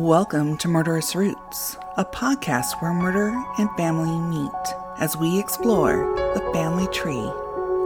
Welcome 0.00 0.56
to 0.56 0.68
Murderous 0.68 1.14
Roots, 1.14 1.76
a 1.98 2.06
podcast 2.06 2.80
where 2.80 2.94
murder 2.94 3.38
and 3.58 3.68
family 3.76 4.18
meet 4.18 4.50
as 4.98 5.14
we 5.14 5.38
explore 5.38 6.14
the 6.32 6.50
family 6.54 6.86
tree 6.86 7.30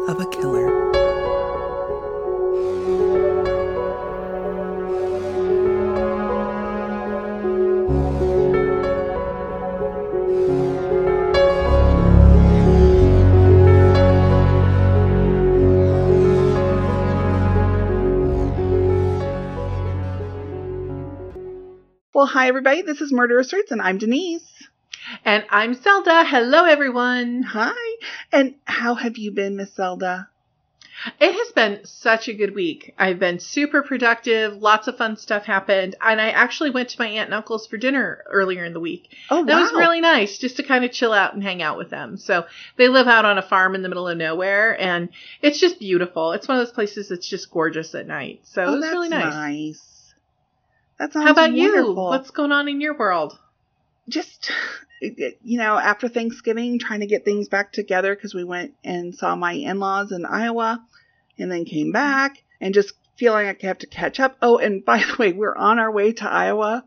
of 0.06 0.20
a 0.20 0.26
killer. 0.30 0.92
Well, 22.24 22.32
hi 22.32 22.48
everybody. 22.48 22.80
This 22.80 23.02
is 23.02 23.12
Murderous 23.12 23.52
Roots, 23.52 23.70
and 23.70 23.82
I'm 23.82 23.98
Denise. 23.98 24.66
And 25.26 25.44
I'm 25.50 25.74
Zelda. 25.74 26.24
Hello, 26.24 26.64
everyone. 26.64 27.42
Hi. 27.42 27.96
And 28.32 28.54
how 28.64 28.94
have 28.94 29.18
you 29.18 29.30
been, 29.30 29.56
Miss 29.56 29.74
Zelda? 29.74 30.30
It 31.20 31.32
has 31.34 31.52
been 31.52 31.84
such 31.84 32.28
a 32.28 32.32
good 32.32 32.54
week. 32.54 32.94
I've 32.98 33.18
been 33.18 33.40
super 33.40 33.82
productive. 33.82 34.54
Lots 34.54 34.88
of 34.88 34.96
fun 34.96 35.18
stuff 35.18 35.44
happened. 35.44 35.96
And 36.00 36.18
I 36.18 36.30
actually 36.30 36.70
went 36.70 36.88
to 36.88 36.98
my 36.98 37.08
aunt 37.08 37.26
and 37.26 37.34
uncle's 37.34 37.66
for 37.66 37.76
dinner 37.76 38.24
earlier 38.30 38.64
in 38.64 38.72
the 38.72 38.80
week. 38.80 39.14
Oh, 39.28 39.40
wow. 39.40 39.44
That 39.44 39.60
was 39.60 39.72
really 39.72 40.00
nice 40.00 40.38
just 40.38 40.56
to 40.56 40.62
kind 40.62 40.82
of 40.82 40.92
chill 40.92 41.12
out 41.12 41.34
and 41.34 41.42
hang 41.42 41.60
out 41.60 41.76
with 41.76 41.90
them. 41.90 42.16
So 42.16 42.46
they 42.78 42.88
live 42.88 43.06
out 43.06 43.26
on 43.26 43.36
a 43.36 43.42
farm 43.42 43.74
in 43.74 43.82
the 43.82 43.90
middle 43.90 44.08
of 44.08 44.16
nowhere 44.16 44.80
and 44.80 45.10
it's 45.42 45.60
just 45.60 45.78
beautiful. 45.78 46.32
It's 46.32 46.48
one 46.48 46.58
of 46.58 46.66
those 46.66 46.74
places 46.74 47.10
that's 47.10 47.28
just 47.28 47.50
gorgeous 47.50 47.94
at 47.94 48.06
night. 48.06 48.40
So 48.44 48.64
oh, 48.64 48.68
it 48.68 48.70
was 48.76 48.80
that's 48.80 48.92
really 48.94 49.10
nice. 49.10 49.34
nice. 49.34 49.93
That 50.98 51.12
sounds 51.12 51.26
How 51.26 51.32
about 51.32 51.52
you? 51.52 51.94
What's 51.94 52.30
going 52.30 52.52
on 52.52 52.68
in 52.68 52.80
your 52.80 52.96
world? 52.96 53.38
just 54.08 54.50
you 55.00 55.58
know 55.58 55.78
after 55.78 56.08
thanksgiving 56.08 56.78
trying 56.78 57.00
to 57.00 57.06
get 57.06 57.24
things 57.24 57.48
back 57.48 57.72
together 57.72 58.14
because 58.14 58.34
we 58.34 58.44
went 58.44 58.74
and 58.84 59.14
saw 59.14 59.34
my 59.34 59.52
in-laws 59.52 60.12
in 60.12 60.24
iowa 60.24 60.82
and 61.38 61.50
then 61.50 61.64
came 61.64 61.92
back 61.92 62.42
and 62.60 62.74
just 62.74 62.94
feeling 63.16 63.46
like 63.46 63.62
i 63.64 63.66
have 63.66 63.78
to 63.78 63.86
catch 63.86 64.20
up 64.20 64.36
oh 64.42 64.58
and 64.58 64.84
by 64.84 64.98
the 64.98 65.16
way 65.18 65.32
we're 65.32 65.56
on 65.56 65.78
our 65.78 65.90
way 65.90 66.12
to 66.12 66.28
iowa 66.28 66.84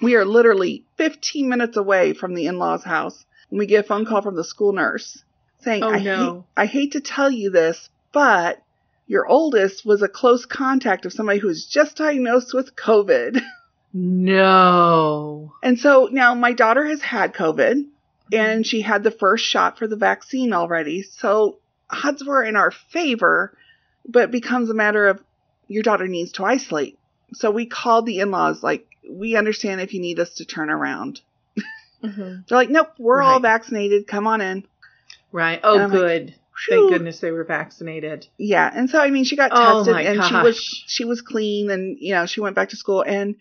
we 0.00 0.14
are 0.16 0.24
literally 0.24 0.84
15 0.96 1.48
minutes 1.48 1.76
away 1.76 2.12
from 2.12 2.34
the 2.34 2.46
in-laws 2.46 2.84
house 2.84 3.24
when 3.48 3.58
we 3.58 3.66
get 3.66 3.84
a 3.84 3.88
phone 3.88 4.04
call 4.04 4.22
from 4.22 4.36
the 4.36 4.44
school 4.44 4.72
nurse 4.72 5.22
saying 5.60 5.82
Oh, 5.82 5.90
I, 5.90 6.00
no. 6.02 6.16
hate, 6.16 6.42
I 6.56 6.66
hate 6.66 6.92
to 6.92 7.00
tell 7.00 7.30
you 7.30 7.50
this 7.50 7.88
but 8.12 8.62
your 9.06 9.26
oldest 9.26 9.84
was 9.84 10.02
a 10.02 10.08
close 10.08 10.46
contact 10.46 11.04
of 11.04 11.12
somebody 11.12 11.38
who 11.38 11.48
was 11.48 11.66
just 11.66 11.96
diagnosed 11.96 12.54
with 12.54 12.76
covid 12.76 13.42
No. 13.96 15.54
And 15.62 15.78
so 15.78 16.08
now 16.10 16.34
my 16.34 16.52
daughter 16.52 16.84
has 16.84 17.00
had 17.00 17.32
COVID 17.32 17.86
and 18.32 18.66
she 18.66 18.82
had 18.82 19.04
the 19.04 19.12
first 19.12 19.44
shot 19.44 19.78
for 19.78 19.86
the 19.86 19.96
vaccine 19.96 20.52
already. 20.52 21.02
So 21.02 21.58
odds 21.88 22.24
were 22.24 22.42
in 22.42 22.56
our 22.56 22.72
favor, 22.72 23.56
but 24.06 24.24
it 24.24 24.30
becomes 24.32 24.68
a 24.68 24.74
matter 24.74 25.06
of 25.06 25.22
your 25.68 25.84
daughter 25.84 26.08
needs 26.08 26.32
to 26.32 26.44
isolate. 26.44 26.98
So 27.34 27.52
we 27.52 27.66
called 27.66 28.06
the 28.06 28.18
in 28.18 28.32
laws, 28.32 28.64
like, 28.64 28.86
we 29.08 29.36
understand 29.36 29.80
if 29.80 29.94
you 29.94 30.00
need 30.00 30.18
us 30.18 30.34
to 30.34 30.44
turn 30.44 30.70
around. 30.70 31.20
hmm 32.00 32.08
They're 32.48 32.58
like, 32.58 32.70
nope, 32.70 32.94
we're 32.98 33.22
all 33.22 33.38
vaccinated. 33.38 34.08
Come 34.08 34.26
on 34.26 34.40
in. 34.40 34.66
Right. 35.30 35.60
Oh, 35.62 35.76
like, 35.76 35.90
good. 35.90 36.30
Phew. 36.30 36.38
Thank 36.68 36.90
goodness 36.90 37.20
they 37.20 37.30
were 37.30 37.44
vaccinated. 37.44 38.26
Yeah. 38.38 38.70
And 38.72 38.88
so, 38.88 38.98
I 39.00 39.10
mean, 39.10 39.24
she 39.24 39.36
got 39.36 39.50
Oh 39.52 39.84
tested 39.84 40.06
and 40.06 40.24
she 40.24 40.34
was, 40.34 40.84
she 40.86 41.04
was 41.04 41.20
clean 41.22 41.70
and, 41.70 41.96
you 42.00 42.14
know, 42.14 42.26
she 42.26 42.40
went 42.40 42.54
back 42.56 42.68
to 42.70 42.76
school. 42.76 43.02
And 43.02 43.36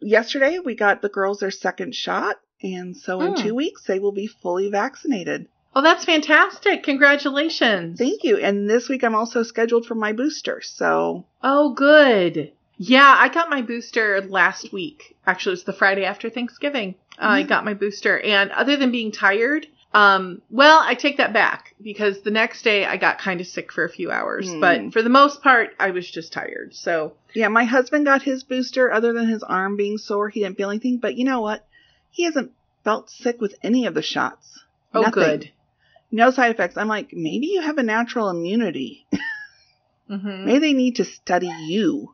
yesterday 0.00 0.58
we 0.58 0.74
got 0.74 1.02
the 1.02 1.08
girls 1.08 1.40
their 1.40 1.50
second 1.50 1.94
shot. 1.94 2.36
And 2.62 2.96
so 2.96 3.20
in 3.20 3.34
Hmm. 3.34 3.42
two 3.42 3.54
weeks 3.54 3.84
they 3.84 3.98
will 3.98 4.12
be 4.12 4.26
fully 4.26 4.70
vaccinated. 4.70 5.46
Oh, 5.74 5.82
that's 5.82 6.04
fantastic. 6.06 6.82
Congratulations. 6.84 7.98
Thank 7.98 8.24
you. 8.24 8.38
And 8.38 8.68
this 8.68 8.88
week 8.88 9.04
I'm 9.04 9.14
also 9.14 9.42
scheduled 9.42 9.86
for 9.86 9.94
my 9.94 10.12
booster. 10.12 10.60
So, 10.62 11.26
Oh, 11.42 11.74
good. 11.74 12.52
Yeah, 12.78 13.14
I 13.18 13.28
got 13.28 13.48
my 13.50 13.62
booster 13.62 14.20
last 14.22 14.72
week. 14.72 15.16
Actually, 15.26 15.52
it 15.52 15.58
was 15.60 15.64
the 15.64 15.72
Friday 15.72 16.04
after 16.04 16.28
Thanksgiving. 16.28 16.94
I 17.18 17.42
Mhm. 17.42 17.48
got 17.48 17.64
my 17.64 17.74
booster. 17.74 18.18
And 18.20 18.50
other 18.52 18.76
than 18.76 18.90
being 18.90 19.12
tired, 19.12 19.66
um, 19.96 20.42
well, 20.50 20.78
I 20.82 20.94
take 20.94 21.16
that 21.16 21.32
back 21.32 21.74
because 21.80 22.20
the 22.20 22.30
next 22.30 22.62
day 22.62 22.84
I 22.84 22.98
got 22.98 23.18
kind 23.18 23.40
of 23.40 23.46
sick 23.46 23.72
for 23.72 23.82
a 23.84 23.88
few 23.88 24.10
hours. 24.10 24.50
Hmm. 24.50 24.60
But 24.60 24.92
for 24.92 25.02
the 25.02 25.08
most 25.08 25.42
part, 25.42 25.70
I 25.80 25.90
was 25.92 26.10
just 26.10 26.34
tired. 26.34 26.74
So, 26.74 27.14
yeah, 27.34 27.48
my 27.48 27.64
husband 27.64 28.04
got 28.04 28.22
his 28.22 28.44
booster 28.44 28.92
other 28.92 29.14
than 29.14 29.26
his 29.26 29.42
arm 29.42 29.76
being 29.76 29.96
sore. 29.96 30.28
He 30.28 30.40
didn't 30.40 30.58
feel 30.58 30.68
anything. 30.68 30.98
But 30.98 31.16
you 31.16 31.24
know 31.24 31.40
what? 31.40 31.66
He 32.10 32.24
hasn't 32.24 32.52
felt 32.84 33.08
sick 33.08 33.40
with 33.40 33.54
any 33.62 33.86
of 33.86 33.94
the 33.94 34.02
shots. 34.02 34.62
oh, 34.92 35.00
Nothing. 35.00 35.12
good. 35.22 35.50
No 36.12 36.30
side 36.30 36.50
effects. 36.50 36.76
I'm 36.76 36.88
like, 36.88 37.14
maybe 37.14 37.46
you 37.46 37.62
have 37.62 37.78
a 37.78 37.82
natural 37.82 38.28
immunity. 38.28 39.06
hmm 40.08 40.44
maybe 40.44 40.58
they 40.58 40.72
need 40.74 40.96
to 40.96 41.04
study 41.06 41.50
you. 41.66 42.12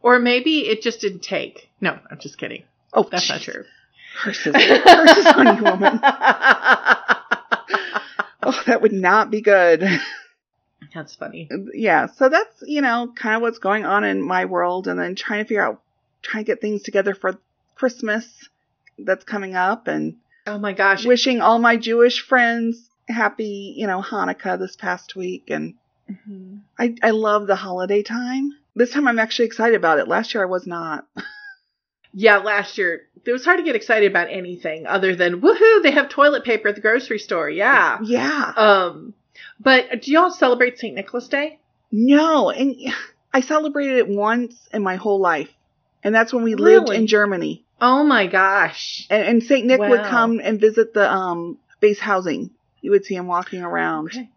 Or 0.00 0.20
maybe 0.20 0.60
it 0.60 0.82
just 0.82 1.00
didn't 1.00 1.22
take. 1.24 1.68
No, 1.80 1.98
I'm 2.08 2.20
just 2.20 2.38
kidding. 2.38 2.62
Oh, 2.92 3.02
That's 3.10 3.28
not 3.28 3.40
true. 3.40 3.64
Curses. 4.16 4.54
Curses 4.54 5.26
on 5.26 5.56
you, 5.56 5.62
woman. 5.64 6.00
Oh, 8.58 8.62
that 8.66 8.80
would 8.82 8.92
not 8.92 9.30
be 9.30 9.40
good. 9.40 9.82
That's 10.94 11.14
funny. 11.16 11.48
yeah, 11.74 12.06
so 12.06 12.28
that's, 12.28 12.62
you 12.62 12.80
know, 12.80 13.12
kind 13.16 13.34
of 13.36 13.42
what's 13.42 13.58
going 13.58 13.84
on 13.84 14.04
in 14.04 14.22
my 14.22 14.44
world 14.44 14.86
and 14.88 14.98
then 15.00 15.14
trying 15.16 15.42
to 15.42 15.48
figure 15.48 15.62
out, 15.64 15.82
trying 16.22 16.44
to 16.44 16.52
get 16.52 16.60
things 16.60 16.82
together 16.82 17.14
for 17.14 17.38
Christmas 17.74 18.26
that's 18.98 19.24
coming 19.24 19.54
up 19.56 19.88
and 19.88 20.16
Oh 20.46 20.58
my 20.58 20.72
gosh. 20.72 21.04
wishing 21.04 21.40
all 21.40 21.58
my 21.58 21.76
Jewish 21.76 22.20
friends 22.24 22.88
happy, 23.08 23.74
you 23.76 23.86
know, 23.86 24.00
Hanukkah 24.00 24.58
this 24.58 24.76
past 24.76 25.16
week. 25.16 25.50
And 25.50 25.74
Mhm. 26.08 26.60
I, 26.78 26.94
I 27.02 27.10
love 27.10 27.46
the 27.48 27.56
holiday 27.56 28.02
time. 28.02 28.52
This 28.76 28.92
time 28.92 29.08
I'm 29.08 29.18
actually 29.18 29.46
excited 29.46 29.74
about 29.76 29.98
it. 29.98 30.06
Last 30.08 30.34
year 30.34 30.44
I 30.44 30.46
was 30.46 30.66
not. 30.66 31.06
Yeah, 32.18 32.38
last 32.38 32.78
year 32.78 33.02
it 33.26 33.32
was 33.32 33.44
hard 33.44 33.58
to 33.58 33.64
get 33.64 33.76
excited 33.76 34.10
about 34.10 34.30
anything 34.30 34.86
other 34.86 35.14
than 35.14 35.42
woohoo, 35.42 35.82
they 35.82 35.90
have 35.90 36.08
toilet 36.08 36.44
paper 36.44 36.68
at 36.68 36.74
the 36.74 36.80
grocery 36.80 37.18
store. 37.18 37.50
Yeah. 37.50 37.98
Yeah. 38.02 38.52
Um, 38.56 39.14
but 39.60 40.02
do 40.02 40.12
y'all 40.12 40.30
celebrate 40.30 40.78
St. 40.78 40.94
Nicholas 40.94 41.28
Day? 41.28 41.58
No. 41.92 42.50
And 42.50 42.74
I 43.34 43.40
celebrated 43.40 43.98
it 43.98 44.08
once 44.08 44.54
in 44.72 44.82
my 44.82 44.96
whole 44.96 45.20
life. 45.20 45.50
And 46.02 46.14
that's 46.14 46.32
when 46.32 46.44
we 46.44 46.54
lived 46.54 46.88
in 46.88 47.06
Germany. 47.06 47.64
Oh 47.80 48.02
my 48.04 48.26
gosh. 48.28 49.06
And, 49.10 49.22
and 49.22 49.42
St. 49.42 49.66
Nick 49.66 49.80
would 49.80 50.04
come 50.04 50.40
and 50.42 50.58
visit 50.58 50.94
the 50.94 51.12
um, 51.12 51.58
base 51.80 52.00
housing. 52.00 52.50
You 52.80 52.92
would 52.92 53.04
see 53.04 53.16
him 53.16 53.26
walking 53.26 53.62
around. 53.62 54.08
Okay. 54.08 54.30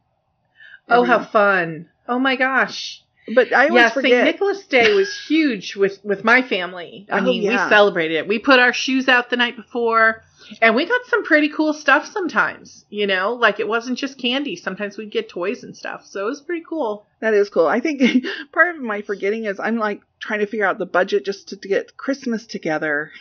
Oh, 0.90 1.04
how 1.04 1.24
fun. 1.24 1.90
Oh 2.08 2.20
my 2.20 2.36
gosh. 2.36 3.04
But 3.36 3.54
I 3.54 3.68
always 3.70 3.82
Yeah, 3.84 3.90
forget. 3.90 4.12
St. 4.12 4.26
Nicholas 4.26 4.66
Day 4.68 4.94
was 4.94 5.16
huge 5.28 5.76
with, 5.76 6.00
with 6.04 6.24
my 6.24 6.42
family. 6.42 7.06
I 7.12 7.20
Oh, 7.20 7.22
mean, 7.24 7.42
yeah. 7.44 7.66
we 7.66 7.70
celebrated 7.70 8.16
it. 8.18 8.28
We 8.28 8.40
put 8.40 8.60
our 8.60 8.74
shoes 8.74 9.08
out 9.08 9.30
the 9.30 9.38
night 9.38 9.56
before 9.56 10.24
and 10.62 10.76
we 10.76 10.86
got 10.88 11.06
some 11.06 11.24
pretty 11.24 11.50
cool 11.50 11.74
stuff 11.74 12.08
sometimes, 12.08 12.86
you 12.90 13.06
know, 13.06 13.34
like 13.34 13.60
it 13.60 13.68
wasn't 13.68 13.98
just 14.00 14.18
candy. 14.18 14.56
Sometimes 14.56 14.98
we'd 14.98 15.12
get 15.12 15.30
toys 15.30 15.64
and 15.64 15.76
stuff. 15.78 16.06
So 16.06 16.22
it 16.26 16.30
was 16.30 16.42
pretty 16.42 16.64
cool. 16.68 17.06
That 17.22 17.34
is 17.34 17.50
cool. 17.50 17.68
I 17.68 17.80
think 17.82 18.02
part 18.52 18.76
of 18.76 18.82
my 18.82 19.02
forgetting 19.02 19.46
is 19.46 19.60
I'm 19.60 19.78
like 19.78 20.02
trying 20.20 20.40
to 20.40 20.48
figure 20.48 20.66
out 20.66 20.78
the 20.80 20.86
budget 20.86 21.26
just 21.26 21.50
to, 21.50 21.58
to 21.58 21.68
get 21.68 21.98
Christmas 21.98 22.48
together. 22.48 23.12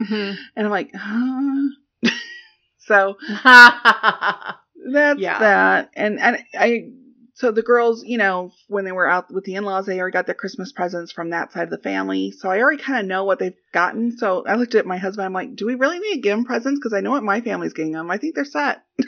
Mhm. 0.00 0.36
And 0.56 0.66
I'm 0.66 0.70
like, 0.70 0.90
huh? 0.94 1.68
so 2.78 3.16
that's 3.44 5.20
Yeah. 5.20 5.38
that. 5.38 5.90
And 5.94 6.18
and 6.18 6.38
I 6.58 6.90
so 7.38 7.52
the 7.52 7.62
girls, 7.62 8.02
you 8.04 8.18
know, 8.18 8.50
when 8.66 8.84
they 8.84 8.90
were 8.90 9.08
out 9.08 9.32
with 9.32 9.44
the 9.44 9.54
in-laws, 9.54 9.86
they 9.86 10.00
already 10.00 10.12
got 10.12 10.26
their 10.26 10.34
Christmas 10.34 10.72
presents 10.72 11.12
from 11.12 11.30
that 11.30 11.52
side 11.52 11.62
of 11.62 11.70
the 11.70 11.78
family. 11.78 12.32
So 12.32 12.50
I 12.50 12.58
already 12.58 12.82
kind 12.82 12.98
of 12.98 13.06
know 13.06 13.22
what 13.22 13.38
they've 13.38 13.54
gotten. 13.72 14.18
So 14.18 14.44
I 14.44 14.56
looked 14.56 14.74
at 14.74 14.86
my 14.86 14.96
husband. 14.96 15.24
I'm 15.24 15.32
like, 15.32 15.54
do 15.54 15.64
we 15.64 15.76
really 15.76 16.00
need 16.00 16.14
to 16.14 16.20
give 16.20 16.36
them 16.36 16.44
presents? 16.44 16.80
Because 16.80 16.94
I 16.94 17.00
know 17.00 17.12
what 17.12 17.22
my 17.22 17.40
family's 17.40 17.74
getting 17.74 17.92
them. 17.92 18.10
I 18.10 18.18
think 18.18 18.34
they're 18.34 18.44
set. 18.44 18.84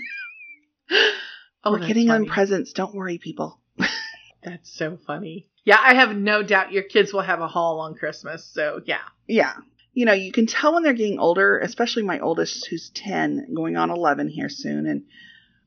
Oh, 1.62 1.72
We're 1.72 1.86
getting 1.86 2.06
them 2.06 2.24
presents. 2.24 2.72
Don't 2.72 2.94
worry, 2.94 3.18
people. 3.18 3.60
That's 4.42 4.74
so 4.74 4.98
funny. 5.06 5.46
Yeah, 5.62 5.76
I 5.78 5.92
have 5.92 6.16
no 6.16 6.42
doubt 6.42 6.72
your 6.72 6.84
kids 6.84 7.12
will 7.12 7.20
have 7.20 7.42
a 7.42 7.48
haul 7.48 7.80
on 7.80 7.94
Christmas. 7.94 8.46
So 8.50 8.80
yeah. 8.86 9.02
Yeah. 9.28 9.52
You 9.92 10.06
know, 10.06 10.14
you 10.14 10.32
can 10.32 10.46
tell 10.46 10.72
when 10.72 10.82
they're 10.82 10.94
getting 10.94 11.18
older, 11.18 11.58
especially 11.58 12.02
my 12.02 12.18
oldest, 12.20 12.66
who's 12.68 12.90
10, 12.94 13.52
going 13.54 13.76
on 13.76 13.90
11 13.90 14.28
here 14.28 14.48
soon. 14.48 14.86
And 14.86 15.02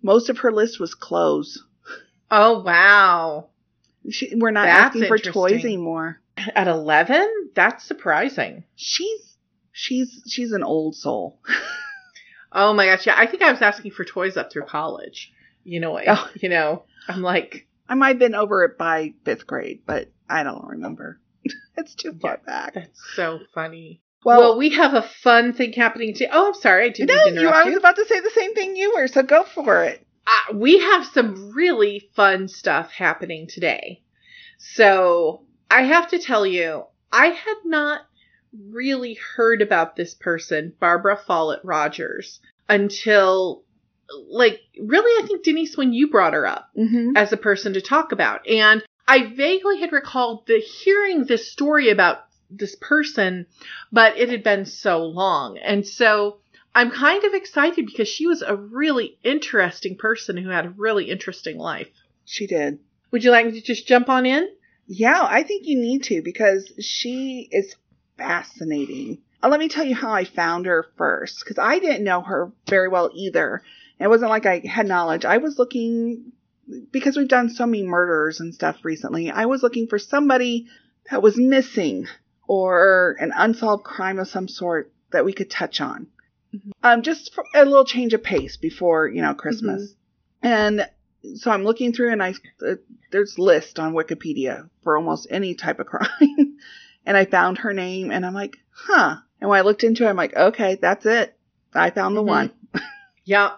most 0.01 0.29
of 0.29 0.39
her 0.39 0.51
list 0.51 0.79
was 0.79 0.95
clothes. 0.95 1.63
Oh 2.35 2.59
wow. 2.63 3.49
She, 4.09 4.33
we're 4.35 4.51
not 4.51 4.65
That's 4.65 4.95
asking 4.95 5.05
for 5.07 5.17
toys 5.17 5.63
anymore. 5.63 6.19
At 6.55 6.67
eleven? 6.67 7.29
That's 7.53 7.83
surprising. 7.85 8.63
She's 8.75 9.37
she's 9.71 10.21
she's 10.27 10.51
an 10.51 10.63
old 10.63 10.95
soul. 10.95 11.39
Oh 12.55 12.71
my 12.71 12.85
gosh, 12.85 13.07
yeah. 13.07 13.15
I 13.17 13.25
think 13.25 13.41
I 13.41 13.51
was 13.51 13.63
asking 13.63 13.91
for 13.91 14.05
toys 14.05 14.37
up 14.37 14.51
through 14.51 14.65
college. 14.65 15.31
You 15.63 15.79
know, 15.79 15.99
Oh. 16.07 16.29
you 16.35 16.49
know, 16.49 16.83
I'm 17.07 17.23
like, 17.23 17.67
I 17.89 17.95
might 17.95 18.09
have 18.09 18.19
been 18.19 18.35
over 18.35 18.63
it 18.65 18.77
by 18.77 19.13
fifth 19.25 19.47
grade, 19.47 19.81
but 19.87 20.11
I 20.29 20.43
don't 20.43 20.63
remember. 20.67 21.19
it's 21.77 21.95
too 21.95 22.13
far 22.21 22.39
back. 22.45 22.75
that's 22.75 23.01
so 23.15 23.39
funny. 23.55 24.01
Well, 24.23 24.39
Well, 24.39 24.57
we 24.59 24.69
have 24.69 24.93
a 24.93 25.01
fun 25.01 25.53
thing 25.53 25.73
happening 25.73 26.13
today. 26.13 26.29
Oh, 26.31 26.49
I'm 26.49 26.53
sorry, 26.53 26.85
I 26.85 26.89
didn't 26.89 27.07
no, 27.33 27.41
you, 27.41 27.47
I 27.49 27.63
you. 27.63 27.69
was 27.71 27.77
about 27.77 27.95
to 27.95 28.05
say 28.05 28.19
the 28.19 28.29
same 28.29 28.53
thing 28.53 28.75
you 28.75 28.93
were, 28.95 29.07
so 29.07 29.23
go 29.23 29.43
for 29.43 29.83
it. 29.85 30.05
Uh, 30.25 30.53
we 30.55 30.79
have 30.79 31.05
some 31.05 31.51
really 31.53 32.09
fun 32.15 32.47
stuff 32.47 32.91
happening 32.91 33.47
today. 33.47 34.01
So 34.57 35.41
I 35.69 35.83
have 35.83 36.09
to 36.09 36.19
tell 36.19 36.45
you, 36.45 36.85
I 37.11 37.27
had 37.27 37.57
not 37.65 38.01
really 38.71 39.15
heard 39.35 39.61
about 39.61 39.95
this 39.95 40.13
person, 40.13 40.73
Barbara 40.79 41.17
Follett 41.17 41.61
Rogers, 41.63 42.39
until 42.69 43.63
like 44.29 44.59
really, 44.79 45.23
I 45.23 45.27
think 45.27 45.43
Denise, 45.43 45.75
when 45.75 45.93
you 45.93 46.09
brought 46.09 46.33
her 46.33 46.45
up 46.45 46.69
Mm-hmm. 46.77 47.15
as 47.15 47.33
a 47.33 47.37
person 47.37 47.73
to 47.73 47.81
talk 47.81 48.11
about. 48.11 48.47
And 48.47 48.83
I 49.07 49.33
vaguely 49.33 49.79
had 49.79 49.91
recalled 49.91 50.45
the 50.47 50.59
hearing 50.59 51.25
this 51.25 51.51
story 51.51 51.89
about 51.89 52.25
this 52.49 52.75
person, 52.79 53.47
but 53.91 54.17
it 54.17 54.29
had 54.29 54.43
been 54.43 54.65
so 54.65 55.03
long. 55.03 55.57
And 55.57 55.85
so 55.85 56.37
I'm 56.75 56.91
kind 56.91 57.23
of 57.23 57.33
excited 57.33 57.85
because 57.85 58.07
she 58.07 58.25
was 58.25 58.41
a 58.41 58.55
really 58.55 59.17
interesting 59.23 59.95
person 59.95 60.37
who 60.37 60.49
had 60.49 60.65
a 60.65 60.69
really 60.71 61.09
interesting 61.09 61.57
life. 61.57 61.89
She 62.25 62.47
did. 62.47 62.79
Would 63.11 63.23
you 63.23 63.31
like 63.31 63.45
me 63.45 63.51
to 63.53 63.61
just 63.61 63.87
jump 63.87 64.09
on 64.09 64.25
in? 64.25 64.49
Yeah, 64.87 65.21
I 65.21 65.43
think 65.43 65.67
you 65.67 65.77
need 65.79 66.03
to 66.03 66.21
because 66.21 66.71
she 66.79 67.47
is 67.51 67.75
fascinating. 68.17 69.19
Uh, 69.41 69.49
let 69.49 69.59
me 69.59 69.69
tell 69.69 69.85
you 69.85 69.95
how 69.95 70.11
I 70.11 70.25
found 70.25 70.65
her 70.65 70.85
first 70.97 71.39
because 71.39 71.59
I 71.59 71.79
didn't 71.79 72.03
know 72.03 72.21
her 72.21 72.51
very 72.67 72.87
well 72.87 73.11
either. 73.13 73.61
It 73.99 74.07
wasn't 74.07 74.31
like 74.31 74.45
I 74.45 74.63
had 74.65 74.87
knowledge. 74.87 75.25
I 75.25 75.37
was 75.37 75.59
looking 75.59 76.31
because 76.91 77.17
we've 77.17 77.27
done 77.27 77.49
so 77.49 77.65
many 77.65 77.83
murders 77.83 78.39
and 78.39 78.53
stuff 78.53 78.77
recently. 78.83 79.29
I 79.29 79.45
was 79.45 79.61
looking 79.61 79.87
for 79.87 79.99
somebody 79.99 80.67
that 81.11 81.21
was 81.21 81.37
missing 81.37 82.07
or 82.47 83.15
an 83.19 83.31
unsolved 83.35 83.83
crime 83.83 84.19
of 84.19 84.27
some 84.27 84.47
sort 84.47 84.91
that 85.11 85.25
we 85.25 85.33
could 85.33 85.49
touch 85.49 85.79
on. 85.79 86.07
Mhm. 86.53 86.71
Um, 86.83 87.01
just 87.01 87.31
a 87.55 87.65
little 87.65 87.85
change 87.85 88.13
of 88.13 88.23
pace 88.23 88.57
before 88.57 89.07
you 89.07 89.21
know 89.21 89.33
Christmas. 89.33 89.95
And 90.41 90.87
so 91.35 91.51
I'm 91.51 91.63
looking 91.63 91.93
through, 91.93 92.11
and 92.11 92.21
I 92.21 92.33
uh, 92.65 92.75
there's 93.11 93.39
list 93.39 93.79
on 93.79 93.93
Wikipedia 93.93 94.69
for 94.83 94.97
almost 94.97 95.27
any 95.29 95.55
type 95.55 95.79
of 95.79 95.87
crime, 95.93 96.57
and 97.05 97.15
I 97.17 97.25
found 97.25 97.59
her 97.59 97.73
name, 97.73 98.11
and 98.11 98.25
I'm 98.25 98.33
like, 98.33 98.57
huh. 98.71 99.17
And 99.39 99.49
when 99.49 99.59
I 99.59 99.63
looked 99.63 99.83
into 99.83 100.05
it, 100.05 100.09
I'm 100.09 100.15
like, 100.15 100.35
okay, 100.35 100.75
that's 100.81 101.05
it. 101.05 101.35
I 101.73 101.89
found 101.89 102.15
the 102.15 102.21
Mhm. 102.23 102.27
one. 102.27 102.51
Yeah. 103.25 103.51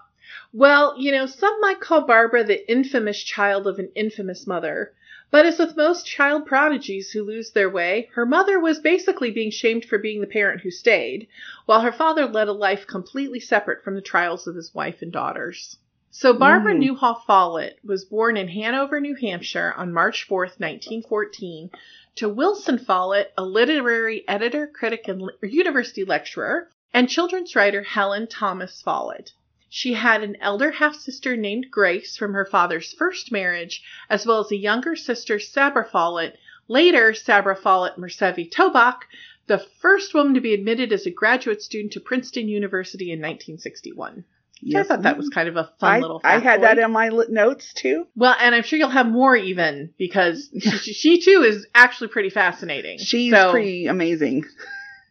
Well, 0.54 0.94
you 1.00 1.12
know, 1.12 1.26
some 1.26 1.60
might 1.60 1.80
call 1.82 2.06
Barbara 2.06 2.44
the 2.44 2.72
infamous 2.72 3.22
child 3.22 3.66
of 3.68 3.80
an 3.80 3.90
infamous 3.96 4.46
mother. 4.46 4.94
But 5.32 5.46
as 5.46 5.60
with 5.60 5.76
most 5.76 6.06
child 6.06 6.46
prodigies 6.46 7.12
who 7.12 7.24
lose 7.24 7.52
their 7.52 7.70
way, 7.70 8.10
her 8.14 8.26
mother 8.26 8.60
was 8.60 8.80
basically 8.80 9.32
being 9.32 9.52
shamed 9.52 9.86
for 9.86 9.98
being 9.98 10.22
the 10.22 10.28
parent 10.28 10.62
who 10.62 10.72
stayed, 10.72 11.28
while 11.66 11.82
her 11.82 11.92
father 11.92 12.26
led 12.26 12.48
a 12.48 12.54
life 12.54 12.86
completely 12.88 13.40
separate 13.40 13.84
from 13.84 13.96
the 13.96 14.02
trials 14.02 14.48
of 14.48 14.56
his 14.56 14.74
wife 14.74 15.02
and 15.02 15.12
daughters. 15.12 15.78
So 16.12 16.32
Barbara 16.32 16.76
Mm. 16.76 16.80
Newhall 16.80 17.24
Follett 17.28 17.80
was 17.84 18.06
born 18.06 18.38
in 18.38 18.48
Hanover, 18.48 19.02
New 19.02 19.16
Hampshire 19.16 19.74
on 19.76 19.92
March 19.92 20.26
4th, 20.28 20.60
1914, 20.60 21.72
to 22.16 22.30
Wilson 22.30 22.78
Follett, 22.78 23.34
a 23.38 23.44
literary 23.44 24.24
editor, 24.28 24.68
critic, 24.68 25.08
and 25.10 25.30
university 25.42 26.06
lecturer, 26.06 26.70
and 26.94 27.10
children's 27.10 27.56
writer 27.56 27.84
Helen 27.84 28.28
Thomas 28.28 28.82
Follett. 28.82 29.34
She 29.70 29.94
had 29.94 30.24
an 30.24 30.38
elder 30.42 30.72
half 30.72 30.96
sister 30.96 31.36
named 31.36 31.68
Grace 31.72 32.16
from 32.16 32.34
her 32.34 32.46
father's 32.46 32.94
first 32.94 33.32
marriage, 33.32 33.84
as 34.10 34.26
well 34.26 34.40
as 34.40 34.52
a 34.52 34.58
younger 34.58 34.96
sister, 34.96 35.40
Sabra 35.40 35.84
Follett, 35.86 36.38
later 36.68 37.14
Sabra 37.14 37.56
Follett 37.56 37.98
Meservey 37.98 38.50
Tobach, 38.50 39.02
the 39.48 39.60
first 39.80 40.14
woman 40.14 40.34
to 40.36 40.42
be 40.42 40.54
admitted 40.54 40.92
as 40.92 41.06
a 41.06 41.12
graduate 41.12 41.62
student 41.62 41.94
to 41.94 42.00
Princeton 42.00 42.48
University 42.48 43.12
in 43.12 43.20
1961. 43.20 44.24
Yes, 44.62 44.86
I 44.86 44.88
thought 44.88 45.04
that 45.04 45.18
was 45.18 45.30
kind 45.30 45.50
of 45.50 45.58
a 45.58 45.70
fun 45.80 45.92
I, 45.96 46.00
little 46.00 46.22
I 46.24 46.40
had 46.40 46.64
that 46.64 46.80
in 46.80 46.92
my 46.92 47.10
notes 47.10 47.74
too. 47.74 48.08
Well, 48.16 48.36
and 48.40 48.56
I'm 48.56 48.64
sure 48.64 48.80
you'll 48.80 48.90
have 48.90 49.06
more 49.06 49.36
even 49.36 49.94
because 49.98 50.50
she, 50.60 50.94
she 50.94 51.22
too 51.22 51.44
is 51.46 51.68
actually 51.76 52.08
pretty 52.08 52.30
fascinating. 52.30 52.98
She's 53.00 53.34
So- 53.34 53.52
pretty 53.52 53.88
amazing. 53.88 54.46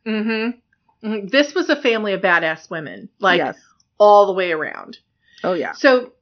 Mhm. 0.06 0.54
Mhm. 1.02 1.30
This 1.30 1.54
was 1.54 1.68
a 1.68 1.76
family 1.76 2.14
of 2.14 2.22
badass 2.22 2.70
women, 2.70 3.10
like 3.20 3.38
yes. 3.38 3.58
All 3.99 4.26
the 4.26 4.32
way 4.32 4.52
around. 4.52 4.99
Oh 5.43 5.55
yeah. 5.55 5.73
So 5.73 6.12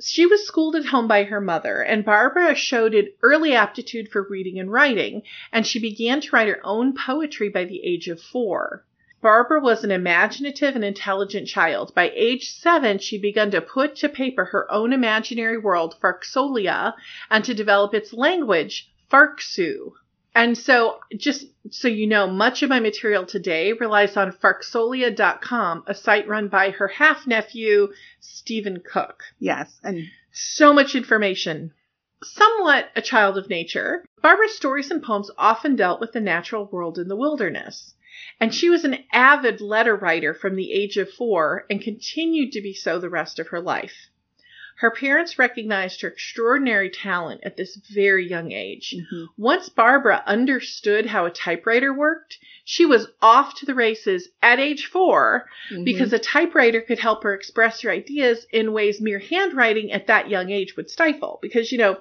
she 0.00 0.24
was 0.24 0.46
schooled 0.46 0.76
at 0.76 0.86
home 0.86 1.06
by 1.06 1.24
her 1.24 1.40
mother, 1.40 1.82
and 1.82 2.04
Barbara 2.04 2.54
showed 2.54 2.94
an 2.94 3.08
early 3.22 3.54
aptitude 3.54 4.08
for 4.08 4.26
reading 4.30 4.58
and 4.58 4.72
writing, 4.72 5.22
and 5.52 5.66
she 5.66 5.78
began 5.78 6.22
to 6.22 6.30
write 6.32 6.48
her 6.48 6.60
own 6.64 6.94
poetry 6.94 7.50
by 7.50 7.64
the 7.64 7.84
age 7.84 8.08
of 8.08 8.20
four. 8.20 8.86
Barbara 9.20 9.60
was 9.60 9.84
an 9.84 9.90
imaginative 9.90 10.74
and 10.74 10.84
intelligent 10.84 11.46
child. 11.46 11.94
By 11.94 12.10
age 12.14 12.50
seven, 12.50 12.98
she 12.98 13.18
began 13.18 13.50
to 13.50 13.60
put 13.60 13.96
to 13.96 14.08
paper 14.08 14.46
her 14.46 14.70
own 14.72 14.94
imaginary 14.94 15.58
world, 15.58 15.96
Farksolia, 16.00 16.94
and 17.30 17.44
to 17.44 17.52
develop 17.52 17.92
its 17.92 18.14
language, 18.14 18.90
Farksoo. 19.10 19.92
And 20.34 20.56
so, 20.56 21.00
just 21.16 21.46
so 21.70 21.88
you 21.88 22.06
know, 22.06 22.28
much 22.28 22.62
of 22.62 22.70
my 22.70 22.78
material 22.78 23.26
today 23.26 23.72
relies 23.72 24.16
on 24.16 24.32
Farksolia.com, 24.32 25.84
a 25.86 25.94
site 25.94 26.28
run 26.28 26.48
by 26.48 26.70
her 26.70 26.86
half 26.88 27.26
nephew, 27.26 27.92
Stefan 28.20 28.80
Cooke. 28.80 29.24
Yes. 29.38 29.80
And 29.82 30.08
So 30.30 30.72
much 30.72 30.94
information. 30.94 31.72
Somewhat 32.22 32.90
a 32.94 33.02
child 33.02 33.38
of 33.38 33.48
nature, 33.48 34.04
Barbara's 34.22 34.54
stories 34.54 34.90
and 34.90 35.02
poems 35.02 35.30
often 35.38 35.74
dealt 35.74 36.00
with 36.00 36.12
the 36.12 36.20
natural 36.20 36.66
world 36.66 36.98
in 36.98 37.08
the 37.08 37.16
wilderness. 37.16 37.94
And 38.38 38.54
she 38.54 38.70
was 38.70 38.84
an 38.84 38.98
avid 39.12 39.60
letter 39.60 39.96
writer 39.96 40.34
from 40.34 40.54
the 40.54 40.72
age 40.72 40.96
of 40.96 41.10
four 41.10 41.64
and 41.70 41.80
continued 41.80 42.52
to 42.52 42.60
be 42.60 42.74
so 42.74 42.98
the 42.98 43.08
rest 43.08 43.38
of 43.38 43.48
her 43.48 43.60
life. 43.60 44.09
Her 44.80 44.90
parents 44.90 45.38
recognized 45.38 46.00
her 46.00 46.08
extraordinary 46.08 46.88
talent 46.88 47.42
at 47.44 47.58
this 47.58 47.76
very 47.76 48.26
young 48.26 48.50
age. 48.52 48.94
mhm. 48.96 49.26
Once 49.36 49.68
Barbara 49.68 50.22
understood 50.26 51.04
how 51.04 51.26
a 51.26 51.30
typewriter 51.30 51.92
worked, 51.92 52.38
she 52.64 52.86
was 52.86 53.08
off 53.20 53.54
to 53.56 53.66
the 53.66 53.74
races 53.74 54.30
at 54.42 54.58
age 54.58 54.86
4 54.86 55.46
Mhm. 55.70 55.84
because 55.84 56.14
a 56.14 56.18
typewriter 56.18 56.80
could 56.80 56.98
help 56.98 57.22
her 57.24 57.34
express 57.34 57.82
her 57.82 57.90
ideas 57.90 58.46
in 58.52 58.72
ways 58.72 59.02
mere 59.02 59.18
handwriting 59.18 59.92
at 59.92 60.06
that 60.06 60.30
young 60.30 60.50
age 60.50 60.76
would 60.76 60.88
stifle. 60.88 61.38
Because, 61.42 61.70
you 61.70 61.76
know, 61.76 62.00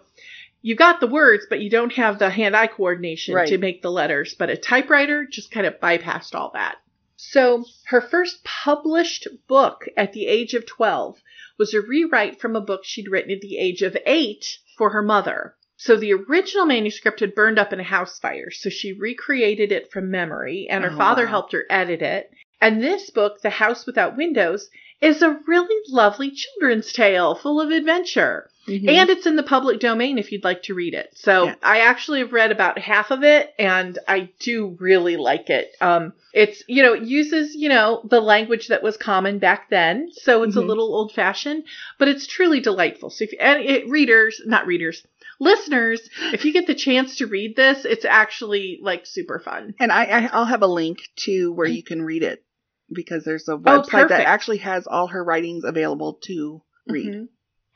you 0.61 0.73
got 0.75 1.01
the 1.01 1.07
words, 1.07 1.45
but 1.49 1.59
you 1.59 1.69
don't 1.69 1.93
have 1.93 2.17
the 2.17 2.29
hand 2.29 2.55
eye 2.55 2.67
coordination 2.67 3.35
Right. 3.35 3.47
to 3.49 3.57
make 3.57 3.81
the 3.81 3.91
letters. 3.91 4.35
But 4.35 4.49
a 4.49 4.55
typewriter 4.55 5.25
just 5.25 5.51
kind 5.51 5.65
of 5.67 5.79
bypassed 5.81 6.33
all 6.33 6.51
that. 6.53 6.77
So 7.21 7.65
her 7.87 7.99
first 7.99 8.45
published 8.45 9.27
book 9.49 9.89
at 9.97 10.13
the 10.13 10.25
age 10.25 10.53
of 10.53 10.65
12 10.65 11.21
was 11.57 11.73
a 11.73 11.81
rewrite 11.81 12.39
from 12.39 12.55
a 12.55 12.61
book 12.61 12.85
she'd 12.85 13.09
written 13.11 13.29
at 13.31 13.41
the 13.41 13.57
age 13.57 13.81
of 13.81 13.97
eight 14.05 14.57
for 14.77 14.91
her 14.91 15.01
mother. 15.01 15.53
So 15.75 15.97
the 15.97 16.13
original 16.13 16.65
manuscript 16.65 17.19
had 17.19 17.35
burned 17.35 17.59
up 17.59 17.73
in 17.73 17.79
a 17.81 17.83
house 17.83 18.17
fire, 18.19 18.49
so 18.51 18.69
she 18.69 18.93
recreated 18.93 19.73
it 19.73 19.91
from 19.91 20.09
memory, 20.09 20.67
and 20.69 20.85
her 20.85 20.91
Oh, 20.93 20.97
father 20.97 21.25
wow. 21.25 21.29
helped 21.31 21.51
her 21.51 21.65
edit 21.69 22.01
it. 22.01 22.31
And 22.61 22.81
this 22.81 23.09
book, 23.09 23.41
The 23.41 23.49
House 23.49 23.85
Without 23.85 24.15
Windows, 24.15 24.69
is 25.01 25.21
a 25.21 25.41
really 25.45 25.81
lovely 25.89 26.31
children's 26.31 26.93
tale 26.93 27.35
full 27.35 27.59
of 27.59 27.69
adventure. 27.69 28.49
Mhm. 28.69 28.89
And 28.89 29.09
it's 29.09 29.25
in 29.25 29.35
the 29.35 29.43
public 29.43 29.79
domain 29.79 30.17
if 30.17 30.31
you'd 30.31 30.43
like 30.43 30.63
to 30.63 30.73
read 30.73 30.93
it. 30.93 31.09
So 31.15 31.45
Yeah. 31.45 31.55
I 31.63 31.79
actually 31.81 32.19
have 32.19 32.33
read 32.33 32.51
about 32.51 32.77
half 32.79 33.11
of 33.11 33.23
it 33.23 33.53
and 33.57 33.97
I 34.07 34.29
do 34.39 34.77
really 34.79 35.17
like 35.17 35.49
it. 35.49 35.75
Um, 35.81 36.13
it's, 36.33 36.63
you 36.67 36.83
know, 36.83 36.93
it 36.93 37.03
uses, 37.03 37.55
you 37.55 37.69
know, 37.69 38.01
the 38.09 38.21
language 38.21 38.67
that 38.67 38.83
was 38.83 38.97
common 38.97 39.39
back 39.39 39.69
then. 39.69 40.09
So 40.11 40.43
it's 40.43 40.55
a 40.55 40.61
Mhm. 40.61 40.67
little 40.67 40.93
old 40.95 41.11
fashioned, 41.13 41.63
but 41.97 42.07
it's 42.07 42.27
truly 42.27 42.59
delightful. 42.59 43.09
So 43.09 43.23
if 43.23 43.33
and 43.39 43.61
it, 43.63 43.89
readers, 43.89 44.41
not 44.45 44.67
readers, 44.67 45.05
listeners, 45.39 46.07
if 46.33 46.45
you 46.45 46.53
get 46.53 46.67
the 46.67 46.75
chance 46.75 47.15
to 47.17 47.27
read 47.27 47.55
this, 47.55 47.85
it's 47.85 48.05
actually 48.05 48.79
like 48.81 49.05
super 49.05 49.39
fun. 49.39 49.73
And 49.79 49.91
I, 49.91 50.29
I'll 50.31 50.45
have 50.45 50.61
a 50.61 50.67
link 50.67 50.99
to 51.25 51.51
where 51.53 51.67
you 51.67 51.81
can 51.83 52.01
read 52.03 52.23
it 52.23 52.43
because 52.91 53.23
there's 53.23 53.47
a 53.47 53.53
website 53.53 53.63
that 53.65 53.73
Oh, 53.75 53.81
perfect. 53.89 54.27
actually 54.27 54.57
has 54.57 54.85
all 54.87 55.07
her 55.07 55.23
writings 55.23 55.63
available 55.63 56.13
to 56.23 56.61
read. 56.87 57.07
Mhm. 57.13 57.27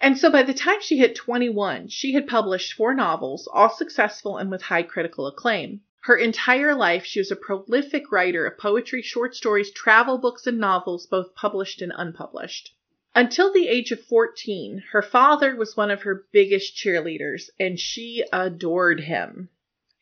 And 0.03 0.17
so 0.17 0.29
by 0.29 0.43
the 0.43 0.53
time 0.53 0.81
she 0.81 0.98
hit 0.98 1.15
21, 1.15 1.88
she 1.88 2.12
had 2.12 2.27
published 2.27 2.74
four 2.74 2.93
novels, 2.93 3.48
all 3.53 3.69
successful 3.69 4.38
and 4.38 4.51
with 4.51 4.63
high 4.63 4.83
critical 4.83 5.27
acclaim. 5.27 5.79
Her 6.01 6.17
entire 6.17 6.75
life, 6.75 7.05
she 7.05 7.22
was 7.22 7.31
a 7.31 7.38
prolific 7.38 8.12
writer 8.12 8.45
of 8.45 8.57
poetry, 8.57 9.01
short 9.01 9.33
stories, 9.33 9.72
travel 9.72 10.17
books, 10.17 10.45
and 10.45 10.60
novels, 10.60 11.07
both 11.07 11.33
published 11.36 11.81
and 11.81 11.93
unpublished. 11.95 12.74
Until 13.15 13.53
the 13.53 13.69
age 13.69 13.93
of 13.93 14.01
14, 14.01 14.83
her 14.91 15.01
father 15.01 15.55
was 15.55 15.77
one 15.77 15.89
of 15.89 16.01
her 16.01 16.25
biggest 16.33 16.75
cheerleaders, 16.75 17.50
and 17.57 17.79
she 17.79 18.25
adored 18.33 19.00
him. 19.00 19.48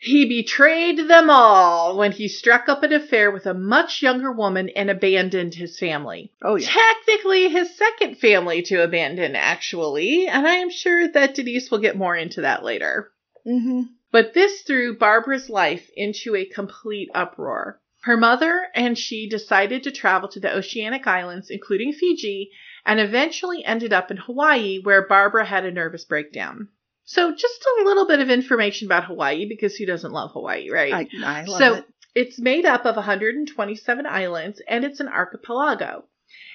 He 0.03 0.25
betrayed 0.25 0.97
them 1.07 1.29
all 1.29 1.95
when 1.95 2.11
he 2.11 2.27
struck 2.27 2.67
up 2.67 2.81
an 2.81 2.91
affair 2.91 3.29
with 3.29 3.45
a 3.45 3.53
much 3.53 4.01
younger 4.01 4.31
woman 4.31 4.69
and 4.69 4.89
abandoned 4.89 5.53
his 5.53 5.77
family 5.77 6.31
Oh 6.41 6.55
yeah. 6.55 6.67
technically 6.67 7.49
his 7.49 7.77
second 7.77 8.17
family 8.17 8.63
to 8.63 8.81
abandon, 8.81 9.35
actually, 9.35 10.27
and 10.27 10.47
I 10.47 10.55
am 10.55 10.71
sure 10.71 11.07
that 11.07 11.35
Denise 11.35 11.69
will 11.69 11.77
get 11.77 11.95
more 11.95 12.15
into 12.15 12.41
that 12.41 12.63
later. 12.63 13.11
Mm-hmm. 13.45 13.81
But 14.11 14.33
this 14.33 14.61
threw 14.63 14.97
Barbara's 14.97 15.51
life 15.51 15.87
into 15.95 16.35
a 16.35 16.45
complete 16.45 17.11
uproar. 17.13 17.79
Her 18.01 18.17
mother 18.17 18.69
and 18.73 18.97
she 18.97 19.29
decided 19.29 19.83
to 19.83 19.91
travel 19.91 20.29
to 20.29 20.39
the 20.39 20.51
oceanic 20.51 21.05
islands, 21.05 21.51
including 21.51 21.93
Fiji, 21.93 22.49
and 22.87 22.99
eventually 22.99 23.63
ended 23.63 23.93
up 23.93 24.09
in 24.09 24.17
Hawaii, 24.17 24.79
where 24.81 25.07
Barbara 25.07 25.45
had 25.45 25.63
a 25.63 25.71
nervous 25.71 26.05
breakdown. 26.05 26.69
So, 27.13 27.35
just 27.35 27.65
a 27.81 27.83
little 27.83 28.07
bit 28.07 28.21
of 28.21 28.29
information 28.29 28.87
about 28.87 29.03
Hawaii 29.03 29.45
because 29.45 29.75
who 29.75 29.85
doesn't 29.85 30.13
love 30.13 30.31
Hawaii, 30.31 30.69
right? 30.71 30.93
I, 30.93 31.07
I 31.25 31.43
love 31.43 31.59
so, 31.59 31.73
it. 31.75 31.85
it's 32.15 32.39
made 32.39 32.65
up 32.65 32.85
of 32.85 32.95
127 32.95 34.05
islands 34.05 34.61
and 34.65 34.85
it's 34.85 35.01
an 35.01 35.09
archipelago. 35.09 36.05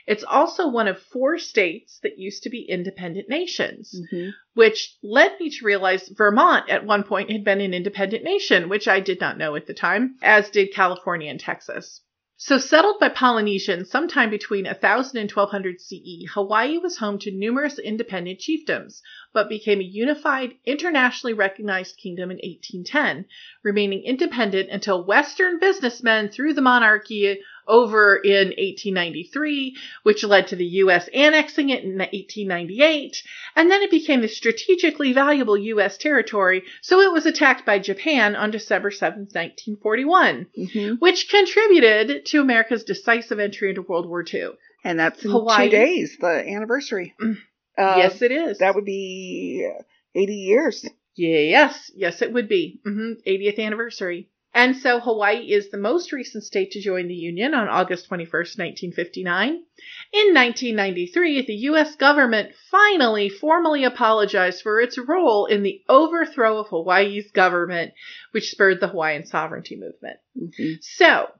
It's 0.06 0.24
also 0.24 0.68
one 0.68 0.88
of 0.88 0.98
four 0.98 1.36
states 1.36 1.98
that 2.02 2.18
used 2.18 2.44
to 2.44 2.48
be 2.50 2.62
independent 2.62 3.28
nations, 3.28 3.94
Mhm. 4.10 4.32
which 4.54 4.96
led 5.02 5.38
me 5.38 5.50
to 5.50 5.64
realize 5.66 6.08
Vermont 6.08 6.70
at 6.70 6.86
one 6.86 7.02
point 7.02 7.30
had 7.30 7.44
been 7.44 7.60
an 7.60 7.74
independent 7.74 8.24
nation, 8.24 8.70
which 8.70 8.88
I 8.88 9.00
did 9.00 9.20
not 9.20 9.36
know 9.36 9.56
at 9.56 9.66
the 9.66 9.74
time, 9.74 10.14
as 10.22 10.48
did 10.48 10.72
California 10.72 11.30
and 11.30 11.38
Texas. 11.38 12.00
So, 12.38 12.58
settled 12.58 13.00
by 13.00 13.08
Polynesians 13.08 13.90
sometime 13.90 14.28
between 14.28 14.66
1000 14.66 15.18
and 15.18 15.32
1200 15.32 15.80
CE, 15.80 16.26
Hawaii 16.34 16.76
was 16.76 16.98
home 16.98 17.18
to 17.20 17.30
numerous 17.30 17.78
independent 17.78 18.40
chiefdoms, 18.40 19.00
but 19.32 19.48
became 19.48 19.80
a 19.80 19.84
unified, 19.84 20.54
internationally 20.66 21.32
recognized 21.32 21.96
kingdom 21.96 22.30
in 22.30 22.36
1810, 22.36 23.24
remaining 23.62 24.04
independent 24.04 24.68
until 24.68 25.02
Western 25.02 25.58
businessmen 25.58 26.28
threw 26.28 26.52
the 26.52 26.60
monarchy 26.60 27.40
over 27.68 28.16
in 28.16 28.48
1893, 28.48 29.76
which 30.02 30.24
led 30.24 30.46
to 30.48 30.56
the 30.56 30.64
U.S. 30.84 31.08
annexing 31.14 31.70
it 31.70 31.82
in 31.84 31.98
1898, 31.98 33.22
and 33.54 33.70
then 33.70 33.82
it 33.82 33.90
became 33.90 34.22
a 34.22 34.28
strategically 34.28 35.12
valuable 35.12 35.56
U.S. 35.56 35.96
territory, 35.98 36.62
so 36.80 37.00
it 37.00 37.12
was 37.12 37.26
attacked 37.26 37.66
by 37.66 37.78
Japan 37.78 38.36
on 38.36 38.50
December 38.50 38.90
7, 38.90 39.28
1941 39.32 40.46
Mhm. 40.58 41.00
which 41.00 41.28
contributed 41.28 42.26
to 42.26 42.40
America's 42.40 42.84
decisive 42.84 43.38
entry 43.38 43.70
into 43.70 43.82
World 43.82 44.06
War 44.08 44.24
II. 44.32 44.50
And 44.84 44.98
that's 44.98 45.24
in 45.24 45.30
Hawaii. 45.30 45.64
two 45.66 45.70
days, 45.70 46.16
the 46.20 46.26
anniversary. 46.48 47.14
Mm. 47.20 47.36
Uh, 47.76 47.94
yes, 47.98 48.22
it 48.22 48.30
is. 48.32 48.58
That 48.58 48.74
would 48.74 48.84
be 48.84 49.68
80 50.14 50.34
years. 50.34 50.86
yes, 51.16 51.90
yes, 51.94 52.22
it 52.22 52.32
would 52.32 52.48
be. 52.48 52.80
hmm 52.84 53.12
80th 53.26 53.58
anniversary. 53.58 54.28
And 54.56 54.74
so 54.74 55.00
Hawaii 55.00 55.52
is 55.52 55.68
the 55.70 55.76
most 55.76 56.12
recent 56.12 56.42
state 56.42 56.70
to 56.70 56.80
join 56.80 57.08
the 57.08 57.14
Union 57.14 57.52
on 57.52 57.68
August 57.68 58.08
21st, 58.08 58.58
1959. 58.58 59.48
In 59.50 60.34
1993, 60.34 61.42
the 61.42 61.54
U.S. 61.70 61.94
government 61.96 62.54
finally 62.70 63.28
formally 63.28 63.84
apologized 63.84 64.62
for 64.62 64.80
its 64.80 64.96
role 64.96 65.44
in 65.44 65.62
the 65.62 65.82
overthrow 65.90 66.58
of 66.58 66.68
Hawaii's 66.68 67.30
government, 67.32 67.92
which 68.30 68.50
spurred 68.50 68.80
the 68.80 68.88
Hawaiian 68.88 69.26
sovereignty 69.26 69.76
movement. 69.76 70.16
Mhm. 70.34 70.78
So, 70.80 71.30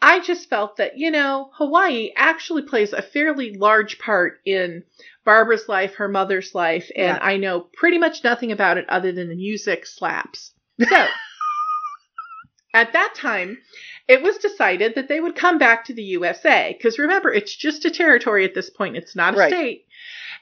I 0.00 0.20
just 0.20 0.48
felt 0.48 0.76
that, 0.76 0.96
you 0.96 1.10
know, 1.10 1.50
Hawaii 1.54 2.12
actually 2.14 2.62
plays 2.62 2.92
a 2.92 3.02
fairly 3.02 3.56
large 3.56 3.98
part 3.98 4.38
in 4.44 4.84
Barbara's 5.24 5.68
life, 5.68 5.96
her 5.96 6.08
mother's 6.08 6.54
life, 6.54 6.88
and 6.94 7.16
Yeah. 7.16 7.18
I 7.20 7.36
know 7.36 7.68
pretty 7.72 7.98
much 7.98 8.22
nothing 8.22 8.52
about 8.52 8.78
it 8.78 8.88
other 8.88 9.10
than 9.10 9.28
the 9.28 9.34
music 9.34 9.86
slaps. 9.86 10.52
So, 10.78 11.06
at 12.74 12.92
that 12.92 13.14
time, 13.14 13.58
it 14.08 14.20
was 14.22 14.36
decided 14.36 14.94
that 14.96 15.08
they 15.08 15.20
would 15.20 15.34
come 15.36 15.56
back 15.58 15.84
to 15.86 15.94
the 15.94 16.02
USA, 16.02 16.74
because 16.76 16.98
remember, 16.98 17.32
it's 17.32 17.56
just 17.56 17.84
a 17.86 17.90
territory 17.90 18.44
at 18.44 18.54
this 18.54 18.68
point, 18.68 18.96
it's 18.96 19.16
not 19.16 19.34
a 19.34 19.38
Right. 19.38 19.52
state. 19.52 19.84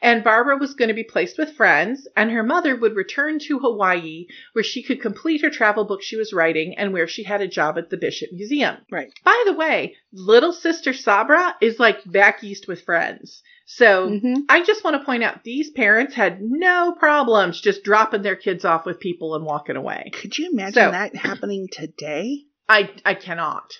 And 0.00 0.24
Barbara 0.24 0.56
was 0.56 0.74
going 0.74 0.88
to 0.88 0.94
be 0.94 1.04
placed 1.04 1.38
with 1.38 1.54
friends, 1.56 2.08
and 2.16 2.30
her 2.30 2.42
mother 2.42 2.74
would 2.74 2.96
return 2.96 3.38
to 3.40 3.58
Hawaii, 3.60 4.26
where 4.52 4.64
she 4.64 4.82
could 4.82 5.00
complete 5.00 5.42
her 5.42 5.50
travel 5.50 5.84
book 5.84 6.02
she 6.02 6.16
was 6.16 6.32
writing 6.32 6.74
and 6.76 6.92
where 6.92 7.06
she 7.06 7.22
had 7.22 7.40
a 7.40 7.46
job 7.48 7.78
at 7.78 7.88
the 7.90 7.96
Bishop 7.96 8.30
Museum. 8.32 8.78
Right. 8.90 9.12
By 9.24 9.42
the 9.46 9.52
way, 9.52 9.96
little 10.12 10.52
sister 10.52 10.92
Sabra 10.92 11.56
is 11.60 11.78
like 11.78 11.98
back 12.10 12.42
east 12.42 12.66
with 12.66 12.82
friends. 12.84 13.42
So 13.64 14.08
Mhm. 14.10 14.38
I 14.48 14.62
just 14.64 14.82
want 14.84 14.98
to 15.00 15.04
point 15.04 15.22
out 15.22 15.44
these 15.44 15.70
parents 15.70 16.14
had 16.14 16.40
no 16.42 16.92
problems 16.98 17.60
just 17.60 17.84
dropping 17.84 18.22
their 18.22 18.36
kids 18.36 18.64
off 18.64 18.84
with 18.84 18.98
people 19.00 19.34
and 19.36 19.44
walking 19.44 19.76
away. 19.76 20.10
Could 20.12 20.36
you 20.36 20.50
imagine 20.50 20.74
So- 20.74 20.90
that 20.90 21.14
happening 21.14 21.68
today? 21.70 22.44
I 22.68 22.90
I 23.04 23.14
cannot. 23.14 23.72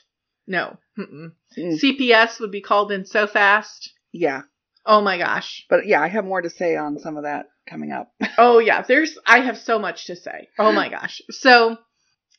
No. 0.46 0.78
Mm. 0.98 1.32
CPS 1.78 2.38
would 2.40 2.50
be 2.50 2.60
called 2.60 2.92
in 2.92 3.04
so 3.06 3.26
fast. 3.26 3.92
Yeah. 4.12 4.42
Oh 4.84 5.00
my 5.00 5.18
gosh. 5.18 5.64
But 5.68 5.86
yeah, 5.86 6.00
I 6.00 6.08
have 6.08 6.24
more 6.24 6.42
to 6.42 6.50
say 6.50 6.76
on 6.76 6.98
some 6.98 7.16
of 7.16 7.24
that 7.24 7.46
coming 7.68 7.92
up. 7.92 8.12
Oh 8.38 8.58
yeah, 8.58 8.82
there's 8.82 9.18
I 9.26 9.40
have 9.40 9.58
so 9.58 9.78
much 9.78 10.06
to 10.06 10.16
say. 10.16 10.48
Oh 10.58 10.72
my 10.72 10.88
gosh. 10.88 11.20
So 11.30 11.76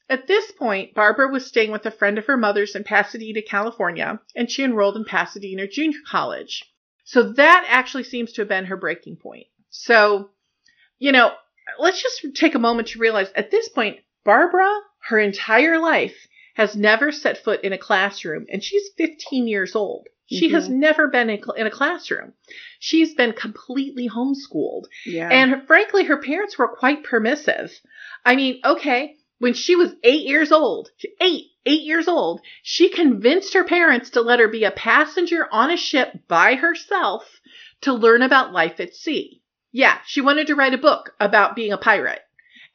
at 0.09 0.27
this 0.27 0.51
point, 0.51 0.93
Barbara 0.93 1.29
was 1.29 1.45
staying 1.45 1.71
with 1.71 1.85
a 1.85 1.91
friend 1.91 2.17
of 2.17 2.25
her 2.25 2.38
mother's 2.38 2.75
in 2.75 2.83
Pasadena, 2.83 3.41
California, 3.41 4.19
and 4.35 4.50
she 4.51 4.63
enrolled 4.63 4.97
in 4.97 5.05
Pasadena 5.05 5.67
Junior 5.67 6.00
College. 6.07 6.63
So 7.05 7.33
that 7.33 7.65
actually 7.67 8.03
seems 8.03 8.33
to 8.33 8.41
have 8.41 8.50
been 8.50 8.65
her 8.65 8.77
breaking 8.77 9.17
point. 9.17 9.47
So, 9.69 10.31
you 11.00 11.12
know, 11.12 11.31
let's 11.79 12.01
just 12.01 12.35
take 12.35 12.55
a 12.55 12.59
moment 12.59 12.89
to 12.89 13.00
realize 13.00 13.31
at 13.35 13.51
this 13.51 13.69
point, 13.69 14.00
Barbara, 14.25 14.71
her 15.07 15.19
entire 15.19 15.79
life, 15.79 16.27
has 16.55 16.75
never 16.75 17.12
set 17.12 17.43
foot 17.43 17.63
in 17.63 17.73
a 17.73 17.77
classroom, 17.77 18.45
and 18.51 18.63
she's 18.63 18.89
15 18.97 19.47
years 19.47 19.75
old. 19.75 20.07
She 20.33 20.49
has 20.49 20.65
mm-hmm. 20.65 20.79
never 20.79 21.07
been 21.07 21.29
in 21.29 21.41
in 21.57 21.67
a 21.67 21.71
classroom. 21.71 22.33
She's 22.79 23.13
been 23.13 23.33
completely 23.33 24.09
homeschooled. 24.09 24.85
Yeah. 25.05 25.29
And 25.29 25.51
her- 25.51 25.61
frankly, 25.65 26.05
her 26.05 26.17
parents 26.17 26.57
were 26.57 26.67
quite 26.67 27.03
permissive. 27.03 27.71
I 28.25 28.35
mean, 28.35 28.59
okay, 28.63 29.15
when 29.39 29.53
she 29.53 29.75
was 29.75 29.93
eight 30.03 30.25
years 30.25 30.51
old, 30.51 30.89
eight, 31.19 31.47
eight 31.65 31.81
years 31.81 32.07
old, 32.07 32.41
she 32.61 32.89
convinced 32.89 33.53
her 33.53 33.63
parents 33.63 34.11
to 34.11 34.21
let 34.21 34.39
her 34.39 34.47
be 34.47 34.63
a 34.63 34.71
passenger 34.71 35.47
on 35.51 35.69
a 35.69 35.77
ship 35.77 36.13
by 36.27 36.55
herself 36.55 37.41
to 37.81 37.93
learn 37.93 38.21
about 38.21 38.53
life 38.53 38.79
at 38.79 38.95
sea. 38.95 39.41
Yeah, 39.71 39.97
she 40.05 40.21
wanted 40.21 40.47
to 40.47 40.55
write 40.55 40.73
a 40.73 40.77
book 40.77 41.13
about 41.19 41.55
being 41.55 41.73
a 41.73 41.77
pirate. 41.77 42.21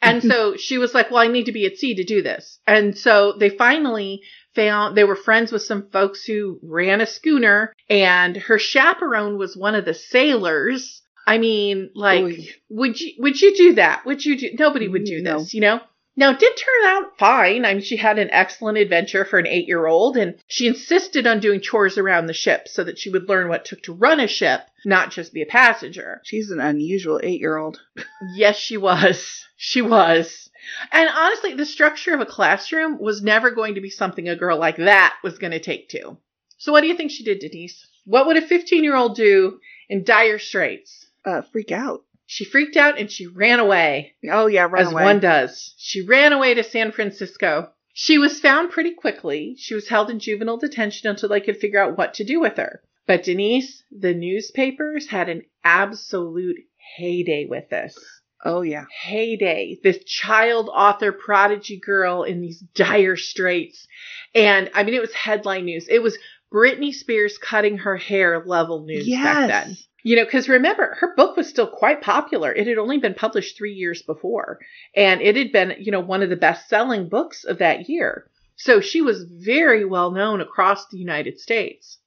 And 0.03 0.23
so 0.31 0.57
she 0.57 0.79
was 0.79 0.95
like, 0.95 1.11
well, 1.11 1.23
I 1.23 1.29
need 1.29 1.47
to 1.47 1.53
be 1.53 1.67
at 1.67 1.79
sea 1.79 1.95
to 1.95 2.05
do 2.05 2.23
this. 2.23 2.59
And 2.67 2.97
so 2.97 3.33
they 3.39 3.49
finally 3.49 4.23
found 4.59 4.97
they 4.97 5.05
were 5.05 5.17
friends 5.17 5.53
with 5.53 5.63
some 5.63 5.89
folks 5.91 6.25
who 6.25 6.59
ran 6.63 7.01
a 7.01 7.07
schooner 7.07 7.73
and 7.89 8.37
her 8.37 8.59
chaperone 8.59 9.39
was 9.39 9.57
one 9.57 9.75
of 9.75 9.85
the 9.85 9.95
sailors. 9.95 11.03
I 11.27 11.39
mean, 11.39 11.91
like, 11.95 12.25
Oy. 12.25 12.49
would 12.71 13.01
you 13.01 13.13
would 13.19 13.41
you 13.41 13.55
do 13.57 13.75
that? 13.75 14.05
Would 14.07 14.25
you 14.25 14.37
do? 14.39 14.51
Nobody 14.59 14.89
would 14.89 15.05
do 15.05 15.21
No. 15.23 15.39
this, 15.41 15.55
you 15.55 15.61
know. 15.61 15.81
Now, 16.17 16.31
it 16.33 16.41
did 16.41 16.57
turn 16.57 16.91
out 16.91 17.17
fine. 17.17 17.65
I 17.65 17.75
mean, 17.75 17.83
she 17.83 17.97
had 17.97 18.19
an 18.19 18.31
excellent 18.33 18.77
adventure 18.79 19.25
for 19.25 19.39
an 19.39 19.47
eight 19.47 19.69
year 19.69 19.87
old, 19.87 20.17
and 20.17 20.35
she 20.49 20.67
insisted 20.67 21.29
on 21.29 21.39
doing 21.39 21.61
chores 21.61 21.97
around 21.97 22.27
the 22.27 22.33
ship 22.35 22.67
so 22.67 22.83
that 22.83 22.99
she 22.99 23.09
would 23.11 23.29
learn 23.29 23.49
what 23.49 23.61
it 23.61 23.67
took 23.67 23.83
to 23.85 23.93
run 23.93 24.19
a 24.19 24.27
ship, 24.27 24.63
not 24.85 25.13
just 25.13 25.33
be 25.33 25.43
a 25.43 25.47
passenger. 25.47 26.21
She's 26.25 26.51
an 26.51 26.59
unusual 26.61 27.21
eight 27.23 27.39
year 27.41 27.57
old. 27.57 27.81
Yes, 28.35 28.57
she 28.57 28.77
was. 28.77 29.45
She 29.57 29.81
was. 29.81 30.48
And 30.93 31.09
honestly, 31.09 31.55
the 31.55 31.67
structure 31.67 32.15
of 32.15 32.21
a 32.21 32.27
classroom 32.27 32.99
was 32.99 33.23
never 33.23 33.51
going 33.51 33.75
to 33.75 33.81
be 33.81 33.91
something 33.91 34.29
a 34.29 34.37
girl 34.37 34.59
like 34.59 34.77
that 34.77 35.17
was 35.23 35.39
going 35.39 35.53
to 35.53 35.61
take 35.61 35.89
to. 35.91 36.17
So, 36.59 36.73
what 36.73 36.81
do 36.81 36.89
you 36.89 36.97
think 36.97 37.11
she 37.11 37.25
did, 37.25 37.39
Denise? 37.41 37.87
What 38.05 38.27
would 38.27 38.37
a 38.37 38.43
15 38.47 38.83
year 38.85 38.97
old 38.97 39.15
do 39.17 39.61
in 39.89 40.05
dire 40.05 40.39
straits? 40.39 41.07
Uh, 41.25 41.43
freak 41.43 41.71
out. 41.73 42.05
She 42.27 42.45
freaked 42.45 42.77
out 42.77 42.99
and 42.99 43.11
she 43.11 43.27
ran 43.27 43.59
away, 43.59 44.15
Oh, 44.31 44.47
yeah, 44.49 44.69
as 44.77 44.93
away. 44.93 45.05
one 45.05 45.21
does. 45.21 45.75
She 45.79 46.03
ran 46.03 46.33
away 46.33 46.55
to 46.55 46.63
San 46.63 46.93
Francisco. 46.93 47.71
She 47.95 48.19
was 48.19 48.39
found 48.39 48.71
pretty 48.71 48.93
quickly. 48.93 49.57
She 49.59 49.75
was 49.75 49.89
held 49.89 50.11
in 50.11 50.19
juvenile 50.21 50.59
detention 50.59 51.09
until 51.09 51.31
they 51.31 51.41
could 51.41 51.57
figure 51.57 51.83
out 51.83 51.97
what 51.97 52.15
to 52.15 52.25
do 52.25 52.39
with 52.39 52.57
her. 52.57 52.83
But 53.07 53.25
Denise, 53.25 53.83
the 53.91 54.13
newspapers 54.15 55.09
had 55.09 55.29
an 55.31 55.43
absolute 55.65 56.59
heyday 56.97 57.47
with 57.47 57.71
this 57.71 57.99
Oh, 58.45 58.63
yeah. 58.63 58.85
heyday, 59.03 59.79
this 59.83 60.03
child 60.05 60.71
author 60.73 61.13
prodigy 61.13 61.79
girl 61.79 62.23
in 62.23 62.41
these 62.41 62.61
dire 62.75 63.17
straits. 63.17 63.87
And 64.35 64.71
I 64.75 64.85
mean, 64.85 64.95
it 64.95 65.01
was 65.01 65.13
headline 65.13 65.65
news. 65.65 65.87
It 65.89 66.03
was 66.03 66.19
Britney 66.53 66.93
Spears 66.95 67.39
cutting 67.39 67.79
her 67.79 67.97
hair 67.97 68.43
level 68.45 68.85
news 68.85 69.09
back 69.11 69.49
then. 69.49 69.77
You 70.05 70.17
know, 70.17 70.25
because 70.25 70.49
remember, 70.49 70.97
her 71.01 71.15
book 71.17 71.37
was 71.37 71.49
still 71.49 71.67
quite 71.67 72.01
popular. 72.01 72.53
It 72.53 72.67
had 72.67 72.79
only 72.79 72.99
been 72.99 73.15
published 73.15 73.59
three 73.59 73.75
years 73.75 74.01
before, 74.03 74.61
and 74.95 75.21
it 75.21 75.37
had 75.37 75.51
been, 75.53 75.75
you 75.81 75.91
know, 75.91 76.01
one 76.01 76.23
of 76.23 76.31
the 76.31 76.37
best 76.37 76.69
selling 76.69 77.09
books 77.09 77.45
of 77.45 77.59
that 77.59 77.89
year. 77.89 78.31
So 78.57 78.81
she 78.81 79.03
was 79.03 79.25
very 79.25 79.85
well 79.85 80.11
known 80.11 80.41
across 80.41 80.89
the 80.89 80.99
United 80.99 81.41
States. 81.41 81.99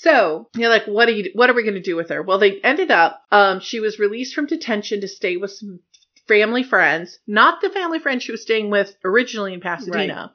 So 0.00 0.48
you're 0.56 0.70
like, 0.70 0.86
what 0.86 1.08
are 1.08 1.12
you? 1.12 1.30
What 1.34 1.48
are 1.50 1.54
we 1.54 1.62
going 1.62 1.74
to 1.74 1.80
do 1.80 1.96
with 1.96 2.08
her? 2.10 2.22
Well, 2.22 2.38
they 2.38 2.60
ended 2.60 2.90
up. 2.90 3.22
Um, 3.30 3.60
she 3.60 3.80
was 3.80 3.98
released 3.98 4.34
from 4.34 4.46
detention 4.46 5.00
to 5.00 5.08
stay 5.08 5.36
with 5.36 5.52
some 5.52 5.80
family 6.26 6.62
friends, 6.64 7.18
not 7.26 7.60
the 7.60 7.70
family 7.70 7.98
friend 8.00 8.20
she 8.22 8.32
was 8.32 8.42
staying 8.42 8.70
with 8.70 8.96
originally 9.04 9.54
in 9.54 9.60
Pasadena. 9.60 10.32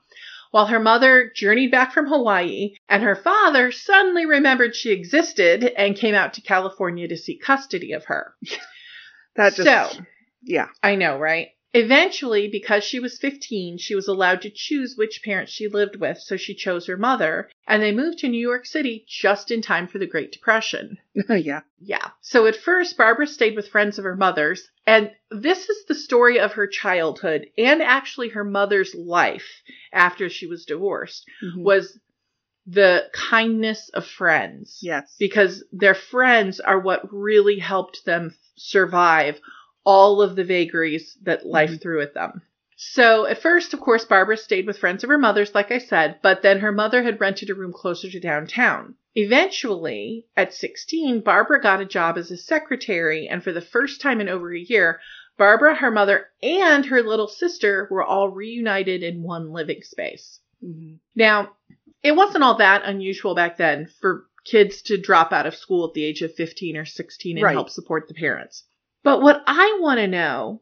While 0.52 0.68
her 0.68 0.80
mother 0.80 1.32
journeyed 1.36 1.72
back 1.72 1.94
from 1.94 2.08
Hawaii, 2.08 2.74
and 2.88 3.04
her 3.04 3.16
father 3.16 3.72
suddenly 3.72 4.26
remembered 4.26 4.76
she 4.76 4.92
existed 4.92 5.64
and 5.64 5.96
came 5.96 6.16
out 6.16 6.34
to 6.36 6.42
California 6.42 7.08
to 7.08 7.18
seek 7.18 7.42
custody 7.44 7.92
of 7.92 8.06
her. 8.06 8.34
That 9.36 9.54
just, 9.56 9.68
So- 9.68 10.06
yeah. 10.42 10.68
I 10.82 10.96
know, 10.96 11.18
right? 11.18 11.50
Eventually, 11.74 12.48
because 12.48 12.84
she 12.84 13.00
was 13.00 13.20
15, 13.20 13.78
she 13.78 13.94
was 13.94 14.08
allowed 14.08 14.42
to 14.42 14.50
choose 14.50 14.96
which 14.98 15.22
parents 15.24 15.52
she 15.52 15.68
lived 15.68 15.98
with, 15.98 16.18
so 16.18 16.36
she 16.36 16.56
chose 16.56 16.88
her 16.88 16.98
mother, 16.98 17.50
and 17.68 17.82
they 17.84 17.92
moved 17.92 18.18
to 18.20 18.28
New 18.28 18.40
York 18.42 18.66
City 18.66 19.06
just 19.08 19.52
in 19.52 19.62
time 19.62 19.88
for 19.88 20.00
the 20.00 20.08
Great 20.08 20.32
Depression. 20.32 20.98
yeah. 21.30 21.62
Yeah. 21.80 22.10
So 22.22 22.48
at 22.48 22.56
first, 22.56 22.98
Barbara 22.98 23.28
stayed 23.28 23.56
with 23.56 23.70
friends 23.70 24.00
of 24.00 24.04
her 24.04 24.16
mother's, 24.16 24.68
and 24.88 25.12
this 25.30 25.70
is 25.70 25.86
the 25.86 25.94
story 25.94 26.40
of 26.40 26.54
her 26.54 26.66
childhood 26.66 27.46
and 27.56 27.84
actually 27.84 28.30
her 28.30 28.44
mother's 28.44 28.96
life 28.96 29.62
after 29.94 30.28
she 30.28 30.48
was 30.48 30.66
divorced 30.66 31.24
Mhm. 31.44 31.62
was 31.64 32.00
the 32.66 33.10
kindness 33.14 33.90
of 33.90 34.06
friends 34.06 34.80
yes. 34.82 35.16
because 35.18 35.64
their 35.72 35.96
friends 35.96 36.60
are 36.60 36.80
what 36.80 37.02
really 37.12 37.58
helped 37.60 38.06
them 38.06 38.36
survive 38.58 39.40
all 39.84 40.22
of 40.22 40.36
the 40.36 40.44
vagaries 40.44 41.18
that 41.24 41.46
life 41.46 41.72
Mhm. 41.72 41.82
threw 41.82 42.02
at 42.02 42.14
them. 42.14 42.42
So 42.76 43.26
at 43.26 43.42
first, 43.42 43.74
of 43.74 43.82
course, 43.82 44.06
Barbara 44.06 44.38
stayed 44.38 44.66
with 44.66 44.78
friends 44.78 45.04
of 45.04 45.10
her 45.10 45.18
mother's, 45.18 45.54
like 45.54 45.70
I 45.72 45.80
said, 45.80 46.20
but 46.22 46.42
then 46.42 46.60
her 46.60 46.72
mother 46.72 47.04
had 47.04 47.20
rented 47.20 47.50
a 47.50 47.54
room 47.56 47.74
closer 47.74 48.10
to 48.10 48.20
downtown. 48.20 48.96
Eventually, 49.16 50.26
at 50.38 50.54
16, 50.54 51.22
Barbara 51.22 51.62
got 51.62 51.82
a 51.82 51.86
job 51.86 52.18
as 52.18 52.32
a 52.32 52.38
secretary, 52.38 53.28
and 53.28 53.44
for 53.44 53.52
the 53.52 53.62
first 53.62 54.00
time 54.02 54.22
in 54.22 54.30
over 54.30 54.54
a 54.54 54.60
year, 54.60 55.00
Barbara, 55.38 55.76
her 55.76 55.92
mother, 55.92 56.28
and 56.44 56.86
her 56.86 57.02
little 57.02 57.28
sister 57.28 57.88
were 57.90 58.04
all 58.04 58.30
reunited 58.30 59.04
in 59.04 59.24
one 59.24 59.52
living 59.52 59.82
space. 59.82 60.40
Mhm. 60.64 61.00
Now, 61.16 61.56
it 62.04 62.14
wasn't 62.14 62.44
all 62.44 62.56
that 62.56 62.84
unusual 62.86 63.36
back 63.36 63.58
then 63.58 63.88
for 63.88 64.26
kids 64.46 64.82
to 64.84 64.98
drop 64.98 65.32
out 65.34 65.46
of 65.48 65.56
school 65.56 65.88
at 65.88 65.94
the 65.94 66.04
age 66.04 66.22
of 66.22 66.34
15 66.36 66.78
or 66.78 66.86
16 66.86 67.38
and 67.38 67.44
Right. 67.44 67.54
help 67.54 67.70
support 67.70 68.08
the 68.08 68.14
parents. 68.14 68.64
But 69.04 69.22
what 69.22 69.44
I 69.48 69.78
want 69.82 70.00
to 70.00 70.08
know 70.08 70.62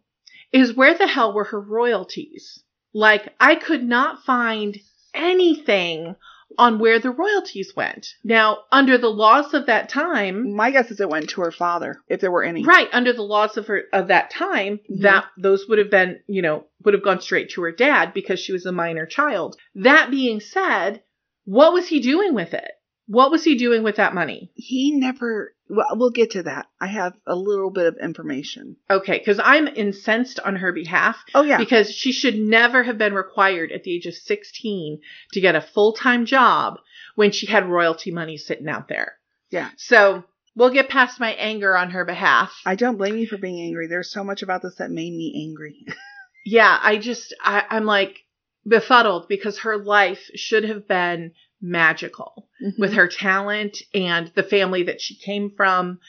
is 0.51 0.75
where 0.75 0.93
the 0.97 1.07
hell 1.07 1.33
were 1.33 1.45
her 1.45 1.59
royalties? 1.59 2.63
Like, 2.93 3.33
I 3.39 3.55
could 3.55 3.83
not 3.83 4.23
find 4.23 4.77
anything 5.13 6.15
on 6.57 6.79
where 6.79 6.99
the 6.99 7.11
royalties 7.11 7.73
went. 7.75 8.07
Now, 8.23 8.59
under 8.71 8.97
the 8.97 9.09
laws 9.09 9.53
of 9.53 9.65
that 9.65 9.89
time, 9.89 10.55
My 10.55 10.71
guess 10.71 10.89
is 10.89 10.99
it 10.99 11.09
went 11.09 11.29
to 11.31 11.41
her 11.41 11.51
father, 11.51 12.01
if 12.07 12.21
there 12.21 12.31
were 12.31 12.43
any. 12.43 12.63
Right, 12.63 12.87
under 12.93 13.13
the 13.13 13.21
laws 13.23 13.57
of 13.57 13.67
her 13.67 13.83
of 13.91 14.07
that 14.07 14.31
time, 14.31 14.79
Mhm. 14.89 15.01
that 15.01 15.25
those 15.37 15.67
would 15.67 15.77
have 15.77 15.91
been, 15.91 16.21
you 16.27 16.41
know, 16.41 16.65
would 16.83 16.93
have 16.93 17.03
gone 17.03 17.19
straight 17.19 17.49
to 17.51 17.61
her 17.63 17.71
dad 17.71 18.13
because 18.13 18.39
she 18.39 18.53
was 18.53 18.65
a 18.65 18.71
minor 18.71 19.05
child. 19.05 19.57
That 19.75 20.09
being 20.09 20.39
said, 20.39 21.03
what 21.45 21.73
was 21.73 21.87
he 21.89 21.99
doing 21.99 22.33
with 22.33 22.53
it? 22.53 22.71
What 23.07 23.31
was 23.31 23.43
he 23.43 23.55
doing 23.55 23.83
with 23.83 23.95
that 23.97 24.13
money? 24.13 24.51
He 24.55 24.91
never. 24.91 25.53
Well, 25.69 25.87
we'll 25.93 26.11
get 26.11 26.31
to 26.31 26.43
that. 26.43 26.67
I 26.79 26.87
have 26.87 27.13
a 27.25 27.35
little 27.35 27.69
bit 27.71 27.85
of 27.87 27.97
information. 28.01 28.77
Okay, 28.89 29.17
because 29.17 29.39
I'm 29.43 29.67
incensed 29.67 30.39
on 30.39 30.57
her 30.57 30.71
behalf 30.71 31.17
Oh 31.35 31.41
yeah. 31.43 31.57
because 31.57 31.91
she 31.91 32.11
should 32.11 32.37
never 32.37 32.83
have 32.83 32.97
been 32.97 33.13
required 33.13 33.71
at 33.71 33.83
the 33.83 33.93
age 33.95 34.05
of 34.05 34.13
16 34.13 34.99
to 35.33 35.41
get 35.41 35.55
a 35.55 35.61
full 35.61 35.93
time 35.93 36.25
job 36.25 36.79
when 37.15 37.31
she 37.31 37.47
had 37.47 37.67
royalty 37.67 38.11
money 38.11 38.37
sitting 38.37 38.69
out 38.69 38.87
there. 38.87 39.17
Yeah. 39.49 39.69
So 39.77 40.23
we'll 40.55 40.69
get 40.73 40.89
past 40.89 41.19
my 41.19 41.31
anger 41.33 41.75
on 41.75 41.91
her 41.91 42.05
behalf. 42.05 42.53
I 42.65 42.75
don't 42.75 42.97
blame 42.97 43.17
you 43.17 43.27
for 43.27 43.37
being 43.37 43.61
angry. 43.61 43.87
There's 43.87 44.11
so 44.11 44.23
much 44.23 44.43
about 44.43 44.61
this 44.61 44.75
that 44.75 44.91
made 44.91 45.11
me 45.13 45.45
angry. 45.49 45.85
yeah, 46.45 46.77
I 46.81 46.97
just, 46.97 47.33
I, 47.41 47.63
I'm 47.69 47.85
like 47.85 48.19
befuddled 48.65 49.27
because 49.27 49.59
her 49.59 49.77
life 49.77 50.29
should 50.35 50.63
have 50.65 50.87
been 50.87 51.31
magical 51.61 52.47
with 52.59 52.91
mm-hmm. 52.91 52.93
her 52.93 53.07
talent 53.07 53.77
and 53.93 54.31
the 54.35 54.43
family 54.43 54.83
that 54.83 55.01
she 55.01 55.15
came 55.15 55.51
from, 55.51 55.99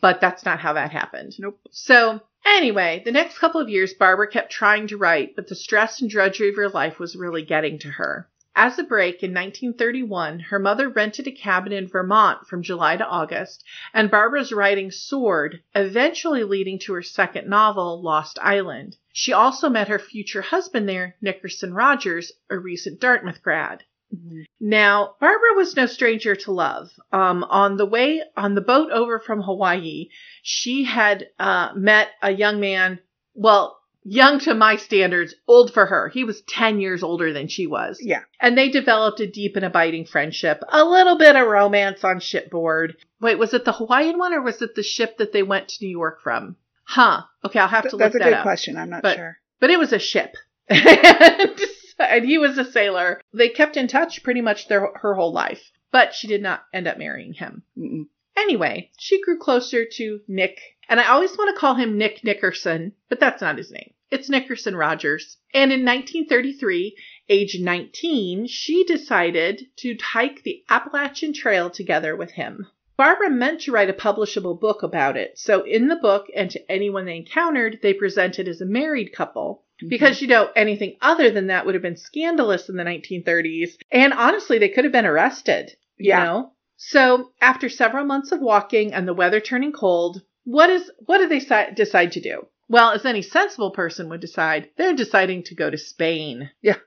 but 0.00 0.20
that's 0.20 0.44
not 0.44 0.60
how 0.60 0.72
that 0.72 0.90
happened. 0.90 1.34
Nope. 1.38 1.60
So, 1.70 2.20
anyway, 2.44 3.02
the 3.04 3.12
next 3.12 3.38
couple 3.38 3.60
of 3.60 3.68
years, 3.68 3.94
Barbara 3.94 4.28
kept 4.28 4.50
trying 4.50 4.88
to 4.88 4.96
write, 4.96 5.36
but 5.36 5.48
the 5.48 5.54
stress 5.54 6.00
and 6.00 6.10
drudgery 6.10 6.48
of 6.48 6.56
her 6.56 6.68
life 6.68 6.98
was 6.98 7.16
really 7.16 7.42
getting 7.42 7.78
to 7.80 7.88
her. 7.88 8.28
As 8.58 8.78
a 8.78 8.84
break 8.84 9.22
in 9.22 9.34
1931, 9.34 10.40
her 10.40 10.58
mother 10.58 10.88
rented 10.88 11.26
a 11.26 11.30
cabin 11.30 11.72
in 11.72 11.88
Vermont 11.88 12.46
from 12.46 12.62
July 12.62 12.96
to 12.96 13.06
August, 13.06 13.62
and 13.92 14.10
Barbara's 14.10 14.50
writing 14.50 14.90
soared, 14.90 15.60
eventually 15.74 16.42
leading 16.42 16.78
to 16.78 16.94
her 16.94 17.02
second 17.02 17.48
novel, 17.48 18.00
Lost 18.00 18.38
Island. 18.40 18.96
She 19.12 19.34
also 19.34 19.68
met 19.68 19.88
her 19.88 19.98
future 19.98 20.40
husband 20.40 20.88
there, 20.88 21.16
Nickerson 21.20 21.74
Rogers, 21.74 22.32
a 22.48 22.58
recent 22.58 22.98
Dartmouth 22.98 23.42
grad. 23.42 23.84
Mhm. 24.14 24.44
Now, 24.60 25.14
Barbara 25.20 25.54
was 25.56 25.76
no 25.76 25.86
stranger 25.86 26.34
to 26.36 26.52
love. 26.52 26.90
Um, 27.12 27.44
on 27.44 27.76
the 27.76 27.86
way 27.86 28.22
on 28.36 28.54
the 28.54 28.60
boat 28.60 28.90
over 28.92 29.18
from 29.18 29.42
Hawaii, 29.42 30.08
she 30.42 30.84
had 30.84 31.28
uh, 31.38 31.70
met 31.74 32.08
a 32.22 32.30
young 32.30 32.60
man. 32.60 33.00
Well, 33.34 33.78
young 34.04 34.38
to 34.40 34.54
my 34.54 34.76
standards, 34.76 35.34
old 35.48 35.74
for 35.74 35.86
her. 35.86 36.08
He 36.08 36.22
was 36.24 36.40
ten 36.42 36.78
years 36.80 37.02
older 37.02 37.32
than 37.32 37.48
she 37.48 37.66
was, 37.66 37.98
Yeah. 38.00 38.20
and 38.40 38.56
they 38.56 38.68
developed 38.68 39.18
a 39.20 39.26
deep 39.26 39.56
and 39.56 39.64
abiding 39.64 40.04
friendship. 40.06 40.62
A 40.68 40.84
little 40.84 41.18
bit 41.18 41.34
of 41.34 41.46
romance 41.48 42.04
on 42.04 42.20
shipboard. 42.20 42.96
Wait, 43.20 43.38
was 43.38 43.52
it 43.54 43.64
the 43.64 43.72
Hawaiian 43.72 44.18
one 44.18 44.32
or 44.32 44.40
was 44.42 44.62
it 44.62 44.74
the 44.76 44.82
ship 44.84 45.18
that 45.18 45.32
they 45.32 45.42
went 45.42 45.68
to 45.68 45.84
New 45.84 45.90
York 45.90 46.22
from? 46.22 46.54
Huh. 46.84 47.22
Okay, 47.44 47.58
I'll 47.58 47.66
have 47.66 47.82
Th- 47.82 47.90
to 47.90 47.96
That's 47.96 48.14
a 48.14 48.18
good 48.20 48.42
question. 48.42 48.76
I'm 48.76 48.90
not 48.90 49.02
But- 49.02 49.16
sure. 49.16 49.38
but 49.58 49.70
it 49.70 49.78
was 49.80 49.92
a 49.92 49.98
ship. 49.98 50.36
and, 50.68 50.80
and 51.98 52.24
he 52.24 52.38
was 52.38 52.58
a 52.58 52.70
sailor. 52.70 53.20
They 53.32 53.48
kept 53.48 53.76
in 53.76 53.88
touch 53.88 54.22
pretty 54.22 54.40
much 54.40 54.68
their, 54.68 54.92
her 54.96 55.14
whole 55.14 55.32
life, 55.32 55.70
but 55.90 56.14
she 56.14 56.26
did 56.26 56.42
not 56.42 56.64
end 56.72 56.86
up 56.86 56.98
marrying 56.98 57.34
him. 57.34 57.62
Mm-mm. 57.76 58.06
Anyway, 58.36 58.90
she 58.98 59.20
grew 59.22 59.38
closer 59.38 59.84
to 59.84 60.20
Nick, 60.28 60.60
and 60.88 61.00
I 61.00 61.08
always 61.08 61.36
want 61.38 61.54
to 61.54 61.58
call 61.58 61.74
him 61.74 61.96
Nick 61.96 62.22
Nickerson, 62.22 62.92
but 63.08 63.18
that's 63.18 63.40
not 63.40 63.56
his 63.56 63.70
name. 63.70 63.94
It's 64.10 64.28
Nickerson 64.28 64.76
Rogers. 64.76 65.38
And 65.52 65.72
in 65.72 65.84
1933, 65.84 66.96
age 67.28 67.58
19, 67.58 68.46
she 68.46 68.84
decided 68.84 69.66
to 69.78 69.96
hike 69.96 70.42
the 70.42 70.62
Appalachian 70.68 71.32
Trail 71.32 71.70
together 71.70 72.14
with 72.14 72.32
him. 72.32 72.66
Barbara 72.96 73.30
meant 73.30 73.62
to 73.62 73.72
write 73.72 73.90
a 73.90 73.92
publishable 73.92 74.58
book 74.58 74.82
about 74.82 75.16
it, 75.16 75.38
so 75.38 75.64
in 75.64 75.88
the 75.88 75.96
book 75.96 76.28
and 76.34 76.50
to 76.50 76.70
anyone 76.70 77.04
they 77.04 77.16
encountered, 77.16 77.80
they 77.82 77.92
presented 77.92 78.48
as 78.48 78.60
a 78.60 78.66
married 78.66 79.12
couple. 79.12 79.64
Mm-hmm. 79.78 79.88
Because, 79.88 80.20
you 80.22 80.28
know, 80.28 80.50
anything 80.56 80.96
other 81.00 81.30
than 81.30 81.48
that 81.48 81.66
would 81.66 81.74
have 81.74 81.82
been 81.82 81.96
scandalous 81.96 82.68
in 82.68 82.76
the 82.76 82.82
1930s. 82.84 83.72
And 83.92 84.12
honestly, 84.12 84.58
they 84.58 84.68
could 84.70 84.84
have 84.84 84.92
been 84.92 85.06
arrested. 85.06 85.70
You 85.98 86.10
Yeah. 86.10 86.24
know? 86.24 86.52
So 86.78 87.30
after 87.40 87.68
several 87.68 88.04
months 88.04 88.32
of 88.32 88.40
walking 88.40 88.92
and 88.92 89.06
the 89.08 89.14
weather 89.14 89.40
turning 89.40 89.72
cold, 89.72 90.22
what 90.44 90.68
is 90.70 90.90
what 91.06 91.18
do 91.18 91.28
they 91.28 91.40
si- 91.40 91.72
decide 91.74 92.12
to 92.12 92.20
do? 92.20 92.46
Well, 92.68 92.90
as 92.92 93.04
any 93.06 93.22
sensible 93.22 93.70
person 93.70 94.08
would 94.08 94.20
decide, 94.20 94.70
they're 94.76 94.94
deciding 94.94 95.44
to 95.44 95.54
go 95.54 95.70
to 95.70 95.78
Spain. 95.78 96.50
Yeah. 96.62 96.76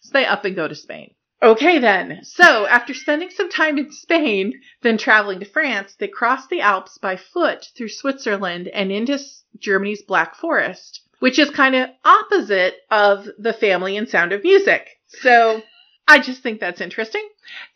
So 0.00 0.10
they 0.12 0.24
up 0.24 0.44
and 0.44 0.54
go 0.56 0.68
to 0.68 0.74
Spain. 0.74 1.14
Okay 1.42 1.78
then. 1.80 2.20
So 2.22 2.66
after 2.66 2.94
spending 2.94 3.30
some 3.30 3.48
time 3.50 3.78
in 3.78 3.90
Spain, 3.92 4.54
then 4.82 4.96
traveling 4.98 5.40
to 5.40 5.44
France, 5.46 5.94
they 5.98 6.06
crossed 6.08 6.50
the 6.50 6.60
Alps 6.60 6.98
by 6.98 7.16
foot 7.16 7.66
through 7.76 7.88
Switzerland 7.88 8.68
and 8.68 8.92
into 8.92 9.18
Germany's 9.58 10.02
Black 10.02 10.36
Forest, 10.36 11.00
which 11.20 11.38
is 11.38 11.48
kind 11.50 11.74
of 11.74 11.88
opposite 12.04 12.74
of 12.90 13.26
the 13.38 13.52
family 13.52 13.96
and 13.96 14.08
sound 14.08 14.32
of 14.32 14.42
music. 14.42 14.88
So 15.06 15.62
I 16.08 16.18
just 16.18 16.42
think 16.42 16.60
that's 16.60 16.80
interesting. 16.80 17.26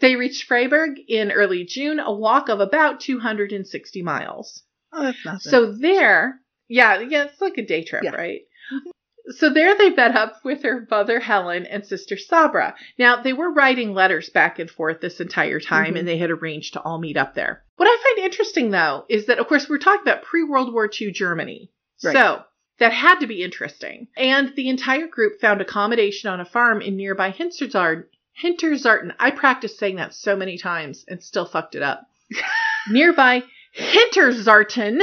They 0.01 0.17
reached 0.17 0.45
Freiburg 0.45 0.97
in 1.09 1.31
early 1.31 1.65
June, 1.65 2.01
a 2.01 2.13
walk 2.13 2.49
of 2.49 2.61
about 2.61 3.01
260 3.01 4.03
miles. 4.03 4.63
Oh, 4.93 5.03
that's 5.05 5.25
nothing. 5.25 5.41
So 5.41 5.73
there, 5.73 6.41
yeah, 6.69 7.01
yeah, 7.01 7.25
it's 7.25 7.41
like 7.41 7.59
a 7.59 7.65
day 7.67 7.85
trip, 7.85 8.03
Yeah. 8.05 8.11
Mm-hmm. 8.11 8.21
right? 8.21 8.41
So 9.31 9.49
there 9.49 9.75
they 9.79 9.89
met 9.89 10.15
up 10.15 10.45
with 10.45 10.63
her 10.65 10.87
mother 10.91 11.19
Helen 11.19 11.65
and 11.65 11.87
sister 11.87 12.17
Sabra. 12.19 12.75
Now 12.99 13.23
they 13.23 13.33
were 13.33 13.51
writing 13.51 13.95
letters 13.95 14.29
back 14.29 14.59
and 14.59 14.71
forth 14.71 15.01
this 15.01 15.19
entire 15.19 15.61
time 15.61 15.95
Mhm. 15.95 16.01
and 16.01 16.09
they 16.09 16.19
had 16.19 16.31
arranged 16.31 16.75
to 16.75 16.81
all 16.83 16.99
meet 16.99 17.17
up 17.17 17.35
there. 17.35 17.65
What 17.77 17.87
I 17.89 18.03
find 18.03 18.27
interesting 18.27 18.71
though 18.71 19.07
is 19.09 19.25
that 19.27 19.39
of 19.39 19.47
course 19.49 19.67
we're 19.67 19.79
talking 19.79 20.03
about 20.03 20.25
pre-World 20.25 20.75
War 20.75 20.91
II 21.01 21.11
Germany. 21.11 21.71
Right. 22.05 22.13
So 22.13 22.43
that 22.79 22.93
had 22.93 23.21
to 23.21 23.27
be 23.27 23.43
interesting. 23.43 24.09
And 24.17 24.53
the 24.57 24.69
entire 24.69 25.07
group 25.07 25.41
found 25.41 25.61
accommodation 25.61 26.29
on 26.31 26.41
a 26.41 26.45
farm 26.45 26.81
in 26.81 26.97
nearby 26.97 27.31
Hinterzarten. 27.31 28.05
Hinterzarten. 28.43 29.15
I 29.21 29.31
practiced 29.31 29.79
saying 29.79 29.97
that 29.97 30.13
so 30.15 30.35
many 30.37 30.59
times 30.59 31.05
and 31.09 31.23
still 31.23 31.47
fucked 31.47 31.75
it 31.77 31.83
up. 31.83 32.03
nearby 32.91 33.43
Hinterzarten, 33.77 35.01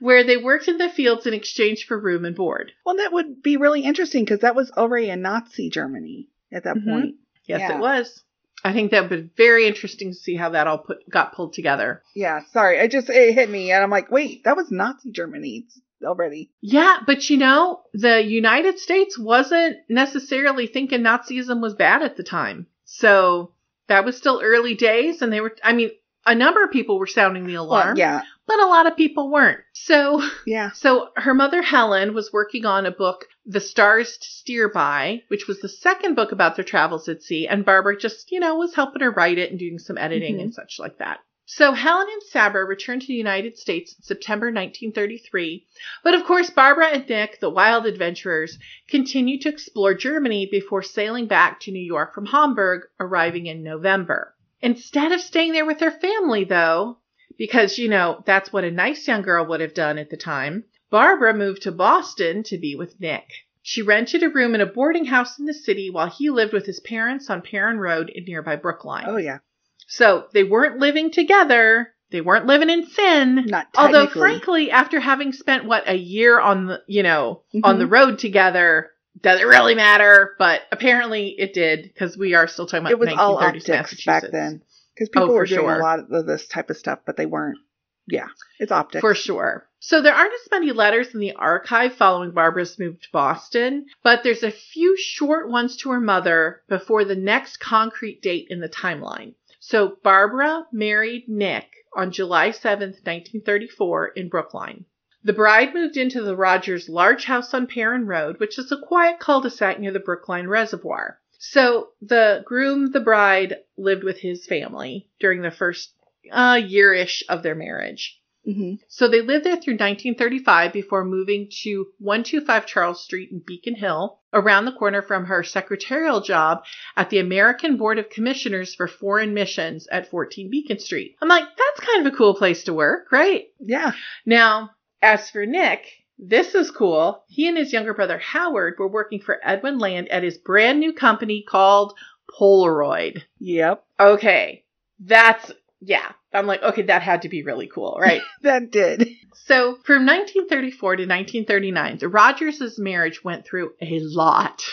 where 0.00 0.24
they 0.24 0.36
worked 0.36 0.68
in 0.68 0.78
the 0.78 0.88
fields 0.88 1.26
in 1.26 1.34
exchange 1.34 1.86
for 1.86 1.98
room 1.98 2.24
and 2.24 2.34
board. 2.36 2.72
well, 2.86 2.96
that 2.96 3.12
would 3.12 3.42
be 3.42 3.56
really 3.56 3.82
interesting 3.82 4.24
because 4.24 4.40
that 4.40 4.54
was 4.54 4.70
already 4.72 5.10
in 5.10 5.20
Nazi 5.22 5.68
Germany 5.70 6.28
at 6.52 6.64
that 6.64 6.76
Mhm. 6.76 6.84
point. 6.84 7.14
Yes, 7.44 7.60
Yeah. 7.60 7.76
it 7.76 7.80
was. 7.80 8.22
I 8.66 8.72
think 8.72 8.92
that 8.92 9.10
would 9.10 9.10
be 9.10 9.30
very 9.36 9.66
interesting 9.66 10.10
to 10.10 10.14
see 10.16 10.36
how 10.36 10.48
that 10.50 10.66
all 10.66 10.78
put, 10.78 11.06
got 11.10 11.34
pulled 11.34 11.52
together. 11.52 12.02
Yeah. 12.14 12.40
Sorry, 12.46 12.80
I 12.80 12.86
just 12.86 13.10
it 13.10 13.34
hit 13.34 13.50
me, 13.50 13.70
and 13.72 13.82
I'm 13.82 13.90
like, 13.90 14.10
wait, 14.10 14.44
that 14.44 14.56
was 14.56 14.70
Nazi 14.70 15.10
Germany 15.10 15.66
already. 16.02 16.50
Yeah, 16.60 16.98
but 17.06 17.28
you 17.30 17.36
know, 17.36 17.82
the 17.92 18.22
United 18.22 18.78
States 18.78 19.18
wasn't 19.18 19.76
necessarily 19.88 20.66
thinking 20.66 21.00
Nazism 21.02 21.60
was 21.60 21.74
bad 21.74 22.02
at 22.02 22.16
the 22.16 22.22
time. 22.22 22.66
So 22.84 23.52
that 23.88 24.04
was 24.04 24.16
still 24.16 24.40
early 24.42 24.74
days, 24.74 25.22
and 25.22 25.32
they 25.32 25.40
were, 25.40 25.54
I 25.62 25.72
mean, 25.72 25.90
a 26.26 26.34
number 26.34 26.64
of 26.64 26.70
people 26.70 26.98
were 26.98 27.06
sounding 27.06 27.46
the 27.46 27.54
alarm, 27.54 27.88
Well, 27.88 27.98
yeah. 27.98 28.22
but 28.46 28.58
a 28.58 28.66
lot 28.66 28.86
of 28.86 28.96
people 28.96 29.30
weren't. 29.30 29.60
So 29.74 30.22
Yeah. 30.46 30.70
So 30.72 31.10
her 31.16 31.34
mother 31.34 31.60
Helen 31.60 32.14
was 32.14 32.32
working 32.32 32.64
on 32.64 32.86
a 32.86 32.90
book 32.90 33.26
The 33.44 33.60
Stars 33.60 34.16
to 34.16 34.26
Steer 34.26 34.70
By, 34.70 35.22
which 35.28 35.46
was 35.46 35.60
the 35.60 35.68
second 35.68 36.14
book 36.14 36.32
about 36.32 36.56
their 36.56 36.64
travels 36.64 37.08
at 37.10 37.22
sea, 37.22 37.46
and 37.46 37.64
Barbara 37.64 37.98
just, 37.98 38.32
you 38.32 38.40
know, 38.40 38.54
was 38.56 38.74
helping 38.74 39.02
her 39.02 39.10
write 39.10 39.36
it 39.36 39.50
and 39.50 39.58
doing 39.58 39.78
some 39.78 39.98
editing 39.98 40.36
Mhm. 40.38 40.42
and 40.44 40.54
such 40.54 40.78
like 40.78 40.96
that. 40.98 41.18
So 41.46 41.72
Helen 41.72 42.06
and 42.10 42.22
Sabra 42.22 42.64
returned 42.64 43.02
to 43.02 43.06
the 43.06 43.14
United 43.14 43.58
States 43.58 43.94
in 43.94 44.02
September 44.02 44.46
1933, 44.46 45.66
but 46.02 46.14
of 46.14 46.24
course 46.24 46.48
Barbara 46.48 46.86
and 46.86 47.06
Nick, 47.06 47.38
the 47.38 47.50
wild 47.50 47.84
adventurers, 47.84 48.58
continued 48.88 49.42
to 49.42 49.50
explore 49.50 49.92
Germany 49.92 50.46
before 50.50 50.82
sailing 50.82 51.26
back 51.26 51.60
to 51.60 51.70
New 51.70 51.84
York 51.84 52.14
from 52.14 52.24
Hamburg, 52.24 52.88
arriving 52.98 53.44
in 53.44 53.62
November. 53.62 54.34
Instead 54.62 55.12
of 55.12 55.20
staying 55.20 55.52
there 55.52 55.66
with 55.66 55.78
their 55.78 55.90
family, 55.90 56.44
though, 56.44 56.96
because, 57.36 57.78
you 57.78 57.90
know, 57.90 58.22
that's 58.24 58.50
what 58.50 58.64
a 58.64 58.70
nice 58.70 59.06
young 59.06 59.20
girl 59.20 59.44
would 59.44 59.60
have 59.60 59.74
done 59.74 59.98
at 59.98 60.08
the 60.08 60.16
time, 60.16 60.64
Barbara 60.88 61.34
moved 61.34 61.62
to 61.62 61.72
Boston 61.72 62.42
to 62.44 62.56
be 62.56 62.74
with 62.74 62.98
Nick. 62.98 63.28
She 63.60 63.82
rented 63.82 64.22
a 64.22 64.30
room 64.30 64.54
in 64.54 64.62
a 64.62 64.66
boarding 64.66 65.04
house 65.04 65.38
in 65.38 65.44
the 65.44 65.52
city 65.52 65.90
while 65.90 66.08
he 66.08 66.30
lived 66.30 66.54
with 66.54 66.64
his 66.64 66.80
parents 66.80 67.28
on 67.28 67.42
Perrin 67.42 67.78
Road 67.78 68.08
in 68.08 68.24
nearby 68.24 68.56
Brookline. 68.56 69.04
Oh 69.06 69.18
yeah. 69.18 69.40
So 69.86 70.26
they 70.32 70.44
weren't 70.44 70.78
living 70.78 71.10
together. 71.10 71.88
They 72.10 72.20
weren't 72.20 72.46
living 72.46 72.70
in 72.70 72.86
sin. 72.86 73.46
Not 73.46 73.68
Although, 73.76 74.06
frankly, 74.06 74.70
after 74.70 75.00
having 75.00 75.32
spent 75.32 75.64
what 75.64 75.88
a 75.88 75.96
year 75.96 76.38
on 76.38 76.66
the, 76.66 76.82
you 76.86 77.02
know, 77.02 77.42
on 77.62 77.76
Mhm. 77.76 77.78
the 77.78 77.86
road 77.86 78.18
together, 78.18 78.90
does 79.20 79.40
it 79.40 79.46
really 79.46 79.74
matter? 79.74 80.34
But 80.38 80.62
apparently 80.70 81.28
it 81.38 81.54
did 81.54 81.82
because 81.82 82.16
we 82.16 82.34
are 82.34 82.46
still 82.46 82.66
talking 82.66 82.80
about 82.86 82.92
it 82.92 82.98
was 82.98 83.12
all 83.16 83.38
optics 83.38 84.04
back 84.04 84.24
then 84.30 84.62
because 84.94 85.08
Oh, 85.08 85.12
people 85.12 85.28
for 85.28 85.34
were 85.38 85.46
doing 85.46 85.60
sure. 85.60 85.76
a 85.76 85.82
lot 85.82 85.98
of 86.10 86.26
this 86.26 86.46
type 86.46 86.70
of 86.70 86.76
stuff, 86.76 87.00
but 87.04 87.16
they 87.16 87.26
weren't. 87.26 87.58
Yeah, 88.06 88.28
it's 88.60 88.70
optics 88.70 89.00
For 89.00 89.14
sure. 89.14 89.66
So 89.80 90.00
there 90.02 90.14
aren't 90.14 90.32
as 90.32 90.50
many 90.50 90.72
letters 90.72 91.14
in 91.14 91.20
the 91.20 91.32
archive 91.32 91.94
following 91.94 92.30
Barbara's 92.32 92.78
move 92.78 93.00
to 93.00 93.08
Boston, 93.12 93.86
but 94.02 94.22
there's 94.22 94.42
a 94.42 94.50
few 94.50 94.96
short 94.96 95.48
ones 95.50 95.76
to 95.78 95.90
her 95.90 96.00
mother 96.00 96.62
before 96.68 97.04
the 97.04 97.16
next 97.16 97.58
concrete 97.58 98.20
date 98.22 98.46
in 98.50 98.60
the 98.60 98.68
timeline. 98.68 99.34
So 99.66 99.96
Barbara 100.02 100.66
married 100.72 101.26
Nick 101.26 101.70
on 101.96 102.10
July 102.10 102.50
7th, 102.50 103.00
1934 103.06 104.08
in 104.08 104.28
Brookline. 104.28 104.84
The 105.22 105.32
bride 105.32 105.72
moved 105.72 105.96
into 105.96 106.20
the 106.20 106.36
Rogers 106.36 106.90
large 106.90 107.24
house 107.24 107.54
on 107.54 107.66
Perrin 107.66 108.04
Road, 108.06 108.38
which 108.38 108.58
is 108.58 108.70
a 108.70 108.76
quiet 108.76 109.20
cul-de-sac 109.20 109.80
near 109.80 109.90
the 109.90 110.00
Brookline 110.00 110.48
Reservoir. 110.48 111.18
So 111.38 111.92
the 112.02 112.42
groom, 112.44 112.92
the 112.92 113.00
bride, 113.00 113.56
lived 113.78 114.04
with 114.04 114.18
his 114.18 114.46
family 114.46 115.08
during 115.18 115.40
the 115.40 115.50
first 115.50 115.94
uh, 116.30 116.60
year-ish 116.62 117.24
of 117.30 117.42
their 117.42 117.54
marriage. 117.54 118.20
Hmm 118.44 118.74
So 118.88 119.08
they 119.08 119.20
lived 119.20 119.44
there 119.44 119.56
through 119.56 119.74
1935 119.74 120.72
before 120.72 121.04
moving 121.04 121.48
to 121.62 121.86
125 121.98 122.66
Charles 122.66 123.02
Street 123.02 123.30
in 123.32 123.42
Beacon 123.44 123.74
Hill, 123.74 124.20
around 124.32 124.64
the 124.64 124.72
corner 124.72 125.02
from 125.02 125.26
her 125.26 125.42
secretarial 125.42 126.20
job 126.20 126.64
at 126.96 127.10
the 127.10 127.18
American 127.18 127.76
Board 127.76 127.98
of 127.98 128.10
Commissioners 128.10 128.74
for 128.74 128.88
Foreign 128.88 129.32
Missions 129.32 129.86
at 129.88 130.10
14 130.10 130.50
Beacon 130.50 130.78
Street. 130.78 131.16
I'm 131.22 131.28
like, 131.28 131.44
that's 131.44 131.88
kind 131.88 132.06
of 132.06 132.12
a 132.12 132.16
cool 132.16 132.34
place 132.34 132.64
to 132.64 132.74
work, 132.74 133.10
right? 133.12 133.46
Yeah. 133.60 133.92
Now, 134.26 134.70
as 135.00 135.30
for 135.30 135.46
Nick, 135.46 135.86
this 136.18 136.54
is 136.54 136.70
cool. 136.70 137.24
He 137.28 137.48
and 137.48 137.56
his 137.56 137.72
younger 137.72 137.94
brother 137.94 138.18
Howard 138.18 138.74
were 138.78 138.88
working 138.88 139.20
for 139.20 139.40
Edwin 139.42 139.78
Land 139.78 140.08
at 140.08 140.22
his 140.22 140.38
brand 140.38 140.80
new 140.80 140.92
company 140.92 141.42
called 141.42 141.94
Polaroid. 142.28 143.22
Yep. 143.38 143.84
Okay, 143.98 144.64
that's, 144.98 145.52
yeah. 145.84 146.12
I'm 146.32 146.46
like, 146.46 146.62
okay, 146.62 146.82
that 146.82 147.02
had 147.02 147.22
to 147.22 147.28
be 147.28 147.42
really 147.42 147.66
cool, 147.68 147.96
right? 148.00 148.22
That 148.42 148.70
did. 148.70 149.08
So 149.46 149.76
from 149.84 150.06
1934 150.06 150.96
to 150.96 151.02
1939, 151.02 151.98
the 151.98 152.08
Rogers' 152.08 152.78
marriage 152.78 153.22
went 153.22 153.44
through 153.46 153.72
a 153.80 154.00
lot. 154.00 154.64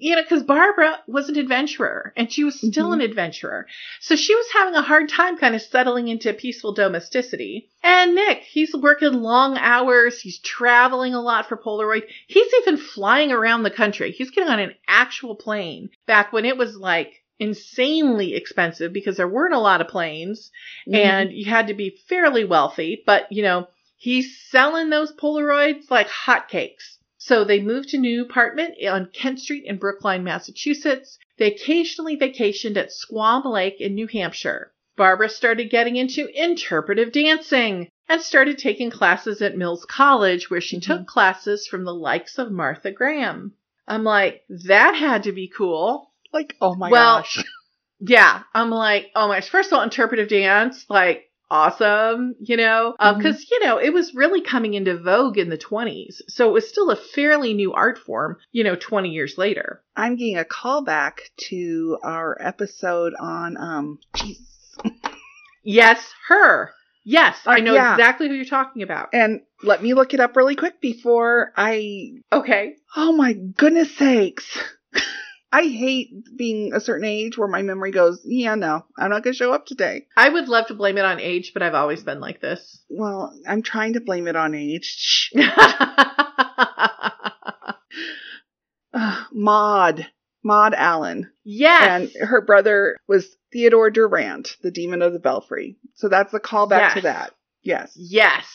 You 0.00 0.14
know, 0.14 0.22
because 0.22 0.44
Barbara 0.44 1.00
was 1.08 1.28
an 1.28 1.36
adventurer 1.36 2.12
and 2.16 2.30
she 2.32 2.44
was 2.44 2.54
still 2.60 2.90
Mhm. 2.90 2.94
an 2.94 3.00
adventurer. 3.00 3.66
So 4.00 4.14
she 4.14 4.32
was 4.32 4.46
having 4.52 4.74
a 4.76 4.82
hard 4.82 5.08
time 5.08 5.36
kind 5.38 5.56
of 5.56 5.62
settling 5.62 6.06
into 6.06 6.32
peaceful 6.34 6.72
domesticity. 6.72 7.68
And 7.82 8.14
Nick, 8.14 8.42
he's 8.42 8.72
working 8.74 9.12
long 9.14 9.58
hours. 9.58 10.20
He's 10.20 10.38
traveling 10.38 11.14
a 11.14 11.20
lot 11.20 11.48
for 11.48 11.56
Polaroid. 11.56 12.04
He's 12.28 12.52
even 12.62 12.76
flying 12.76 13.32
around 13.32 13.64
the 13.64 13.70
country. 13.72 14.12
He's 14.12 14.30
getting 14.30 14.50
on 14.50 14.60
an 14.60 14.74
actual 14.86 15.34
plane 15.34 15.90
back 16.06 16.32
when 16.32 16.44
it 16.44 16.56
was 16.56 16.76
like 16.76 17.17
insanely 17.38 18.34
expensive 18.34 18.92
because 18.92 19.16
there 19.16 19.28
weren't 19.28 19.54
a 19.54 19.58
lot 19.58 19.80
of 19.80 19.88
planes 19.88 20.50
Mm-hmm. 20.86 20.94
and 20.94 21.32
you 21.32 21.44
had 21.46 21.66
to 21.68 21.74
be 21.74 21.98
fairly 22.08 22.44
wealthy. 22.44 23.02
But, 23.04 23.30
you 23.30 23.42
know, 23.42 23.68
he's 23.96 24.40
selling 24.50 24.90
those 24.90 25.12
Polaroids 25.12 25.90
like 25.90 26.08
hotcakes. 26.08 26.96
So 27.18 27.44
they 27.44 27.60
moved 27.60 27.90
to 27.90 27.96
a 27.98 28.00
new 28.00 28.22
apartment 28.22 28.74
on 28.88 29.10
Kent 29.12 29.40
Street 29.40 29.64
in 29.66 29.76
Brookline, 29.76 30.24
Massachusetts. 30.24 31.18
They 31.36 31.52
occasionally 31.52 32.16
vacationed 32.16 32.76
at 32.76 32.92
Squam 32.92 33.42
Lake 33.44 33.80
in 33.80 33.94
New 33.94 34.06
Hampshire. 34.06 34.72
Barbara 34.96 35.28
started 35.28 35.70
getting 35.70 35.96
into 35.96 36.26
interpretive 36.34 37.12
dancing 37.12 37.88
and 38.08 38.20
started 38.22 38.56
taking 38.58 38.90
classes 38.90 39.42
at 39.42 39.56
Mills 39.56 39.84
College, 39.84 40.48
where 40.50 40.60
she 40.60 40.78
Mhm. 40.78 40.82
took 40.82 41.06
classes 41.06 41.66
from 41.66 41.84
the 41.84 41.94
likes 41.94 42.38
of 42.38 42.50
Martha 42.50 42.90
Graham. 42.90 43.52
I'm 43.86 44.04
like, 44.04 44.44
that 44.48 44.94
had 44.94 45.24
to 45.24 45.32
be 45.32 45.48
cool. 45.48 46.07
Like, 46.32 46.56
oh 46.60 46.74
my 46.74 46.90
Well, 46.90 47.18
gosh. 47.18 47.44
Yeah, 48.00 48.42
I'm 48.54 48.70
like, 48.70 49.06
oh 49.16 49.26
my, 49.26 49.40
first 49.40 49.72
of 49.72 49.76
all, 49.78 49.82
interpretive 49.82 50.28
dance, 50.28 50.86
like, 50.88 51.24
awesome, 51.50 52.36
you 52.38 52.56
know, 52.56 52.94
because, 52.96 53.40
Mhm. 53.40 53.44
you 53.50 53.64
know, 53.64 53.78
it 53.78 53.92
was 53.92 54.14
really 54.14 54.40
coming 54.40 54.74
into 54.74 54.96
vogue 54.96 55.36
in 55.36 55.48
the 55.48 55.58
20s. 55.58 56.22
So 56.28 56.48
it 56.48 56.52
was 56.52 56.68
still 56.68 56.90
a 56.90 56.96
fairly 56.96 57.54
new 57.54 57.72
art 57.72 57.98
form, 57.98 58.36
you 58.52 58.62
know, 58.62 58.76
20 58.76 59.08
years 59.10 59.36
later. 59.36 59.82
I'm 59.96 60.14
getting 60.14 60.38
a 60.38 60.44
callback 60.44 61.14
to 61.48 61.98
our 62.04 62.36
episode 62.40 63.14
on 63.18 63.56
um. 63.56 63.98
Yes, 65.64 66.12
her. 66.28 66.70
Yes, 67.04 67.36
I 67.46 67.58
Uh, 67.58 67.62
know 67.62 67.74
yeah. 67.74 67.92
exactly 67.94 68.28
who 68.28 68.34
you're 68.34 68.44
talking 68.44 68.82
about. 68.82 69.08
And 69.12 69.40
let 69.62 69.82
me 69.82 69.94
look 69.94 70.14
it 70.14 70.20
up 70.20 70.36
really 70.36 70.54
quick 70.56 70.80
before 70.80 71.52
I. 71.56 72.12
Okay. 72.32 72.76
Oh 72.96 73.12
my 73.12 73.32
goodness 73.32 73.96
sakes. 73.96 74.58
I 75.50 75.62
hate 75.62 76.10
being 76.36 76.72
a 76.74 76.80
certain 76.80 77.06
age 77.06 77.38
where 77.38 77.48
my 77.48 77.62
memory 77.62 77.90
goes, 77.90 78.20
yeah, 78.24 78.54
no, 78.54 78.84
I'm 78.98 79.10
not 79.10 79.22
going 79.22 79.32
to 79.32 79.38
show 79.38 79.52
up 79.52 79.64
today. 79.64 80.06
I 80.16 80.28
would 80.28 80.48
love 80.48 80.66
to 80.66 80.74
blame 80.74 80.98
it 80.98 81.04
on 81.06 81.20
age, 81.20 81.52
but 81.54 81.62
I've 81.62 81.74
always 81.74 82.02
been 82.02 82.20
like 82.20 82.40
this. 82.40 82.82
Well, 82.90 83.32
I'm 83.46 83.62
trying 83.62 83.94
to 83.94 84.00
blame 84.00 84.28
it 84.28 84.36
on 84.36 84.54
age. 84.54 85.30
Ugh, 88.92 89.26
Maud. 89.32 90.06
Maud 90.44 90.74
Allan. 90.74 91.30
yes. 91.44 91.82
And 91.88 92.28
her 92.28 92.40
brother 92.40 92.96
was 93.08 93.26
Theodore 93.52 93.90
Durrant, 93.90 94.56
the 94.62 94.70
demon 94.70 95.02
of 95.02 95.12
the 95.12 95.18
belfry. 95.18 95.76
So 95.94 96.08
that's 96.08 96.32
a 96.32 96.40
callback 96.40 96.94
to 96.94 97.00
that. 97.02 97.32
Yes. 97.62 97.92
Yes. 97.96 98.46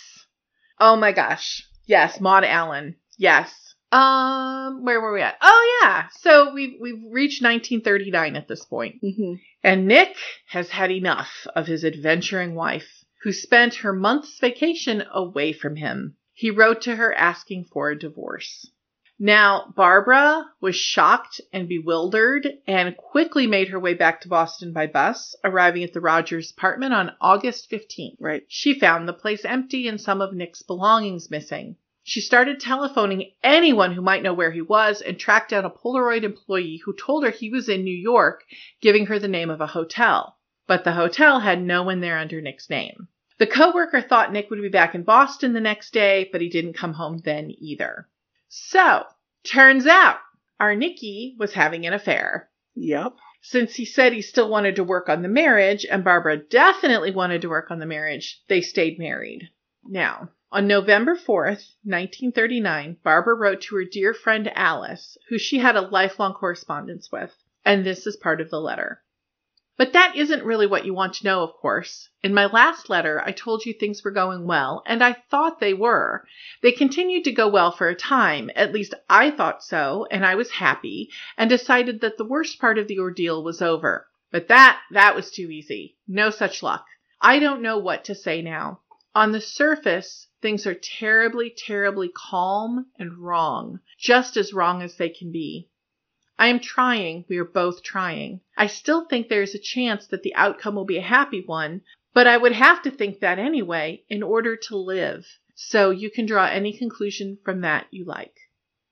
Oh 0.79 0.95
my 0.95 1.11
gosh. 1.11 1.67
Yes, 1.85 2.19
Maud 2.21 2.45
Allan. 2.45 2.95
Yes. 3.17 3.53
Um, 3.93 4.83
where 4.83 4.99
were 4.99 5.13
we 5.13 5.21
at? 5.21 5.37
Oh 5.39 5.79
yeah. 5.83 6.07
So 6.19 6.51
we've 6.51 6.79
we've 6.81 7.03
reached 7.11 7.43
1939 7.43 8.35
at 8.35 8.47
this 8.47 8.65
point, 8.65 8.95
hmm 9.01 9.35
and 9.63 9.87
Nick 9.87 10.15
has 10.47 10.69
had 10.69 10.89
enough 10.89 11.45
of 11.55 11.67
his 11.67 11.85
adventuring 11.85 12.55
wife, 12.55 13.05
who 13.21 13.31
spent 13.31 13.75
her 13.75 13.93
month's 13.93 14.39
vacation 14.39 15.03
away 15.13 15.53
from 15.53 15.75
him. 15.75 16.17
He 16.33 16.49
wrote 16.49 16.81
to 16.81 16.95
her 16.95 17.13
asking 17.13 17.65
for 17.65 17.91
a 17.91 17.99
divorce. 17.99 18.67
Now, 19.19 19.71
Barbara 19.75 20.43
was 20.59 20.75
shocked 20.75 21.39
and 21.53 21.69
bewildered 21.69 22.47
and 22.65 22.97
quickly 22.97 23.45
made 23.45 23.69
her 23.69 23.79
way 23.79 23.93
back 23.93 24.21
to 24.21 24.27
Boston 24.27 24.73
by 24.73 24.87
bus, 24.87 25.35
arriving 25.43 25.83
at 25.83 25.93
the 25.93 26.01
Rogers 26.01 26.51
apartment 26.51 26.93
on 26.93 27.15
August 27.21 27.69
15th. 27.69 28.17
Right. 28.19 28.43
She 28.47 28.77
found 28.77 29.07
the 29.07 29.13
place 29.13 29.45
empty 29.45 29.87
and 29.87 30.01
some 30.01 30.19
of 30.19 30.33
Nick's 30.33 30.63
belongings 30.63 31.29
missing. 31.29 31.75
She 32.05 32.19
started 32.19 32.59
telephoning 32.59 33.31
anyone 33.41 33.93
who 33.93 34.01
might 34.01 34.23
know 34.23 34.33
where 34.33 34.51
he 34.51 34.61
was 34.61 35.01
and 35.01 35.17
tracked 35.17 35.51
down 35.51 35.63
a 35.63 35.69
Polaroid 35.69 36.23
employee 36.23 36.81
who 36.83 36.93
told 36.93 37.23
her 37.23 37.31
he 37.31 37.49
was 37.49 37.69
in 37.69 37.83
New 37.83 37.95
York, 37.95 38.43
giving 38.81 39.05
her 39.05 39.19
the 39.19 39.29
name 39.29 39.49
of 39.49 39.61
a 39.61 39.67
hotel. 39.67 40.37
But 40.67 40.83
the 40.83 40.91
hotel 40.91 41.39
had 41.39 41.61
no 41.61 41.81
one 41.83 42.01
there 42.01 42.17
under 42.17 42.41
Nick's 42.41 42.69
name. 42.69 43.07
The 43.37 43.47
coworker 43.47 44.01
thought 44.01 44.33
Nick 44.33 44.49
would 44.49 44.61
be 44.61 44.69
back 44.69 44.93
in 44.93 45.03
Boston 45.03 45.53
the 45.53 45.61
next 45.61 45.91
day, 45.91 46.29
but 46.31 46.41
he 46.41 46.49
didn't 46.49 46.73
come 46.73 46.93
home 46.93 47.19
then 47.19 47.53
either. 47.57 48.09
So, 48.49 49.05
turns 49.43 49.87
out 49.87 50.19
our 50.59 50.75
Nicky 50.75 51.35
was 51.39 51.53
having 51.53 51.85
an 51.85 51.93
affair. 51.93 52.49
Yep. 52.75 53.13
Since 53.41 53.75
he 53.75 53.85
said 53.85 54.13
he 54.13 54.21
still 54.21 54.49
wanted 54.49 54.75
to 54.75 54.83
work 54.83 55.09
on 55.09 55.21
the 55.21 55.27
marriage, 55.29 55.85
and 55.85 56.03
Barbara 56.03 56.37
definitely 56.37 57.11
wanted 57.11 57.41
to 57.41 57.49
work 57.49 57.71
on 57.71 57.79
the 57.79 57.85
marriage, 57.85 58.41
they 58.47 58.61
stayed 58.61 58.99
married. 58.99 59.49
Now, 59.83 60.29
on 60.53 60.67
November 60.67 61.15
4th, 61.15 61.73
1939, 61.83 62.97
Barbara 63.03 63.33
wrote 63.33 63.61
to 63.61 63.75
her 63.75 63.83
dear 63.83 64.13
friend 64.13 64.51
Alice, 64.53 65.17
who 65.29 65.39
she 65.39 65.57
had 65.57 65.75
a 65.75 65.81
lifelong 65.81 66.35
correspondence 66.35 67.11
with, 67.11 67.35
and 67.65 67.83
this 67.83 68.05
is 68.05 68.15
part 68.15 68.39
of 68.39 68.51
the 68.51 68.61
letter. 68.61 69.01
But 69.77 69.93
that 69.93 70.15
isn't 70.15 70.43
really 70.43 70.67
what 70.67 70.85
you 70.85 70.93
want 70.93 71.15
to 71.15 71.25
know, 71.25 71.41
of 71.41 71.55
course. 71.55 72.07
In 72.21 72.35
my 72.35 72.45
last 72.45 72.87
letter, 72.87 73.19
I 73.25 73.31
told 73.31 73.65
you 73.65 73.73
things 73.73 74.03
were 74.03 74.11
going 74.11 74.45
well, 74.45 74.83
and 74.85 75.03
I 75.03 75.13
thought 75.31 75.59
they 75.59 75.73
were. 75.73 76.23
They 76.61 76.71
continued 76.71 77.23
to 77.23 77.31
go 77.31 77.47
well 77.47 77.71
for 77.71 77.87
a 77.87 77.95
time. 77.95 78.51
At 78.55 78.73
least 78.73 78.93
I 79.09 79.31
thought 79.31 79.63
so, 79.63 80.05
and 80.11 80.23
I 80.23 80.35
was 80.35 80.51
happy, 80.51 81.09
and 81.35 81.49
decided 81.49 82.01
that 82.01 82.19
the 82.19 82.25
worst 82.25 82.59
part 82.59 82.77
of 82.77 82.87
the 82.87 82.99
ordeal 82.99 83.43
was 83.43 83.59
over. 83.59 84.07
But 84.31 84.49
that, 84.49 84.79
that 84.91 85.15
was 85.15 85.31
too 85.31 85.49
easy. 85.49 85.97
No 86.07 86.29
such 86.29 86.61
luck. 86.61 86.85
I 87.19 87.39
don't 87.39 87.63
know 87.63 87.79
what 87.79 88.03
to 88.03 88.13
say 88.13 88.43
now. 88.43 88.81
On 89.15 89.31
the 89.31 89.41
surface, 89.41 90.27
things 90.41 90.65
are 90.65 90.73
terribly, 90.73 91.51
terribly 91.51 92.09
calm 92.09 92.87
and 92.97 93.17
wrong, 93.19 93.79
just 93.97 94.37
as 94.37 94.53
wrong 94.53 94.81
as 94.81 94.97
they 94.97 95.09
can 95.09 95.31
be. 95.31 95.69
I 96.39 96.47
am 96.47 96.59
trying, 96.59 97.25
we 97.29 97.37
are 97.37 97.45
both 97.45 97.83
trying. 97.83 98.41
I 98.57 98.65
still 98.65 99.05
think 99.05 99.27
there 99.29 99.43
is 99.43 99.53
a 99.53 99.59
chance 99.59 100.07
that 100.07 100.23
the 100.23 100.33
outcome 100.33 100.73
will 100.73 100.85
be 100.85 100.97
a 100.97 101.01
happy 101.01 101.43
one, 101.45 101.81
but 102.13 102.25
I 102.25 102.37
would 102.37 102.53
have 102.53 102.81
to 102.83 102.91
think 102.91 103.19
that 103.19 103.37
anyway 103.37 104.03
in 104.09 104.23
order 104.23 104.55
to 104.55 104.77
live. 104.77 105.27
So 105.53 105.91
you 105.91 106.09
can 106.09 106.25
draw 106.25 106.47
any 106.47 106.75
conclusion 106.75 107.37
from 107.45 107.61
that 107.61 107.85
you 107.91 108.05
like. 108.05 108.35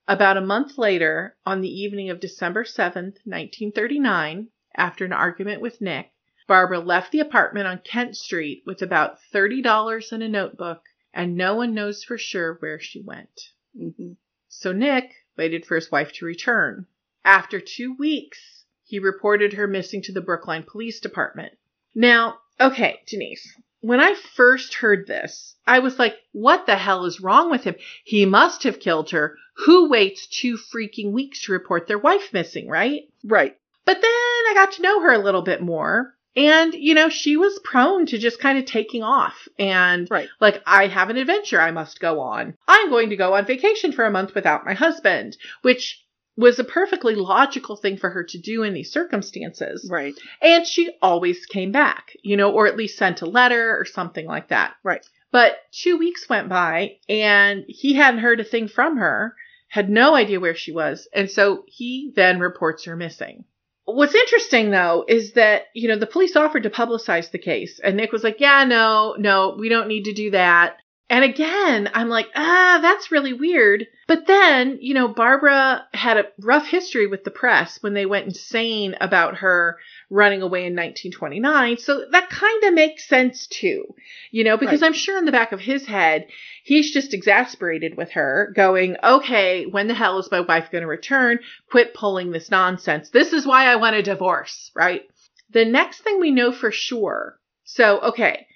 About 0.07 0.37
a 0.37 0.41
month 0.41 0.77
later, 0.77 1.35
on 1.47 1.61
the 1.61 1.81
evening 1.81 2.11
of 2.11 2.19
December 2.19 2.63
7th, 2.63 3.17
1939, 3.25 4.49
after 4.75 5.03
an 5.03 5.13
argument 5.13 5.61
with 5.61 5.81
Nick, 5.81 6.11
Barbara 6.51 6.81
left 6.81 7.13
the 7.13 7.21
apartment 7.21 7.65
on 7.65 7.79
Kent 7.79 8.17
Street 8.17 8.63
with 8.65 8.81
about 8.81 9.19
$30 9.33 10.11
in 10.11 10.21
a 10.21 10.27
notebook, 10.27 10.83
and 11.13 11.37
no 11.37 11.55
one 11.55 11.73
knows 11.73 12.03
for 12.03 12.17
sure 12.17 12.55
where 12.55 12.77
she 12.77 12.99
went. 12.99 13.51
Mm-hmm. 13.73 14.15
So 14.49 14.73
Nick 14.73 15.13
waited 15.37 15.65
for 15.65 15.75
his 15.75 15.89
wife 15.89 16.11
to 16.15 16.25
return. 16.25 16.87
After 17.23 17.61
two 17.61 17.95
weeks, 17.97 18.65
he 18.83 18.99
reported 18.99 19.53
her 19.53 19.65
missing 19.65 20.01
to 20.01 20.11
the 20.11 20.19
Brookline 20.19 20.63
Police 20.63 20.99
Department. 20.99 21.53
Now, 21.95 22.39
okay, 22.59 22.99
Denise, 23.07 23.57
when 23.79 24.01
I 24.01 24.13
first 24.13 24.73
heard 24.73 25.07
this, 25.07 25.55
I 25.65 25.79
was 25.79 25.97
like, 25.97 26.17
what 26.33 26.65
the 26.65 26.75
hell 26.75 27.05
is 27.05 27.21
wrong 27.21 27.49
with 27.49 27.63
him? 27.63 27.75
He 28.03 28.25
must 28.25 28.63
have 28.63 28.81
killed 28.81 29.11
her. 29.11 29.37
Who 29.65 29.89
waits 29.89 30.27
two 30.27 30.57
freaking 30.57 31.13
weeks 31.13 31.43
to 31.43 31.53
report 31.53 31.87
their 31.87 31.97
wife 31.97 32.33
missing, 32.33 32.67
right? 32.67 33.03
Right. 33.23 33.55
But 33.85 34.01
then 34.01 34.11
I 34.11 34.51
got 34.53 34.73
to 34.73 34.81
know 34.81 34.99
her 34.99 35.13
a 35.13 35.23
little 35.23 35.43
bit 35.43 35.61
more. 35.61 36.17
And, 36.35 36.73
you 36.73 36.93
know, 36.93 37.09
she 37.09 37.35
was 37.35 37.59
prone 37.63 38.05
to 38.07 38.17
just 38.17 38.39
kind 38.39 38.57
of 38.57 38.65
taking 38.65 39.03
off 39.03 39.47
and 39.59 40.07
Right. 40.09 40.29
like, 40.39 40.61
I 40.65 40.87
have 40.87 41.09
an 41.09 41.17
adventure 41.17 41.59
I 41.59 41.71
must 41.71 41.99
go 41.99 42.21
on. 42.21 42.55
I'm 42.67 42.89
going 42.89 43.09
to 43.09 43.17
go 43.17 43.33
on 43.33 43.45
vacation 43.45 43.91
for 43.91 44.05
a 44.05 44.11
month 44.11 44.33
without 44.33 44.65
my 44.65 44.73
husband, 44.73 45.35
which 45.61 46.01
was 46.37 46.57
a 46.57 46.63
perfectly 46.63 47.15
logical 47.15 47.75
thing 47.75 47.97
for 47.97 48.09
her 48.09 48.23
to 48.23 48.37
do 48.39 48.63
in 48.63 48.73
these 48.73 48.91
circumstances. 48.91 49.87
Right. 49.91 50.13
And 50.41 50.65
she 50.65 50.91
always 51.01 51.45
came 51.45 51.73
back, 51.73 52.15
you 52.23 52.37
know, 52.37 52.51
or 52.51 52.67
at 52.67 52.77
least 52.77 52.97
sent 52.97 53.21
a 53.21 53.25
letter 53.25 53.77
or 53.77 53.83
something 53.85 54.25
like 54.25 54.47
that. 54.47 54.75
Right. 54.83 55.05
But 55.31 55.57
two 55.71 55.97
weeks 55.97 56.29
went 56.29 56.49
by 56.49 56.97
and 57.09 57.65
he 57.67 57.93
hadn't 57.93 58.21
heard 58.21 58.39
a 58.39 58.45
thing 58.45 58.69
from 58.69 58.97
her, 58.97 59.35
had 59.67 59.89
no 59.89 60.15
idea 60.15 60.39
where 60.39 60.55
she 60.55 60.71
was. 60.71 61.07
And 61.13 61.29
so 61.29 61.63
he 61.67 62.11
then 62.15 62.39
reports 62.39 62.85
her 62.85 62.95
missing. 62.95 63.43
What's 63.85 64.15
interesting 64.15 64.71
though 64.71 65.05
is 65.07 65.33
that, 65.33 65.63
you 65.73 65.87
know, 65.87 65.97
the 65.97 66.07
police 66.07 66.35
offered 66.35 66.63
to 66.63 66.69
publicize 66.69 67.31
the 67.31 67.39
case 67.39 67.79
and 67.83 67.97
Nick 67.97 68.11
was 68.11 68.23
like, 68.23 68.39
yeah, 68.39 68.63
no, 68.63 69.15
no, 69.17 69.55
we 69.59 69.69
don't 69.69 69.87
need 69.87 70.03
to 70.03 70.13
do 70.13 70.31
that. 70.31 70.77
And 71.11 71.25
again, 71.25 71.89
I'm 71.93 72.07
like, 72.07 72.29
ah, 72.35 72.79
that's 72.81 73.11
really 73.11 73.33
weird. 73.33 73.85
But 74.07 74.27
then, 74.27 74.77
you 74.79 74.93
know, 74.93 75.09
Barbara 75.09 75.85
had 75.93 76.15
a 76.15 76.27
rough 76.39 76.65
history 76.65 77.05
with 77.05 77.25
the 77.25 77.31
press 77.31 77.83
when 77.83 77.93
they 77.93 78.05
went 78.05 78.27
insane 78.27 78.95
about 79.01 79.35
her 79.39 79.77
running 80.09 80.41
away 80.41 80.61
in 80.61 80.73
1929. 80.73 81.79
So 81.79 82.05
that 82.11 82.29
kind 82.29 82.63
of 82.63 82.73
makes 82.73 83.09
sense 83.09 83.45
too, 83.47 83.93
you 84.31 84.45
know, 84.45 84.55
because 84.55 84.81
Right. 84.81 84.87
I'm 84.87 84.93
sure 84.93 85.17
in 85.17 85.25
the 85.25 85.33
back 85.33 85.51
of 85.51 85.59
his 85.59 85.85
head, 85.85 86.27
he's 86.63 86.93
just 86.93 87.13
exasperated 87.13 87.97
with 87.97 88.11
her, 88.11 88.53
going, 88.55 88.95
okay, 89.03 89.65
when 89.65 89.89
the 89.89 89.93
hell 89.93 90.17
is 90.17 90.31
my 90.31 90.39
wife 90.39 90.71
going 90.71 90.83
to 90.83 90.87
return? 90.87 91.39
Quit 91.69 91.93
pulling 91.93 92.31
this 92.31 92.49
nonsense. 92.49 93.09
This 93.09 93.33
is 93.33 93.45
why 93.45 93.65
I 93.65 93.75
want 93.75 93.97
a 93.97 94.01
divorce, 94.01 94.71
right? 94.73 95.01
The 95.49 95.65
next 95.65 96.03
thing 96.05 96.21
we 96.21 96.31
know 96.31 96.53
for 96.53 96.71
sure. 96.71 97.37
So, 97.65 97.99
okay. 97.99 98.47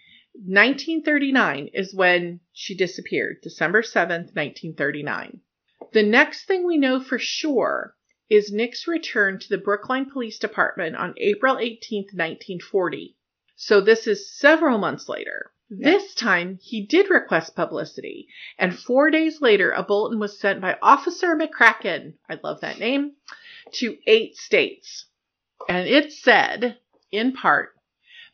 1939 0.43 1.69
is 1.73 1.95
when 1.95 2.41
she 2.51 2.75
disappeared, 2.75 3.37
December 3.41 3.81
7th, 3.81 4.35
1939. 4.35 5.39
The 5.93 6.03
next 6.03 6.45
thing 6.45 6.65
we 6.65 6.77
know 6.77 6.99
for 6.99 7.17
sure 7.17 7.95
is 8.29 8.51
Nick's 8.51 8.87
return 8.87 9.39
to 9.39 9.49
the 9.49 9.57
Brookline 9.57 10.09
Police 10.09 10.39
Department 10.39 10.95
on 10.95 11.13
April 11.17 11.55
18th, 11.55 12.13
1940. 12.13 13.15
So 13.55 13.81
this 13.81 14.07
is 14.07 14.29
several 14.29 14.77
months 14.77 15.07
later. 15.07 15.51
This 15.69 16.13
time 16.13 16.59
he 16.61 16.85
did 16.85 17.09
request 17.09 17.55
publicity, 17.55 18.27
and 18.57 18.77
four 18.77 19.09
days 19.09 19.41
later, 19.41 19.71
a 19.71 19.83
bulletin 19.83 20.19
was 20.19 20.39
sent 20.39 20.61
by 20.61 20.77
Officer 20.81 21.35
McCracken, 21.35 22.13
I 22.29 22.39
love 22.43 22.61
that 22.61 22.77
name, 22.77 23.13
to 23.73 23.97
eight 24.05 24.37
states. 24.37 25.05
And 25.67 25.87
it 25.87 26.11
said, 26.11 26.77
in 27.11 27.33
part, 27.33 27.74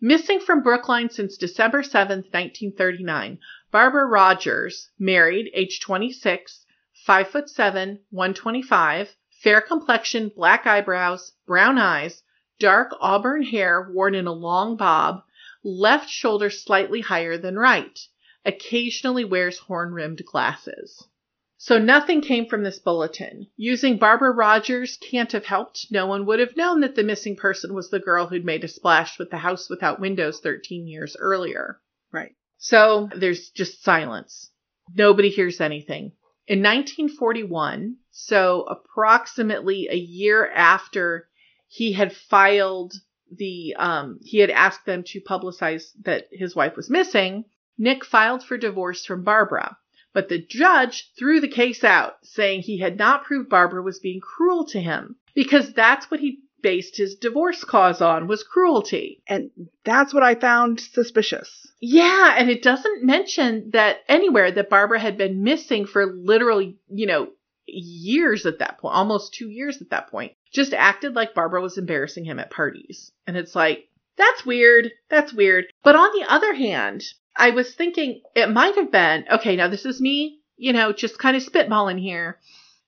Missing 0.04 0.40
from 0.40 0.64
Brookline 0.64 1.12
since 1.12 1.38
December 1.38 1.84
7, 1.84 2.22
1939, 2.22 3.38
Barbara 3.70 4.08
Rogers, 4.08 4.90
married, 4.98 5.52
age 5.54 5.80
26, 5.80 6.66
5 7.06 7.28
foot 7.28 7.48
7, 7.48 8.00
125, 8.10 9.16
fair 9.30 9.62
complexion, 9.62 10.30
black 10.30 10.66
eyebrows, 10.66 11.34
brown 11.46 11.78
eyes, 11.78 12.24
dark 12.58 12.96
auburn 13.00 13.44
hair 13.44 13.92
worn 13.92 14.16
in 14.16 14.26
a 14.26 14.32
long 14.32 14.76
bob, 14.76 15.22
left 15.64 16.10
shoulder 16.10 16.50
slightly 16.50 17.02
higher 17.02 17.38
than 17.38 17.56
right. 17.56 18.00
Occasionally 18.44 19.24
wears 19.24 19.60
horn-rimmed 19.60 20.26
glasses. 20.26 21.08
So 21.63 21.78
nothing 21.78 22.21
came 22.21 22.47
from 22.47 22.63
this 22.63 22.80
bulletin. 22.80 23.45
Using 23.56 24.00
Barbara 24.00 24.32
Rogers 24.32 24.97
can't 24.97 25.32
have 25.32 25.45
helped. 25.45 25.91
No 25.91 26.08
one 26.08 26.26
would 26.26 26.39
have 26.39 26.58
known 26.58 26.80
that 26.80 26.95
the 26.95 27.04
missing 27.04 27.36
person 27.36 27.76
was 27.76 27.91
the 27.91 28.00
girl 28.00 28.26
who'd 28.26 28.43
made 28.43 28.63
a 28.63 28.67
splash 28.67 29.19
with 29.19 29.30
the 29.30 29.38
house 29.38 29.69
without 29.69 30.00
windows 30.00 30.39
13 30.39 30.88
years 30.88 31.15
earlier. 31.19 31.80
Right. 32.12 32.34
So 32.58 33.12
there's 33.15 33.52
just 33.52 33.84
silence. 33.84 34.50
Nobody 34.95 35.30
hears 35.30 35.62
anything. 35.62 36.13
In 36.47 36.63
1941, 36.63 37.97
so 38.10 38.63
approximately 38.63 39.88
a 39.88 39.95
year 39.95 40.50
after 40.50 41.30
he 41.67 41.93
had 41.93 42.12
filed 42.12 42.95
the, 43.32 43.76
um, 43.78 44.17
he 44.24 44.39
had 44.39 44.50
asked 44.50 44.88
them 44.88 45.04
to 45.10 45.21
publicize 45.21 45.91
that 46.02 46.26
his 46.32 46.56
wife 46.56 46.76
was 46.76 46.89
missing, 46.89 47.45
Nick 47.78 48.04
filed 48.04 48.43
for 48.43 48.58
divorce 48.58 49.06
from 49.06 49.24
Barbara. 49.24 49.78
But 50.13 50.30
the 50.30 50.39
judge 50.39 51.12
threw 51.17 51.39
the 51.39 51.47
case 51.47 51.84
out, 51.84 52.15
saying 52.24 52.62
he 52.62 52.80
had 52.80 52.97
not 52.97 53.24
proved 53.24 53.50
Barbara 53.50 53.82
was 53.82 54.00
being 54.00 54.19
cruel 54.19 54.65
to 54.67 54.80
him 54.80 55.15
because 55.34 55.74
that's 55.74 56.12
what 56.12 56.19
he 56.19 56.39
based 56.62 56.97
his 56.97 57.15
divorce 57.15 57.63
cause 57.63 58.02
on 58.02 58.28
was 58.28 58.43
cruelty. 58.43 59.24
And 59.28 59.50
that's 59.84 60.13
what 60.13 60.24
I 60.24 60.36
found 60.36 60.80
suspicious. 60.80 61.67
Yeah, 61.80 62.36
and 62.38 62.50
it 62.50 62.62
doesn't 62.62 63.04
mention 63.04 63.71
that 63.74 63.97
anywhere 64.08 64.52
that 64.52 64.69
Barbara 64.69 65.00
had 65.00 65.17
been 65.17 65.43
missing 65.43 65.88
for 65.88 66.06
literally, 66.06 66.78
you 66.88 67.08
know, 67.08 67.30
years 67.65 68.45
at 68.45 68.60
that 68.60 68.78
point, 68.80 68.93
almost 68.93 69.34
2 69.34 69.50
years 69.50 69.82
at 69.82 69.89
that 69.89 70.12
point. 70.12 70.34
Just 70.52 70.74
acted 70.74 71.15
like 71.15 71.34
Barbara 71.34 71.62
was 71.62 71.78
embarrassing 71.78 72.26
him 72.26 72.38
at 72.38 72.52
parties. 72.52 73.12
And 73.26 73.38
it's 73.38 73.56
like, 73.56 73.88
that's 74.17 74.45
weird. 74.45 74.91
That's 75.10 75.34
weird. 75.34 75.65
But 75.84 75.95
on 75.95 76.12
the 76.12 76.30
other 76.30 76.54
hand, 76.54 77.04
I 77.36 77.52
was 77.52 77.74
thinking 77.74 78.22
it 78.36 78.50
might 78.50 78.76
have 78.76 78.91
been, 78.91 79.26
okay, 79.32 79.56
now 79.56 79.67
this 79.67 79.86
is 79.86 80.02
me, 80.02 80.39
you 80.58 80.74
know, 80.74 80.91
just 80.94 81.17
kind 81.17 81.36
of 81.36 81.44
spitballing 81.44 82.00
here. 82.00 82.39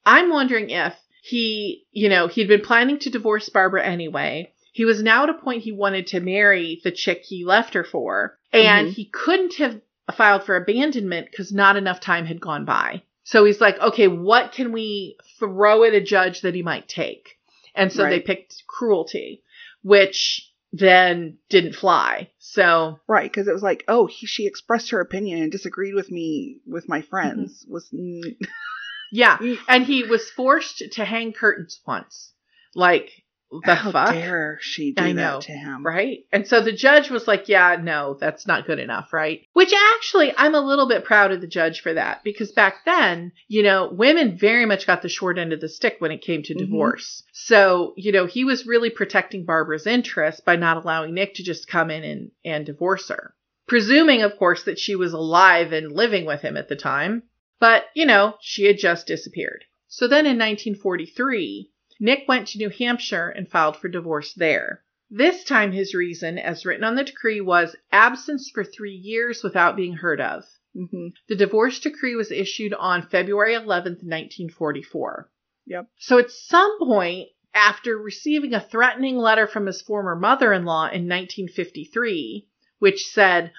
I'm 0.05 0.29
wondering 0.29 0.69
if 0.69 0.93
he, 1.21 1.85
you 1.91 2.09
know, 2.09 2.27
he'd 2.27 2.47
been 2.47 2.61
planning 2.61 2.99
to 2.99 3.09
divorce 3.09 3.49
Barbara 3.49 3.85
anyway. 3.85 4.51
He 4.73 4.85
was 4.85 5.01
now 5.01 5.23
at 5.23 5.29
a 5.29 5.35
point 5.35 5.63
he 5.63 5.71
wanted 5.71 6.07
to 6.07 6.19
marry 6.19 6.81
the 6.83 6.91
chick 6.91 7.21
he 7.23 7.45
left 7.45 7.73
her 7.75 7.83
for, 7.83 8.37
and 8.51 8.89
Mhm. 8.89 8.93
he 8.93 9.05
couldn't 9.05 9.55
have 9.55 9.79
filed 10.15 10.43
for 10.43 10.55
abandonment 10.55 11.29
because 11.31 11.53
not 11.53 11.77
enough 11.77 11.99
time 12.01 12.25
had 12.25 12.41
gone 12.41 12.65
by. 12.65 13.03
So 13.23 13.45
he's 13.45 13.61
like, 13.61 13.79
okay, 13.79 14.07
what 14.09 14.51
can 14.51 14.73
we 14.73 15.17
throw 15.39 15.83
at 15.85 15.93
a 15.93 16.01
judge 16.01 16.41
that 16.41 16.55
he 16.55 16.61
might 16.61 16.89
take? 16.89 17.37
And 17.73 17.91
so 17.91 18.03
they 18.09 18.19
picked 18.19 18.63
cruelty, 18.67 19.43
which 19.81 20.51
then 20.73 21.37
didn't 21.49 21.75
fly. 21.75 22.31
So 22.39 22.99
Right, 23.07 23.31
because 23.31 23.47
it 23.47 23.53
was 23.53 23.63
like, 23.63 23.83
oh, 23.87 24.07
he, 24.07 24.25
she 24.25 24.47
expressed 24.47 24.89
her 24.89 24.99
opinion 24.99 25.41
and 25.41 25.51
disagreed 25.51 25.93
with 25.93 26.11
me 26.11 26.59
with 26.65 26.89
my 26.89 27.01
friends. 27.01 27.63
Was 27.69 27.89
mm, 27.91 28.35
yeah, 29.11 29.37
and 29.69 29.85
he 29.85 30.03
was 30.03 30.29
forced 30.31 30.83
to 30.93 31.05
hang 31.05 31.31
curtains 31.31 31.79
once, 31.85 32.33
like 32.75 33.11
the 33.63 33.75
How 33.75 33.91
fuck? 33.91 34.09
dare 34.11 34.57
she 34.61 34.93
do 34.93 35.03
I 35.03 35.07
that 35.07 35.13
know, 35.13 35.39
to 35.41 35.51
him? 35.51 35.85
Right? 35.85 36.25
And 36.31 36.47
so 36.47 36.61
the 36.61 36.71
judge 36.71 37.09
was 37.09 37.27
like, 37.27 37.49
yeah, 37.49 37.77
no, 37.81 38.17
that's 38.19 38.47
not 38.47 38.65
good 38.65 38.79
enough, 38.79 39.13
right? 39.13 39.41
Which 39.53 39.73
actually, 39.95 40.33
I'm 40.37 40.55
a 40.55 40.61
little 40.61 40.87
bit 40.87 41.03
proud 41.03 41.31
of 41.31 41.41
the 41.41 41.47
judge 41.47 41.81
for 41.81 41.93
that 41.93 42.23
because 42.23 42.51
back 42.51 42.85
then, 42.85 43.31
you 43.47 43.63
know, 43.63 43.89
women 43.91 44.37
very 44.37 44.65
much 44.65 44.87
got 44.87 45.01
the 45.01 45.09
short 45.09 45.37
end 45.37 45.53
of 45.53 45.61
the 45.61 45.69
stick 45.69 45.97
when 45.99 46.11
it 46.11 46.21
came 46.21 46.43
to 46.43 46.55
Mhm. 46.55 46.59
divorce. 46.59 47.23
So, 47.33 47.93
you 47.97 48.11
know, 48.11 48.25
he 48.25 48.43
was 48.43 48.65
really 48.65 48.89
protecting 48.89 49.45
Barbara's 49.45 49.85
interests 49.87 50.41
by 50.41 50.55
not 50.55 50.77
allowing 50.77 51.13
Nick 51.13 51.35
to 51.35 51.43
just 51.43 51.67
come 51.67 51.91
in 51.91 52.03
and, 52.03 52.31
and 52.45 52.65
divorce 52.65 53.09
her. 53.09 53.33
Presuming, 53.67 54.21
of 54.23 54.35
course, 54.37 54.63
that 54.63 54.79
she 54.79 54.95
was 54.95 55.13
alive 55.13 55.71
and 55.71 55.91
living 55.91 56.25
with 56.25 56.41
him 56.41 56.57
at 56.57 56.67
the 56.69 56.75
time. 56.75 57.23
But, 57.59 57.85
you 57.93 58.05
know, 58.05 58.35
she 58.41 58.65
had 58.65 58.77
just 58.77 59.07
disappeared. 59.07 59.63
So 59.87 60.07
then 60.07 60.25
in 60.25 60.37
1943, 60.37 61.69
Nick 61.99 62.27
went 62.27 62.47
to 62.49 62.57
New 62.57 62.69
Hampshire 62.69 63.29
and 63.29 63.49
filed 63.49 63.77
for 63.77 63.87
divorce 63.87 64.33
there. 64.33 64.83
This 65.09 65.43
time, 65.43 65.71
his 65.71 65.93
reason, 65.93 66.39
as 66.39 66.65
written 66.65 66.83
on 66.83 66.95
the 66.95 67.03
decree, 67.03 67.39
was 67.39 67.75
absence 67.91 68.49
for 68.49 68.63
three 68.63 68.95
years 68.95 69.43
without 69.43 69.75
being 69.75 69.93
heard 69.93 70.19
of. 70.19 70.43
hmm 70.75 71.09
The 71.27 71.35
divorce 71.35 71.79
decree 71.79 72.15
was 72.15 72.31
issued 72.31 72.73
on 72.73 73.07
February 73.07 73.53
11th, 73.53 74.01
1944. 74.01 75.29
Yep. 75.67 75.87
So 75.97 76.17
at 76.17 76.31
some 76.31 76.79
point, 76.79 77.29
after 77.53 77.97
receiving 77.97 78.53
a 78.53 78.59
threatening 78.59 79.17
letter 79.17 79.45
from 79.45 79.67
his 79.67 79.81
former 79.81 80.15
mother 80.15 80.51
in 80.51 80.65
law 80.65 80.85
in 80.85 81.07
1953, 81.07 82.47
which 82.79 83.05
said, 83.05 83.51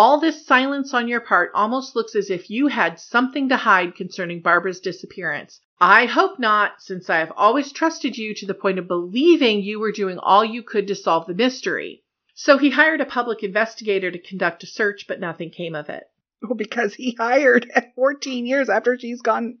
All 0.00 0.20
this 0.20 0.46
silence 0.46 0.94
on 0.94 1.08
your 1.08 1.20
part 1.20 1.50
almost 1.54 1.96
looks 1.96 2.14
as 2.14 2.30
if 2.30 2.50
you 2.50 2.68
had 2.68 3.00
something 3.00 3.48
to 3.48 3.56
hide 3.56 3.96
concerning 3.96 4.42
Barbara's 4.42 4.78
disappearance. 4.78 5.60
I 5.80 6.06
hope 6.06 6.38
not, 6.38 6.80
since 6.80 7.10
I 7.10 7.18
have 7.18 7.32
always 7.36 7.72
trusted 7.72 8.16
you 8.16 8.32
to 8.36 8.46
the 8.46 8.54
point 8.54 8.78
of 8.78 8.86
believing 8.86 9.60
you 9.60 9.80
were 9.80 9.90
doing 9.90 10.20
all 10.20 10.44
you 10.44 10.62
could 10.62 10.86
to 10.86 10.94
solve 10.94 11.26
the 11.26 11.34
mystery. 11.34 12.04
So 12.34 12.58
he 12.58 12.70
hired 12.70 13.00
a 13.00 13.06
public 13.06 13.42
investigator 13.42 14.08
to 14.12 14.20
conduct 14.20 14.62
a 14.62 14.68
search, 14.68 15.06
but 15.08 15.18
nothing 15.18 15.50
came 15.50 15.74
of 15.74 15.88
it. 15.88 16.04
Well, 16.42 16.54
because 16.54 16.94
he 16.94 17.16
hired 17.18 17.68
at 17.74 17.96
14 17.96 18.46
years 18.46 18.68
after 18.68 18.96
she's 18.96 19.20
gone. 19.20 19.58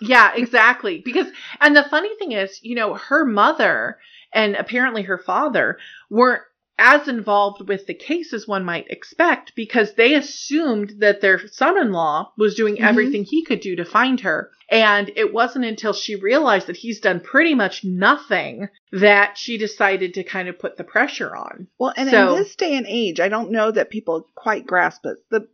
Yeah, 0.00 0.32
exactly. 0.34 1.02
Because, 1.04 1.26
and 1.60 1.76
the 1.76 1.84
funny 1.90 2.16
thing 2.16 2.32
is, 2.32 2.58
you 2.62 2.74
know, 2.74 2.94
her 2.94 3.26
mother 3.26 3.98
and 4.32 4.56
apparently 4.56 5.02
her 5.02 5.18
father 5.18 5.76
weren't 6.08 6.40
as 6.84 7.06
involved 7.06 7.68
with 7.68 7.86
the 7.86 7.94
case 7.94 8.32
as 8.32 8.48
one 8.48 8.64
might 8.64 8.90
expect 8.90 9.54
because 9.54 9.94
they 9.94 10.14
assumed 10.14 10.94
that 10.98 11.20
their 11.20 11.46
son 11.48 11.78
in 11.78 11.92
law 11.92 12.32
was 12.36 12.56
doing 12.56 12.76
Mhm. 12.76 12.82
everything 12.84 13.22
he 13.24 13.44
could 13.44 13.60
do 13.60 13.76
to 13.76 13.84
find 13.84 14.20
her. 14.20 14.50
And 14.68 15.10
it 15.14 15.32
wasn't 15.32 15.64
until 15.64 15.92
she 15.92 16.16
realized 16.16 16.66
that 16.66 16.76
he's 16.78 16.98
done 17.00 17.20
pretty 17.20 17.54
much 17.54 17.84
nothing 17.84 18.68
that 18.90 19.38
she 19.38 19.58
decided 19.58 20.14
to 20.14 20.24
kind 20.24 20.48
of 20.48 20.58
put 20.58 20.76
the 20.76 20.82
pressure 20.84 21.36
on. 21.36 21.68
Well, 21.78 21.92
and 21.96 22.10
So- 22.10 22.34
in 22.34 22.42
this 22.42 22.56
day 22.56 22.74
and 22.74 22.86
age, 22.88 23.20
I 23.20 23.28
don't 23.28 23.52
know 23.52 23.70
that 23.70 23.90
people 23.90 24.26
quite 24.34 24.66
grasp 24.66 25.06
it. 25.06 25.18
The 25.30 25.46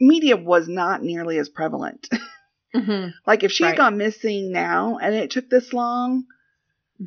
media 0.00 0.36
was 0.36 0.66
not 0.68 1.02
nearly 1.02 1.38
as 1.38 1.48
prevalent. 1.48 2.08
Mm-hmm. 2.74 3.08
like 3.26 3.44
if 3.44 3.52
she 3.52 3.64
had 3.64 3.72
Right. 3.72 3.76
gone 3.76 3.98
missing 3.98 4.50
now 4.50 4.96
and 4.96 5.14
it 5.14 5.30
took 5.30 5.50
this 5.50 5.74
long 5.74 6.24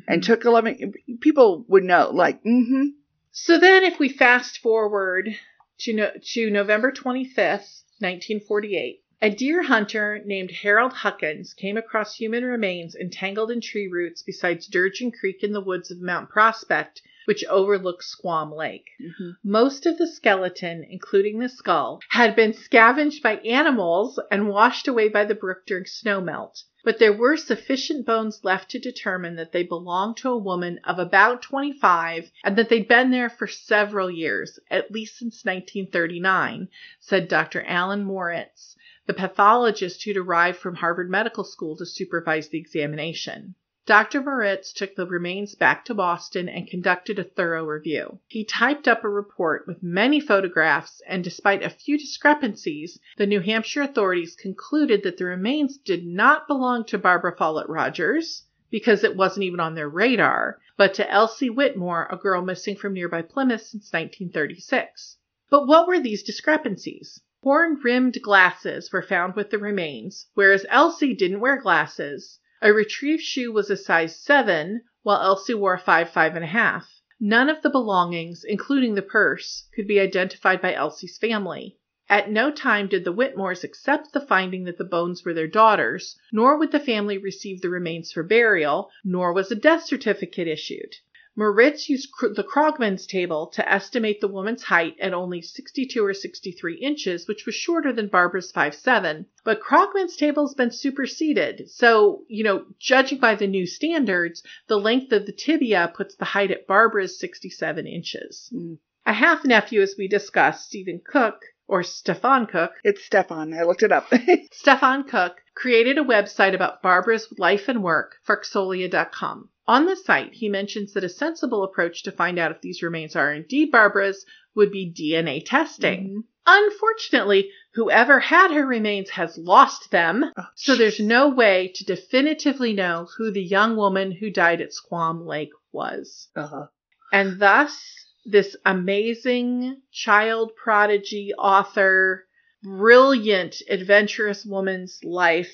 and 0.06 0.22
Mm-hmm. 0.22 0.32
took 0.32 0.44
11, 0.44 0.92
people 1.20 1.64
would 1.68 1.82
know. 1.82 2.10
Like, 2.14 2.40
mm-hmm. 2.44 2.90
So 3.38 3.58
then, 3.58 3.84
if 3.84 3.98
we 3.98 4.08
fast 4.08 4.56
forward 4.60 5.36
to, 5.80 5.92
no- 5.92 6.12
to 6.32 6.50
November 6.50 6.90
25th, 6.90 7.82
1948, 8.00 9.02
a 9.20 9.28
deer 9.28 9.62
hunter 9.62 10.22
named 10.24 10.50
Harold 10.50 10.94
Huckins 10.94 11.52
came 11.52 11.76
across 11.76 12.16
human 12.16 12.46
remains 12.46 12.94
entangled 12.94 13.50
in 13.50 13.60
tree 13.60 13.88
roots 13.88 14.22
beside 14.22 14.62
Sturgeon 14.62 15.12
Creek 15.12 15.42
in 15.42 15.52
the 15.52 15.60
woods 15.60 15.90
of 15.90 16.00
Mount 16.00 16.30
Prospect, 16.30 17.02
which 17.26 17.44
overlooks 17.44 18.06
Squam 18.06 18.54
Lake. 18.54 18.86
mm-hmm. 18.98 19.32
Most 19.44 19.84
of 19.84 19.98
the 19.98 20.06
skeleton, 20.06 20.86
including 20.88 21.38
the 21.38 21.50
skull, 21.50 22.00
had 22.08 22.34
been 22.34 22.54
scavenged 22.54 23.22
by 23.22 23.36
animals 23.40 24.18
and 24.30 24.48
washed 24.48 24.88
away 24.88 25.10
by 25.10 25.26
the 25.26 25.34
brook 25.34 25.66
during 25.66 25.84
snowmelt. 25.84 26.62
But 26.86 27.00
there 27.00 27.12
were 27.12 27.36
sufficient 27.36 28.06
bones 28.06 28.44
left 28.44 28.70
to 28.70 28.78
determine 28.78 29.34
that 29.34 29.50
they 29.50 29.64
belonged 29.64 30.18
to 30.18 30.28
a 30.30 30.38
woman 30.38 30.78
of 30.84 31.00
about 31.00 31.42
25 31.42 32.30
and 32.44 32.54
that 32.56 32.68
they'd 32.68 32.86
been 32.86 33.10
there 33.10 33.28
for 33.28 33.48
several 33.48 34.08
years, 34.08 34.60
at 34.70 34.92
least 34.92 35.18
since 35.18 35.44
1939, 35.44 36.68
said 37.00 37.26
Dr. 37.26 37.64
Alan 37.64 38.04
Moritz, 38.04 38.76
the 39.06 39.14
pathologist 39.14 40.04
who'd 40.04 40.16
arrived 40.16 40.58
from 40.58 40.76
Harvard 40.76 41.10
Medical 41.10 41.42
School 41.42 41.76
to 41.76 41.84
supervise 41.84 42.50
the 42.50 42.58
examination. 42.58 43.56
Dr. 43.86 44.20
Moritz 44.20 44.72
took 44.72 44.96
the 44.96 45.06
remains 45.06 45.54
back 45.54 45.84
to 45.84 45.94
Boston 45.94 46.48
and 46.48 46.66
conducted 46.66 47.20
a 47.20 47.24
thorough 47.24 47.64
review. 47.64 48.18
He 48.26 48.44
typed 48.44 48.88
up 48.88 49.04
a 49.04 49.08
report 49.08 49.64
with 49.68 49.80
many 49.80 50.18
photographs, 50.18 51.00
and 51.06 51.22
despite 51.22 51.62
a 51.62 51.70
few 51.70 51.96
discrepancies, 51.96 52.98
the 53.16 53.28
New 53.28 53.38
Hampshire 53.38 53.82
authorities 53.82 54.34
concluded 54.34 55.04
that 55.04 55.18
the 55.18 55.24
remains 55.26 55.78
did 55.78 56.04
not 56.04 56.48
belong 56.48 56.84
to 56.86 56.98
Barbara 56.98 57.36
Follett 57.36 57.68
Rogers, 57.68 58.42
because 58.72 59.04
it 59.04 59.14
wasn't 59.14 59.44
even 59.44 59.60
on 59.60 59.76
their 59.76 59.88
radar, 59.88 60.58
but 60.76 60.92
to 60.94 61.08
Elsie 61.08 61.48
Whitmore, 61.48 62.08
a 62.10 62.16
girl 62.16 62.42
missing 62.42 62.74
from 62.74 62.92
nearby 62.92 63.22
Plymouth 63.22 63.62
since 63.62 63.92
1936. 63.92 65.16
But 65.48 65.68
what 65.68 65.86
were 65.86 66.00
these 66.00 66.24
discrepancies? 66.24 67.20
Horn 67.40 67.78
rimmed 67.84 68.20
glasses 68.20 68.92
were 68.92 69.00
found 69.00 69.36
with 69.36 69.50
the 69.50 69.58
remains, 69.58 70.26
whereas 70.34 70.66
Elsie 70.70 71.14
didn't 71.14 71.38
wear 71.38 71.56
glasses. 71.62 72.40
A 72.62 72.72
retrieved 72.72 73.22
shoe 73.22 73.52
was 73.52 73.68
a 73.68 73.76
size 73.76 74.18
7, 74.18 74.80
while 75.02 75.20
Elsie 75.20 75.52
wore 75.52 75.74
a 75.74 75.78
5, 75.78 76.08
5.5. 76.08 76.84
None 77.20 77.50
of 77.50 77.60
the 77.60 77.68
belongings, 77.68 78.44
including 78.44 78.94
the 78.94 79.02
purse, 79.02 79.68
could 79.74 79.86
be 79.86 80.00
identified 80.00 80.62
by 80.62 80.72
Elsie's 80.72 81.18
family. 81.18 81.76
At 82.08 82.30
no 82.30 82.50
time 82.50 82.86
did 82.86 83.04
the 83.04 83.12
Whitmores 83.12 83.62
accept 83.62 84.14
the 84.14 84.22
finding 84.22 84.64
that 84.64 84.78
the 84.78 84.84
bones 84.84 85.22
were 85.22 85.34
their 85.34 85.46
daughters, 85.46 86.18
nor 86.32 86.58
would 86.58 86.72
the 86.72 86.80
family 86.80 87.18
receive 87.18 87.60
the 87.60 87.68
remains 87.68 88.10
for 88.10 88.22
burial, 88.22 88.90
nor 89.04 89.34
was 89.34 89.50
a 89.50 89.54
death 89.54 89.84
certificate 89.84 90.48
issued. 90.48 90.96
Moritz 91.38 91.90
used 91.90 92.08
the 92.34 92.42
Krogman's 92.42 93.06
table 93.06 93.48
to 93.48 93.70
estimate 93.70 94.22
the 94.22 94.28
woman's 94.28 94.62
height 94.62 94.96
at 94.98 95.12
only 95.12 95.42
62 95.42 96.02
or 96.02 96.14
63 96.14 96.76
inches, 96.76 97.28
which 97.28 97.44
was 97.44 97.54
shorter 97.54 97.92
than 97.92 98.08
Barbara's 98.08 98.50
5'7. 98.50 99.26
But 99.44 99.60
Krogman's 99.60 100.16
table 100.16 100.46
has 100.46 100.54
been 100.54 100.70
superseded. 100.70 101.68
So, 101.68 102.24
you 102.26 102.42
know, 102.42 102.64
judging 102.78 103.18
by 103.18 103.34
the 103.34 103.46
new 103.46 103.66
standards, 103.66 104.42
the 104.66 104.80
length 104.80 105.12
of 105.12 105.26
the 105.26 105.32
tibia 105.32 105.92
puts 105.94 106.14
the 106.14 106.24
height 106.24 106.50
at 106.50 106.66
Barbara's 106.66 107.20
67 107.20 107.86
inches. 107.86 108.50
Mm. 108.54 108.78
A 109.04 109.12
half 109.12 109.44
nephew, 109.44 109.82
as 109.82 109.94
we 109.98 110.08
discussed, 110.08 110.64
Stephen 110.64 111.02
Cooke, 111.04 111.44
or 111.68 111.82
Stefan 111.82 112.46
Cooke, 112.46 112.76
It's 112.82 113.04
Stefan. 113.04 113.52
I 113.52 113.64
looked 113.64 113.82
it 113.82 113.92
up. 113.92 114.10
Stefan 114.52 115.04
Cooke 115.04 115.42
created 115.54 115.98
a 115.98 116.02
website 116.02 116.54
about 116.54 116.80
Barbara's 116.80 117.28
life 117.36 117.68
and 117.68 117.82
work, 117.82 118.16
Farksolia.com. 118.26 119.50
On 119.68 119.86
the 119.86 119.96
site, 119.96 120.34
he 120.34 120.48
mentions 120.48 120.92
that 120.92 121.04
a 121.04 121.08
sensible 121.08 121.64
approach 121.64 122.04
to 122.04 122.12
find 122.12 122.38
out 122.38 122.52
if 122.52 122.60
these 122.60 122.82
remains 122.82 123.16
are 123.16 123.32
indeed 123.32 123.72
Barbara's 123.72 124.24
would 124.54 124.70
be 124.70 124.92
DNA 124.92 125.44
testing. 125.44 126.08
Mhm. 126.08 126.24
Unfortunately, 126.46 127.50
whoever 127.74 128.20
had 128.20 128.52
her 128.52 128.64
remains 128.64 129.10
has 129.10 129.36
lost 129.36 129.90
them, 129.90 130.24
Oh, 130.36 130.46
so 130.54 130.76
there's 130.76 131.00
no 131.00 131.28
way 131.28 131.72
to 131.74 131.84
definitively 131.84 132.72
know 132.72 133.08
who 133.16 133.32
the 133.32 133.42
young 133.42 133.76
woman 133.76 134.12
who 134.12 134.30
died 134.30 134.60
at 134.60 134.72
Squam 134.72 135.26
Lake 135.26 135.50
was. 135.72 136.28
Uh-huh. 136.36 136.68
And 137.12 137.40
thus, 137.40 137.82
this 138.24 138.56
amazing 138.64 139.82
child 139.90 140.52
prodigy 140.54 141.32
author, 141.34 142.26
brilliant, 142.62 143.56
adventurous 143.68 144.44
woman's 144.46 145.00
life 145.02 145.52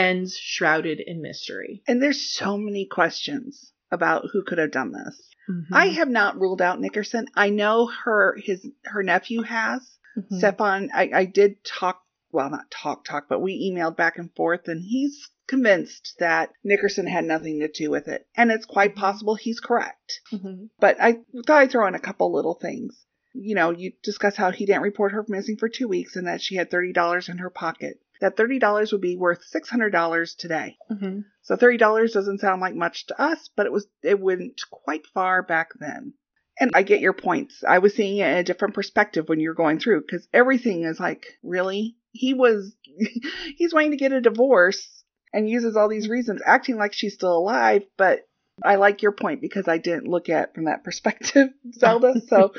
ends 0.00 0.36
shrouded 0.36 1.00
in 1.04 1.20
mystery. 1.22 1.82
And 1.86 2.02
there's 2.02 2.20
so 2.32 2.56
many 2.56 2.86
questions 2.86 3.72
about 3.90 4.26
who 4.32 4.42
could 4.44 4.58
have 4.58 4.70
done 4.72 4.92
this. 4.92 5.20
Mm-hmm. 5.48 5.74
I 5.74 5.86
have 5.86 6.08
not 6.08 6.38
ruled 6.40 6.62
out 6.62 6.80
Nickerson. 6.80 7.26
I 7.34 7.50
know 7.50 7.86
her 8.04 8.36
his 8.42 8.66
her 8.84 9.02
nephew 9.02 9.42
has. 9.42 9.80
Mhm. 10.16 10.38
Stefan, 10.38 10.90
I, 10.94 11.10
I 11.14 11.24
did 11.24 11.62
talk 11.64 12.02
well 12.32 12.50
not 12.50 12.70
talk 12.70 13.04
talk, 13.04 13.26
but 13.28 13.40
we 13.42 13.70
emailed 13.70 13.96
back 13.96 14.18
and 14.18 14.30
forth 14.36 14.68
and 14.68 14.80
he's 14.82 15.28
convinced 15.48 16.14
that 16.20 16.50
Nickerson 16.62 17.06
had 17.08 17.24
nothing 17.24 17.58
to 17.60 17.68
do 17.68 17.90
with 17.90 18.06
it. 18.06 18.26
And 18.36 18.52
it's 18.52 18.64
quite 18.66 18.92
Mhm. 18.94 18.98
possible 18.98 19.34
he's 19.34 19.58
correct. 19.60 20.20
Mhm. 20.32 20.70
But 20.78 21.00
I 21.00 21.14
thought 21.46 21.58
I'd 21.62 21.70
throw 21.72 21.86
in 21.88 21.94
a 21.96 22.00
couple 22.00 22.32
little 22.32 22.54
things. 22.54 23.04
You 23.34 23.54
know, 23.56 23.70
you 23.70 23.92
discuss 24.04 24.36
how 24.36 24.50
he 24.52 24.66
didn't 24.66 24.82
report 24.82 25.12
her 25.12 25.24
missing 25.28 25.56
for 25.56 25.68
two 25.68 25.88
weeks 25.88 26.14
and 26.16 26.26
that 26.28 26.40
she 26.42 26.54
had 26.56 26.70
$30 26.70 27.28
in 27.28 27.38
her 27.38 27.50
pocket. 27.50 28.00
That 28.20 28.36
$30 28.36 28.92
would 28.92 29.00
be 29.00 29.16
worth 29.16 29.42
$600 29.50 30.36
today. 30.36 30.76
Mhm. 30.90 31.24
So 31.42 31.56
$30 31.56 32.12
doesn't 32.12 32.40
sound 32.40 32.60
like 32.60 32.74
much 32.74 33.06
to 33.06 33.20
us, 33.20 33.48
but 33.56 33.66
it 33.66 33.72
was 33.72 33.86
it 34.02 34.20
went 34.20 34.60
quite 34.70 35.06
far 35.06 35.42
back 35.42 35.70
then. 35.78 36.14
And 36.58 36.70
I 36.74 36.82
get 36.82 37.00
your 37.00 37.14
points. 37.14 37.64
I 37.66 37.78
was 37.78 37.94
seeing 37.94 38.18
it 38.18 38.28
in 38.28 38.36
a 38.36 38.44
different 38.44 38.74
perspective 38.74 39.28
when 39.28 39.40
you're 39.40 39.54
going 39.54 39.78
through 39.78 40.02
because 40.02 40.28
everything 40.32 40.84
is 40.84 41.00
like, 41.00 41.24
really? 41.42 41.96
He 42.12 42.34
was 42.34 42.76
he's 43.56 43.72
wanting 43.72 43.92
to 43.92 43.96
get 43.96 44.12
a 44.12 44.20
divorce 44.20 44.86
and 45.32 45.48
uses 45.48 45.76
all 45.76 45.88
these 45.88 46.08
reasons, 46.08 46.42
acting 46.44 46.76
like 46.76 46.92
she's 46.92 47.14
still 47.14 47.36
alive, 47.36 47.84
but 47.96 48.20
I 48.62 48.76
like 48.76 49.00
your 49.00 49.12
point 49.12 49.40
because 49.40 49.68
I 49.68 49.78
didn't 49.78 50.08
look 50.08 50.28
at 50.28 50.54
from 50.54 50.64
that 50.64 50.84
perspective, 50.84 51.48
Zelda. 51.72 52.20
so 52.28 52.52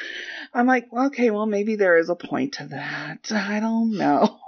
I'm 0.53 0.65
like, 0.65 0.87
okay, 0.91 1.29
well, 1.29 1.45
maybe 1.45 1.75
there 1.75 1.97
is 1.97 2.09
a 2.09 2.15
point 2.15 2.53
to 2.53 2.67
that. 2.67 3.31
I 3.31 3.59
don't 3.59 3.97
know. 3.97 4.39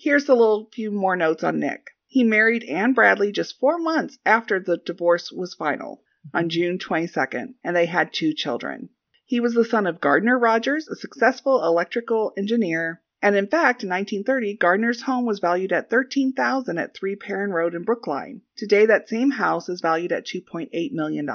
Here's 0.00 0.28
a 0.28 0.34
little 0.34 0.70
few 0.72 0.92
more 0.92 1.16
notes 1.16 1.42
on 1.42 1.58
Nick. 1.58 1.90
He 2.06 2.22
married 2.22 2.62
Anne 2.62 2.92
Bradley 2.92 3.32
just 3.32 3.58
four 3.58 3.78
months 3.78 4.16
after 4.24 4.60
the 4.60 4.76
divorce 4.76 5.32
was 5.32 5.54
final 5.54 6.04
on 6.32 6.44
mm-hmm. 6.44 6.48
June 6.50 6.78
22nd, 6.78 7.54
and 7.64 7.74
they 7.74 7.86
had 7.86 8.12
two 8.12 8.32
children. 8.32 8.90
He 9.26 9.40
was 9.40 9.54
the 9.54 9.64
son 9.64 9.88
of 9.88 10.00
Gardner 10.00 10.38
Rogers, 10.38 10.86
a 10.86 10.94
successful 10.94 11.64
electrical 11.64 12.32
engineer, 12.36 13.02
and 13.20 13.34
in 13.34 13.48
fact, 13.48 13.82
in 13.82 13.88
1930, 13.88 14.54
Gardner's 14.54 15.02
home 15.02 15.26
was 15.26 15.40
valued 15.40 15.72
at 15.72 15.90
13000 15.90 16.78
at 16.78 16.94
3 16.94 17.16
Perrin 17.16 17.50
Road 17.50 17.74
in 17.74 17.82
Brookline. 17.82 18.42
Today, 18.56 18.86
that 18.86 19.08
same 19.08 19.32
house 19.32 19.68
is 19.68 19.80
valued 19.80 20.12
at 20.12 20.26
$2.8 20.26 20.92
million. 20.92 21.28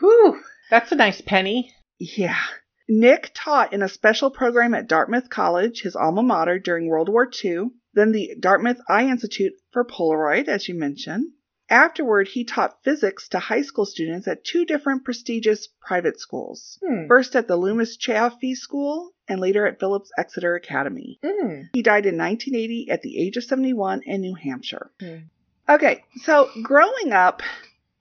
Whew, 0.00 0.42
that's 0.70 0.92
a 0.92 0.96
nice 0.96 1.20
penny. 1.20 1.74
Yeah. 1.98 2.42
Nick 2.88 3.30
taught 3.34 3.72
in 3.72 3.82
a 3.82 3.88
special 3.88 4.30
program 4.30 4.72
at 4.74 4.88
Dartmouth 4.88 5.28
College, 5.28 5.82
his 5.82 5.94
alma 5.94 6.22
mater, 6.22 6.58
during 6.58 6.88
World 6.88 7.08
War 7.08 7.28
II, 7.44 7.66
then 7.92 8.12
the 8.12 8.34
Dartmouth 8.40 8.80
Eye 8.88 9.08
Institute 9.08 9.52
for 9.72 9.84
Polaroid, 9.84 10.48
as 10.48 10.68
you 10.68 10.74
mentioned. 10.74 11.32
Afterward, 11.70 12.28
he 12.28 12.44
taught 12.44 12.82
physics 12.82 13.28
to 13.28 13.38
high 13.38 13.60
school 13.60 13.84
students 13.84 14.26
at 14.26 14.42
two 14.42 14.64
different 14.64 15.04
prestigious 15.04 15.68
private 15.82 16.18
schools. 16.18 16.78
Hmm. 16.82 17.06
First 17.08 17.36
at 17.36 17.46
the 17.46 17.56
Loomis 17.56 17.98
Chaffee 17.98 18.54
School 18.54 19.12
and 19.28 19.38
later 19.38 19.66
at 19.66 19.78
Phillips 19.78 20.10
Exeter 20.16 20.54
Academy. 20.54 21.18
Mm. 21.22 21.68
He 21.74 21.82
died 21.82 22.06
in 22.06 22.16
1980 22.16 22.88
at 22.90 23.02
the 23.02 23.18
age 23.18 23.36
of 23.36 23.44
71 23.44 24.02
in 24.06 24.22
New 24.22 24.34
Hampshire. 24.34 24.90
Hmm. 24.98 25.16
Okay, 25.68 26.04
so 26.22 26.48
growing 26.62 27.12
up, 27.12 27.42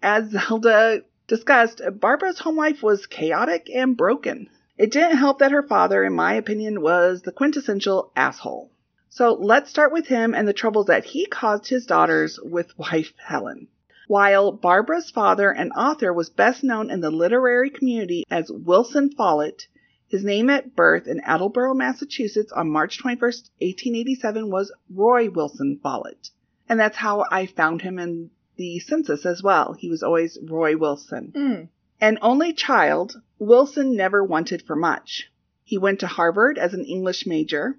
as 0.02 0.30
Zelda 0.32 1.02
discussed, 1.28 1.82
Barbara's 2.00 2.40
home 2.40 2.56
life 2.56 2.82
was 2.82 3.06
chaotic 3.06 3.70
and 3.70 3.98
broken. 3.98 4.48
It 4.78 4.92
didn't 4.92 5.18
help 5.18 5.40
that 5.40 5.52
her 5.52 5.64
father, 5.64 6.04
in 6.04 6.14
my 6.14 6.34
opinion, 6.34 6.82
was 6.82 7.24
the 7.24 7.32
quintessential 7.32 8.12
asshole. 8.16 8.72
So 9.10 9.34
let's 9.34 9.70
start 9.70 9.92
with 9.92 10.08
him 10.08 10.36
and 10.36 10.48
the 10.48 10.54
troubles 10.54 10.86
that 10.86 11.06
he 11.06 11.26
caused 11.26 11.68
his 11.68 11.86
daughters 11.86 12.40
with 12.44 12.78
wife 12.78 13.14
Helen. 13.18 13.68
While 14.08 14.52
Barbara's 14.52 15.10
father, 15.10 15.50
an 15.50 15.72
author, 15.72 16.14
was 16.14 16.30
best 16.30 16.64
known 16.64 16.92
in 16.92 17.02
the 17.02 17.10
literary 17.10 17.70
community 17.70 18.24
as 18.30 18.52
Wilson 18.52 19.10
Follett, 19.10 19.68
his 20.08 20.24
name 20.24 20.50
at 20.50 20.76
birth 20.76 21.08
in 21.08 21.20
Attleboro, 21.22 21.74
Massachusetts 21.74 22.52
on 22.52 22.70
March 22.70 23.00
21st, 23.04 23.50
1887 23.60 24.50
was 24.50 24.72
Roy 24.94 25.30
Wilson 25.30 25.80
Follett. 25.82 26.30
And 26.70 26.80
that's 26.80 26.98
how 26.98 27.26
I 27.32 27.48
found 27.48 27.82
him 27.82 27.98
in 28.00 28.30
the 28.56 28.80
census 28.80 29.26
as 29.26 29.42
well. 29.42 29.74
He 29.74 29.90
was 29.90 30.04
always 30.04 30.38
Roy 30.42 30.78
Wilson. 30.78 31.34
Mm. 31.36 31.70
An 32.00 32.20
only 32.22 32.54
child, 32.54 33.22
Wilson 33.40 33.96
never 33.96 34.24
wanted 34.24 34.62
for 34.62 34.76
much. 34.76 35.32
He 35.64 35.78
went 35.78 36.00
to 36.02 36.08
Harvard 36.08 36.58
as 36.58 36.74
an 36.74 36.86
English 36.86 37.26
major. 37.26 37.78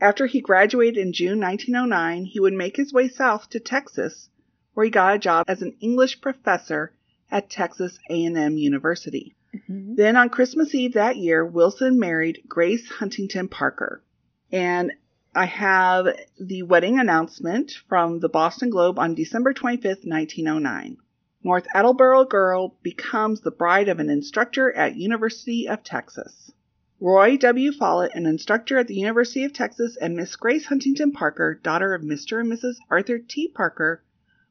After 0.00 0.26
he 0.26 0.40
graduated 0.40 0.96
in 0.96 1.12
June 1.12 1.40
1909, 1.40 2.24
he 2.24 2.40
would 2.40 2.52
make 2.52 2.76
his 2.76 2.92
way 2.92 3.08
south 3.08 3.48
to 3.50 3.60
Texas, 3.60 4.28
where 4.74 4.84
he 4.84 4.90
got 4.90 5.14
a 5.14 5.18
job 5.18 5.44
as 5.46 5.62
an 5.62 5.76
English 5.80 6.20
professor 6.20 6.92
at 7.30 7.50
Texas 7.50 7.98
A&M 8.08 8.56
University. 8.56 9.34
Mhm. 9.54 9.96
Then 9.96 10.16
on 10.16 10.30
Christmas 10.30 10.74
Eve 10.74 10.94
that 10.94 11.16
year, 11.16 11.44
Wilson 11.44 11.98
married 11.98 12.42
Grace 12.48 12.88
Huntington 12.88 13.48
Parker. 13.48 14.02
And 14.50 14.92
I 15.34 15.44
have 15.44 16.08
the 16.40 16.62
wedding 16.62 16.98
announcement 16.98 17.72
from 17.88 18.18
the 18.18 18.28
Boston 18.28 18.70
Globe 18.70 18.98
on 18.98 19.14
December 19.14 19.52
25th, 19.52 20.04
1909. 20.04 20.96
North 21.42 21.66
Attleboro 21.74 22.26
girl 22.26 22.76
becomes 22.82 23.40
the 23.40 23.50
bride 23.50 23.88
of 23.88 23.98
an 23.98 24.10
instructor 24.10 24.70
at 24.72 24.96
University 24.96 25.66
of 25.66 25.82
Texas. 25.82 26.52
Roy 27.00 27.38
W. 27.38 27.72
Follett, 27.72 28.14
an 28.14 28.26
instructor 28.26 28.76
at 28.76 28.88
the 28.88 28.94
University 28.94 29.42
of 29.44 29.54
Texas, 29.54 29.96
and 29.96 30.14
Miss 30.14 30.36
Grace 30.36 30.66
Huntington 30.66 31.12
Parker, 31.12 31.54
daughter 31.54 31.94
of 31.94 32.02
Mr. 32.02 32.40
and 32.40 32.52
Mrs. 32.52 32.76
Arthur 32.90 33.18
T. 33.18 33.48
Parker, 33.48 34.02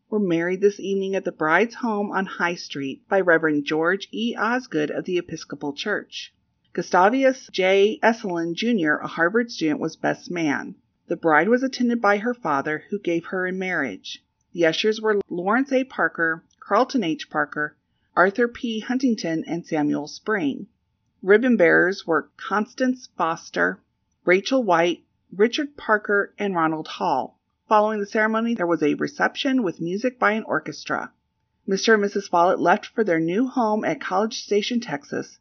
were 0.10 0.20
married 0.20 0.62
this 0.62 0.80
evening 0.80 1.14
at 1.14 1.26
the 1.26 1.32
bride's 1.32 1.76
home 1.76 2.10
on 2.10 2.26
High 2.26 2.56
Street 2.56 3.08
by 3.08 3.22
Reverend 3.22 3.66
George 3.66 4.08
E. 4.12 4.36
Osgood 4.36 4.90
of 4.90 5.06
the 5.06 5.20
Episcopal 5.20 5.74
Church. 5.74 6.34
Gustavus 6.74 7.50
J. 7.52 8.00
Esselen, 8.02 8.56
Jr., 8.56 8.94
a 8.94 9.08
Harvard 9.08 9.52
student, 9.52 9.80
was 9.80 9.96
best 9.96 10.32
man. 10.32 10.74
The 11.06 11.16
bride 11.16 11.50
was 11.50 11.62
attended 11.62 12.02
by 12.02 12.18
her 12.18 12.34
father, 12.34 12.86
who 12.90 12.98
gave 12.98 13.26
her 13.26 13.46
in 13.46 13.60
marriage. 13.60 14.24
The 14.54 14.66
ushers 14.66 15.00
were 15.00 15.22
Lawrence 15.30 15.72
A. 15.72 15.84
Parker, 15.84 16.44
Carlton 16.70 17.04
H. 17.04 17.32
Parker, 17.32 17.76
Arthur 18.16 18.48
P. 18.48 18.82
Huntington, 18.82 19.44
and 19.48 19.66
Samuel 19.66 20.08
Spring. 20.08 20.68
Ribbon 21.24 21.58
bearers 21.58 22.06
were 22.06 22.30
Constance 22.38 23.10
Foster, 23.18 23.82
Rachel 24.24 24.62
White, 24.62 25.04
Richard 25.36 25.78
Parker, 25.78 26.32
and 26.38 26.54
Ronald 26.54 26.88
Hall. 26.88 27.40
Following 27.68 28.00
the 28.00 28.06
ceremony, 28.06 28.54
there 28.54 28.68
was 28.68 28.84
a 28.84 28.94
reception 28.94 29.64
with 29.64 29.82
music 29.82 30.20
by 30.20 30.34
an 30.34 30.44
orchestra. 30.44 31.12
Mr. 31.68 31.96
and 31.96 32.04
Mrs. 32.04 32.30
Follett 32.30 32.60
left 32.60 32.86
for 32.86 33.04
their 33.04 33.20
new 33.20 33.48
home 33.48 33.84
at 33.84 34.00
College 34.00 34.44
Station, 34.44 34.80
Texas. 34.80 35.40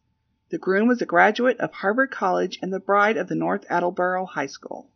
The 0.48 0.56
groom 0.56 0.88
was 0.88 1.02
a 1.02 1.04
graduate 1.04 1.60
of 1.60 1.74
Harvard 1.74 2.10
College 2.10 2.58
and 2.62 2.72
the 2.72 2.80
bride 2.80 3.18
of 3.18 3.28
the 3.28 3.34
North 3.34 3.66
Attleboro 3.68 4.24
High 4.24 4.46
School. 4.46 4.88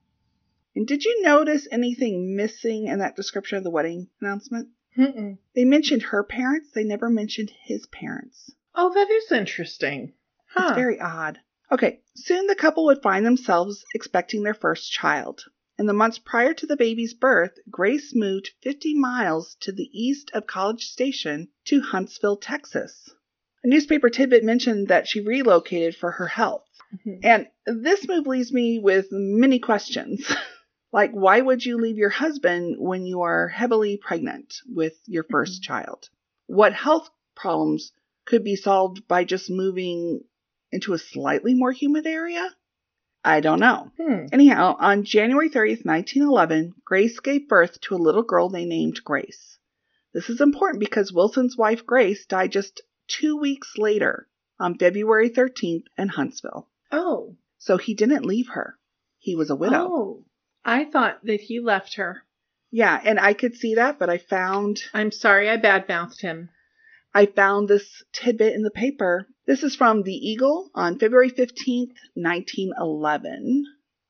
And 0.75 0.87
did 0.87 1.05
you 1.05 1.23
notice 1.23 1.69
anything 1.71 2.35
missing 2.35 2.87
in 2.87 3.01
that 3.01 3.17
description 3.17 3.59
of 3.59 3.65
the 3.65 3.71
wedding 3.71 4.09
announcement? 4.19 4.71
Mm-mm. 4.97 5.39
They 5.55 5.65
mentioned 5.65 6.03
her 6.03 6.23
parents, 6.23 6.71
they 6.75 6.85
never 6.85 7.09
mentioned 7.09 7.51
his 7.65 7.87
parents. 7.87 8.53
Oh, 8.75 8.93
that 8.95 9.11
is 9.11 9.33
interesting. 9.33 10.13
Huh. 10.55 10.69
It's 10.69 10.77
very 10.77 11.01
odd. 11.01 11.39
Okay, 11.71 12.01
soon 12.15 12.47
the 12.47 12.55
couple 12.55 12.85
would 12.85 13.03
find 13.03 13.25
themselves 13.25 13.85
expecting 13.95 14.43
their 14.43 14.55
first 14.55 14.93
child. 14.93 15.45
In 15.79 15.87
the 15.87 15.95
months 15.95 16.19
prior 16.19 16.53
to 16.55 16.67
the 16.67 16.77
baby's 16.77 17.15
birth, 17.15 17.53
Grace 17.71 18.13
moved 18.15 18.51
50 18.63 18.95
miles 18.95 19.57
to 19.61 19.73
the 19.73 19.89
east 19.93 20.31
of 20.35 20.47
College 20.47 20.85
Station 20.85 21.49
to 21.67 21.81
Huntsville, 21.81 22.37
Texas. 22.37 23.11
A 23.65 23.69
newspaper 23.69 24.11
tidbit 24.11 24.45
mentioned 24.45 24.89
that 24.89 25.09
she 25.09 25.21
relocated 25.21 25.97
for 25.97 26.11
her 26.11 26.27
health. 26.27 26.67
Mhm. 27.07 27.21
And 27.25 27.47
this 27.65 28.07
move 28.07 28.27
leaves 28.27 28.53
me 28.53 28.79
with 28.79 29.07
many 29.11 29.59
questions. 29.59 30.31
like, 30.93 31.13
why 31.13 31.41
would 31.41 31.65
you 31.65 31.79
leave 31.79 31.97
your 31.97 32.11
husband 32.11 32.77
when 32.79 33.07
you 33.07 33.23
are 33.23 33.49
heavily 33.49 33.97
pregnant 33.97 34.57
with 34.69 34.95
your 35.07 35.25
1st 35.25 35.63
child? 35.63 36.11
What 36.47 36.75
health 36.75 37.09
problems 37.35 37.93
could 38.27 38.45
be 38.45 38.57
solved 38.57 39.09
by 39.09 39.25
just 39.25 39.51
moving 39.51 40.21
into 40.71 40.93
a 40.93 40.99
slightly 40.99 41.55
more 41.55 41.73
humid 41.73 42.07
area? 42.07 42.55
I 43.25 43.41
don't 43.41 43.61
know. 43.61 43.91
Hmm. 43.99 44.27
Anyhow, 44.33 44.77
on 44.79 45.05
January 45.05 45.49
30th, 45.49 45.87
1911, 45.87 46.75
Grace 46.85 47.21
gave 47.21 47.49
birth 47.49 47.81
to 47.83 47.95
a 47.95 47.97
little 47.97 48.25
girl 48.25 48.49
they 48.49 48.65
named 48.65 49.01
Grace. 49.05 49.59
This 50.13 50.29
is 50.29 50.41
important 50.41 50.81
because 50.81 51.13
Wilson's 51.13 51.57
wife 51.57 51.87
Grace 51.87 52.27
died 52.27 52.53
just 52.53 52.83
two 53.09 53.39
weeks 53.39 53.79
later 53.79 54.29
on 54.59 54.77
February 54.77 55.31
13th 55.31 55.85
in 55.97 56.09
Huntsville. 56.09 56.69
Oh. 56.91 57.37
So 57.59 57.79
he 57.79 57.95
didn't 57.95 58.27
leave 58.27 58.49
her. 58.49 58.77
He 59.19 59.37
was 59.37 59.51
a 59.51 59.57
widow. 59.57 59.89
Oh. 59.89 60.25
I 60.65 60.85
thought 60.85 61.25
that 61.25 61.41
he 61.41 61.61
left 61.61 61.95
her. 61.95 62.25
Yeah, 62.71 63.01
and 63.05 63.19
I 63.19 63.35
could 63.35 63.55
see 63.55 63.75
that, 63.75 63.99
but 63.99 64.09
I 64.09 64.19
found 64.19 64.81
I'm 64.95 65.11
sorry 65.11 65.51
I 65.51 65.57
badmouthed 65.57 66.21
him. 66.21 66.51
I 67.15 67.27
found 67.27 67.69
this 67.69 68.03
tidbit 68.13 68.55
in 68.55 68.63
the 68.63 68.71
paper. 68.71 69.29
This 69.47 69.63
is 69.63 69.75
from 69.75 70.03
The 70.03 70.15
Eagle 70.15 70.71
on 70.75 70.99
February 70.99 71.31
15th, 71.31 71.93
1911. 72.15 73.67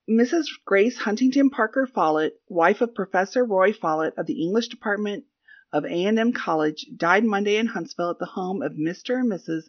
Mrs. 0.09 0.47
Grace 0.65 0.99
Huntington 0.99 1.51
Parker 1.51 1.87
Follett, 1.87 2.41
wife 2.49 2.81
of 2.81 2.95
Professor 2.95 3.45
Roy 3.45 3.73
Follett 3.73 4.15
of 4.19 4.27
the 4.27 4.41
English 4.41 4.69
Department 4.69 5.25
of 5.73 5.85
A&M 5.85 6.33
College, 6.33 6.87
died 6.97 7.25
Monday 7.25 7.57
in 7.57 7.69
Huntsville 7.69 8.11
at 8.11 8.19
the 8.19 8.27
home 8.27 8.63
of 8.63 8.73
Mr. 8.73 9.19
and 9.19 9.33
Mrs. 9.33 9.65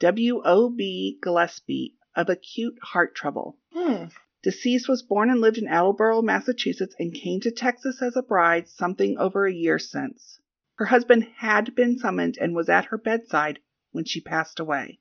W. 0.00 0.42
O. 0.44 0.70
B. 0.70 1.18
Gillespie 1.22 1.96
of 2.16 2.28
acute 2.28 2.78
heart 2.82 3.14
trouble. 3.14 3.58
Hmm. 3.72 4.06
Deceased 4.44 4.90
was 4.90 5.02
born 5.02 5.30
and 5.30 5.40
lived 5.40 5.56
in 5.56 5.66
Attleboro, 5.66 6.20
Massachusetts, 6.20 6.94
and 6.98 7.14
came 7.14 7.40
to 7.40 7.50
Texas 7.50 8.02
as 8.02 8.14
a 8.14 8.22
bride 8.22 8.68
something 8.68 9.16
over 9.16 9.46
a 9.46 9.52
year 9.52 9.78
since. 9.78 10.38
Her 10.74 10.84
husband 10.84 11.24
had 11.38 11.74
been 11.74 11.98
summoned 11.98 12.36
and 12.38 12.54
was 12.54 12.68
at 12.68 12.84
her 12.86 12.98
bedside 12.98 13.60
when 13.92 14.04
she 14.04 14.20
passed 14.20 14.60
away. 14.60 15.00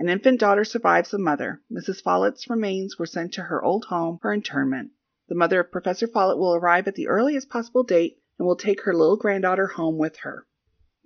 An 0.00 0.08
infant 0.08 0.40
daughter 0.40 0.64
survives 0.64 1.12
the 1.12 1.18
mother. 1.18 1.62
Mrs. 1.70 2.02
Follett's 2.02 2.50
remains 2.50 2.98
were 2.98 3.06
sent 3.06 3.32
to 3.34 3.42
her 3.42 3.62
old 3.62 3.84
home 3.84 4.18
for 4.18 4.32
interment. 4.32 4.90
The 5.28 5.36
mother 5.36 5.60
of 5.60 5.70
Professor 5.70 6.08
Follett 6.08 6.38
will 6.38 6.56
arrive 6.56 6.88
at 6.88 6.96
the 6.96 7.06
earliest 7.06 7.48
possible 7.48 7.84
date 7.84 8.18
and 8.40 8.48
will 8.48 8.56
take 8.56 8.82
her 8.82 8.92
little 8.92 9.16
granddaughter 9.16 9.68
home 9.68 9.98
with 9.98 10.16
her. 10.24 10.48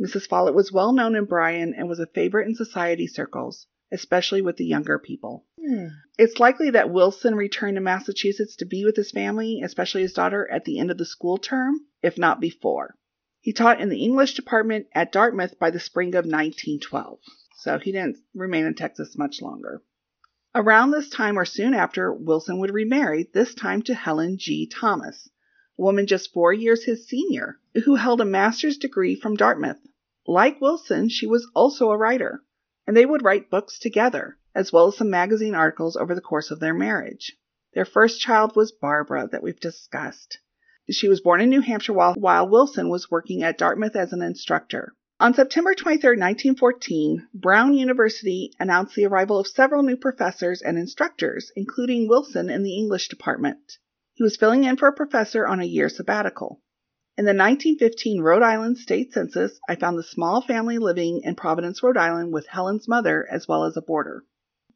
Mrs. 0.01 0.27
Follett 0.27 0.55
was 0.55 0.73
well 0.73 0.95
known 0.95 1.15
in 1.15 1.27
Bryan 1.27 1.75
and 1.75 1.87
was 1.87 2.01
a 2.01 2.07
favorite 2.07 2.49
in 2.49 2.55
society 2.55 3.07
circles, 3.07 3.67
especially 3.93 4.41
with 4.41 4.57
the 4.57 4.65
younger 4.65 4.99
people. 4.99 5.45
Hmm. 5.67 5.87
It's 6.19 6.39
likely 6.39 6.71
that 6.71 6.91
Wilson 6.91 7.35
returned 7.37 7.77
to 7.77 7.81
Massachusetts 7.81 8.57
to 8.57 8.67
be 8.67 8.85
with 8.85 8.97
his 8.97 9.11
family, 9.11 9.63
especially 9.65 10.03
his 10.03 10.13
daughter, 10.13 10.47
at 10.51 10.67
the 10.67 10.79
end 10.79 10.91
of 10.91 10.99
the 10.99 11.07
school 11.07 11.39
term, 11.39 11.81
if 12.03 12.19
not 12.19 12.39
before. 12.39 12.97
He 13.41 13.55
taught 13.55 13.81
in 13.81 13.89
the 13.89 14.03
English 14.03 14.35
department 14.35 14.89
at 14.95 15.11
Dartmouth 15.11 15.59
by 15.59 15.71
the 15.71 15.81
spring 15.81 16.09
of 16.09 16.27
1912, 16.27 17.19
so 17.57 17.79
he 17.79 17.93
didn't 17.93 18.19
remain 18.35 18.67
in 18.67 18.75
Texas 18.75 19.17
much 19.17 19.41
longer. 19.41 19.83
Around 20.55 20.91
this 20.91 21.09
time 21.09 21.39
or 21.39 21.47
soon 21.47 21.73
after, 21.73 22.13
Wilson 22.13 22.59
would 22.59 22.75
remarry, 22.75 23.31
this 23.33 23.55
time 23.55 23.81
to 23.83 23.95
Helen 23.95 24.37
G. 24.37 24.67
Thomas, 24.67 25.31
a 25.79 25.83
woman 25.83 26.07
just 26.07 26.33
four 26.33 26.53
years 26.53 26.85
his 26.85 27.09
senior, 27.09 27.59
who 27.85 27.95
held 27.95 28.21
a 28.21 28.27
master's 28.27 28.77
degree 28.77 29.15
from 29.15 29.35
Dartmouth. 29.35 29.81
Like 30.27 30.61
Wilson, 30.61 31.09
she 31.09 31.27
was 31.27 31.51
also 31.55 31.91
a 31.91 31.97
writer, 31.97 32.43
and 32.87 32.95
they 32.95 33.07
would 33.07 33.25
write 33.25 33.49
books 33.49 33.79
together, 33.79 34.37
as 34.55 34.73
well 34.73 34.87
as 34.89 34.97
some 34.97 35.11
magazine 35.11 35.55
articles 35.55 35.97
over 35.97 36.15
the 36.15 36.21
course 36.21 36.51
of 36.51 36.61
their 36.61 36.75
marriage. 36.75 37.37
Their 37.75 37.85
first 37.85 38.21
child 38.21 38.55
was 38.55 38.71
Barbara, 38.71 39.29
that 39.33 39.43
we've 39.43 39.59
discussed. 39.59 40.39
She 40.91 41.09
was 41.09 41.21
born 41.21 41.41
in 41.41 41.51
New 41.51 41.61
Hampshire 41.61 41.93
while, 41.93 42.15
while 42.15 42.49
Wilson 42.49 42.89
was 42.89 43.11
working 43.11 43.43
at 43.43 43.59
Dartmouth 43.59 43.97
as 43.97 44.13
an 44.13 44.23
instructor. 44.23 44.95
On 45.19 45.33
September 45.33 45.75
23, 45.75 46.11
1914, 46.11 47.29
Brown 47.33 47.75
University 47.75 48.53
announced 48.61 48.95
the 48.95 49.07
arrival 49.07 49.39
of 49.39 49.47
several 49.47 49.83
new 49.83 49.97
professors 49.97 50.61
and 50.61 50.77
instructors, 50.77 51.51
including 51.57 52.07
Wilson 52.07 52.51
in 52.51 52.63
the 52.63 52.77
English 52.77 53.09
department. 53.09 53.79
He 54.13 54.23
was 54.23 54.37
filling 54.37 54.65
in 54.65 54.77
for 54.77 54.87
a 54.87 54.93
professor 54.93 55.47
on 55.47 55.61
a 55.61 55.65
year 55.65 55.89
sabbatical. 55.89 56.61
In 57.17 57.25
the 57.25 57.31
1915 57.31 58.23
Rhode 58.23 58.43
Island 58.43 58.79
State 58.79 59.13
Census, 59.13 59.59
I 59.69 59.77
found 59.77 59.97
the 59.97 60.03
small 60.03 60.43
family 60.43 60.79
living 60.79 61.23
in 61.23 61.35
Providence, 61.35 61.83
Rhode 61.83 61.97
Island 61.97 62.33
with 62.33 62.47
Helen's 62.49 62.87
mother 62.87 63.27
as 63.31 63.49
well 63.49 63.65
as 63.65 63.77
a 63.77 63.83
boarder. 63.83 64.25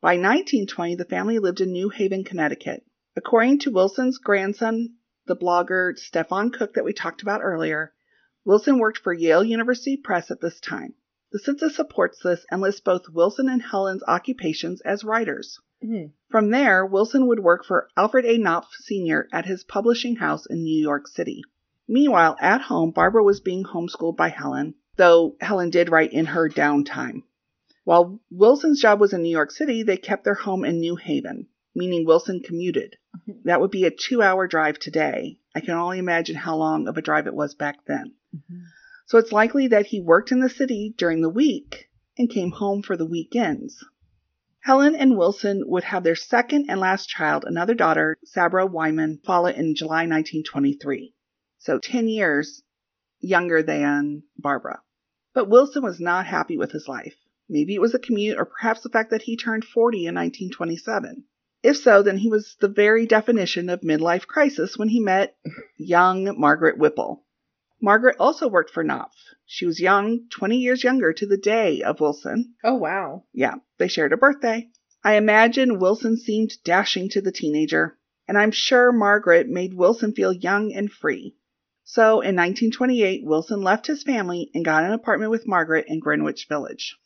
By 0.01 0.11
1920, 0.11 0.95
the 0.95 1.05
family 1.05 1.41
lived 1.41 1.61
in 1.61 1.73
New 1.73 1.89
Haven, 1.89 2.23
Connecticut. 2.23 2.85
According 3.17 3.59
to 3.61 3.73
Wilson's 3.73 4.19
grandson, 4.19 4.95
the 5.27 5.35
blogger 5.35 5.99
Stefan 5.99 6.51
Cooke 6.51 6.75
that 6.75 6.85
we 6.85 6.93
talked 6.93 7.21
about 7.21 7.41
earlier, 7.43 7.93
Wilson 8.45 8.79
worked 8.79 8.99
for 8.99 9.13
Yale 9.13 9.43
University 9.43 9.97
Press 9.97 10.31
at 10.31 10.41
this 10.41 10.61
time. 10.61 10.95
The 11.33 11.41
census 11.41 11.75
supports 11.75 12.21
this 12.23 12.47
and 12.49 12.61
lists 12.61 12.81
both 12.81 13.11
Wilson 13.13 13.49
and 13.49 13.61
Helen's 13.61 14.05
occupations 14.07 14.81
as 14.83 15.03
writers. 15.03 15.59
Mhm. 15.85 16.13
From 16.31 16.51
there, 16.51 16.87
Wilson 16.87 17.27
would 17.27 17.41
work 17.41 17.65
for 17.65 17.89
Alfred 17.97 18.25
A. 18.25 18.39
Knopf 18.39 18.73
Sr. 18.75 19.29
at 19.33 19.47
his 19.47 19.65
publishing 19.65 20.17
house 20.17 20.47
in 20.47 20.63
New 20.63 20.81
York 20.81 21.09
City. 21.09 21.43
Meanwhile, 21.89 22.37
at 22.41 22.63
home, 22.63 22.93
Barbara 22.93 23.25
was 23.25 23.41
being 23.41 23.65
homeschooled 23.65 24.17
by 24.17 24.29
Helen, 24.29 24.77
though 24.97 25.37
Helen 25.41 25.71
did 25.71 25.91
write 25.91 26.13
in 26.13 26.27
her 26.27 26.49
downtime. 26.49 27.25
While 27.89 28.21
Wilson's 28.31 28.83
job 28.83 29.01
was 29.01 29.15
in 29.15 29.23
New 29.23 29.31
York 29.31 29.51
City, 29.51 29.83
they 29.83 29.97
kept 29.97 30.25
their 30.25 30.35
home 30.35 30.63
in 30.63 30.79
New 30.79 30.97
Haven, 30.97 31.47
meaning 31.75 32.05
Wilson 32.05 32.43
commuted. 32.43 32.97
Mhm. 33.27 33.45
That 33.45 33.63
would 33.63 33.71
be 33.71 33.87
a 33.87 33.91
two 33.91 34.21
hour 34.21 34.47
drive 34.47 34.79
today. 34.79 35.39
I 35.55 35.61
can 35.61 35.71
only 35.71 35.99
imagine 35.99 36.37
how 36.37 36.59
long 36.59 36.87
of 36.87 36.99
a 36.99 37.01
drive 37.01 37.27
it 37.27 37.35
was 37.35 37.55
back 37.55 37.87
then. 37.87 38.13
Mhm. 38.37 38.61
So 39.07 39.17
it's 39.17 39.33
likely 39.33 39.69
that 39.69 39.87
he 39.87 40.03
worked 40.03 40.31
in 40.31 40.41
the 40.41 40.51
city 40.51 40.93
during 40.99 41.23
the 41.23 41.31
week 41.31 41.89
and 42.19 42.29
came 42.29 42.51
home 42.51 42.83
for 42.83 42.95
the 42.95 43.07
weekends. 43.07 43.83
Helen 44.61 44.95
and 44.95 45.17
Wilson 45.17 45.63
would 45.67 45.85
have 45.85 46.05
their 46.05 46.15
second 46.15 46.67
and 46.69 46.79
last 46.79 47.09
child, 47.09 47.47
another 47.47 47.73
daughter, 47.75 48.19
Sabra 48.23 48.67
Wyman, 48.67 49.21
follow 49.25 49.49
in 49.49 49.75
July 49.75 50.05
1923. 50.05 51.15
So 51.57 51.79
10 51.79 52.07
years 52.07 52.63
younger 53.21 53.63
than 53.63 54.25
Barbara. 54.37 54.83
But 55.33 55.49
Wilson 55.49 55.83
was 55.83 55.99
not 55.99 56.27
happy 56.27 56.59
with 56.59 56.73
his 56.73 56.87
life. 56.87 57.17
Maybe 57.49 57.75
it 57.75 57.81
was 57.81 57.95
a 57.95 57.99
commute 57.99 58.39
or 58.39 58.45
perhaps 58.45 58.83
the 58.83 58.91
fact 58.91 59.11
that 59.11 59.23
he 59.23 59.37
turned 59.37 59.65
40 59.65 60.07
in 60.07 60.15
1927. 60.15 61.25
If 61.63 61.77
so, 61.79 62.03
then 62.03 62.19
he 62.19 62.29
was 62.29 62.57
the 62.61 62.69
very 62.69 63.07
definition 63.07 63.69
of 63.69 63.81
midlife 63.81 64.27
crisis 64.27 64.77
when 64.77 64.89
he 64.89 65.01
met 65.01 65.37
young 65.77 66.39
Margaret 66.39 66.79
Whipple. 66.79 67.25
Margaret 67.81 68.17
also 68.19 68.49
worked 68.49 68.71
for 68.71 68.85
Knopf. 68.85 69.15
She 69.47 69.65
was 69.65 69.81
young, 69.81 70.29
20 70.31 70.59
years 70.59 70.85
younger 70.85 71.13
to 71.13 71.27
the 71.27 71.37
day 71.37 71.83
of 71.83 72.01
Wilson. 72.01 72.55
Oh, 72.63 72.75
wow. 72.75 73.25
Yeah, 73.33 73.55
they 73.79 73.89
shared 73.89 74.13
a 74.13 74.17
birthday. 74.17 74.69
I 75.03 75.15
imagine 75.15 75.79
Wilson 75.79 76.17
seemed 76.17 76.63
dashing 76.65 77.09
to 77.11 77.21
the 77.21 77.33
teenager, 77.33 77.97
and 78.27 78.37
I'm 78.37 78.51
sure 78.51 78.93
Margaret 78.93 79.49
made 79.49 79.75
Wilson 79.75 80.13
feel 80.13 80.33
young 80.33 80.73
and 80.73 80.91
free. 80.91 81.37
So 81.91 82.21
in 82.21 82.37
1928, 82.37 83.25
Wilson 83.25 83.63
left 83.63 83.87
his 83.87 84.03
family 84.03 84.51
and 84.53 84.63
got 84.63 84.85
an 84.85 84.93
apartment 84.93 85.31
with 85.31 85.49
Margaret 85.49 85.87
in 85.89 86.01
Greenwich 86.01 86.47
Village. 86.47 86.99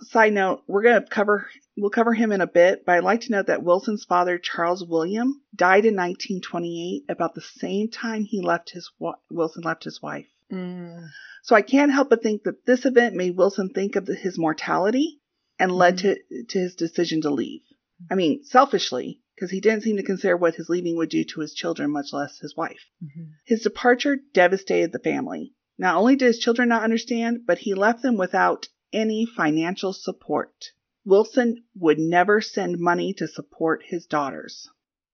Side 0.00 0.32
note, 0.32 0.64
we're 0.66 0.82
going 0.82 1.00
to 1.00 1.08
cover 1.08 1.48
we'll 1.76 1.90
cover 1.90 2.12
him 2.12 2.32
in 2.32 2.40
a 2.40 2.46
bit, 2.48 2.84
but 2.84 2.96
I'd 2.96 3.04
like 3.04 3.20
to 3.22 3.30
note 3.30 3.46
that 3.46 3.62
Wilson's 3.62 4.04
father, 4.04 4.36
Charles 4.36 4.84
William, 4.84 5.42
died 5.54 5.84
in 5.84 5.94
1928 5.94 7.04
about 7.08 7.36
the 7.36 7.40
same 7.40 7.88
time 7.88 8.24
he 8.24 8.40
left 8.40 8.70
his 8.70 8.90
Wilson 9.30 9.62
left 9.62 9.84
his 9.84 10.02
wife. 10.02 10.26
Mm. 10.52 11.06
So 11.44 11.54
I 11.54 11.62
can't 11.62 11.92
help 11.92 12.10
but 12.10 12.24
think 12.24 12.42
that 12.42 12.66
this 12.66 12.84
event 12.84 13.14
made 13.14 13.36
Wilson 13.36 13.68
think 13.68 13.94
of 13.94 14.08
his 14.08 14.36
mortality 14.36 15.20
and 15.56 15.70
led 15.70 15.98
to, 15.98 16.16
to 16.48 16.58
his 16.58 16.74
decision 16.74 17.20
to 17.20 17.30
leave. 17.30 17.62
I 18.10 18.16
mean, 18.16 18.42
selfishly, 18.42 19.20
because 19.36 19.50
he 19.50 19.60
didn't 19.60 19.82
seem 19.82 19.96
to 19.98 20.02
consider 20.02 20.36
what 20.36 20.54
his 20.54 20.68
leaving 20.68 20.96
would 20.96 21.10
do 21.10 21.22
to 21.22 21.40
his 21.40 21.54
children, 21.54 21.90
much 21.90 22.12
less 22.12 22.38
his 22.38 22.56
wife. 22.56 22.90
Mhm. 23.04 23.32
His 23.44 23.62
departure 23.62 24.16
devastated 24.32 24.92
the 24.92 24.98
family. 24.98 25.54
Not 25.78 25.96
only 25.96 26.16
did 26.16 26.26
his 26.26 26.38
children 26.38 26.70
not 26.70 26.82
understand, 26.82 27.46
but 27.46 27.58
he 27.58 27.74
left 27.74 28.02
them 28.02 28.16
without 28.16 28.68
any 28.92 29.26
financial 29.26 29.92
support. 29.92 30.72
Wilson 31.04 31.64
would 31.74 31.98
never 31.98 32.40
send 32.40 32.78
money 32.80 33.12
to 33.14 33.28
support 33.28 33.82
his 33.84 34.06
daughters. 34.06 34.68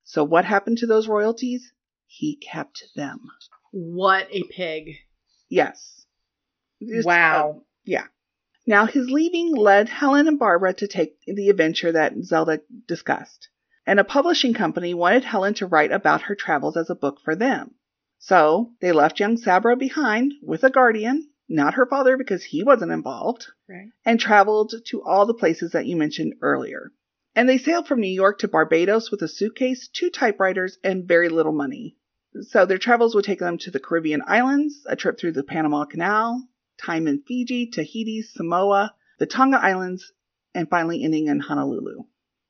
So 0.04 0.24
what 0.24 0.44
happened 0.44 0.78
to 0.78 0.86
those 0.86 1.08
royalties? 1.08 1.72
He 2.06 2.36
kept 2.36 2.84
them. 2.94 3.20
What 3.72 4.28
a 4.30 4.44
pig. 4.44 4.98
Yes. 5.48 6.06
Just, 6.80 7.06
Wow. 7.06 7.50
uh, 7.56 7.60
yeah. 7.84 8.06
Now, 8.66 8.86
his 8.86 9.10
leaving 9.10 9.54
led 9.54 9.88
Helen 9.88 10.28
and 10.28 10.38
Barbara 10.38 10.72
to 10.74 10.86
take 10.86 11.18
the 11.26 11.48
adventure 11.48 11.92
that 11.92 12.14
Zelda 12.22 12.60
discussed, 12.86 13.48
and 13.86 13.98
a 14.00 14.04
publishing 14.04 14.54
company 14.54 14.94
wanted 14.94 15.24
Helen 15.24 15.54
to 15.54 15.66
write 15.66 15.92
about 15.92 16.22
her 16.22 16.34
travels 16.34 16.76
as 16.76 16.90
a 16.90 16.94
book 16.94 17.20
for 17.24 17.34
them. 17.34 17.74
So 18.18 18.72
they 18.80 18.92
left 18.92 19.18
young 19.20 19.36
Sabra 19.36 19.76
behind 19.76 20.34
with 20.42 20.62
a 20.64 20.70
guardian, 20.70 21.28
not 21.48 21.74
her 21.74 21.86
father 21.86 22.16
because 22.16 22.44
he 22.44 22.62
wasn't 22.62 22.92
involved, 22.92 23.48
Right. 23.68 23.90
and 24.04 24.20
traveled 24.20 24.74
to 24.86 25.02
all 25.02 25.26
the 25.26 25.34
places 25.34 25.72
that 25.72 25.86
you 25.86 25.96
mentioned 25.96 26.34
earlier. 26.40 26.92
And 27.34 27.48
they 27.48 27.58
sailed 27.58 27.88
from 27.88 28.00
New 28.00 28.06
York 28.12 28.38
to 28.40 28.48
Barbados 28.48 29.10
with 29.10 29.22
a 29.22 29.28
suitcase, 29.28 29.88
two 29.88 30.10
typewriters, 30.10 30.78
and 30.84 31.08
very 31.08 31.28
little 31.28 31.52
money. 31.52 31.96
So 32.42 32.64
their 32.64 32.78
travels 32.78 33.14
would 33.14 33.24
take 33.24 33.40
them 33.40 33.58
to 33.58 33.70
the 33.70 33.80
Caribbean 33.80 34.22
islands, 34.26 34.82
a 34.86 34.96
trip 34.96 35.18
through 35.18 35.32
the 35.32 35.42
Panama 35.42 35.84
Canal, 35.84 36.46
time 36.78 37.06
in 37.06 37.22
Fiji, 37.22 37.70
Tahiti, 37.70 38.22
Samoa, 38.22 38.94
the 39.18 39.26
Tonga 39.26 39.58
Islands, 39.58 40.12
and 40.54 40.68
finally 40.68 41.02
ending 41.02 41.26
in 41.26 41.40
Honolulu. 41.40 42.04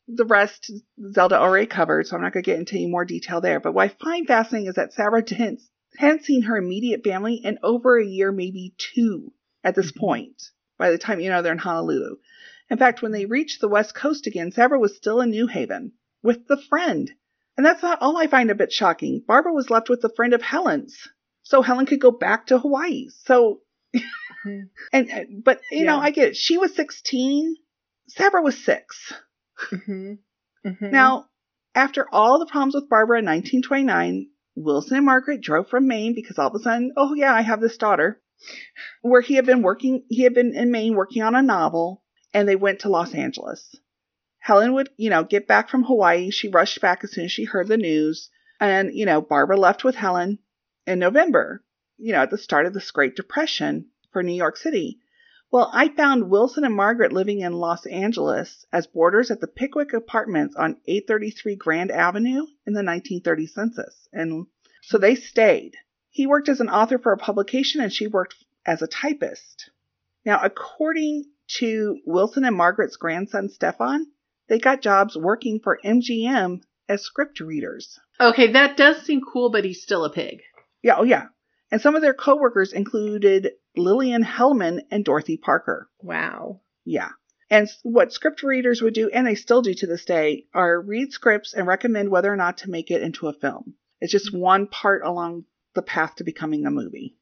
The 0.09 0.25
rest 0.25 0.71
Zelda 1.13 1.39
already 1.39 1.67
covered, 1.67 2.07
so 2.07 2.17
I'm 2.17 2.23
not 2.23 2.33
going 2.33 2.43
to 2.43 2.51
get 2.51 2.59
into 2.59 2.75
any 2.75 2.87
more 2.87 3.05
detail 3.05 3.41
there. 3.41 3.61
But 3.61 3.73
what 3.73 3.85
I 3.91 3.95
find 4.05 4.27
fascinating 4.27 4.69
is 4.69 4.75
that 4.75 4.93
Sarah 4.93 5.23
hadn't, 5.29 5.61
hadn't 5.97 6.25
seen 6.25 6.43
her 6.43 6.57
immediate 6.57 7.05
family 7.05 7.35
in 7.37 7.59
over 7.63 7.99
a 7.99 8.05
year, 8.05 8.33
maybe 8.33 8.75
two 8.79 9.33
at 9.63 9.75
this 9.75 9.93
Mhm. 9.93 9.97
point, 9.99 10.43
by 10.79 10.91
the 10.91 10.99
time, 10.99 11.21
you 11.21 11.31
know, 11.31 11.41
they're 11.43 11.53
in 11.53 11.59
Honolulu. 11.59 12.17
In 12.69 12.79
fact, 12.79 13.03
when 13.03 13.13
they 13.13 13.27
reached 13.27 13.61
the 13.61 13.69
West 13.69 13.95
Coast 13.95 14.27
again, 14.27 14.51
Sabra 14.51 14.79
was 14.79 14.97
still 14.97 15.21
in 15.21 15.31
New 15.31 15.47
Haven 15.47 15.93
with 16.23 16.47
the 16.49 16.57
friend. 16.57 17.13
And 17.57 17.65
that's 17.65 17.83
not 17.83 18.01
all 18.01 18.17
I 18.17 18.27
find 18.27 18.51
a 18.51 18.55
bit 18.55 18.73
shocking. 18.73 19.23
Barbara 19.27 19.53
was 19.53 19.71
left 19.71 19.89
with 19.89 20.01
the 20.01 20.09
friend 20.09 20.33
of 20.33 20.43
Helen's. 20.43 21.09
So 21.43 21.61
Helen 21.63 21.87
could 21.87 22.01
go 22.01 22.11
back 22.11 22.47
to 22.47 22.59
Hawaii. 22.59 23.09
So, 23.25 23.61
Mhm. 23.95 24.71
and, 24.93 25.11
uh, 25.11 25.25
but, 25.45 25.61
you 25.71 25.85
know, 25.85 25.99
I 25.99 26.11
get 26.11 26.29
it. 26.29 26.37
She 26.37 26.57
was 26.59 26.75
16. 26.75 27.57
Sabra 28.09 28.43
was 28.43 28.57
six. 28.65 29.13
Mhm. 29.71 30.19
Mhm. 30.65 30.91
Now, 30.91 31.29
after 31.75 32.07
all 32.13 32.39
the 32.39 32.47
problems 32.47 32.75
with 32.75 32.89
Barbara 32.89 33.19
in 33.21 33.25
1929, 33.25 34.31
Wilson 34.55 34.99
and 34.99 35.07
Margaret 35.07 35.41
drove 35.41 35.69
from 35.69 35.87
Maine 35.87 36.15
because 36.15 36.39
all 36.39 36.49
of 36.49 36.55
a 36.55 36.59
sudden, 36.59 36.93
oh 36.97 37.15
yeah, 37.15 37.35
I 37.35 37.41
have 37.43 37.61
this 37.61 37.77
daughter, 37.77 38.21
where 39.03 39.21
he 39.21 39.35
had 39.35 39.47
been 39.47 39.63
working, 39.63 40.05
he 40.09 40.23
had 40.23 40.35
been 40.35 40.55
in 40.55 40.71
Maine 40.71 40.95
working 40.95 41.23
on 41.23 41.35
a 41.35 41.43
novel, 41.43 42.03
and 42.35 42.49
they 42.49 42.57
went 42.57 42.81
to 42.81 42.89
Los 42.89 43.15
Angeles. 43.15 43.75
Helen 44.39 44.75
would, 44.75 44.91
you 44.97 45.11
know, 45.11 45.25
get 45.25 45.47
back 45.47 45.69
from 45.69 45.85
Hawaii. 45.85 46.31
She 46.31 46.49
rushed 46.49 46.81
back 46.81 47.05
as 47.05 47.13
soon 47.13 47.27
as 47.27 47.33
she 47.33 47.45
heard 47.45 47.69
the 47.69 47.77
news. 47.77 48.29
And, 48.59 48.93
you 48.95 49.07
know, 49.07 49.21
Barbara 49.21 49.57
left 49.57 49.85
with 49.85 49.95
Helen 49.95 50.39
in 50.87 50.99
November, 50.99 51.65
you 51.97 52.13
know, 52.13 52.23
at 52.23 52.31
the 52.31 52.39
start 52.39 52.67
of 52.67 52.75
this 52.75 52.91
Great 52.91 53.15
Depression 53.15 53.91
for 54.13 54.23
New 54.23 54.35
York 54.35 54.57
City. 54.57 54.99
Well, 55.53 55.71
I 55.71 55.91
found 55.91 56.31
Wilson 56.31 56.65
and 56.65 56.75
Margaret 56.75 57.13
living 57.13 57.41
in 57.41 57.53
Los 57.53 57.85
Angeles 57.85 58.65
as 58.73 58.87
boarders 58.87 59.31
at 59.31 59.39
the 59.39 59.47
Pickwick 59.47 59.93
Apartments 59.93 60.57
on 60.57 60.79
833 60.87 61.57
Grand 61.57 61.91
Avenue 61.91 62.47
in 62.67 62.73
the 62.73 62.83
1930 62.83 63.47
census. 63.49 64.09
And 64.15 64.47
so 64.81 64.97
they 64.97 65.15
stayed. 65.15 65.77
He 66.09 66.27
worked 66.27 66.49
as 66.49 66.61
an 66.61 66.71
author 66.71 66.99
for 66.99 67.13
a 67.13 67.19
publication 67.19 67.83
and 67.83 67.93
she 67.93 68.07
worked 68.07 68.35
as 68.65 68.81
a 68.81 68.87
typist. 68.87 69.69
Now, 70.25 70.41
according 70.43 71.27
to 71.59 71.99
Wilson 72.07 72.47
and 72.47 72.57
Margaret's 72.57 72.97
grandson, 72.97 73.51
Stefan, 73.51 74.07
they 74.49 74.59
got 74.59 74.81
jobs 74.81 75.19
working 75.19 75.61
for 75.63 75.79
MGM 75.85 76.63
as 76.89 77.03
script 77.03 77.41
readers. 77.41 78.01
Okay, 78.19 78.53
that 78.53 78.79
does 78.79 79.03
seem 79.03 79.21
cool, 79.21 79.51
but 79.51 79.67
he's 79.67 79.83
still 79.83 80.07
a 80.07 80.11
pig. 80.11 80.41
Yeah, 80.83 80.97
oh 80.97 81.05
yeah. 81.05 81.27
And 81.71 81.79
some 81.79 81.95
of 81.95 82.01
their 82.01 82.15
coworkers 82.15 82.73
included 82.73 83.51
Lillian 83.77 84.25
Hellman 84.25 84.81
and 84.91 85.05
Dorothy 85.05 85.37
Parker. 85.37 85.89
Wow. 86.01 86.61
Yeah. 86.85 87.11
And 87.51 87.69
what 87.83 88.13
script 88.13 88.43
readers 88.43 88.81
would 88.81 88.95
do, 88.95 89.11
and 89.11 89.27
they 89.27 89.35
still 89.35 89.63
do 89.63 89.75
to 89.75 89.87
this 89.87 90.05
day, 90.05 90.47
are 90.55 90.81
read 90.81 91.13
scripts 91.13 91.53
and 91.53 91.67
recommend 91.67 92.11
whether 92.11 92.33
or 92.33 92.37
not 92.37 92.59
to 92.59 92.71
make 92.71 92.91
it 92.91 93.03
into 93.03 93.29
a 93.29 93.35
film. 93.35 93.75
It's 94.01 94.13
just 94.13 94.35
one 94.35 94.67
part 94.67 95.03
along 95.05 95.45
the 95.75 95.83
path 95.83 96.17
to 96.17 96.25
becoming 96.25 96.67
a 96.67 96.71
movie. 96.71 97.17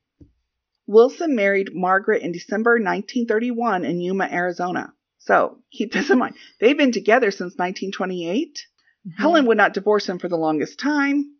Wilson 0.86 1.36
married 1.36 1.70
Margaret 1.72 2.22
in 2.22 2.32
December 2.32 2.72
1931 2.72 3.84
in 3.84 4.00
Yuma, 4.00 4.24
Arizona. 4.24 4.92
So 5.18 5.58
keep 5.72 5.92
this 5.92 6.10
in 6.10 6.18
mind. 6.18 6.34
They've 6.60 6.76
been 6.76 6.92
together 6.92 7.30
since 7.30 7.54
1928. 7.56 8.66
Mm-hmm. 9.06 9.22
Helen 9.22 9.46
would 9.46 9.56
not 9.56 9.74
divorce 9.74 10.08
him 10.08 10.18
for 10.18 10.28
the 10.28 10.36
longest 10.36 10.78
time, 10.78 11.34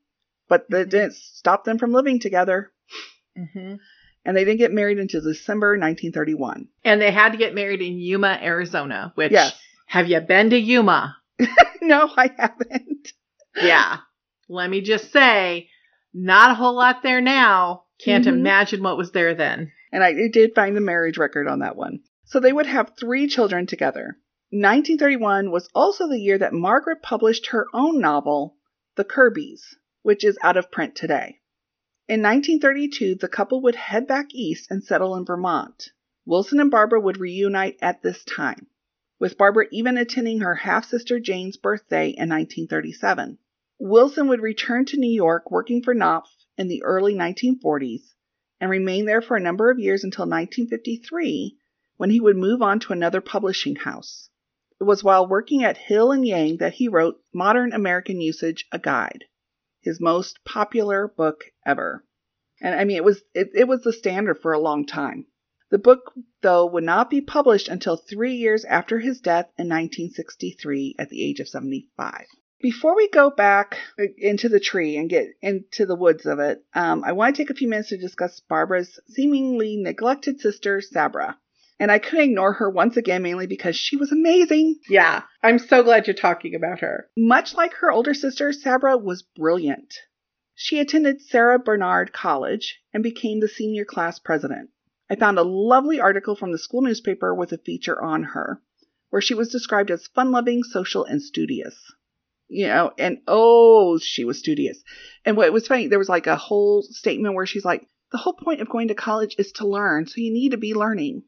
but 0.49 0.69
that 0.71 0.83
mm-hmm. 0.83 0.91
didn't 0.91 1.15
stop 1.15 1.65
them 1.65 1.79
from 1.79 1.93
living 1.93 2.21
together. 2.21 2.73
Mm-hmm. 3.39 3.77
And 4.25 4.37
they 4.37 4.45
didn't 4.45 4.59
get 4.59 4.73
married 4.73 4.99
until 4.99 5.23
December 5.23 5.71
1931. 5.79 6.68
And 6.85 7.01
they 7.01 7.11
had 7.11 7.33
to 7.33 7.39
get 7.39 7.55
married 7.55 7.81
in 7.81 7.99
Yuma, 7.99 8.39
Arizona, 8.43 9.12
which, 9.14 9.33
yes. 9.33 9.59
have 9.87 10.09
you 10.09 10.21
been 10.21 10.51
to 10.51 10.59
Yuma? 10.59 11.16
no, 11.83 12.11
I 12.16 12.31
haven't. 12.37 13.12
Yeah. 13.57 13.99
Let 14.49 14.68
me 14.68 14.83
just 14.83 15.12
say, 15.12 15.68
not 16.12 16.51
a 16.51 16.55
whole 16.55 16.75
lot 16.75 17.03
there 17.03 17.21
now. 17.21 17.85
Can't 17.99 18.27
mm-hmm. 18.27 18.39
imagine 18.39 18.83
what 18.83 18.97
was 18.97 19.12
there 19.12 19.35
then. 19.35 19.73
And 19.93 20.05
I 20.05 20.29
did 20.29 20.55
find 20.55 20.77
the 20.77 20.81
marriage 20.81 21.18
record 21.18 21.49
on 21.49 21.61
that 21.61 21.77
one. 21.77 22.01
So 22.25 22.41
they 22.41 22.53
would 22.53 22.66
have 22.66 22.93
three 22.99 23.27
children 23.27 23.66
together. 23.66 24.18
1931 24.51 25.51
was 25.51 25.68
also 25.75 26.09
the 26.09 26.18
year 26.18 26.39
that 26.39 26.53
Margaret 26.53 27.03
published 27.03 27.49
her 27.49 27.66
own 27.73 28.01
novel, 28.01 28.57
The 28.97 29.05
Kirbys, 29.05 29.61
which 30.03 30.25
is 30.25 30.39
out 30.43 30.57
of 30.57 30.71
print 30.71 30.95
today. 30.95 31.39
In 32.11 32.23
1932, 32.23 33.15
the 33.15 33.29
couple 33.29 33.63
would 33.63 33.77
head 33.77 34.09
back 34.09 34.35
east 34.35 34.69
and 34.69 34.83
settle 34.83 35.15
in 35.15 35.25
Vermont. 35.25 35.91
Wilson 36.27 36.59
and 36.59 36.69
Barbara 36.69 37.01
would 37.01 37.21
reunite 37.21 37.79
at 37.81 38.03
this 38.03 38.25
time, 38.25 38.67
with 39.21 39.39
Barbara 39.39 39.67
even 39.71 39.97
attending 39.97 40.41
her 40.41 40.57
half 40.57 40.89
sister 40.89 41.21
Jane's 41.21 41.57
birthday 41.57 42.07
in 42.09 42.29
1937. 42.29 43.39
Wilson 43.79 44.27
would 44.27 44.41
return 44.41 44.87
to 44.87 44.97
New 44.97 45.13
York 45.13 45.53
working 45.53 45.85
for 45.85 45.95
Knopf 45.95 46.35
in 46.59 46.67
the 46.67 46.83
early 46.83 47.15
1940s 47.15 48.17
and 48.61 48.73
remain 48.73 49.05
there 49.05 49.23
for 49.23 49.37
a 49.37 49.41
number 49.41 49.71
of 49.71 49.79
years 49.79 50.03
until 50.03 50.25
1953 50.25 51.59
when 51.97 52.11
he 52.11 52.19
would 52.19 52.37
move 52.37 52.61
on 52.61 52.81
to 52.81 52.93
another 52.93 53.21
publishing 53.21 53.77
house. 53.77 54.31
It 54.81 54.85
was 54.85 55.05
while 55.05 55.29
working 55.29 55.63
at 55.63 55.77
Hill 55.77 56.11
and 56.11 56.25
Wang 56.25 56.57
that 56.57 56.75
he 56.75 56.89
wrote 56.89 57.23
Modern 57.33 57.73
American 57.73 58.21
Usage, 58.21 58.67
a 58.73 58.81
Guide 58.81 59.27
his 59.81 60.01
most 60.01 60.39
popular 60.45 61.09
book 61.09 61.45
ever. 61.64 62.05
And 62.61 62.74
I 62.74 62.85
mean, 62.85 62.97
it 62.97 63.05
was 63.05 63.22
it, 63.35 63.51
it 63.55 63.68
was 63.68 63.83
the 63.83 63.93
standard 63.93 64.39
for 64.41 64.53
a 64.53 64.61
long 64.61 64.87
time. 64.87 65.26
The 65.70 65.78
book, 65.78 66.12
though, 66.43 66.66
would 66.66 66.85
not 66.85 67.11
be 67.11 67.20
published 67.20 67.68
until 67.68 67.97
three 67.97 68.35
years 68.35 68.64
after 68.64 68.99
his 68.99 69.20
death 69.20 69.47
in 69.57 69.68
1963 69.68 70.97
at 70.99 71.09
the 71.09 71.24
age 71.24 71.41
of 71.41 71.49
75. 71.49 72.26
Before 72.61 72.95
we 72.97 73.09
go 73.09 73.31
back 73.31 73.78
into 74.18 74.49
the 74.49 74.61
tree 74.61 74.97
and 74.97 75.09
get 75.09 75.28
into 75.41 75.87
the 75.87 75.97
woods 75.97 76.26
of 76.26 76.41
it, 76.41 76.62
um, 76.74 77.05
I 77.05 77.12
want 77.12 77.35
to 77.37 77.43
take 77.43 77.51
a 77.51 77.55
few 77.55 77.68
minutes 77.68 77.91
to 77.91 77.97
discuss 77.97 78.41
Barbara's 78.41 78.99
seemingly 79.09 79.76
neglected 79.76 80.41
sister, 80.41 80.81
Sabra 80.81 81.39
and 81.81 81.91
I 81.91 81.99
couldn't 81.99 82.26
ignore 82.26 82.53
her 82.53 82.68
once 82.68 82.99
again, 82.99 83.22
mainly 83.22 83.47
because 83.47 83.74
she 83.74 83.97
was 83.97 84.12
amazing. 84.12 84.76
Yeah, 84.91 85.22
I'm 85.43 85.59
so 85.59 85.83
glad 85.83 86.07
you're 86.07 86.14
talking 86.14 86.55
about 86.55 86.81
her. 86.81 87.09
Much 87.16 87.55
like 87.55 87.72
her 87.74 87.91
older 87.91 88.12
sister, 88.12 88.53
Sabra 88.53 88.99
was 88.99 89.22
brilliant. 89.22 89.95
She 90.55 90.78
attended 90.78 91.22
Sarah 91.22 91.59
Barnard 91.59 92.12
College 92.12 92.78
and 92.93 93.03
became 93.03 93.41
the 93.41 93.49
senior 93.49 93.87
class 93.87 94.18
president. 94.18 94.68
I 95.11 95.16
found 95.16 95.39
a 95.39 95.43
lovely 95.43 95.99
article 95.99 96.37
from 96.37 96.53
the 96.53 96.59
school 96.59 96.83
newspaper 96.83 97.35
with 97.35 97.51
a 97.53 97.59
feature 97.59 98.01
on 98.01 98.24
her, 98.24 98.61
where 99.09 99.22
she 99.22 99.33
was 99.33 99.49
described 99.49 99.91
as 99.91 100.07
fun 100.09 100.31
loving, 100.31 100.62
social, 100.62 101.07
and 101.07 101.22
studious. 101.22 101.76
You 102.49 102.66
know, 102.66 102.93
and 102.99 103.22
oh, 103.26 103.99
she 103.99 104.26
was 104.26 104.39
studious. 104.39 104.83
And 105.24 105.35
what 105.35 105.51
was 105.51 105.66
funny, 105.66 105.87
there 105.87 105.99
was 105.99 106.11
like 106.11 106.26
a 106.26 106.37
whole 106.37 106.83
statement 106.83 107.35
where 107.35 107.47
she's 107.47 107.64
like, 107.64 107.87
the 108.12 108.18
whole 108.18 108.35
point 108.35 108.61
of 108.61 108.68
going 108.68 108.89
to 108.89 108.95
college 108.95 109.37
is 109.39 109.53
to 109.53 109.66
learn, 109.66 110.07
so 110.07 110.14
you 110.16 110.31
need 110.31 110.51
to 110.51 110.59
be 110.59 110.74
learning 110.74 111.22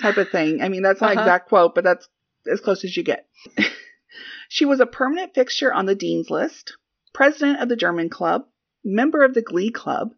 type 0.00 0.16
of 0.16 0.30
thing. 0.30 0.62
I 0.62 0.68
mean, 0.68 0.82
that's 0.82 1.00
not 1.00 1.12
uh-huh. 1.12 1.20
exact 1.20 1.48
quote, 1.48 1.74
but 1.74 1.84
that's 1.84 2.08
as 2.50 2.60
close 2.60 2.84
as 2.84 2.96
you 2.96 3.02
get. 3.02 3.26
she 4.48 4.64
was 4.64 4.80
a 4.80 4.86
permanent 4.86 5.34
fixture 5.34 5.72
on 5.72 5.86
the 5.86 5.94
dean's 5.94 6.30
list, 6.30 6.76
president 7.12 7.60
of 7.60 7.68
the 7.68 7.76
German 7.76 8.08
club, 8.08 8.46
member 8.84 9.22
of 9.22 9.34
the 9.34 9.42
Glee 9.42 9.70
club, 9.70 10.14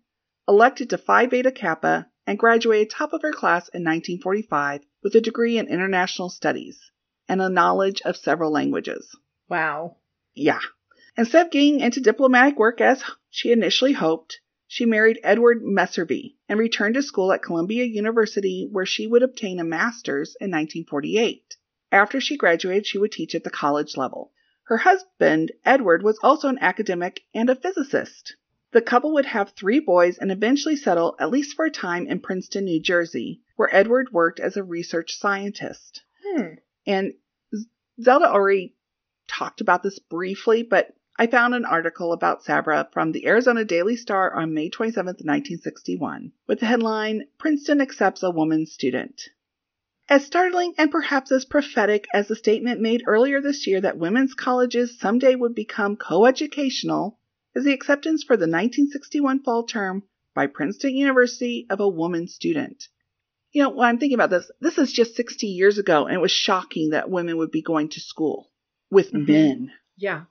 elected 0.49 0.91
to 0.91 0.99
Phi 0.99 1.27
Beta 1.27 1.51
Kappa, 1.51 2.09
and 2.27 2.39
graduated 2.39 2.91
top 2.91 3.13
of 3.13 3.23
her 3.23 3.33
class 3.33 3.69
in 3.69 3.83
1945 3.83 4.83
with 5.03 5.15
a 5.15 5.21
degree 5.21 5.59
in 5.59 5.67
international 5.67 6.29
studies 6.29 6.91
and 7.29 7.41
a 7.41 7.49
knowledge 7.49 8.03
of 8.03 8.17
several 8.17 8.53
languages. 8.53 9.17
Wow. 9.49 9.97
Yeah. 10.35 10.61
Instead 11.17 11.47
of 11.47 11.53
getting 11.53 11.81
into 11.81 12.01
diplomatic 12.01 12.59
work 12.59 12.81
as 12.81 13.03
she 13.31 13.53
initially 13.53 13.93
hoped, 13.93 14.41
she 14.73 14.87
married 14.87 15.19
Edward 15.25 15.65
Meservey 15.65 16.37
and 16.49 16.57
returned 16.57 16.95
to 16.95 17.03
school 17.03 17.33
at 17.33 17.43
Columbia 17.43 17.85
University, 17.85 18.69
where 18.71 18.87
she 18.87 19.05
would 19.05 19.25
obtain 19.25 19.59
a 19.59 19.65
master's 19.65 20.37
in 20.41 20.53
1948. 20.53 21.57
After 21.91 22.21
she 22.21 22.37
graduated, 22.37 22.87
she 22.87 22.97
would 22.97 23.11
teach 23.11 23.35
at 23.35 23.43
the 23.43 23.51
college 23.51 23.97
level. 23.97 24.33
Her 24.67 24.77
husband, 24.77 25.51
Edward, 25.65 26.05
was 26.05 26.21
also 26.23 26.47
an 26.47 26.61
academic 26.61 27.25
and 27.35 27.51
a 27.51 27.57
physicist. 27.57 28.37
The 28.71 28.81
couple 28.81 29.13
would 29.15 29.27
have 29.27 29.51
three 29.51 29.81
boys 29.81 30.19
and 30.19 30.31
eventually 30.31 30.77
settle, 30.77 31.17
at 31.19 31.33
least 31.33 31.57
for 31.57 31.65
a 31.65 31.71
time, 31.73 32.07
in 32.07 32.21
Princeton, 32.21 32.67
New 32.67 32.81
Jersey, 32.81 33.43
where 33.57 33.75
Edward 33.75 34.13
worked 34.13 34.39
as 34.39 34.57
a 34.57 34.63
research 34.63 35.19
scientist. 35.19 36.03
Hmm. 36.25 36.55
And 36.87 37.15
Zelda 38.01 38.31
already 38.31 38.77
talked 39.27 39.61
about 39.61 39.83
this 39.83 39.99
briefly, 39.99 40.63
but 40.63 40.95
I 41.21 41.27
found 41.27 41.53
an 41.53 41.67
article 41.67 42.15
about 42.15 42.45
Sabra 42.45 42.89
from 42.95 43.13
the 43.13 43.27
Arizona 43.27 43.63
Daily 43.63 43.95
Star 43.95 44.33
on 44.33 44.55
May 44.55 44.71
27, 44.71 45.05
1961, 45.05 46.33
with 46.47 46.61
the 46.61 46.65
headline 46.65 47.27
Princeton 47.37 47.83
Accepts 47.83 48.23
a 48.23 48.31
Woman 48.31 48.65
Student. 48.65 49.25
As 50.09 50.25
startling 50.25 50.73
and 50.79 50.91
perhaps 50.91 51.31
as 51.31 51.45
prophetic 51.45 52.07
as 52.15 52.29
the 52.29 52.37
statement 52.37 52.81
made 52.81 53.05
earlier 53.07 53.43
this 53.43 53.67
year 53.67 53.83
that 53.83 53.99
women's 53.99 54.33
colleges 54.33 54.99
someday 54.99 55.35
would 55.35 55.55
become 55.55 55.99
coeducational 55.99 57.19
is 57.55 57.65
the 57.67 57.75
acceptance 57.75 58.23
for 58.23 58.39
the 58.39 58.49
1961 58.49 59.43
fall 59.43 59.65
term 59.65 60.05
by 60.35 60.47
Princeton 60.47 60.97
University 60.97 61.67
of 61.69 61.81
a 61.81 61.87
woman 61.87 62.29
student. 62.29 62.89
You 63.53 63.65
know, 63.65 63.69
when 63.69 63.87
I'm 63.87 63.99
thinking 63.99 64.17
about 64.17 64.31
this, 64.31 64.51
this 64.63 64.79
is 64.79 64.91
just 64.91 65.17
60 65.17 65.49
years 65.49 65.77
ago, 65.77 66.07
and 66.07 66.15
it 66.15 66.21
was 66.23 66.33
shocking 66.33 66.93
that 66.93 67.11
women 67.11 67.37
would 67.37 67.51
be 67.51 67.61
going 67.61 67.91
to 67.91 68.01
school 68.01 68.51
with 68.91 69.13
mm-hmm. 69.13 69.31
men. 69.31 69.73
Yeah. 69.99 70.23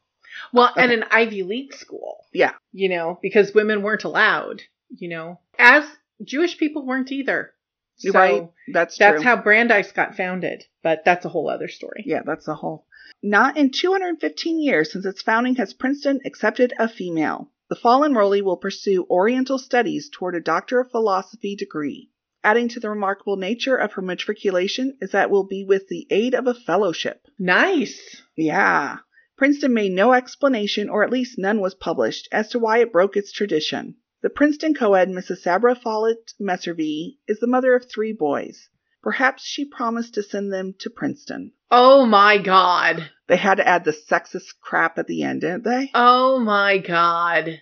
Well, 0.53 0.69
okay. 0.71 0.83
and 0.83 0.91
an 0.91 1.05
Ivy 1.09 1.43
League 1.43 1.73
school. 1.73 2.25
Yeah. 2.33 2.53
You 2.71 2.89
know, 2.89 3.19
because 3.21 3.53
women 3.53 3.81
weren't 3.81 4.03
allowed, 4.03 4.61
you 4.89 5.09
know, 5.09 5.39
as 5.57 5.85
Jewish 6.23 6.57
people 6.57 6.85
weren't 6.85 7.11
either. 7.11 7.53
So 7.97 8.11
right. 8.11 8.49
That's 8.71 8.97
true. 8.97 9.07
That's 9.07 9.23
how 9.23 9.41
Brandeis 9.41 9.91
got 9.91 10.15
founded, 10.15 10.63
but 10.83 11.03
that's 11.03 11.25
a 11.25 11.29
whole 11.29 11.49
other 11.49 11.67
story. 11.67 12.03
Yeah, 12.05 12.21
that's 12.25 12.47
a 12.47 12.55
whole. 12.55 12.85
Not 13.21 13.57
in 13.57 13.71
215 13.71 14.61
years 14.61 14.93
since 14.93 15.05
its 15.05 15.21
founding 15.21 15.55
has 15.55 15.73
Princeton 15.73 16.21
accepted 16.25 16.73
a 16.79 16.87
female. 16.87 17.51
The 17.69 17.75
fall 17.75 18.01
enrollee 18.01 18.41
will 18.41 18.57
pursue 18.57 19.05
Oriental 19.09 19.57
Studies 19.57 20.09
toward 20.11 20.35
a 20.35 20.39
Doctor 20.39 20.79
of 20.79 20.91
Philosophy 20.91 21.55
degree. 21.55 22.09
Adding 22.43 22.69
to 22.69 22.79
the 22.79 22.89
remarkable 22.89 23.35
nature 23.35 23.75
of 23.75 23.93
her 23.93 24.01
matriculation 24.01 24.97
is 25.01 25.11
that 25.11 25.23
it 25.23 25.29
will 25.29 25.43
be 25.43 25.65
with 25.65 25.89
the 25.89 26.07
aid 26.09 26.33
of 26.33 26.47
a 26.47 26.53
fellowship. 26.53 27.27
Nice. 27.37 28.21
Yeah. 28.37 28.99
Princeton 29.39 29.73
made 29.73 29.93
no 29.93 30.11
explanation, 30.11 30.89
or 30.89 31.01
at 31.01 31.11
least 31.11 31.39
none 31.39 31.61
was 31.61 31.73
published, 31.73 32.27
as 32.29 32.49
to 32.49 32.59
why 32.59 32.79
it 32.79 32.91
broke 32.91 33.15
its 33.15 33.31
tradition. 33.31 33.95
The 34.21 34.29
Princeton 34.29 34.73
co-ed 34.73 35.07
Mrs. 35.07 35.37
Sabra 35.37 35.75
Follett 35.75 36.33
Meservey 36.41 37.19
is 37.25 37.39
the 37.39 37.47
mother 37.47 37.73
of 37.73 37.89
three 37.89 38.11
boys. 38.11 38.67
Perhaps 39.01 39.45
she 39.45 39.63
promised 39.63 40.15
to 40.15 40.23
send 40.23 40.51
them 40.51 40.75
to 40.79 40.89
Princeton. 40.89 41.53
Oh 41.71 42.05
my 42.05 42.37
god. 42.37 43.11
They 43.27 43.37
had 43.37 43.55
to 43.55 43.67
add 43.67 43.85
the 43.85 43.93
sexist 43.93 44.59
crap 44.61 44.99
at 44.99 45.07
the 45.07 45.23
end, 45.23 45.39
didn't 45.39 45.63
they? 45.63 45.89
Oh 45.93 46.39
my 46.39 46.79
god. 46.79 47.61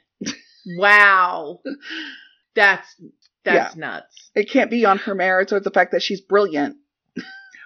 wow. 0.79 1.61
That's 2.55 2.87
that's 3.43 3.75
yeah. 3.75 3.79
nuts. 3.79 4.31
It 4.33 4.49
can't 4.49 4.71
be 4.71 4.83
on 4.83 4.97
her 4.97 5.13
merits 5.13 5.53
or 5.53 5.59
the 5.59 5.69
fact 5.69 5.91
that 5.91 6.01
she's 6.01 6.21
brilliant. 6.21 6.77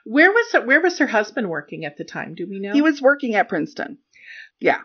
Where 0.05 0.31
was 0.31 0.51
her, 0.53 0.61
where 0.61 0.81
was 0.81 0.97
her 0.99 1.07
husband 1.07 1.49
working 1.49 1.85
at 1.85 1.97
the 1.97 2.03
time? 2.03 2.35
Do 2.35 2.47
we 2.47 2.59
know? 2.59 2.73
He 2.73 2.81
was 2.81 3.01
working 3.01 3.35
at 3.35 3.49
Princeton. 3.49 3.97
Yeah. 4.59 4.81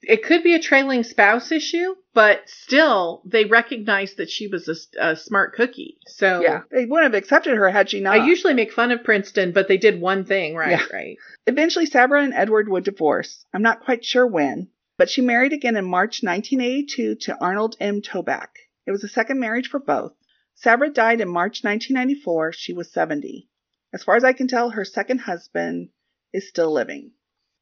It 0.00 0.22
could 0.22 0.44
be 0.44 0.54
a 0.54 0.60
trailing 0.60 1.02
spouse 1.02 1.50
issue, 1.50 1.96
but 2.14 2.48
still, 2.48 3.22
they 3.24 3.44
recognized 3.46 4.18
that 4.18 4.30
she 4.30 4.46
was 4.46 4.68
a, 4.68 5.10
a 5.10 5.16
smart 5.16 5.54
cookie. 5.54 5.98
So 6.06 6.40
yeah, 6.40 6.62
they 6.70 6.84
wouldn't 6.84 7.12
have 7.12 7.20
accepted 7.20 7.56
her 7.56 7.68
had 7.68 7.90
she 7.90 7.98
not. 8.00 8.20
I 8.20 8.24
usually 8.24 8.54
make 8.54 8.72
fun 8.72 8.92
of 8.92 9.02
Princeton, 9.02 9.50
but 9.50 9.66
they 9.66 9.76
did 9.76 10.00
one 10.00 10.24
thing 10.24 10.54
right. 10.54 10.70
Yeah. 10.70 10.84
Right. 10.92 11.16
Eventually, 11.48 11.86
Sabra 11.86 12.22
and 12.22 12.32
Edward 12.32 12.68
would 12.68 12.84
divorce. 12.84 13.44
I'm 13.52 13.62
not 13.62 13.80
quite 13.80 14.04
sure 14.04 14.26
when, 14.26 14.68
but 14.98 15.10
she 15.10 15.20
married 15.20 15.52
again 15.52 15.76
in 15.76 15.84
March 15.84 16.22
1982 16.22 17.16
to 17.16 17.38
Arnold 17.40 17.74
M. 17.80 18.00
Toback. 18.00 18.50
It 18.86 18.92
was 18.92 19.02
a 19.02 19.08
second 19.08 19.40
marriage 19.40 19.68
for 19.68 19.80
both. 19.80 20.12
Sabra 20.54 20.90
died 20.90 21.20
in 21.20 21.28
March 21.28 21.64
1994. 21.64 22.52
She 22.52 22.72
was 22.72 22.92
70. 22.92 23.48
As 23.92 24.02
far 24.04 24.16
as 24.16 24.24
I 24.24 24.32
can 24.32 24.48
tell, 24.48 24.70
her 24.70 24.84
second 24.84 25.18
husband 25.20 25.88
is 26.32 26.48
still 26.48 26.72
living, 26.72 27.12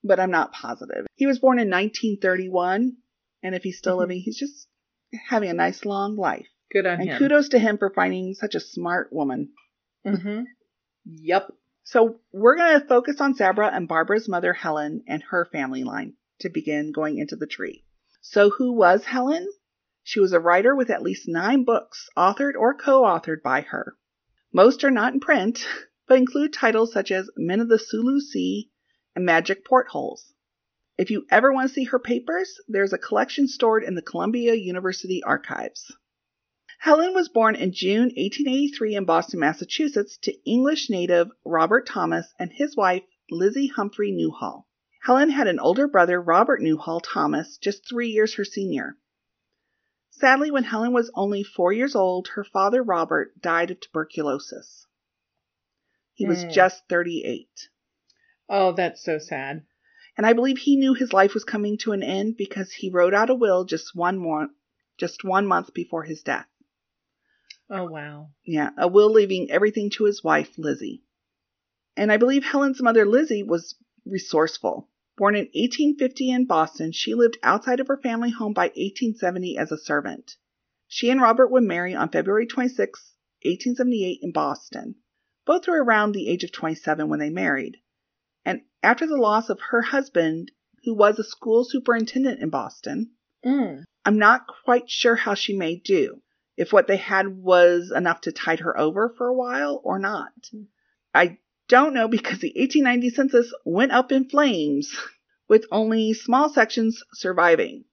but 0.03 0.19
I'm 0.19 0.31
not 0.31 0.53
positive. 0.53 1.07
He 1.15 1.27
was 1.27 1.39
born 1.39 1.59
in 1.59 1.71
1931, 1.71 2.97
and 3.43 3.55
if 3.55 3.63
he's 3.63 3.79
still 3.79 3.97
Mhm. 3.97 4.01
living, 4.01 4.21
he's 4.21 4.39
just 4.39 4.69
having 5.29 5.51
a 5.51 5.55
nice 5.55 5.85
long 5.85 6.17
life. 6.17 6.49
Good 6.71 6.85
on 6.87 7.01
And 7.01 7.09
him. 7.09 7.19
kudos 7.19 7.51
to 7.51 7.59
him 7.59 7.79
for 7.79 7.91
finding 7.91 8.35
such 8.35 8.55
a 8.55 8.61
smart 8.61 9.13
woman. 9.13 9.53
hmm 10.05 10.43
Yep. 11.05 11.53
So 11.85 12.21
we're 12.33 12.57
going 12.57 12.81
to 12.81 12.87
focus 12.87 13.21
on 13.21 13.35
Sabra 13.37 13.69
and 13.69 13.87
Barbara's 13.87 14.29
mother, 14.29 14.53
Helen, 14.53 15.05
and 15.07 15.23
her 15.31 15.45
family 15.53 15.85
line 15.85 16.15
to 16.41 16.49
begin 16.49 16.91
going 16.91 17.19
into 17.19 17.37
the 17.37 17.47
tree. 17.47 17.85
So 18.21 18.51
who 18.51 18.73
was 18.73 19.05
Helen? 19.05 19.47
She 20.03 20.19
was 20.19 20.33
a 20.33 20.41
writer 20.41 20.75
with 20.75 20.91
at 20.91 21.03
least 21.03 21.29
nine 21.29 21.63
books, 21.65 22.09
authored 22.17 22.55
or 22.59 22.75
co-authored 22.75 23.43
by 23.43 23.61
her. 23.61 23.97
Most 24.53 24.83
are 24.83 24.91
not 24.91 25.13
in 25.15 25.21
print, 25.21 25.65
but 26.07 26.19
include 26.19 26.53
titles 26.53 26.93
such 26.93 27.11
as 27.11 27.31
Men 27.37 27.61
of 27.61 27.69
the 27.69 27.79
Sulu 27.79 28.21
Sea 28.21 28.71
and 29.15 29.25
Magic 29.25 29.65
Portholes. 29.65 30.33
If 30.99 31.11
you 31.11 31.27
ever 31.31 31.53
want 31.53 31.69
to 31.69 31.75
see 31.75 31.85
her 31.85 31.99
papers, 31.99 32.61
there's 32.69 32.93
a 32.93 32.99
collection 32.99 33.49
stored 33.49 33.85
in 33.85 33.95
the 33.95 34.03
Columbia 34.03 34.55
University 34.55 35.23
archives. 35.23 35.95
Helen 36.79 37.15
was 37.15 37.29
born 37.29 37.57
in 37.57 37.73
June 37.73 38.13
1883 38.17 38.95
in 38.95 39.05
Boston, 39.05 39.41
Massachusetts, 39.41 40.17
to 40.19 40.35
English 40.45 40.89
native 40.89 41.29
Robert 41.45 41.87
Thomas 41.87 42.33
and 42.39 42.53
his 42.53 42.77
wife 42.77 43.03
Lizzie 43.31 43.67
Humphrey 43.67 44.13
Newhall. 44.13 44.69
Helen 45.03 45.31
had 45.31 45.49
an 45.49 45.59
older 45.59 45.89
brother, 45.89 46.21
Robert 46.21 46.61
Newhall 46.61 47.01
Thomas, 47.01 47.59
just 47.59 47.89
three 47.89 48.09
years 48.09 48.35
her 48.35 48.45
senior. 48.45 48.97
Sadly, 50.11 50.51
when 50.51 50.65
Helen 50.65 50.93
was 50.93 51.11
only 51.15 51.43
four 51.43 51.73
years 51.73 51.95
old, 51.95 52.29
her 52.29 52.45
father, 52.45 52.83
Robert, 52.83 53.41
died 53.41 53.71
of 53.71 53.81
tuberculosis. 53.81 54.87
He 56.17 56.25
was 56.25 56.45
Hmm. 56.45 56.51
just 56.51 56.89
38. 56.89 57.69
Oh, 58.49 58.73
that's 58.73 59.05
so 59.05 59.19
sad. 59.19 59.67
And 60.17 60.25
I 60.25 60.33
believe 60.33 60.57
he 60.57 60.77
knew 60.77 60.95
his 60.95 61.13
life 61.13 61.35
was 61.35 61.45
coming 61.45 61.77
to 61.79 61.93
an 61.93 62.03
end 62.03 62.39
because 62.39 62.73
he 62.73 62.89
wrote 62.89 63.13
out 63.13 63.29
a 63.29 63.35
will 63.35 63.67
just 63.67 63.95
one 63.95 64.17
more, 64.17 64.49
just 64.97 65.25
one 65.25 65.47
month 65.47 65.75
before 65.75 66.05
his 66.05 66.23
death. 66.23 66.49
Oh, 67.69 67.85
wow. 67.85 68.31
Yeah, 68.45 68.71
a 68.79 68.89
will 68.89 69.11
leaving 69.11 69.51
everything 69.51 69.91
to 69.91 70.05
his 70.05 70.25
wife, 70.25 70.57
Lizzie. 70.57 71.03
And 71.99 72.11
I 72.11 72.17
believe 72.17 72.45
Helen's 72.45 72.81
mother, 72.81 73.05
Lizzie, 73.05 73.43
was 73.43 73.75
resourceful. 74.07 74.89
Born 75.19 75.35
in 75.35 75.51
1850 75.53 76.31
in 76.31 76.47
Boston, 76.47 76.93
she 76.93 77.13
lived 77.15 77.37
outside 77.43 77.81
of 77.81 77.89
her 77.89 77.99
family 77.99 78.31
home 78.31 78.55
by 78.55 78.69
1870 78.69 79.59
as 79.59 79.71
a 79.71 79.77
servant. 79.77 80.37
She 80.89 81.11
and 81.11 81.21
Robert 81.21 81.51
would 81.51 81.65
marry 81.65 81.95
on 81.95 82.09
February 82.09 82.47
26, 82.47 83.13
1878, 83.43 84.21
in 84.23 84.33
Boston. 84.33 84.95
Both 85.47 85.67
were 85.69 85.83
around 85.83 86.13
the 86.13 86.29
age 86.29 86.45
of 86.45 86.53
27 86.53 87.09
when 87.09 87.21
they 87.21 87.31
married. 87.31 87.79
And 88.45 88.63
after 88.83 89.07
the 89.07 89.17
loss 89.17 89.49
of 89.49 89.61
her 89.71 89.81
husband, 89.81 90.53
who 90.85 90.95
was 90.95 91.19
a 91.19 91.25
school 91.25 91.65
superintendent 91.65 92.41
in 92.41 92.51
Boston, 92.51 93.13
Mm. 93.47 93.85
I'm 94.05 94.19
not 94.19 94.49
quite 94.65 94.91
sure 94.91 95.15
how 95.15 95.35
she 95.35 95.57
made 95.57 95.85
do, 95.85 96.21
if 96.57 96.73
what 96.73 96.89
they 96.89 96.97
had 96.97 97.29
was 97.29 97.93
enough 97.95 98.23
to 98.23 98.33
tide 98.33 98.61
her 98.61 98.77
over 98.77 99.15
for 99.17 99.29
a 99.29 99.35
while 99.35 99.81
or 99.85 100.01
not. 100.01 100.33
I 101.15 101.39
don't 101.69 101.95
know 101.95 102.09
because 102.09 102.41
the 102.41 102.53
1890 102.57 103.11
census 103.11 103.55
went 103.65 103.93
up 103.93 104.11
in 104.11 104.29
flames, 104.29 104.97
with 105.49 105.67
only 105.71 106.13
small 106.13 106.49
sections 106.49 107.05
surviving. 107.13 107.85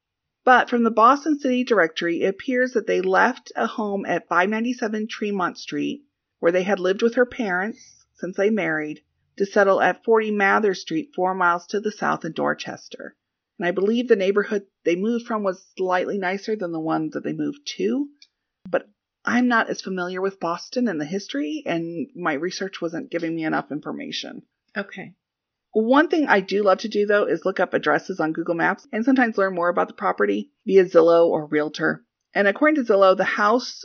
But 0.44 0.70
from 0.70 0.84
the 0.84 0.92
Boston 0.92 1.38
City 1.38 1.64
Directory, 1.64 2.24
it 2.24 2.30
appears 2.30 2.74
that 2.74 2.88
they 2.88 3.02
left 3.02 3.52
a 3.56 3.68
home 3.68 4.06
at 4.08 4.28
597 4.28 5.08
Tremont 5.08 5.60
Street, 5.60 6.04
where 6.44 6.52
they 6.52 6.64
had 6.64 6.78
lived 6.78 7.02
with 7.02 7.16
her 7.16 7.26
parents 7.26 8.06
since 8.16 8.36
they 8.36 8.50
married, 8.50 9.02
to 9.38 9.46
settle 9.46 9.80
at 9.80 10.04
40 10.04 10.32
Mather 10.32 10.74
Street, 10.74 11.14
four 11.16 11.34
miles 11.34 11.66
to 11.68 11.80
the 11.80 11.90
south 11.90 12.26
in 12.26 12.34
Dorchester. 12.34 13.16
And 13.58 13.66
I 13.66 13.72
believe 13.72 14.10
the 14.10 14.18
neighborhood 14.18 14.66
they 14.84 14.98
moved 14.98 15.26
from 15.26 15.44
was 15.44 15.66
slightly 15.78 16.18
nicer 16.18 16.58
than 16.58 16.74
the 16.74 16.82
one 16.82 17.12
that 17.14 17.24
they 17.24 17.32
moved 17.32 17.62
to. 17.78 18.10
But 18.70 18.90
I'm 19.24 19.48
not 19.48 19.70
as 19.70 19.80
familiar 19.80 20.20
with 20.20 20.42
Boston 20.42 20.90
and 20.90 21.00
the 21.00 21.06
history, 21.06 21.64
and 21.66 22.10
my 22.14 22.34
research 22.34 22.82
wasn't 22.82 23.10
giving 23.10 23.34
me 23.34 23.46
enough 23.46 23.72
information. 23.72 24.42
Okay. 24.76 25.14
One 25.72 26.10
thing 26.10 26.28
I 26.28 26.42
do 26.42 26.62
love 26.62 26.80
to 26.80 26.90
do, 26.90 27.06
though, 27.06 27.24
is 27.24 27.46
look 27.46 27.62
up 27.62 27.74
addresses 27.74 28.20
on 28.20 28.34
Google 28.34 28.56
Maps 28.56 28.86
and 28.92 29.06
sometimes 29.06 29.38
learn 29.38 29.56
more 29.56 29.70
about 29.70 29.88
the 29.88 29.94
property 29.94 30.52
via 30.66 30.84
Zillow 30.84 31.28
or 31.28 31.46
Realtor. 31.46 32.04
And 32.36 32.48
according 32.48 32.84
to 32.84 32.92
Zillow, 32.92 33.16
the 33.16 33.24
house 33.24 33.84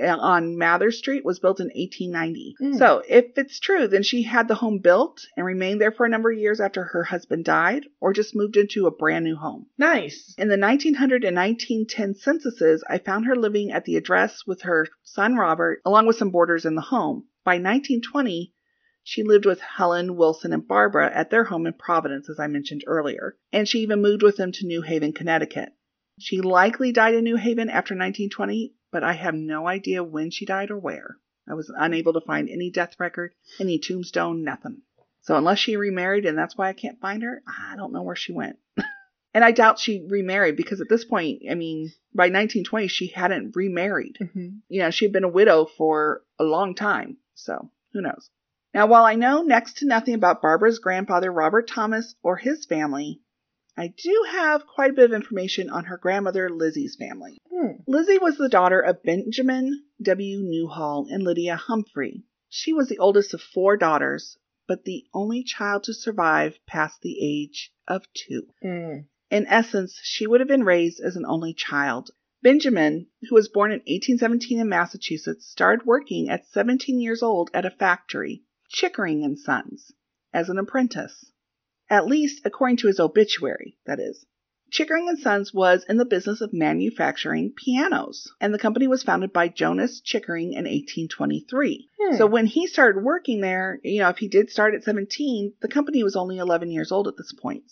on 0.00 0.56
Mather 0.56 0.92
Street 0.92 1.24
was 1.24 1.40
built 1.40 1.58
in 1.58 1.66
1890. 1.66 2.54
Mm. 2.62 2.78
So 2.78 3.02
if 3.08 3.36
it's 3.36 3.58
true, 3.58 3.88
then 3.88 4.02
she 4.02 4.22
had 4.22 4.46
the 4.46 4.54
home 4.54 4.78
built 4.78 5.26
and 5.36 5.44
remained 5.44 5.80
there 5.80 5.90
for 5.90 6.06
a 6.06 6.08
number 6.08 6.30
of 6.30 6.38
years 6.38 6.60
after 6.60 6.84
her 6.84 7.02
husband 7.04 7.44
died, 7.44 7.86
or 8.00 8.12
just 8.12 8.36
moved 8.36 8.56
into 8.56 8.86
a 8.86 8.90
brand 8.90 9.24
new 9.24 9.36
home. 9.36 9.66
Nice. 9.78 10.34
In 10.38 10.48
the 10.48 10.58
1900 10.58 11.24
and 11.24 11.36
1910 11.36 12.14
censuses, 12.14 12.84
I 12.88 12.98
found 12.98 13.26
her 13.26 13.36
living 13.36 13.72
at 13.72 13.84
the 13.84 13.96
address 13.96 14.46
with 14.46 14.62
her 14.62 14.86
son 15.02 15.34
Robert, 15.34 15.80
along 15.84 16.06
with 16.06 16.16
some 16.16 16.30
boarders 16.30 16.64
in 16.64 16.76
the 16.76 16.82
home. 16.82 17.26
By 17.44 17.54
1920, 17.54 18.54
she 19.02 19.24
lived 19.24 19.46
with 19.46 19.60
Helen, 19.60 20.16
Wilson, 20.16 20.52
and 20.52 20.66
Barbara 20.66 21.10
at 21.12 21.30
their 21.30 21.42
home 21.42 21.66
in 21.66 21.72
Providence, 21.72 22.30
as 22.30 22.38
I 22.38 22.46
mentioned 22.46 22.84
earlier, 22.86 23.36
and 23.52 23.68
she 23.68 23.80
even 23.80 24.00
moved 24.00 24.22
with 24.22 24.36
them 24.36 24.52
to 24.52 24.66
New 24.66 24.82
Haven, 24.82 25.12
Connecticut. 25.12 25.72
She 26.18 26.40
likely 26.40 26.92
died 26.92 27.14
in 27.14 27.24
New 27.24 27.36
Haven 27.36 27.68
after 27.68 27.94
1920, 27.94 28.74
but 28.90 29.02
I 29.02 29.14
have 29.14 29.34
no 29.34 29.66
idea 29.66 30.04
when 30.04 30.30
she 30.30 30.44
died 30.44 30.70
or 30.70 30.78
where. 30.78 31.16
I 31.48 31.54
was 31.54 31.72
unable 31.74 32.12
to 32.12 32.20
find 32.20 32.48
any 32.48 32.70
death 32.70 33.00
record, 33.00 33.34
any 33.58 33.78
tombstone, 33.78 34.44
nothing. 34.44 34.82
So 35.22 35.36
unless 35.36 35.58
she 35.58 35.76
remarried 35.76 36.26
and 36.26 36.36
that's 36.36 36.56
why 36.56 36.68
I 36.68 36.72
can't 36.72 37.00
find 37.00 37.22
her, 37.22 37.42
I 37.46 37.76
don't 37.76 37.92
know 37.92 38.02
where 38.02 38.16
she 38.16 38.32
went. 38.32 38.58
and 39.34 39.44
I 39.44 39.52
doubt 39.52 39.78
she 39.78 40.06
remarried 40.08 40.56
because 40.56 40.80
at 40.80 40.88
this 40.88 41.04
point, 41.04 41.42
I 41.50 41.54
mean, 41.54 41.92
by 42.14 42.24
1920 42.24 42.88
she 42.88 43.08
hadn't 43.08 43.56
remarried. 43.56 44.18
hmm 44.18 44.58
You 44.68 44.82
know, 44.82 44.90
she 44.90 45.04
had 45.04 45.12
been 45.12 45.24
a 45.24 45.28
widow 45.28 45.64
for 45.64 46.22
a 46.38 46.44
long 46.44 46.74
time. 46.74 47.16
So 47.34 47.70
who 47.92 48.02
knows? 48.02 48.30
Now, 48.74 48.86
while 48.86 49.04
I 49.04 49.14
know 49.14 49.42
next 49.42 49.78
to 49.78 49.86
nothing 49.86 50.14
about 50.14 50.42
Barbara's 50.42 50.78
grandfather, 50.78 51.30
Robert 51.30 51.68
Thomas, 51.68 52.14
or 52.22 52.36
his 52.36 52.64
family, 52.64 53.20
I 53.76 53.88
do 53.88 54.26
have 54.30 54.66
quite 54.66 54.90
a 54.90 54.94
bit 54.94 55.06
of 55.06 55.14
information 55.14 55.70
on 55.70 55.84
her 55.84 55.96
grandmother, 55.96 56.50
Lizzie's 56.50 56.96
family. 56.96 57.38
Hmm. 57.50 57.80
Lizzie 57.86 58.18
was 58.18 58.36
the 58.36 58.48
daughter 58.48 58.80
of 58.80 59.02
Benjamin 59.02 59.84
W. 60.02 60.40
Newhall 60.42 61.06
and 61.10 61.22
Lydia 61.22 61.56
Humphrey. 61.56 62.24
She 62.50 62.74
was 62.74 62.88
the 62.88 62.98
oldest 62.98 63.32
of 63.32 63.40
four 63.40 63.78
daughters, 63.78 64.36
but 64.68 64.84
the 64.84 65.06
only 65.14 65.42
child 65.42 65.84
to 65.84 65.94
survive 65.94 66.58
past 66.66 67.00
the 67.00 67.18
age 67.20 67.72
of 67.88 68.04
two. 68.12 68.48
Mm. 68.62 69.06
In 69.30 69.46
essence, 69.46 69.98
she 70.02 70.26
would 70.26 70.40
have 70.40 70.48
been 70.48 70.64
raised 70.64 71.00
as 71.00 71.16
an 71.16 71.24
only 71.24 71.54
child. 71.54 72.10
Benjamin, 72.42 73.06
who 73.22 73.34
was 73.34 73.48
born 73.48 73.70
in 73.70 73.78
1817 73.78 74.58
in 74.60 74.68
Massachusetts, 74.68 75.46
started 75.46 75.86
working 75.86 76.28
at 76.28 76.46
17 76.48 77.00
years 77.00 77.22
old 77.22 77.50
at 77.54 77.64
a 77.64 77.70
factory, 77.70 78.44
Chickering 78.68 79.24
and 79.24 79.38
Sons, 79.38 79.92
as 80.34 80.50
an 80.50 80.58
apprentice. 80.58 81.31
At 81.92 82.06
least 82.06 82.40
according 82.46 82.78
to 82.78 82.86
his 82.86 82.98
obituary, 82.98 83.76
that 83.84 84.00
is. 84.00 84.24
Chickering 84.70 85.10
and 85.10 85.18
Sons 85.18 85.52
was 85.52 85.84
in 85.86 85.98
the 85.98 86.06
business 86.06 86.40
of 86.40 86.54
manufacturing 86.54 87.52
pianos, 87.54 88.32
and 88.40 88.54
the 88.54 88.58
company 88.58 88.88
was 88.88 89.02
founded 89.02 89.30
by 89.30 89.48
Jonas 89.48 90.00
Chickering 90.00 90.54
in 90.54 90.64
1823. 90.64 91.90
Hmm. 92.00 92.16
So 92.16 92.26
when 92.26 92.46
he 92.46 92.66
started 92.66 93.04
working 93.04 93.42
there, 93.42 93.78
you 93.84 94.00
know, 94.00 94.08
if 94.08 94.16
he 94.16 94.28
did 94.28 94.48
start 94.48 94.72
at 94.74 94.84
17, 94.84 95.52
the 95.60 95.68
company 95.68 96.02
was 96.02 96.16
only 96.16 96.38
11 96.38 96.70
years 96.70 96.92
old 96.92 97.08
at 97.08 97.18
this 97.18 97.34
point. 97.34 97.64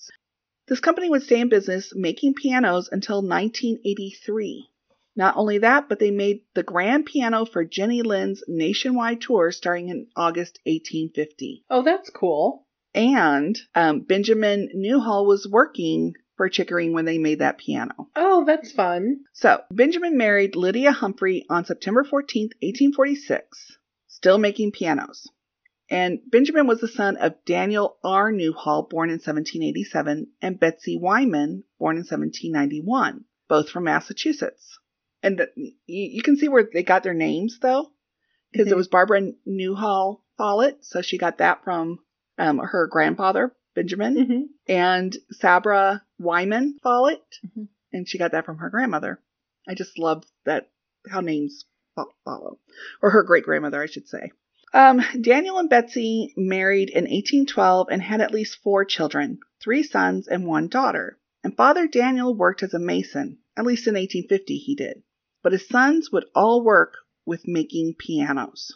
This 0.68 0.80
company 0.80 1.08
would 1.08 1.22
stay 1.22 1.40
in 1.40 1.48
business 1.48 1.94
making 1.94 2.34
pianos 2.34 2.90
until 2.92 3.22
1983. 3.22 4.68
Not 5.16 5.38
only 5.38 5.56
that, 5.56 5.88
but 5.88 5.98
they 5.98 6.10
made 6.10 6.42
the 6.52 6.62
grand 6.62 7.06
piano 7.06 7.46
for 7.46 7.64
Jenny 7.64 8.02
Lind's 8.02 8.44
nationwide 8.46 9.22
tour 9.22 9.50
starting 9.50 9.88
in 9.88 10.08
August 10.14 10.60
1850. 10.66 11.64
Oh, 11.70 11.80
that's 11.80 12.10
cool. 12.10 12.66
And 12.94 13.58
um, 13.74 14.00
Benjamin 14.00 14.68
Newhall 14.74 15.26
was 15.26 15.48
working 15.48 16.14
for 16.36 16.48
Chickering 16.48 16.92
when 16.92 17.04
they 17.04 17.18
made 17.18 17.38
that 17.40 17.58
piano. 17.58 18.08
Oh, 18.16 18.44
that's 18.44 18.72
fun. 18.72 19.20
So, 19.32 19.60
Benjamin 19.70 20.16
married 20.16 20.56
Lydia 20.56 20.90
Humphrey 20.90 21.44
on 21.50 21.64
September 21.64 22.02
14th, 22.02 22.52
1846, 22.62 23.76
still 24.08 24.38
making 24.38 24.72
pianos. 24.72 25.28
And 25.90 26.20
Benjamin 26.30 26.66
was 26.66 26.80
the 26.80 26.88
son 26.88 27.16
of 27.16 27.34
Daniel 27.44 27.96
R. 28.04 28.32
Newhall, 28.32 28.84
born 28.88 29.10
in 29.10 29.14
1787, 29.14 30.28
and 30.40 30.58
Betsy 30.58 30.96
Wyman, 30.96 31.64
born 31.78 31.96
in 31.96 32.04
1791, 32.04 33.24
both 33.48 33.68
from 33.70 33.84
Massachusetts. 33.84 34.78
And 35.22 35.38
the, 35.38 35.50
you, 35.56 35.72
you 35.86 36.22
can 36.22 36.36
see 36.36 36.48
where 36.48 36.68
they 36.72 36.82
got 36.82 37.02
their 37.02 37.12
names, 37.14 37.58
though, 37.60 37.90
because 38.52 38.68
Mhm. 38.68 38.72
it 38.72 38.76
was 38.76 38.88
Barbara 38.88 39.32
Newhall 39.44 40.24
Follett, 40.38 40.84
so 40.84 41.02
she 41.02 41.18
got 41.18 41.38
that 41.38 41.64
from 41.64 41.98
um, 42.40 42.58
her 42.58 42.86
grandfather, 42.88 43.54
Benjamin 43.74 44.24
hmm 44.26 44.40
and 44.72 45.16
Sabra 45.30 46.02
Wyman 46.18 46.78
Follett, 46.82 47.22
Mhm. 47.46 47.68
and 47.92 48.08
she 48.08 48.18
got 48.18 48.32
that 48.32 48.44
from 48.46 48.58
her 48.58 48.70
grandmother. 48.70 49.20
I 49.68 49.74
just 49.74 49.98
love 49.98 50.24
that 50.44 50.70
how 51.08 51.20
names 51.20 51.64
follow, 52.24 52.58
or 53.02 53.10
her 53.10 53.22
great 53.22 53.44
grandmother, 53.44 53.82
I 53.82 53.86
should 53.86 54.08
say. 54.08 54.32
Um, 54.72 55.02
Daniel 55.20 55.58
and 55.58 55.68
Betsy 55.68 56.32
married 56.36 56.90
in 56.90 57.04
1812 57.06 57.88
and 57.90 58.00
had 58.02 58.20
at 58.20 58.32
least 58.32 58.58
four 58.62 58.84
children, 58.84 59.40
three 59.60 59.82
sons 59.82 60.28
and 60.28 60.46
one 60.46 60.68
daughter. 60.68 61.18
And 61.42 61.56
Father 61.56 61.88
Daniel 61.88 62.34
worked 62.34 62.62
as 62.62 62.74
a 62.74 62.78
mason, 62.78 63.38
at 63.56 63.64
least 63.66 63.86
in 63.88 63.94
1850 63.94 64.56
he 64.58 64.74
did. 64.76 65.02
But 65.42 65.52
his 65.52 65.66
sons 65.66 66.12
would 66.12 66.26
all 66.34 66.62
work 66.62 66.94
with 67.26 67.48
making 67.48 67.94
pianos, 67.98 68.72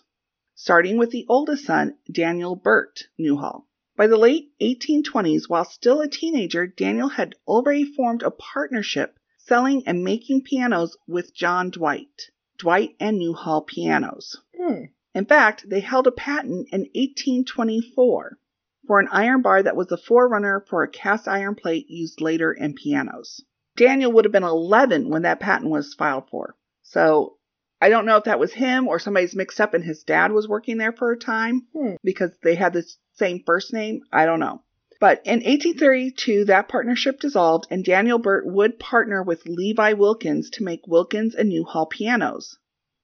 starting 0.55 0.97
with 0.97 1.11
the 1.11 1.27
oldest 1.29 1.65
son, 1.65 1.97
Daniel 2.11 2.55
Burt 2.55 3.09
Newhall. 3.19 3.67
By 3.97 4.07
the 4.07 4.17
late 4.17 4.53
1820s, 4.61 5.49
while 5.49 5.65
still 5.65 6.01
a 6.01 6.09
teenager, 6.09 6.67
Daniel 6.67 7.09
had 7.09 7.35
already 7.47 7.85
formed 7.85 8.23
a 8.23 8.31
partnership 8.31 9.19
selling 9.39 9.83
and 9.87 10.03
making 10.03 10.43
pianos 10.43 10.97
with 11.07 11.35
John 11.35 11.71
Dwight, 11.71 12.31
Dwight 12.59 12.97
and 12.99 13.19
Newhall 13.19 13.63
Pianos. 13.63 14.37
Hmm. 14.57 14.85
In 15.15 15.27
fact, 15.27 15.69
they 15.69 15.81
held 15.81 16.07
a 16.07 16.13
patent 16.13 16.69
in 16.73 16.83
1824 16.95 18.39
for 18.87 19.01
an 19.01 19.09
iron 19.11 19.43
bar 19.43 19.63
that 19.63 19.77
was 19.77 19.87
the 19.89 19.97
forerunner 19.97 20.65
for 20.69 20.83
a 20.83 20.89
cast 20.89 21.29
iron 21.29 21.55
plate 21.55 21.89
used 21.89 22.21
later 22.21 22.53
in 22.53 22.75
pianos. 22.75 23.45
Daniel 23.77 24.13
would 24.13 24.25
have 24.25 24.33
been 24.33 24.43
11 24.43 25.09
when 25.09 25.23
that 25.23 25.41
patent 25.41 25.71
was 25.71 25.95
filed 25.95 26.29
for. 26.31 26.57
So 26.83 27.39
I 27.81 27.89
don't 27.89 28.07
know 28.07 28.17
if 28.17 28.25
that 28.25 28.39
was 28.39 28.53
him 28.53 28.89
or 28.89 28.99
somebody's 28.99 29.35
mixed 29.37 29.61
up 29.61 29.75
and 29.75 29.85
his 29.85 30.03
dad 30.05 30.33
was 30.33 30.49
working 30.49 30.79
there 30.79 30.93
for 30.93 31.13
a 31.13 31.19
time 31.19 31.67
Hmm. 31.75 31.95
because 32.03 32.31
they 32.43 32.55
had 32.55 32.73
the 32.73 32.85
same 33.15 33.43
first 33.45 33.73
name. 33.73 34.01
I 34.13 34.25
don't 34.27 34.41
know. 34.41 34.63
But 35.01 35.21
in 35.27 35.41
1832, 35.43 36.47
that 36.47 36.69
partnership 36.69 37.21
dissolved, 37.21 37.67
and 37.71 37.85
Daniel 37.85 38.19
Burt 38.19 38.47
would 38.47 38.79
partner 38.79 39.23
with 39.23 39.45
Levi 39.45 39.93
Wilkins 39.95 40.49
to 40.51 40.63
make 40.65 40.87
Wilkins 40.87 41.35
and 41.35 41.49
Newhall 41.51 41.87
pianos, 41.87 42.57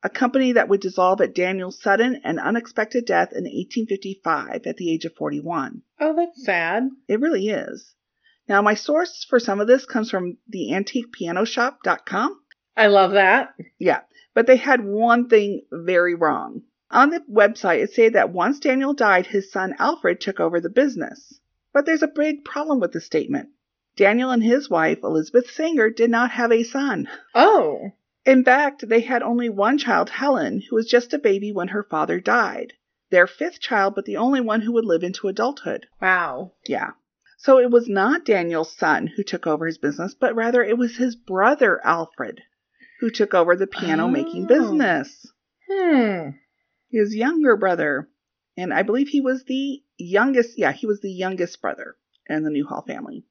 a 0.03 0.09
company 0.09 0.53
that 0.53 0.69
would 0.69 0.81
dissolve 0.81 1.21
at 1.21 1.35
Daniel's 1.35 1.83
sudden 1.83 2.21
and 2.25 2.39
unexpected 2.41 3.05
death 3.05 3.33
in 3.33 3.45
1855 3.45 4.67
at 4.67 4.77
the 4.79 4.91
age 4.91 5.05
of 5.05 5.15
41. 5.17 5.83
Oh, 6.01 6.15
that's 6.17 6.43
sad. 6.45 6.89
It 7.09 7.21
really 7.21 7.49
is. 7.49 7.95
Now, 8.49 8.63
my 8.63 8.75
source 8.75 9.27
for 9.29 9.39
some 9.39 9.61
of 9.61 9.67
this 9.67 9.85
comes 9.85 10.11
from 10.11 10.39
the 10.49 10.71
antiquepianoshop.com. 10.73 12.41
I 12.77 12.87
love 12.87 13.13
that. 13.13 13.55
Yeah, 13.79 14.01
but 14.35 14.47
they 14.47 14.57
had 14.57 14.85
one 14.85 15.29
thing 15.29 15.63
very 15.71 16.15
wrong. 16.15 16.63
On 16.91 17.11
the 17.11 17.21
website, 17.31 17.83
it 17.83 17.93
said 17.93 18.15
that 18.15 18.33
once 18.33 18.59
Daniel 18.59 18.95
died, 18.95 19.27
his 19.27 19.51
son 19.51 19.75
Alfred 19.79 20.21
took 20.21 20.41
over 20.41 20.61
the 20.61 20.69
business. 20.69 21.41
But 21.73 21.87
there's 21.87 22.03
a 22.03 22.09
big 22.09 22.45
problem 22.45 22.81
with 22.81 22.93
the 22.93 23.01
statement. 23.01 23.51
Daniel 23.97 24.31
and 24.31 24.43
his 24.43 24.69
wife, 24.69 24.99
Elizabeth 25.03 25.51
Sanger, 25.51 25.91
did 25.91 26.11
not 26.11 26.33
have 26.33 26.51
a 26.51 26.65
son. 26.65 27.09
Oh. 27.35 27.93
In 28.27 28.45
fact, 28.45 28.89
they 28.89 29.01
had 29.01 29.23
only 29.23 29.49
one 29.49 29.79
child, 29.79 30.11
Helen, 30.11 30.63
who 30.69 30.77
was 30.77 30.87
just 30.87 31.15
a 31.15 31.19
baby 31.19 31.53
when 31.53 31.69
her 31.69 31.85
father 31.85 32.19
died. 32.19 32.73
Their 33.11 33.27
fifth 33.27 33.61
child, 33.61 33.95
but 33.95 34.05
the 34.05 34.17
only 34.17 34.41
one 34.41 34.63
who 34.63 34.73
would 34.73 34.85
live 34.85 35.03
into 35.03 35.29
adulthood. 35.29 35.87
Wow. 36.01 36.53
Yeah. 36.67 36.91
So 37.37 37.59
it 37.59 37.71
was 37.71 37.89
not 37.89 38.25
Daniel's 38.25 38.77
son 38.77 39.07
who 39.07 39.23
took 39.23 39.47
over 39.47 39.67
his 39.67 39.79
business, 39.79 40.15
but 40.15 40.35
rather 40.35 40.63
it 40.63 40.77
was 40.77 40.97
his 40.97 41.17
brother, 41.17 41.81
Alfred, 41.85 42.43
who 43.01 43.11
took 43.11 43.35
over 43.35 43.57
the 43.57 43.67
piano 43.67 44.09
making 44.09 44.45
Oh. 44.45 44.47
business. 44.47 45.27
Hmm. 45.69 46.31
His 46.91 47.15
younger 47.15 47.57
brother. 47.57 48.09
And 48.57 48.75
I 48.75 48.83
believe 48.83 49.09
he 49.09 49.21
was 49.21 49.45
the 49.45 49.83
youngest, 49.97 50.59
yeah, 50.59 50.73
he 50.73 50.87
was 50.87 51.01
the 51.01 51.11
youngest 51.13 51.61
brother 51.63 51.97
in 52.29 52.43
the 52.43 52.51
Newhall 52.51 52.83
family. 52.87 53.25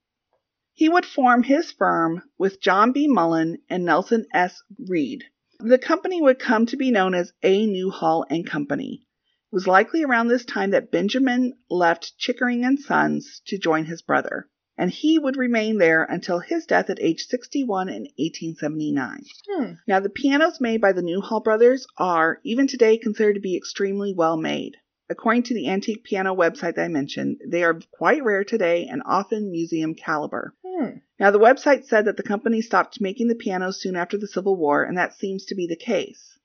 He 0.73 0.89
would 0.89 1.05
form 1.05 1.43
his 1.43 1.71
firm 1.71 2.23
with 2.37 2.61
John 2.61 2.93
B. 2.93 3.07
Mullen 3.07 3.57
and 3.69 3.83
Nelson 3.85 4.25
S. 4.33 4.61
Reed. 4.87 5.25
The 5.59 5.77
company 5.77 6.21
would 6.21 6.39
come 6.39 6.65
to 6.67 6.77
be 6.77 6.89
known 6.89 7.13
as 7.13 7.33
A. 7.43 7.65
Newhall 7.65 8.25
and 8.29 8.47
Company. 8.49 9.05
It 9.51 9.55
was 9.55 9.67
likely 9.67 10.03
around 10.03 10.29
this 10.29 10.45
time 10.45 10.71
that 10.71 10.91
Benjamin 10.91 11.53
left 11.69 12.17
Chickering 12.17 12.63
and 12.63 12.79
Sons 12.79 13.41
to 13.47 13.57
join 13.57 13.85
his 13.85 14.01
brother, 14.01 14.47
and 14.79 14.91
he 14.91 15.19
would 15.19 15.35
remain 15.35 15.77
there 15.77 16.05
until 16.05 16.39
his 16.39 16.65
death 16.65 16.89
at 16.89 17.01
age 17.01 17.27
61 17.27 17.89
in 17.89 18.03
1879. 18.15 19.25
Hmm. 19.49 19.73
Now, 19.85 19.99
the 19.99 20.09
pianos 20.09 20.61
made 20.61 20.79
by 20.79 20.93
the 20.93 21.01
Newhall 21.01 21.41
brothers 21.41 21.85
are, 21.97 22.39
even 22.45 22.65
today, 22.65 22.97
considered 22.97 23.33
to 23.33 23.41
be 23.41 23.57
extremely 23.57 24.13
well 24.13 24.37
made. 24.37 24.77
According 25.09 25.43
to 25.43 25.53
the 25.53 25.67
antique 25.67 26.05
piano 26.05 26.33
website 26.33 26.75
that 26.75 26.85
I 26.85 26.87
mentioned, 26.87 27.41
they 27.45 27.61
are 27.63 27.81
quite 27.91 28.23
rare 28.23 28.45
today 28.45 28.87
and 28.89 29.01
often 29.05 29.51
museum 29.51 29.95
caliber. 29.95 30.55
Hmm. 30.65 30.99
Now, 31.19 31.31
the 31.31 31.39
website 31.39 31.83
said 31.83 32.05
that 32.05 32.15
the 32.15 32.23
company 32.23 32.61
stopped 32.61 33.01
making 33.01 33.27
the 33.27 33.35
pianos 33.35 33.81
soon 33.81 33.97
after 33.97 34.17
the 34.17 34.27
Civil 34.27 34.55
War, 34.55 34.85
and 34.85 34.97
that 34.97 35.13
seems 35.13 35.43
to 35.47 35.55
be 35.55 35.67
the 35.67 35.75
case. 35.75 36.39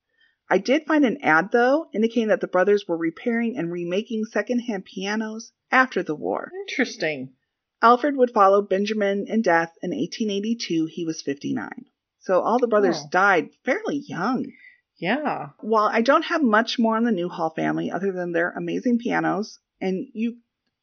I 0.51 0.59
did 0.59 0.87
find 0.87 1.05
an 1.05 1.19
ad, 1.23 1.53
though, 1.53 1.87
indicating 1.95 2.31
that 2.31 2.41
the 2.41 2.49
brothers 2.49 2.89
were 2.89 2.97
repairing 2.97 3.57
and 3.57 3.71
remaking 3.71 4.25
secondhand 4.25 4.87
pianos 4.87 5.53
after 5.71 6.03
the 6.03 6.17
war. 6.17 6.51
Interesting. 6.69 7.35
Alfred 7.83 8.17
would 8.17 8.31
follow 8.31 8.63
Benjamin 8.63 9.27
in 9.29 9.43
death 9.43 9.73
in 9.83 9.91
1882. 9.91 10.87
He 10.87 11.05
was 11.05 11.23
59. 11.23 11.87
So 12.21 12.41
all 12.41 12.59
the 12.59 12.67
brothers 12.69 13.01
Oh. 13.05 13.09
died 13.11 13.51
fairly 13.65 13.97
young. 13.99 14.47
Yeah. 14.97 15.51
While 15.61 15.91
I 15.93 16.01
don't 16.01 16.25
have 16.25 16.43
much 16.43 16.79
more 16.79 16.97
on 16.97 17.05
the 17.05 17.13
Newhall 17.13 17.51
family 17.51 17.91
other 17.91 18.13
than 18.13 18.33
their 18.33 18.51
amazing 18.53 18.99
pianos, 18.99 19.59
and 19.81 20.07
you, 20.13 20.39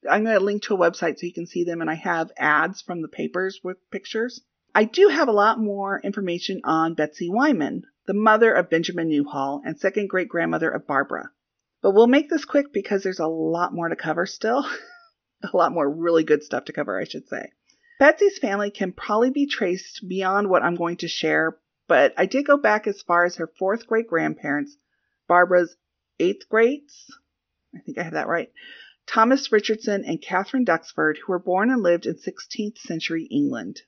I'm 0.08 0.24
going 0.24 0.38
to 0.38 0.44
link 0.44 0.64
to 0.64 0.76
a 0.76 0.78
website 0.78 1.18
so 1.18 1.26
you 1.26 1.34
can 1.34 1.48
see 1.48 1.64
them, 1.64 1.82
and 1.82 1.90
I 1.90 1.96
have 1.96 2.32
ads 2.38 2.82
from 2.82 3.02
the 3.02 3.08
papers 3.08 3.62
with 3.64 3.78
pictures. 3.90 4.42
I 4.76 4.84
do 4.84 5.08
have 5.08 5.28
a 5.28 5.34
lot 5.34 5.60
more 5.60 6.00
information 6.04 6.62
on 6.64 6.94
Betsy 6.94 7.30
Wyman, 7.30 7.84
the 8.06 8.14
mother 8.14 8.54
of 8.54 8.70
Benjamin 8.70 9.08
Newhall 9.10 9.62
and 9.66 9.80
second 9.80 10.10
great 10.10 10.28
grandmother 10.30 10.70
of 10.70 10.86
Barbara. 10.88 11.32
But 11.82 11.92
we'll 11.92 12.08
make 12.08 12.30
this 12.30 12.46
quick 12.46 12.72
because 12.72 13.02
there's 13.04 13.20
a 13.20 13.28
lot 13.28 13.74
more 13.74 13.90
to 13.90 13.96
cover 13.96 14.26
still. 14.26 14.66
a 15.44 15.56
lot 15.58 15.72
more 15.72 15.90
really 15.90 16.24
good 16.24 16.44
stuff 16.44 16.66
to 16.66 16.74
cover, 16.74 17.00
I 17.00 17.06
should 17.06 17.28
say. 17.28 17.52
Betsy's 18.00 18.40
family 18.40 18.72
can 18.72 18.94
probably 18.94 19.30
be 19.30 19.46
traced 19.46 20.08
beyond 20.08 20.50
what 20.50 20.64
I'm 20.64 20.76
going 20.76 20.98
to 20.98 21.08
share, 21.08 21.58
but 21.88 22.14
I 22.18 22.26
did 22.26 22.46
go 22.46 22.58
back 22.58 22.88
as 22.88 23.02
far 23.02 23.26
as 23.26 23.36
her 23.36 23.52
fourth 23.60 23.86
great 23.86 24.08
grandparents, 24.08 24.78
Barbara's 25.28 25.76
eighth 26.20 26.50
greats, 26.50 27.10
I 27.76 27.80
think 27.80 27.98
I 27.98 28.04
have 28.04 28.14
that 28.14 28.28
right, 28.28 28.52
Thomas 29.08 29.52
Richardson 29.52 30.04
and 30.06 30.22
Catherine 30.22 30.66
Duxford, 30.66 31.18
who 31.18 31.32
were 31.32 31.40
born 31.40 31.70
and 31.70 31.82
lived 31.82 32.06
in 32.06 32.16
16th 32.16 32.78
century 32.78 33.26
England. 33.26 33.82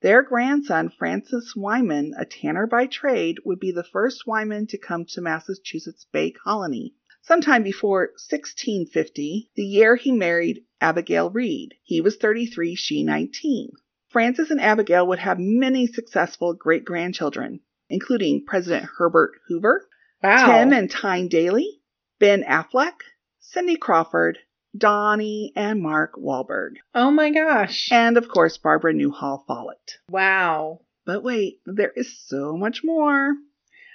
Their 0.00 0.22
grandson, 0.22 0.90
Francis 0.90 1.56
Wyman, 1.56 2.14
a 2.16 2.24
tanner 2.24 2.66
by 2.66 2.86
trade, 2.86 3.38
would 3.44 3.58
be 3.58 3.72
the 3.72 3.82
first 3.82 4.26
Wyman 4.26 4.66
to 4.68 4.78
come 4.78 5.04
to 5.06 5.20
Massachusetts 5.20 6.06
Bay 6.12 6.30
Colony. 6.30 6.94
Sometime 7.22 7.62
before 7.64 8.12
1650, 8.30 9.50
the 9.56 9.64
year 9.64 9.96
he 9.96 10.12
married 10.12 10.64
Abigail 10.80 11.30
Reed. 11.30 11.74
He 11.82 12.00
was 12.00 12.16
33, 12.16 12.74
she 12.74 13.02
19. 13.02 13.70
Francis 14.08 14.50
and 14.50 14.60
Abigail 14.60 15.06
would 15.06 15.18
have 15.18 15.38
many 15.38 15.86
successful 15.86 16.54
great 16.54 16.84
grandchildren, 16.84 17.60
including 17.90 18.44
President 18.46 18.88
Herbert 18.96 19.32
Hoover, 19.48 19.86
Wow. 20.22 20.46
Tim 20.46 20.72
and 20.72 20.90
Tyne 20.90 21.28
Daly, 21.28 21.80
Ben 22.18 22.42
Affleck, 22.42 22.94
Cindy 23.38 23.76
Crawford, 23.76 24.38
Donnie, 24.76 25.52
and 25.54 25.80
Mark 25.80 26.14
Wahlberg. 26.16 26.74
oh 26.94 27.10
my 27.10 27.30
gosh. 27.30 27.88
And 27.92 28.16
of 28.16 28.28
course, 28.28 28.58
Barbara 28.58 28.92
Newhall 28.94 29.44
Follett. 29.46 29.98
wow. 30.10 30.80
But 31.06 31.22
wait, 31.22 31.60
there 31.64 31.92
is 31.96 32.18
so 32.26 32.56
much 32.56 32.82
more. 32.84 33.34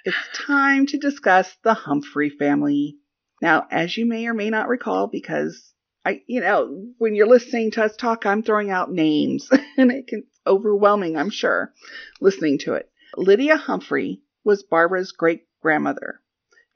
It's 0.04 0.16
time 0.34 0.86
to 0.86 0.98
discuss 0.98 1.54
the 1.62 1.74
Humphrey 1.74 2.30
family. 2.30 2.96
Now, 3.42 3.66
as 3.70 3.96
you 3.96 4.06
may 4.06 4.26
or 4.26 4.34
may 4.34 4.48
not 4.50 4.68
recall, 4.68 5.06
because 5.08 5.73
I, 6.04 6.22
you 6.26 6.40
know, 6.40 6.92
when 6.98 7.14
you're 7.14 7.26
listening 7.26 7.70
to 7.72 7.84
us 7.84 7.96
talk, 7.96 8.26
I'm 8.26 8.42
throwing 8.42 8.70
out 8.70 8.92
names 8.92 9.48
and 9.78 9.90
it 9.90 10.06
can 10.06 10.24
overwhelming, 10.46 11.16
I'm 11.16 11.30
sure, 11.30 11.72
listening 12.20 12.58
to 12.58 12.74
it. 12.74 12.90
Lydia 13.16 13.56
Humphrey 13.56 14.20
was 14.44 14.62
Barbara's 14.62 15.12
great 15.12 15.46
grandmother, 15.62 16.20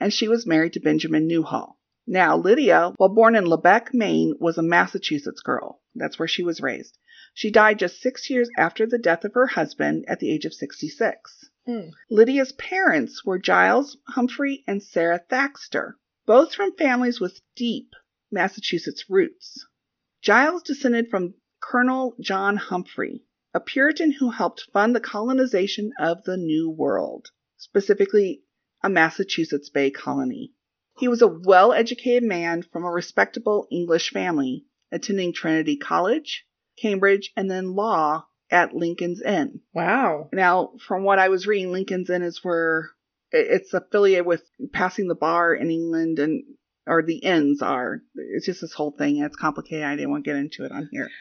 and 0.00 0.12
she 0.12 0.28
was 0.28 0.46
married 0.46 0.72
to 0.74 0.80
Benjamin 0.80 1.26
Newhall. 1.26 1.78
Now, 2.06 2.38
Lydia, 2.38 2.94
while 2.96 3.10
born 3.10 3.36
in 3.36 3.44
Lubec, 3.44 3.92
Maine, 3.92 4.34
was 4.40 4.56
a 4.56 4.62
Massachusetts 4.62 5.42
girl. 5.42 5.82
That's 5.94 6.18
where 6.18 6.28
she 6.28 6.42
was 6.42 6.62
raised. 6.62 6.96
She 7.34 7.50
died 7.50 7.78
just 7.78 8.00
six 8.00 8.30
years 8.30 8.48
after 8.56 8.86
the 8.86 8.96
death 8.96 9.26
of 9.26 9.34
her 9.34 9.48
husband 9.48 10.06
at 10.08 10.18
the 10.18 10.30
age 10.30 10.46
of 10.46 10.54
66. 10.54 11.50
Hmm. 11.66 11.90
Lydia's 12.08 12.52
parents 12.52 13.26
were 13.26 13.38
Giles 13.38 13.98
Humphrey 14.06 14.64
and 14.66 14.82
Sarah 14.82 15.22
Thaxter, 15.30 15.96
both 16.24 16.54
from 16.54 16.74
families 16.76 17.20
with 17.20 17.42
deep 17.54 17.92
Massachusetts 18.30 19.04
roots. 19.08 19.66
Giles 20.22 20.62
descended 20.62 21.08
from 21.08 21.34
Colonel 21.60 22.14
John 22.20 22.56
Humphrey, 22.56 23.24
a 23.54 23.60
Puritan 23.60 24.12
who 24.12 24.30
helped 24.30 24.68
fund 24.72 24.94
the 24.94 25.00
colonization 25.00 25.92
of 25.98 26.24
the 26.24 26.36
New 26.36 26.70
World, 26.70 27.28
specifically 27.56 28.42
a 28.82 28.90
Massachusetts 28.90 29.68
Bay 29.68 29.90
colony. 29.90 30.52
He 30.98 31.08
was 31.08 31.22
a 31.22 31.28
well 31.28 31.72
educated 31.72 32.24
man 32.24 32.62
from 32.62 32.84
a 32.84 32.90
respectable 32.90 33.66
English 33.70 34.10
family, 34.10 34.66
attending 34.90 35.32
Trinity 35.32 35.76
College, 35.76 36.44
Cambridge, 36.80 37.32
and 37.36 37.50
then 37.50 37.74
law 37.74 38.26
at 38.50 38.74
Lincoln's 38.74 39.22
Inn. 39.22 39.60
Wow. 39.74 40.28
Now, 40.32 40.72
from 40.86 41.04
what 41.04 41.18
I 41.18 41.28
was 41.28 41.46
reading, 41.46 41.72
Lincoln's 41.72 42.10
Inn 42.10 42.22
is 42.22 42.42
where 42.42 42.90
it's 43.30 43.74
affiliated 43.74 44.26
with 44.26 44.42
passing 44.72 45.08
the 45.08 45.14
bar 45.14 45.54
in 45.54 45.70
England 45.70 46.18
and 46.18 46.42
or 46.88 47.02
the 47.02 47.22
ends 47.24 47.62
are. 47.62 48.00
It's 48.16 48.46
just 48.46 48.60
this 48.62 48.72
whole 48.72 48.90
thing. 48.92 49.18
It's 49.18 49.36
complicated. 49.36 49.84
I 49.84 49.94
didn't 49.96 50.10
want 50.10 50.24
to 50.24 50.30
get 50.30 50.36
into 50.36 50.64
it 50.64 50.72
on 50.72 50.88
here. 50.90 51.08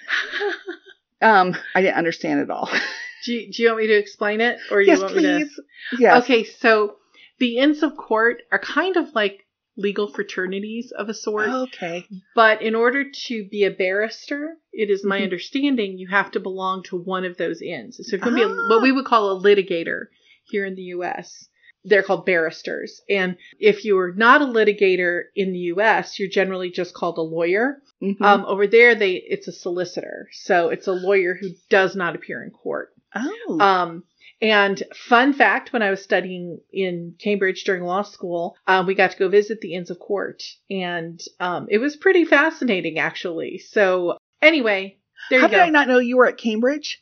Um, 1.20 1.56
I 1.74 1.82
didn't 1.82 1.96
understand 1.98 2.42
it 2.42 2.52
all. 2.52 2.70
do, 3.26 3.34
you, 3.34 3.52
do 3.52 3.64
you 3.64 3.70
want 3.70 3.80
me 3.82 3.88
to 3.88 3.98
explain 3.98 4.40
it, 4.40 4.60
or 4.70 4.82
yes, 4.82 4.98
you 4.98 5.04
want 5.04 5.16
please. 5.16 5.24
me 5.24 5.46
to? 5.46 5.98
Yes. 6.00 6.24
Okay, 6.24 6.44
so 6.44 6.98
the 7.40 7.58
Inns 7.58 7.82
of 7.82 7.98
Court 7.98 8.44
are 8.52 8.60
kind 8.60 8.98
of 8.98 9.16
like 9.16 9.46
legal 9.76 10.08
fraternities 10.12 10.92
of 10.96 11.10
a 11.10 11.16
sort. 11.16 11.50
Okay. 11.50 12.06
But 12.36 12.62
in 12.62 12.76
order 12.76 13.04
to 13.28 13.48
be 13.50 13.64
a 13.64 13.72
barrister, 13.72 14.58
it 14.72 14.92
is 14.92 15.04
my 15.04 15.20
Mhm. 15.22 15.24
understanding 15.24 15.98
you 15.98 16.08
have 16.10 16.30
to 16.34 16.40
belong 16.40 16.84
to 16.84 16.98
one 16.98 17.26
of 17.26 17.38
those 17.38 17.64
inns. 17.64 17.98
So 17.98 18.04
if 18.06 18.12
you 18.14 18.20
can 18.20 18.36
be 18.36 18.44
a, 18.44 18.48
Ah. 18.48 18.70
what 18.70 18.84
we 18.84 18.92
would 18.92 19.06
call 19.06 19.32
a 19.32 19.42
litigator 19.44 20.06
here 20.46 20.66
in 20.66 20.76
the 20.76 20.84
U.S., 20.98 21.48
they're 21.84 22.04
called 22.04 22.26
barristers. 22.26 23.02
And 23.10 23.38
if 23.60 23.86
you 23.86 23.98
are 24.00 24.14
not 24.14 24.42
a 24.42 24.46
litigator 24.46 25.24
in 25.36 25.54
the 25.54 25.60
U.S., 25.60 26.20
you're 26.20 26.30
generally 26.30 26.70
just 26.70 26.94
called 26.94 27.18
a 27.18 27.22
lawyer. 27.22 27.82
Mhm. 28.02 28.22
Um, 28.22 28.46
over 28.46 28.68
there, 28.68 28.96
they 28.96 29.14
it's 29.14 29.48
a 29.48 29.52
solicitor, 29.52 30.30
so 30.32 30.70
it's 30.70 30.88
a 30.88 30.94
lawyer 30.94 31.34
who 31.34 31.50
does 31.70 31.96
not 31.96 32.16
appear 32.16 32.44
in 32.44 32.52
court. 32.52 32.94
oh. 33.16 33.58
Um, 33.60 34.04
and 34.40 34.84
fun 34.94 35.34
fact, 35.34 35.74
when 35.74 35.82
I 35.82 35.90
was 35.90 36.04
studying 36.04 36.60
in 36.72 37.16
Cambridge 37.18 37.64
during 37.64 37.84
law 37.84 38.04
school, 38.04 38.56
um, 38.68 38.86
we 38.86 38.94
got 38.94 39.12
to 39.12 39.18
go 39.18 39.30
visit 39.30 39.62
the 39.62 39.74
Inns 39.74 39.90
of 39.90 39.98
Court, 39.98 40.44
and 40.70 41.20
um, 41.40 41.68
it 41.72 41.80
was 41.80 41.96
pretty 41.96 42.24
fascinating, 42.24 43.00
actually. 43.00 43.58
So 43.58 44.18
anyway, 44.40 44.98
there 45.32 45.40
How 45.40 45.48
you 45.48 45.52
did. 45.52 45.60
I 45.60 45.70
not 45.70 45.88
know 45.88 45.98
you 45.98 46.18
were 46.18 46.28
at 46.28 46.38
Cambridge? 46.38 47.02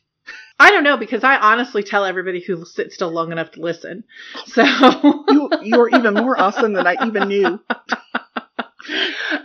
I 0.58 0.70
don't 0.70 0.84
know 0.84 0.96
because 0.96 1.22
I 1.22 1.36
honestly 1.36 1.82
tell 1.82 2.04
everybody 2.04 2.40
who 2.40 2.56
will 2.56 2.64
sit 2.64 2.92
still 2.92 3.10
long 3.10 3.30
enough 3.32 3.52
to 3.52 3.60
listen. 3.60 4.04
So 4.46 4.62
You 5.30 5.50
you 5.62 5.78
were 5.78 5.90
even 5.90 6.14
more 6.14 6.38
awesome 6.40 6.72
than 6.72 6.86
I 6.86 6.96
even 7.06 7.28
knew. 7.28 7.60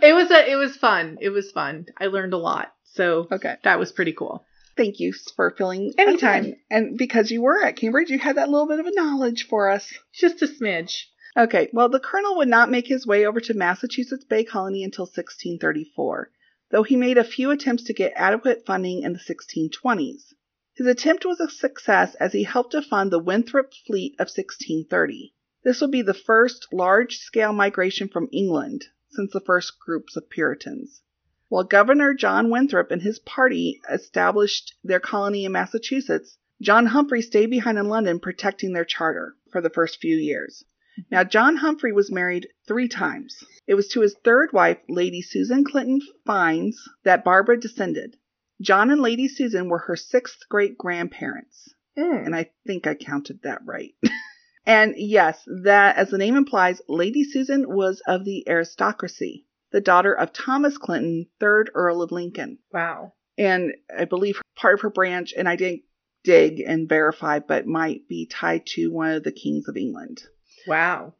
it 0.02 0.14
was 0.14 0.30
a 0.30 0.50
it 0.50 0.56
was 0.56 0.76
fun. 0.76 1.18
It 1.20 1.30
was 1.30 1.50
fun. 1.52 1.86
I 1.98 2.06
learned 2.06 2.32
a 2.32 2.38
lot. 2.38 2.72
So 2.94 3.26
Okay. 3.30 3.56
that 3.64 3.78
was 3.78 3.92
pretty 3.92 4.12
cool. 4.12 4.44
Thank 4.76 5.00
you 5.00 5.12
for 5.36 5.50
filling 5.50 5.92
Anytime. 5.98 6.44
anytime. 6.44 6.60
And 6.70 6.96
because 6.98 7.30
you 7.30 7.42
were 7.42 7.62
at 7.62 7.76
Cambridge, 7.76 8.08
you 8.10 8.18
had 8.18 8.36
that 8.36 8.48
little 8.48 8.66
bit 8.66 8.80
of 8.80 8.86
a 8.86 8.94
knowledge 8.94 9.46
for 9.48 9.68
us. 9.68 9.92
Just 10.14 10.40
a 10.42 10.46
smidge. 10.46 11.04
Okay, 11.36 11.68
well, 11.72 11.88
the 11.90 12.00
colonel 12.00 12.36
would 12.38 12.48
not 12.48 12.70
make 12.70 12.86
his 12.86 13.06
way 13.06 13.26
over 13.26 13.40
to 13.40 13.54
Massachusetts 13.54 14.24
Bay 14.24 14.44
Colony 14.44 14.82
until 14.84 15.04
1634, 15.04 16.30
though 16.70 16.82
he 16.82 16.96
made 16.96 17.16
a 17.18 17.24
few 17.24 17.50
attempts 17.50 17.84
to 17.84 17.94
get 17.94 18.12
adequate 18.16 18.64
funding 18.66 19.02
in 19.02 19.12
the 19.14 19.18
1620s. 19.18 20.32
His 20.74 20.86
attempt 20.86 21.26
was 21.26 21.38
a 21.38 21.50
success 21.50 22.14
as 22.14 22.32
he 22.32 22.44
helped 22.44 22.72
to 22.72 22.80
fund 22.80 23.10
the 23.10 23.18
Winthrop 23.18 23.74
fleet 23.86 24.14
of 24.14 24.28
1630. 24.28 25.34
This 25.62 25.82
would 25.82 25.90
be 25.90 26.00
the 26.00 26.14
first 26.14 26.72
large 26.72 27.18
scale 27.18 27.52
migration 27.52 28.08
from 28.08 28.30
England 28.32 28.86
since 29.10 29.32
the 29.32 29.40
first 29.40 29.78
groups 29.78 30.16
of 30.16 30.30
Puritans. 30.30 31.02
While 31.48 31.64
Governor 31.64 32.14
John 32.14 32.48
Winthrop 32.48 32.90
and 32.90 33.02
his 33.02 33.18
party 33.18 33.82
established 33.90 34.74
their 34.82 34.98
colony 34.98 35.44
in 35.44 35.52
Massachusetts, 35.52 36.38
John 36.62 36.86
Humphrey 36.86 37.20
stayed 37.20 37.50
behind 37.50 37.76
in 37.76 37.90
London 37.90 38.18
protecting 38.18 38.72
their 38.72 38.86
charter 38.86 39.36
for 39.50 39.60
the 39.60 39.68
first 39.68 40.00
few 40.00 40.16
years. 40.16 40.64
Now, 41.10 41.22
John 41.22 41.56
Humphrey 41.56 41.92
was 41.92 42.10
married 42.10 42.48
three 42.66 42.88
times. 42.88 43.44
It 43.66 43.74
was 43.74 43.88
to 43.88 44.00
his 44.00 44.14
third 44.24 44.54
wife, 44.54 44.78
Lady 44.88 45.20
Susan 45.20 45.64
Clinton 45.64 46.00
Fiennes, 46.26 46.88
that 47.02 47.24
Barbara 47.24 47.60
descended. 47.60 48.16
John 48.62 48.90
and 48.90 49.02
Lady 49.02 49.28
Susan 49.28 49.68
were 49.68 49.78
her 49.78 49.96
sixth 49.96 50.48
great 50.48 50.78
grandparents. 50.78 51.74
And 51.96 52.34
I 52.34 52.50
think 52.66 52.86
I 52.86 52.94
counted 52.94 53.40
that 53.42 53.60
right. 53.64 53.94
and 54.66 54.94
yes, 54.96 55.42
that, 55.64 55.96
as 55.96 56.10
the 56.10 56.18
name 56.18 56.36
implies, 56.36 56.80
Lady 56.88 57.24
Susan 57.24 57.68
was 57.68 58.00
of 58.06 58.24
the 58.24 58.48
aristocracy, 58.48 59.46
the 59.72 59.80
daughter 59.80 60.14
of 60.14 60.32
Thomas 60.32 60.78
Clinton, 60.78 61.26
3rd 61.40 61.66
Earl 61.74 62.02
of 62.02 62.12
Lincoln. 62.12 62.58
Wow. 62.72 63.14
And 63.36 63.74
I 63.94 64.04
believe 64.04 64.40
part 64.56 64.74
of 64.74 64.80
her 64.82 64.90
branch, 64.90 65.34
and 65.36 65.48
I 65.48 65.56
didn't 65.56 65.82
dig 66.22 66.60
and 66.60 66.88
verify, 66.88 67.40
but 67.40 67.66
might 67.66 68.06
be 68.08 68.26
tied 68.26 68.66
to 68.66 68.92
one 68.92 69.10
of 69.10 69.24
the 69.24 69.32
kings 69.32 69.68
of 69.68 69.76
England. 69.76 70.22
Wow. 70.66 71.14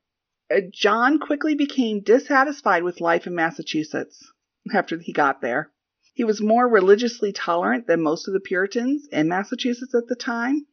Uh, 0.50 0.60
John 0.70 1.18
quickly 1.18 1.54
became 1.54 2.00
dissatisfied 2.00 2.82
with 2.82 3.00
life 3.00 3.26
in 3.26 3.34
Massachusetts 3.34 4.32
after 4.72 4.98
he 4.98 5.12
got 5.12 5.40
there. 5.40 5.72
He 6.12 6.24
was 6.24 6.40
more 6.40 6.68
religiously 6.68 7.32
tolerant 7.32 7.86
than 7.86 8.02
most 8.02 8.28
of 8.28 8.34
the 8.34 8.40
Puritans 8.40 9.08
in 9.08 9.28
Massachusetts 9.28 9.94
at 9.94 10.08
the 10.08 10.16
time, 10.16 10.66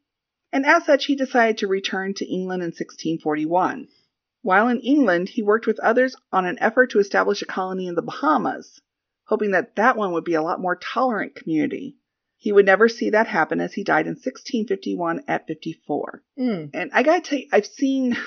and 0.52 0.66
as 0.66 0.86
such, 0.86 1.06
he 1.06 1.16
decided 1.16 1.60
to 1.60 1.68
return 1.68 2.14
to 2.16 2.26
England 2.26 2.64
in 2.64 2.70
1641. 2.70 3.88
While 4.42 4.68
in 4.68 4.80
England, 4.80 5.30
he 5.30 5.44
worked 5.44 5.68
with 5.68 5.80
others 5.80 6.16
on 6.32 6.46
an 6.46 6.58
effort 6.60 6.92
to 6.92 7.00
establish 7.00 7.42
a 7.42 7.46
colony 7.46 7.88
in 7.88 7.96
the 7.96 8.02
Bahamas, 8.02 8.82
hoping 9.26 9.52
that 9.52 9.76
that 9.76 9.96
one 9.96 10.12
would 10.14 10.24
be 10.24 10.34
a 10.34 10.42
lot 10.42 10.62
more 10.62 10.76
tolerant 10.76 11.36
community. 11.36 11.98
He 12.38 12.52
would 12.52 12.66
never 12.66 12.88
see 12.88 13.10
that 13.10 13.28
happen 13.28 13.60
as 13.60 13.74
he 13.74 13.84
died 13.84 14.08
in 14.08 14.14
1651 14.14 15.26
at 15.28 15.46
54. 15.46 16.24
Mm. 16.40 16.70
And 16.74 16.90
I 16.94 17.04
gotta 17.04 17.22
tell 17.22 17.40
you, 17.40 17.48
I've 17.52 17.66
seen, 17.66 18.18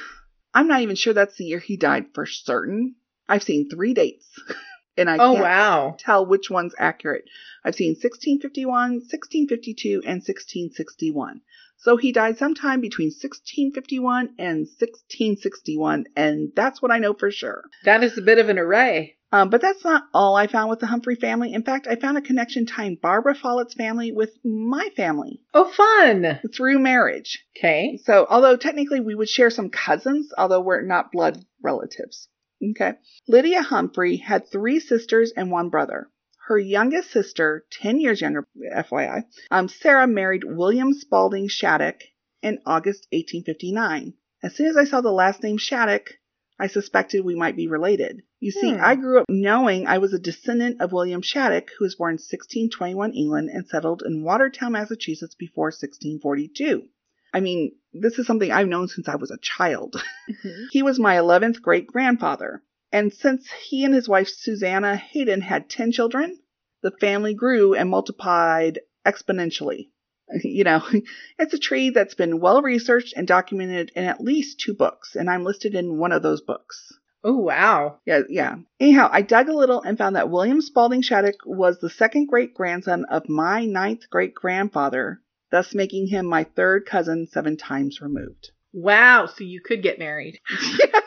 I'm 0.52 0.68
not 0.68 0.82
even 0.82 0.96
sure 0.96 1.14
that's 1.14 1.36
the 1.36 1.44
year 1.44 1.58
he 1.58 1.76
died 1.76 2.06
for 2.14 2.26
certain. 2.26 2.96
I've 3.26 3.42
seen 3.42 3.70
three 3.70 3.94
dates, 3.94 4.28
and 4.96 5.08
I 5.10 5.16
Oh 5.16 5.32
can't 5.34 5.40
wow. 5.42 5.96
tell 5.98 6.26
which 6.26 6.50
one's 6.50 6.74
accurate. 6.78 7.24
I've 7.64 7.74
seen 7.74 7.90
1651, 7.92 8.72
1652, 9.00 10.02
and 10.04 10.20
1661. 10.22 11.40
So 11.78 11.96
he 11.96 12.12
died 12.12 12.38
sometime 12.38 12.80
between 12.80 13.08
1651 13.08 14.34
and 14.38 14.66
1661, 14.78 16.04
and 16.16 16.52
that's 16.54 16.80
what 16.80 16.90
I 16.90 16.98
know 16.98 17.14
for 17.14 17.30
sure. 17.30 17.64
That 17.84 18.04
is 18.04 18.16
a 18.18 18.22
bit 18.22 18.38
of 18.38 18.48
an 18.48 18.58
array. 18.58 19.16
Um, 19.34 19.48
but 19.48 19.62
that's 19.62 19.82
not 19.82 20.04
all 20.12 20.36
I 20.36 20.46
found 20.46 20.68
with 20.68 20.80
the 20.80 20.86
Humphrey 20.86 21.14
family. 21.16 21.54
In 21.54 21.62
fact, 21.62 21.86
I 21.88 21.96
found 21.96 22.18
a 22.18 22.22
connection 22.22 22.66
tying 22.66 22.98
Barbara 23.00 23.34
Follett's 23.34 23.72
family 23.72 24.12
with 24.12 24.30
my 24.44 24.90
family 24.94 25.40
Oh, 25.54 25.64
fun. 25.70 26.40
through 26.54 26.78
marriage. 26.78 27.42
Okay. 27.56 27.98
So, 28.04 28.26
although 28.28 28.56
technically 28.56 29.00
we 29.00 29.14
would 29.14 29.30
share 29.30 29.48
some 29.48 29.70
cousins, 29.70 30.30
although 30.36 30.60
we're 30.60 30.82
not 30.82 31.12
blood 31.12 31.42
relatives. 31.62 32.28
Okay. 32.70 32.92
Lydia 33.28 33.62
Humphrey 33.62 34.16
had 34.16 34.46
three 34.50 34.78
sisters 34.80 35.32
and 35.36 35.50
one 35.50 35.68
brother. 35.68 36.08
Her 36.46 36.58
youngest 36.58 37.10
sister, 37.10 37.64
10 37.70 38.00
years 38.00 38.20
younger, 38.20 38.46
FYI, 38.76 39.24
um, 39.50 39.68
Sarah 39.68 40.06
married 40.06 40.44
William 40.44 40.92
Spaulding 40.92 41.48
Shattuck 41.48 42.00
in 42.42 42.58
August 42.66 43.06
1859. 43.12 44.14
As 44.42 44.54
soon 44.56 44.66
as 44.66 44.76
I 44.76 44.84
saw 44.84 45.00
the 45.00 45.12
last 45.12 45.42
name 45.42 45.56
Shattuck, 45.56 46.14
I 46.58 46.66
suspected 46.66 47.24
we 47.24 47.34
might 47.34 47.56
be 47.56 47.68
related. 47.68 48.22
You 48.40 48.50
see, 48.50 48.72
Hmm. 48.72 48.80
I 48.82 48.96
grew 48.96 49.20
up 49.20 49.26
knowing 49.28 49.86
I 49.86 49.98
was 49.98 50.12
a 50.12 50.18
descendant 50.18 50.80
of 50.80 50.92
William 50.92 51.22
Shattuck, 51.22 51.70
who 51.78 51.84
was 51.84 51.94
born 51.94 52.12
in 52.14 52.18
1621 52.18 53.12
England 53.12 53.50
and 53.50 53.66
settled 53.66 54.02
in 54.04 54.22
Watertown, 54.24 54.72
Massachusetts 54.72 55.34
before 55.36 55.70
1642. 55.70 56.88
I 57.32 57.40
mean, 57.40 57.72
this 57.92 58.18
is 58.18 58.26
something 58.26 58.50
I've 58.50 58.68
known 58.68 58.88
since 58.88 59.08
I 59.08 59.16
was 59.16 59.30
a 59.30 59.38
child. 59.38 60.02
Mhm. 60.30 60.66
he 60.70 60.82
was 60.82 60.98
my 61.00 61.16
11th 61.16 61.60
great 61.62 61.86
grandfather. 61.88 62.62
And 62.92 63.12
since 63.12 63.50
he 63.50 63.84
and 63.84 63.94
his 63.94 64.08
wife 64.08 64.28
Susanna 64.28 64.96
Hayden 64.96 65.40
had 65.40 65.68
10 65.68 65.92
children, 65.92 66.38
the 66.82 66.90
family 67.00 67.34
grew 67.34 67.74
and 67.74 67.88
multiplied 67.90 68.80
exponentially. 69.06 69.88
You 70.44 70.64
know, 70.64 70.82
it's 71.38 71.52
a 71.54 71.58
tree 71.58 71.90
that's 71.90 72.14
been 72.14 72.40
well 72.40 72.62
researched 72.62 73.14
and 73.16 73.26
documented 73.26 73.92
in 73.94 74.04
at 74.04 74.20
least 74.20 74.60
two 74.60 74.72
books, 74.74 75.14
and 75.16 75.28
I'm 75.28 75.44
listed 75.44 75.74
in 75.74 75.98
one 75.98 76.12
of 76.12 76.22
those 76.22 76.40
books. 76.40 76.92
Oh 77.24 77.36
wow. 77.36 77.98
Yeah, 78.06 78.22
yeah. 78.28 78.56
Anyhow, 78.80 79.08
I 79.12 79.22
dug 79.22 79.48
a 79.48 79.56
little 79.56 79.80
and 79.82 79.96
found 79.98 80.16
that 80.16 80.30
William 80.30 80.60
Spaulding 80.60 81.02
Shattuck 81.02 81.36
was 81.46 81.78
the 81.78 81.90
second 81.90 82.26
great 82.26 82.52
grandson 82.54 83.04
of 83.06 83.28
my 83.28 83.64
ninth 83.64 84.08
great 84.10 84.34
grandfather, 84.34 85.20
thus 85.52 85.74
making 85.74 86.08
him 86.08 86.26
my 86.26 86.42
third 86.42 86.84
cousin 86.86 87.28
seven 87.30 87.56
times 87.56 88.00
removed. 88.00 88.50
Wow. 88.72 89.26
So 89.26 89.44
you 89.44 89.60
could 89.60 89.82
get 89.82 90.00
married. 90.00 90.40
yeah. 90.80 91.00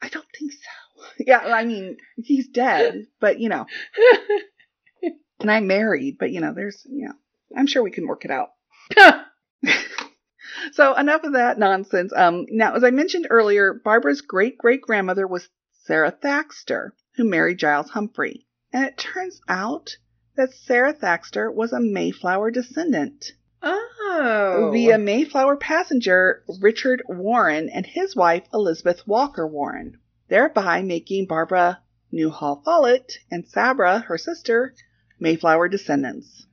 I 0.00 0.08
don't 0.08 0.26
think 0.38 0.52
so. 0.52 1.04
Yeah, 1.18 1.40
I 1.40 1.66
mean, 1.66 1.98
he's 2.16 2.48
dead, 2.48 3.06
but 3.20 3.38
you 3.38 3.50
know, 3.50 3.66
and 5.40 5.50
I'm 5.50 5.66
married, 5.66 6.16
but 6.18 6.30
you 6.30 6.40
know, 6.40 6.54
there's, 6.54 6.82
you 6.86 7.08
know, 7.08 7.14
I'm 7.56 7.66
sure 7.66 7.82
we 7.82 7.90
can 7.90 8.06
work 8.06 8.24
it 8.24 8.30
out. 8.30 8.48
So 10.72 10.94
enough 10.94 11.24
of 11.24 11.32
that 11.32 11.58
nonsense. 11.58 12.12
Um, 12.14 12.46
now, 12.50 12.74
as 12.74 12.84
I 12.84 12.90
mentioned 12.90 13.26
earlier, 13.28 13.74
Barbara's 13.74 14.20
great 14.22 14.56
great 14.56 14.80
grandmother 14.80 15.26
was 15.26 15.48
Sarah 15.84 16.12
Thaxter, 16.12 16.90
who 17.16 17.24
married 17.24 17.58
Giles 17.58 17.90
Humphrey. 17.90 18.46
And 18.72 18.84
it 18.86 18.96
turns 18.96 19.40
out 19.48 19.96
that 20.36 20.52
Sarah 20.52 20.94
Thaxter 20.94 21.52
was 21.52 21.72
a 21.72 21.80
Mayflower 21.80 22.50
descendant 22.50 23.32
oh. 23.62 24.70
via 24.72 24.98
Mayflower 24.98 25.56
passenger 25.56 26.42
Richard 26.60 27.02
Warren 27.08 27.68
and 27.68 27.86
his 27.86 28.14
wife 28.14 28.44
Elizabeth 28.52 29.06
Walker 29.06 29.46
Warren, 29.46 29.98
thereby 30.28 30.82
making 30.82 31.26
Barbara 31.26 31.80
Newhall 32.12 32.62
Follett 32.64 33.18
and 33.30 33.46
Sabra, 33.46 34.00
her 34.00 34.18
sister, 34.18 34.74
Mayflower 35.18 35.68
descendants. 35.68 36.46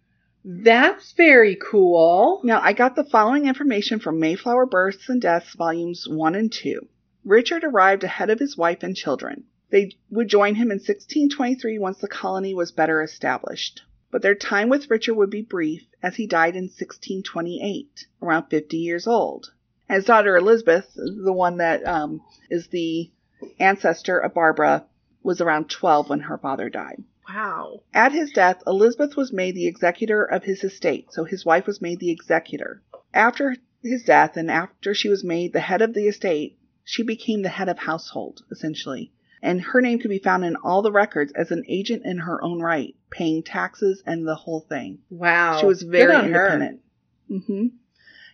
That's 0.44 1.12
very 1.12 1.56
cool. 1.56 2.42
Now, 2.44 2.62
I 2.62 2.74
got 2.74 2.96
the 2.96 3.04
following 3.04 3.46
information 3.46 4.00
from 4.00 4.20
Mayflower 4.20 4.66
Births 4.66 5.08
and 5.08 5.22
Deaths, 5.22 5.54
volumes 5.56 6.08
1 6.10 6.34
and 6.34 6.52
2. 6.52 6.88
Richard 7.24 7.64
arrived 7.64 8.04
ahead 8.04 8.32
of 8.32 8.40
his 8.40 8.58
wife 8.58 8.82
and 8.82 8.96
children. 8.96 9.44
They 9.72 9.96
would 10.10 10.28
join 10.28 10.56
him 10.56 10.70
in 10.70 10.80
1623 10.80 11.80
once 11.80 12.00
the 12.00 12.08
colony 12.10 12.54
was 12.54 12.74
better 12.74 13.02
established. 13.02 13.84
But 14.12 14.22
their 14.22 14.36
time 14.36 14.68
with 14.68 14.90
Richard 14.90 15.16
would 15.16 15.30
be 15.30 15.42
brief, 15.42 15.88
as 16.04 16.18
he 16.18 16.28
died 16.28 16.58
in 16.58 16.66
1628, 16.66 18.06
around 18.22 18.48
50 18.50 18.76
years 18.76 19.08
old. 19.08 19.54
His 19.88 20.04
daughter 20.04 20.36
Elizabeth, 20.36 20.92
the 20.96 21.32
one 21.32 21.58
that 21.58 21.88
um, 21.88 22.22
is 22.50 22.68
the 22.68 23.12
ancestor 23.60 24.20
of 24.20 24.34
Barbara, 24.34 24.86
was 25.24 25.40
around 25.40 25.70
12 25.70 26.10
when 26.10 26.20
her 26.20 26.38
father 26.38 26.70
died. 26.70 27.06
Wow. 27.30 27.84
At 27.94 28.12
his 28.12 28.32
death, 28.32 28.62
Elizabeth 28.68 29.16
was 29.16 29.32
made 29.32 29.56
the 29.56 29.68
executor 29.68 30.26
of 30.26 30.44
his 30.44 30.66
estate, 30.66 31.14
so 31.14 31.24
his 31.24 31.46
wife 31.46 31.66
was 31.66 31.82
made 31.82 32.02
the 32.02 32.12
executor. 32.12 32.82
After 33.14 33.56
his 33.82 34.04
death 34.04 34.36
and 34.36 34.52
after 34.52 34.94
she 34.94 35.08
was 35.08 35.24
made 35.24 35.54
the 35.54 35.62
head 35.62 35.82
of 35.82 35.94
the 35.94 36.10
estate, 36.10 36.58
she 36.84 37.04
became 37.04 37.42
the 37.42 37.48
head 37.48 37.70
of 37.70 37.80
household, 37.80 38.44
essentially. 38.52 39.14
And 39.42 39.62
her 39.62 39.82
name 39.82 40.00
could 40.00 40.10
be 40.10 40.20
found 40.20 40.46
in 40.46 40.56
all 40.58 40.82
the 40.82 40.92
records 40.92 41.32
as 41.34 41.52
an 41.52 41.64
agent 41.68 42.04
in 42.06 42.20
her 42.20 42.44
own 42.44 42.62
right, 42.62 42.96
paying 43.10 43.42
taxes 43.42 44.04
and 44.06 44.28
the 44.28 44.36
whole 44.36 44.62
thing. 44.62 45.00
Wow. 45.10 45.60
She 45.60 45.66
was 45.66 45.82
very 45.82 46.16
independent. 46.26 46.82
hmm 47.28 47.68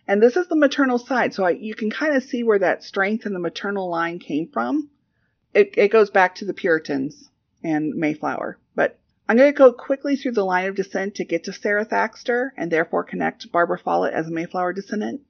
And 0.06 0.22
this 0.22 0.36
is 0.36 0.48
the 0.48 0.56
maternal 0.56 0.98
side, 0.98 1.32
so 1.32 1.44
I, 1.44 1.50
you 1.50 1.74
can 1.74 1.90
kind 1.90 2.14
of 2.14 2.22
see 2.22 2.42
where 2.42 2.58
that 2.58 2.84
strength 2.84 3.24
in 3.24 3.32
the 3.32 3.38
maternal 3.38 3.88
line 3.88 4.18
came 4.18 4.48
from. 4.48 4.90
It, 5.54 5.74
it 5.78 5.88
goes 5.88 6.10
back 6.10 6.34
to 6.36 6.44
the 6.44 6.52
Puritans 6.54 7.30
and 7.64 7.94
Mayflower. 7.94 8.58
But 8.74 8.98
I'm 9.28 9.36
going 9.36 9.52
to 9.52 9.56
go 9.56 9.72
quickly 9.72 10.16
through 10.16 10.32
the 10.32 10.44
line 10.44 10.66
of 10.66 10.74
descent 10.74 11.14
to 11.16 11.24
get 11.24 11.44
to 11.44 11.52
Sarah 11.52 11.86
Thaxter 11.86 12.50
and 12.56 12.70
therefore 12.70 13.04
connect 13.04 13.50
Barbara 13.50 13.78
Follett 13.78 14.14
as 14.14 14.26
a 14.28 14.30
Mayflower 14.30 14.72
descendant. 14.74 15.22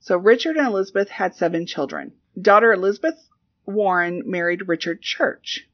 So 0.00 0.16
Richard 0.16 0.56
and 0.56 0.66
Elizabeth 0.66 1.08
had 1.08 1.34
seven 1.34 1.66
children. 1.66 2.12
Daughter 2.40 2.72
Elizabeth 2.72 3.28
Warren 3.66 4.22
married 4.24 4.68
Richard 4.68 5.02
Church. 5.02 5.68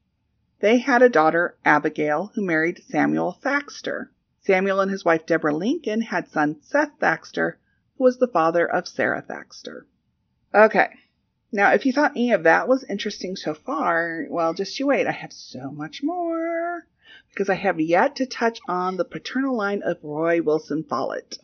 They 0.59 0.79
had 0.79 1.01
a 1.01 1.09
daughter, 1.09 1.57
Abigail, 1.63 2.31
who 2.33 2.45
married 2.45 2.83
Samuel 2.87 3.37
Thaxter. 3.43 4.09
Samuel 4.41 4.79
and 4.79 4.89
his 4.89 5.05
wife 5.05 5.25
Deborah 5.25 5.55
Lincoln 5.55 6.01
had 6.01 6.27
son 6.29 6.61
Seth 6.61 6.99
Thaxter, 6.99 7.57
who 7.97 8.03
was 8.03 8.17
the 8.17 8.27
father 8.27 8.65
of 8.65 8.87
Sarah 8.87 9.21
Thaxter. 9.21 9.85
Okay. 10.53 10.89
Now, 11.51 11.73
if 11.73 11.85
you 11.85 11.93
thought 11.93 12.11
any 12.11 12.31
of 12.31 12.43
that 12.43 12.67
was 12.67 12.83
interesting 12.85 13.35
so 13.35 13.53
far, 13.53 14.25
well, 14.29 14.53
just 14.53 14.79
you 14.79 14.87
wait. 14.87 15.07
I 15.07 15.11
have 15.11 15.31
so 15.31 15.71
much 15.71 16.01
more 16.03 16.87
because 17.29 17.49
I 17.49 17.55
have 17.55 17.79
yet 17.79 18.15
to 18.15 18.25
touch 18.25 18.59
on 18.67 18.97
the 18.97 19.05
paternal 19.05 19.55
line 19.55 19.83
of 19.83 20.03
Roy 20.03 20.41
Wilson 20.41 20.83
Follett. 20.83 21.37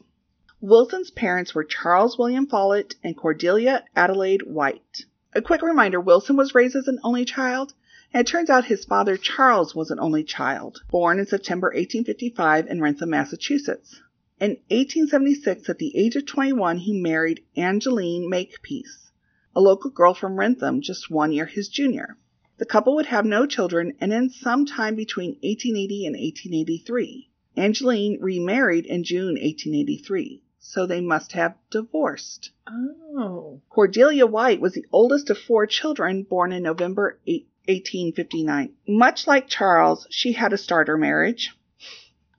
Wilson's 0.59 1.11
parents 1.11 1.53
were 1.53 1.63
Charles 1.63 2.17
William 2.17 2.47
Follett 2.47 2.95
and 3.03 3.15
Cordelia 3.15 3.85
Adelaide 3.95 4.41
White. 4.41 5.05
A 5.35 5.41
quick 5.41 5.63
reminder 5.63 5.99
Wilson 5.99 6.35
was 6.35 6.53
raised 6.53 6.75
as 6.75 6.87
an 6.87 6.99
only 7.03 7.25
child, 7.25 7.73
and 8.13 8.21
it 8.21 8.29
turns 8.29 8.51
out 8.51 8.65
his 8.65 8.85
father 8.85 9.17
Charles 9.17 9.73
was 9.73 9.89
an 9.89 9.99
only 9.99 10.23
child, 10.23 10.83
born 10.91 11.17
in 11.17 11.25
September 11.25 11.69
1855 11.69 12.67
in 12.67 12.79
Wrentham, 12.79 13.09
Massachusetts. 13.09 13.99
In 14.39 14.51
1876, 14.69 15.67
at 15.69 15.79
the 15.79 15.97
age 15.97 16.15
of 16.15 16.27
21, 16.27 16.77
he 16.77 16.93
married 17.01 17.43
Angeline 17.57 18.29
Makepeace, 18.29 19.09
a 19.55 19.59
local 19.59 19.89
girl 19.89 20.13
from 20.13 20.35
Wrentham, 20.35 20.81
just 20.81 21.09
one 21.09 21.31
year 21.31 21.47
his 21.47 21.67
junior. 21.67 22.15
The 22.59 22.67
couple 22.67 22.93
would 22.93 23.07
have 23.07 23.25
no 23.25 23.47
children, 23.47 23.93
and 23.99 24.13
in 24.13 24.29
some 24.29 24.67
time 24.67 24.93
between 24.93 25.31
1880 25.41 26.05
and 26.05 26.15
1883, 26.15 27.31
Angeline 27.57 28.19
remarried 28.21 28.85
in 28.85 29.03
June 29.03 29.33
1883, 29.33 30.43
so 30.65 30.85
they 30.85 31.01
must 31.01 31.33
have 31.33 31.55
divorced. 31.69 32.51
Oh. 32.67 33.59
Cordelia 33.69 34.25
White 34.25 34.61
was 34.61 34.73
the 34.73 34.85
oldest 34.93 35.29
of 35.29 35.37
four 35.37 35.67
children 35.67 36.23
born 36.23 36.53
in 36.53 36.63
November 36.63 37.19
8, 37.27 37.45
1859. 37.67 38.73
Much 38.87 39.27
like 39.27 39.49
Charles, 39.49 40.07
she 40.09 40.31
had 40.31 40.53
a 40.53 40.57
starter 40.57 40.97
marriage. 40.97 41.53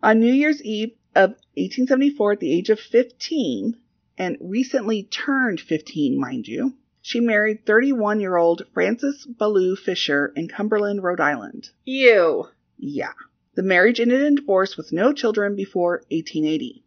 On 0.03 0.19
New 0.19 0.33
Year's 0.33 0.63
Eve 0.63 0.93
of 1.15 1.31
1874, 1.57 2.33
at 2.33 2.41
the 2.41 2.53
age 2.53 2.71
of 2.71 2.81
15, 2.81 3.77
and 4.17 4.37
recently 4.41 5.03
turned 5.03 5.61
15, 5.61 6.19
mind 6.19 6.49
you, 6.49 6.75
she 7.03 7.21
married 7.21 7.67
31 7.67 8.21
year 8.21 8.37
old 8.37 8.63
Francis 8.73 9.27
Ballou 9.27 9.77
Fisher 9.77 10.33
in 10.35 10.49
Cumberland, 10.49 11.03
Rhode 11.03 11.21
Island. 11.21 11.69
You. 11.85 12.49
Yeah. 12.79 13.13
The 13.55 13.63
marriage 13.63 14.01
ended 14.01 14.23
in 14.23 14.37
divorce 14.37 14.77
with 14.79 14.93
no 14.93 15.13
children 15.13 15.55
before 15.55 16.03
1880. 16.11 16.84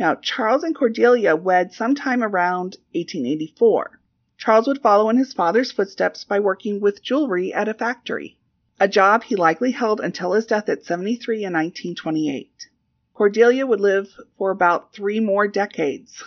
Now, 0.00 0.14
Charles 0.14 0.62
and 0.62 0.76
Cordelia 0.76 1.34
wed 1.34 1.72
sometime 1.72 2.22
around 2.22 2.76
1884. 2.94 3.98
Charles 4.36 4.68
would 4.68 4.80
follow 4.80 5.10
in 5.10 5.16
his 5.16 5.32
father's 5.32 5.72
footsteps 5.72 6.22
by 6.22 6.38
working 6.38 6.78
with 6.78 7.02
jewelry 7.02 7.52
at 7.52 7.66
a 7.66 7.74
factory, 7.74 8.38
a 8.78 8.86
job 8.86 9.24
he 9.24 9.34
likely 9.34 9.72
held 9.72 10.00
until 10.00 10.34
his 10.34 10.46
death 10.46 10.68
at 10.68 10.84
73 10.84 11.38
in 11.38 11.52
1928. 11.52 12.68
Cordelia 13.12 13.66
would 13.66 13.80
live 13.80 14.14
for 14.36 14.52
about 14.52 14.92
three 14.92 15.18
more 15.18 15.48
decades, 15.48 16.22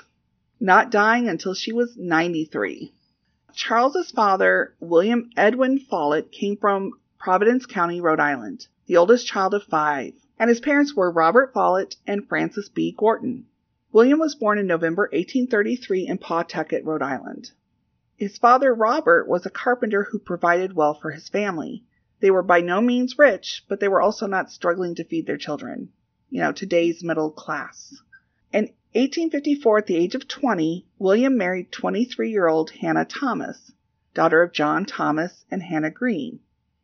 not 0.59 0.91
dying 0.91 1.29
until 1.29 1.53
she 1.53 1.71
was 1.71 1.95
93. 1.95 2.93
Charles's 3.53 4.11
father, 4.11 4.75
William 4.81 5.29
Edwin 5.37 5.79
Follett, 5.79 6.29
came 6.33 6.57
from 6.57 6.91
Providence 7.17 7.65
County, 7.65 8.01
Rhode 8.01 8.19
Island, 8.19 8.67
the 8.87 8.97
oldest 8.97 9.27
child 9.27 9.53
of 9.53 9.63
five, 9.63 10.13
and 10.37 10.49
his 10.49 10.59
parents 10.59 10.93
were 10.93 11.09
Robert 11.09 11.53
Follett 11.53 11.95
and 12.05 12.27
Frances 12.27 12.67
B. 12.67 12.93
Gorton. 12.97 13.45
William 13.93 14.19
was 14.19 14.35
born 14.35 14.57
in 14.57 14.67
November 14.67 15.03
1833 15.11 16.07
in 16.07 16.17
Pawtucket, 16.17 16.85
Rhode 16.85 17.01
Island. 17.01 17.51
His 18.15 18.37
father, 18.37 18.73
Robert, 18.73 19.27
was 19.27 19.45
a 19.45 19.49
carpenter 19.49 20.03
who 20.03 20.17
provided 20.17 20.73
well 20.73 20.93
for 20.93 21.11
his 21.11 21.27
family. 21.27 21.83
They 22.21 22.31
were 22.31 22.41
by 22.41 22.61
no 22.61 22.79
means 22.79 23.19
rich, 23.19 23.65
but 23.67 23.81
they 23.81 23.89
were 23.89 23.99
also 23.99 24.27
not 24.27 24.49
struggling 24.49 24.95
to 24.95 25.03
feed 25.03 25.25
their 25.27 25.37
children. 25.37 25.91
You 26.29 26.39
know, 26.39 26.53
today's 26.53 27.03
middle 27.03 27.31
class. 27.31 28.01
In 28.53 28.69
1854, 28.93 29.79
at 29.79 29.87
the 29.87 29.97
age 29.97 30.15
of 30.15 30.25
20, 30.25 30.87
William 30.97 31.35
married 31.35 31.73
23 31.73 32.31
year 32.31 32.47
old 32.47 32.69
Hannah 32.69 33.03
Thomas, 33.03 33.73
daughter 34.13 34.41
of 34.41 34.53
John 34.53 34.85
Thomas 34.85 35.43
and 35.51 35.63
Hannah 35.63 35.91
Green, 35.91 36.39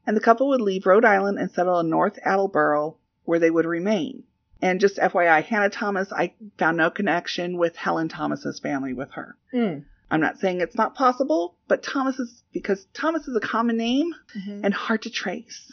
and 0.05 0.17
the 0.17 0.21
couple 0.21 0.49
would 0.49 0.59
leave 0.59 0.85
Rhode 0.85 1.05
Island 1.05 1.39
and 1.39 1.49
settle 1.49 1.79
in 1.79 1.89
North 1.89 2.19
Attleboro, 2.25 2.97
where 3.23 3.39
they 3.39 3.51
would 3.51 3.65
remain. 3.65 4.23
And 4.61 4.79
just 4.79 4.97
FYI, 4.97 5.43
Hannah 5.43 5.69
Thomas, 5.69 6.11
I 6.11 6.33
found 6.57 6.77
no 6.77 6.89
connection 6.89 7.57
with 7.57 7.75
Helen 7.75 8.09
Thomas's 8.09 8.59
family 8.59 8.93
with 8.93 9.11
her. 9.11 9.35
Mm. 9.53 9.85
I'm 10.09 10.21
not 10.21 10.39
saying 10.39 10.61
it's 10.61 10.75
not 10.75 10.95
possible, 10.95 11.57
but 11.67 11.83
Thomas 11.83 12.17
is 12.17 12.43
because 12.53 12.85
Thomas 12.93 13.27
is 13.27 13.35
a 13.35 13.41
common 13.41 13.77
name 13.77 14.13
Mhm. 14.35 14.61
and 14.63 14.73
hard 14.73 15.01
to 15.03 15.09
trace 15.09 15.71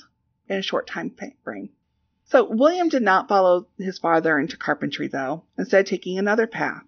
in 0.48 0.58
a 0.58 0.62
short 0.62 0.86
time 0.86 1.14
frame. 1.44 1.70
So 2.24 2.44
William 2.50 2.88
did 2.88 3.02
not 3.02 3.28
follow 3.28 3.68
his 3.78 3.98
father 3.98 4.38
into 4.38 4.56
carpentry, 4.56 5.08
though, 5.08 5.44
instead 5.56 5.86
taking 5.86 6.18
another 6.18 6.46
path. 6.46 6.82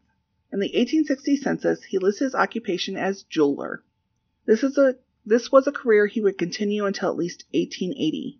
In 0.52 0.60
the 0.60 0.74
1860 0.74 1.36
census, 1.36 1.84
he 1.84 1.98
lists 1.98 2.20
his 2.20 2.34
occupation 2.34 2.96
as 2.96 3.22
jeweler. 3.24 3.82
This 4.44 4.62
is 4.62 4.76
a 4.78 4.96
this 5.24 5.50
was 5.50 5.66
a 5.66 5.72
career 5.72 6.06
he 6.06 6.20
would 6.20 6.38
continue 6.38 6.84
until 6.86 7.10
at 7.10 7.16
least 7.16 7.44
1880. 7.52 8.38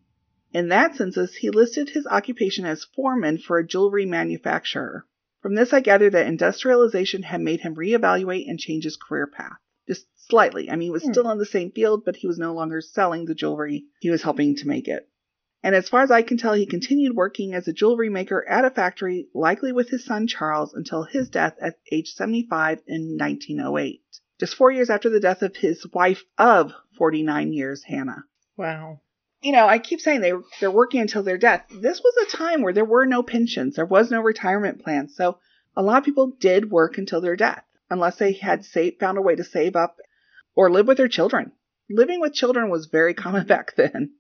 In 0.57 0.69
that 0.69 0.97
census, 0.97 1.35
he 1.35 1.51
listed 1.51 1.91
his 1.91 2.07
occupation 2.07 2.65
as 2.65 2.83
foreman 2.83 3.37
for 3.37 3.59
a 3.59 3.67
jewelry 3.67 4.07
manufacturer. 4.07 5.05
From 5.43 5.55
this, 5.55 5.75
I 5.75 5.81
gather 5.81 6.09
that 6.09 6.27
industrialization 6.27 7.25
had 7.25 7.43
made 7.43 7.61
him 7.61 7.75
reevaluate 7.75 8.49
and 8.49 8.59
change 8.59 8.85
his 8.85 8.97
career 8.97 9.27
path. 9.27 9.59
Just 9.87 10.07
slightly. 10.17 10.71
I 10.71 10.77
mean, 10.77 10.87
he 10.87 10.91
was 10.91 11.05
Hmm. 11.05 11.13
still 11.13 11.31
in 11.31 11.37
the 11.37 11.45
same 11.45 11.73
field, 11.73 12.07
but 12.07 12.17
he 12.17 12.27
was 12.27 12.39
no 12.39 12.55
longer 12.55 12.81
selling 12.81 13.27
the 13.27 13.35
jewelry. 13.35 13.85
He 14.01 14.09
was 14.09 14.23
helping 14.23 14.57
to 14.57 14.67
make 14.67 14.89
it. 14.89 15.07
And 15.63 15.75
as 15.75 15.91
far 15.91 16.01
as 16.01 16.11
I 16.11 16.23
can 16.23 16.39
tell, 16.39 16.55
he 16.55 16.65
continued 16.65 17.15
working 17.15 17.53
as 17.53 17.69
a 17.69 17.75
jewelry 17.75 18.09
maker 18.09 18.43
at 18.49 18.65
a 18.65 18.71
factory, 18.71 19.29
likely 19.35 19.73
with 19.73 19.91
his 19.91 20.07
son 20.07 20.27
Charles, 20.27 20.73
until 20.73 21.03
his 21.03 21.29
death 21.29 21.59
at 21.61 21.79
age 21.93 22.15
75 22.15 22.81
in 22.87 23.19
1908. 23.19 24.03
Just 24.41 24.55
four 24.55 24.71
years 24.71 24.89
after 24.89 25.11
the 25.11 25.21
death 25.21 25.43
of 25.43 25.55
his 25.57 25.87
wife 25.93 26.25
of 26.39 26.73
49 26.97 27.53
years, 27.53 27.83
Hannah 27.83 28.25
Wow. 28.57 29.01
You 29.43 29.53
know, 29.53 29.67
I 29.67 29.79
keep 29.79 30.01
saying 30.01 30.21
they 30.21 30.33
they're 30.61 30.71
working 30.71 31.01
until 31.01 31.23
their 31.23 31.39
death. 31.39 31.67
This 31.71 32.01
was 32.03 32.15
a 32.17 32.37
time 32.37 32.63
where 32.63 32.73
there 32.73 32.85
were 32.85 33.07
no 33.07 33.23
pensions, 33.23 33.77
there 33.77 33.85
was 33.85 34.11
no 34.11 34.21
retirement 34.21 34.83
plans, 34.83 35.15
so 35.15 35.39
a 35.77 35.83
lot 35.83 35.99
of 35.99 36.05
people 36.05 36.33
did 36.41 36.71
work 36.71 36.99
until 36.99 37.21
their 37.21 37.37
death, 37.37 37.65
unless 37.91 38.17
they 38.17 38.33
had 38.33 38.65
saved, 38.65 38.99
found 38.99 39.19
a 39.19 39.23
way 39.23 39.35
to 39.37 39.45
save 39.45 39.77
up 39.77 39.99
or 40.55 40.71
live 40.71 40.87
with 40.87 40.97
their 40.97 41.09
children. 41.09 41.53
Living 41.91 42.21
with 42.21 42.33
children 42.33 42.71
was 42.71 42.87
very 42.87 43.15
common 43.23 43.47
back 43.47 43.77
then. 43.77 44.15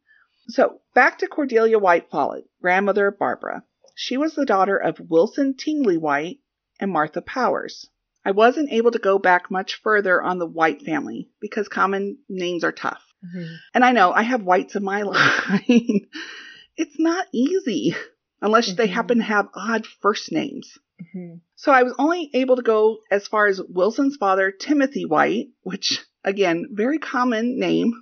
So 0.49 0.81
back 0.95 1.19
to 1.19 1.27
Cordelia 1.27 1.79
White 1.79 2.11
Follett, 2.11 2.49
grandmother 2.61 3.09
of 3.09 3.19
Barbara. 3.19 3.65
She 3.95 4.17
was 4.17 4.35
the 4.35 4.45
daughter 4.45 4.77
of 4.77 5.01
Wilson 5.01 5.55
Tingley 5.55 5.97
White 5.97 6.41
and 6.79 6.93
Martha 6.93 7.23
Powers. 7.23 7.89
I 8.25 8.33
wasn't 8.33 8.73
able 8.73 8.91
to 8.91 8.99
go 8.99 9.19
back 9.19 9.51
much 9.51 9.81
further 9.83 10.23
on 10.23 10.39
the 10.39 10.47
White 10.47 10.83
family 10.83 11.31
because 11.41 11.69
common 11.69 12.19
names 12.29 12.63
are 12.63 12.73
tough. 12.73 13.03
Mhm. 13.25 13.57
And 13.75 13.85
I 13.85 13.93
know 13.93 14.13
I 14.13 14.23
have 14.23 14.43
whites 14.43 14.77
in 14.77 14.85
my 14.85 15.03
line. 15.03 16.07
it's 16.77 16.99
not 16.99 17.27
easy 17.33 17.95
unless 18.41 18.73
they 18.75 18.87
Mhm. 18.89 18.93
happen 18.93 19.19
to 19.19 19.25
have 19.25 19.49
odd 19.55 19.87
first 19.87 20.31
names. 20.33 20.79
Mhm. 21.15 21.41
So 21.57 21.73
I 21.73 21.83
was 21.83 21.95
only 21.99 22.31
able 22.35 22.57
to 22.57 22.63
go 22.63 22.99
as 23.11 23.27
far 23.29 23.47
as 23.47 23.61
Wilson's 23.69 24.17
father, 24.17 24.51
Timothy 24.51 25.05
White, 25.05 25.49
which, 25.63 26.01
again, 26.25 26.69
very 26.73 26.99
common 26.99 27.59
name. 27.59 27.93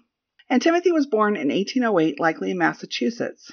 And 0.50 0.60
Timothy 0.60 0.92
was 0.92 1.06
born 1.06 1.36
in 1.36 1.50
1808, 1.50 2.20
likely 2.20 2.50
in 2.50 2.58
Massachusetts. 2.58 3.50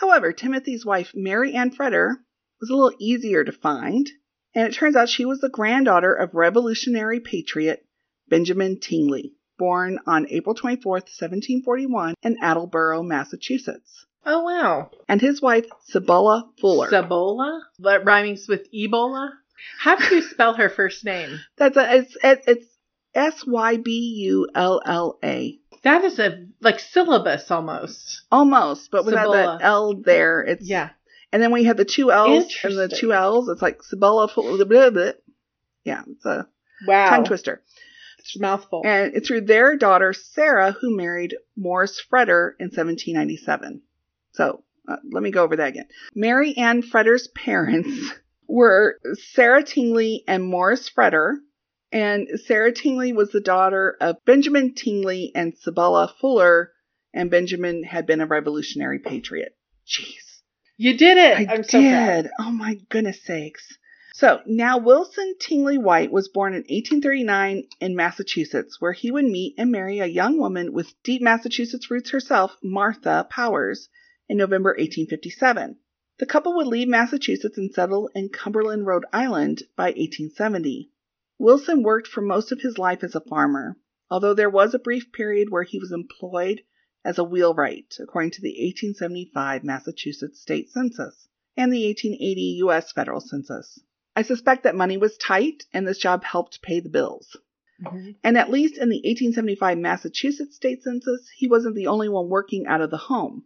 However, 0.00 0.32
Timothy's 0.32 0.84
wife, 0.84 1.12
Mary 1.14 1.54
Ann 1.54 1.70
Fretter, 1.70 2.16
was 2.60 2.70
a 2.70 2.74
little 2.74 2.96
easier 2.98 3.44
to 3.44 3.52
find, 3.52 4.10
and 4.54 4.66
it 4.68 4.74
turns 4.74 4.96
out 4.96 5.08
she 5.08 5.24
was 5.24 5.40
the 5.40 5.48
granddaughter 5.48 6.12
of 6.14 6.34
Revolutionary 6.34 7.20
patriot 7.20 7.86
Benjamin 8.28 8.80
Tingley, 8.80 9.35
born 9.58 9.98
on 10.06 10.26
April 10.30 10.54
24th, 10.54 11.08
1741, 11.08 12.14
in 12.22 12.36
Attleboro, 12.42 13.02
Massachusetts, 13.02 14.06
Oh 14.24 14.42
wow. 14.42 14.90
and 15.08 15.20
his 15.20 15.40
wife, 15.40 15.66
Sybulla 15.92 16.48
Fuller. 16.60 16.90
Sabola? 16.90 17.60
That 17.80 18.04
rhymes 18.04 18.46
with 18.48 18.70
Ebola? 18.72 19.30
How 19.78 19.96
do 19.96 20.14
you 20.14 20.22
spell 20.22 20.54
her 20.54 20.68
first 20.68 21.04
name? 21.04 21.38
That's 21.56 21.76
a 21.76 21.96
it's 21.98 22.16
it, 22.22 22.42
it's 22.46 22.66
S 23.14 23.44
Y 23.46 23.76
B 23.78 23.90
U 24.26 24.48
L 24.54 24.82
L 24.84 25.18
A. 25.24 25.58
That 25.82 26.04
is 26.04 26.18
a 26.18 26.46
like 26.60 26.80
syllabus 26.80 27.50
almost. 27.50 28.22
Almost, 28.30 28.90
but 28.90 29.04
without 29.06 29.28
Sybulla. 29.28 29.58
the 29.58 29.64
L 29.64 29.94
there, 30.04 30.40
it's 30.42 30.68
Yeah. 30.68 30.90
And 31.32 31.42
then 31.42 31.52
we 31.52 31.64
have 31.64 31.76
the 31.76 31.84
two 31.84 32.10
L's 32.12 32.54
and 32.62 32.76
the 32.76 32.88
two 32.88 33.12
L's. 33.12 33.48
It's 33.48 33.62
like 33.62 33.80
Sybulla. 33.82 34.30
Fuller- 34.30 34.64
blah, 34.64 34.90
blah. 34.90 35.10
Yeah, 35.84 36.02
it's 36.08 36.24
a 36.26 36.46
Wow. 36.86 37.08
tongue 37.10 37.24
twister. 37.24 37.62
It's 38.26 38.40
mouthful. 38.40 38.82
And 38.84 39.14
it's 39.14 39.28
through 39.28 39.42
their 39.42 39.76
daughter 39.76 40.12
Sarah 40.12 40.72
who 40.72 40.96
married 40.96 41.36
Morris 41.56 42.02
Fretter 42.10 42.52
in 42.58 42.66
1797. 42.66 43.82
So 44.32 44.64
uh, 44.88 44.96
let 45.10 45.22
me 45.22 45.30
go 45.30 45.42
over 45.44 45.56
that 45.56 45.68
again. 45.68 45.86
Mary 46.14 46.56
Ann 46.56 46.82
Fretter's 46.82 47.28
parents 47.28 48.12
were 48.48 48.98
Sarah 49.14 49.62
Tingley 49.62 50.24
and 50.26 50.44
Morris 50.44 50.90
Fretter. 50.90 51.36
And 51.92 52.28
Sarah 52.44 52.72
Tingley 52.72 53.12
was 53.12 53.30
the 53.30 53.40
daughter 53.40 53.96
of 54.00 54.24
Benjamin 54.24 54.74
Tingley 54.74 55.32
and 55.34 55.54
Sybulla 55.54 56.12
Fuller. 56.20 56.72
And 57.14 57.30
Benjamin 57.30 57.84
had 57.84 58.06
been 58.06 58.20
a 58.20 58.26
revolutionary 58.26 58.98
patriot. 58.98 59.56
Jeez. 59.86 60.42
you 60.76 60.98
did 60.98 61.16
it. 61.16 61.48
I 61.48 61.54
I'm 61.54 61.62
so 61.62 61.80
proud. 61.80 62.22
did. 62.22 62.30
Oh 62.40 62.50
my 62.50 62.78
goodness 62.90 63.24
sakes. 63.24 63.78
So 64.18 64.40
now 64.46 64.78
Wilson 64.78 65.34
Tingley 65.38 65.76
White 65.76 66.10
was 66.10 66.28
born 66.28 66.54
in 66.54 66.60
1839 66.60 67.68
in 67.82 67.94
Massachusetts, 67.94 68.80
where 68.80 68.94
he 68.94 69.10
would 69.10 69.26
meet 69.26 69.54
and 69.58 69.70
marry 69.70 69.98
a 69.98 70.06
young 70.06 70.38
woman 70.38 70.72
with 70.72 70.94
deep 71.02 71.20
Massachusetts 71.20 71.90
roots 71.90 72.08
herself, 72.08 72.56
Martha 72.62 73.26
Powers, 73.28 73.90
in 74.26 74.38
November 74.38 74.70
1857. 74.70 75.76
The 76.16 76.24
couple 76.24 76.56
would 76.56 76.66
leave 76.66 76.88
Massachusetts 76.88 77.58
and 77.58 77.70
settle 77.74 78.08
in 78.14 78.30
Cumberland, 78.30 78.86
Rhode 78.86 79.04
Island 79.12 79.64
by 79.76 79.88
1870. 79.88 80.90
Wilson 81.38 81.82
worked 81.82 82.08
for 82.08 82.22
most 82.22 82.50
of 82.50 82.62
his 82.62 82.78
life 82.78 83.04
as 83.04 83.14
a 83.14 83.20
farmer, 83.20 83.76
although 84.10 84.32
there 84.32 84.48
was 84.48 84.72
a 84.72 84.78
brief 84.78 85.12
period 85.12 85.50
where 85.50 85.64
he 85.64 85.78
was 85.78 85.92
employed 85.92 86.62
as 87.04 87.18
a 87.18 87.24
wheelwright, 87.24 87.94
according 88.00 88.30
to 88.30 88.40
the 88.40 88.64
1875 88.64 89.62
Massachusetts 89.62 90.40
State 90.40 90.70
Census 90.70 91.28
and 91.54 91.70
the 91.70 91.84
1880 91.84 92.40
U.S. 92.60 92.92
Federal 92.92 93.20
Census. 93.20 93.78
I 94.16 94.22
suspect 94.22 94.62
that 94.62 94.74
money 94.74 94.96
was 94.96 95.18
tight 95.18 95.64
and 95.74 95.86
this 95.86 95.98
job 95.98 96.24
helped 96.24 96.62
pay 96.62 96.80
the 96.80 96.88
bills. 96.88 97.36
Mhm. 97.82 98.16
And 98.24 98.38
at 98.38 98.50
least 98.50 98.78
in 98.78 98.88
the 98.88 99.02
1875 99.04 99.76
Massachusetts 99.76 100.56
State 100.56 100.82
Census, 100.82 101.28
he 101.36 101.46
wasn't 101.46 101.74
the 101.76 101.88
only 101.88 102.08
one 102.08 102.30
working 102.30 102.66
out 102.66 102.80
of 102.80 102.90
the 102.90 102.96
home. 102.96 103.44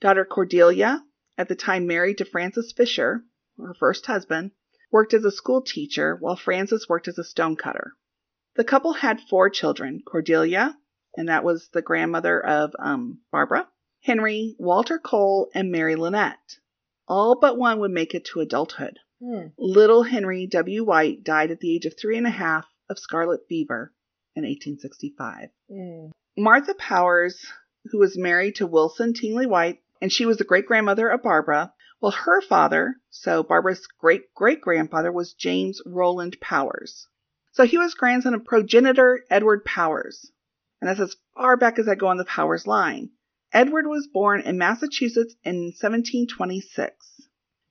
Daughter 0.00 0.24
Cordelia, 0.24 1.04
at 1.36 1.48
the 1.48 1.56
time 1.56 1.88
married 1.88 2.18
to 2.18 2.24
Francis 2.24 2.70
Fisher, 2.70 3.24
her 3.58 3.74
first 3.74 4.06
husband, 4.06 4.52
worked 4.92 5.12
as 5.12 5.24
a 5.24 5.32
school 5.32 5.60
teacher 5.60 6.14
while 6.14 6.36
Francis 6.36 6.88
worked 6.88 7.08
as 7.08 7.18
a 7.18 7.24
stonecutter. 7.24 7.94
The 8.54 8.62
couple 8.62 8.92
had 8.92 9.20
four 9.20 9.50
children 9.50 10.02
Cordelia, 10.06 10.78
and 11.16 11.28
that 11.28 11.42
was 11.42 11.68
the 11.70 11.82
grandmother 11.82 12.38
of 12.40 12.76
um, 12.78 13.22
Barbara, 13.32 13.68
Henry, 14.02 14.54
Walter 14.58 15.00
Cole, 15.00 15.50
and 15.52 15.72
Mary 15.72 15.96
Lynette. 15.96 16.58
All 17.08 17.34
but 17.40 17.58
one 17.58 17.80
would 17.80 17.90
make 17.90 18.14
it 18.14 18.24
to 18.26 18.40
adulthood. 18.40 19.00
Hmm. 19.22 19.48
Little 19.58 20.02
Henry 20.02 20.46
W. 20.46 20.84
White 20.84 21.24
died 21.24 21.50
at 21.50 21.60
the 21.60 21.74
age 21.74 21.84
of 21.84 21.94
three 21.98 22.16
and 22.16 22.26
a 22.26 22.30
half 22.30 22.66
of 22.88 22.98
scarlet 22.98 23.40
fever 23.48 23.92
in 24.34 24.44
1865. 24.44 25.50
Mm. 25.70 26.10
Martha 26.38 26.74
Powers, 26.74 27.46
who 27.86 27.98
was 27.98 28.16
married 28.16 28.56
to 28.56 28.66
Wilson 28.66 29.12
Tingley 29.12 29.46
White, 29.46 29.82
and 30.00 30.10
she 30.10 30.24
was 30.24 30.38
the 30.38 30.44
great 30.44 30.66
grandmother 30.66 31.08
of 31.08 31.22
Barbara. 31.22 31.72
Well, 32.00 32.12
her 32.12 32.40
father, 32.40 32.96
so 33.10 33.42
Barbara's 33.42 33.86
great 33.98 34.32
great 34.34 34.62
grandfather, 34.62 35.12
was 35.12 35.34
James 35.34 35.82
Roland 35.84 36.40
Powers. 36.40 37.06
So 37.52 37.64
he 37.64 37.76
was 37.76 37.94
grandson 37.94 38.32
of 38.32 38.44
progenitor 38.44 39.24
Edward 39.28 39.64
Powers. 39.64 40.32
And 40.80 40.88
that's 40.88 41.00
as 41.00 41.16
far 41.34 41.58
back 41.58 41.78
as 41.78 41.88
I 41.88 41.94
go 41.94 42.06
on 42.06 42.16
the 42.16 42.24
Powers 42.24 42.66
line. 42.66 43.10
Edward 43.52 43.86
was 43.86 44.06
born 44.06 44.40
in 44.40 44.56
Massachusetts 44.56 45.34
in 45.44 45.74
1726. 45.76 47.28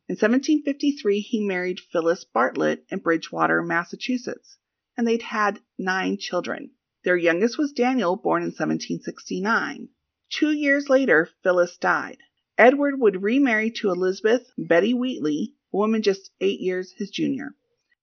In 0.09 0.13
1753, 0.13 1.19
he 1.19 1.39
married 1.39 1.79
Phyllis 1.79 2.23
Bartlett 2.23 2.83
in 2.89 2.97
Bridgewater, 2.97 3.61
Massachusetts, 3.61 4.57
and 4.97 5.07
they'd 5.07 5.21
had 5.21 5.61
nine 5.77 6.17
children. 6.17 6.71
Their 7.03 7.15
youngest 7.15 7.59
was 7.59 7.73
Daniel, 7.73 8.15
born 8.15 8.41
in 8.41 8.47
1769. 8.47 9.89
Two 10.31 10.51
years 10.51 10.89
later, 10.89 11.29
Phyllis 11.43 11.77
died. 11.77 12.17
Edward 12.57 12.99
would 12.99 13.21
remarry 13.21 13.69
to 13.69 13.91
Elizabeth 13.91 14.51
Betty 14.57 14.95
Wheatley, 14.95 15.53
a 15.71 15.77
woman 15.77 16.01
just 16.01 16.31
eight 16.41 16.59
years 16.59 16.91
his 16.93 17.11
junior. 17.11 17.55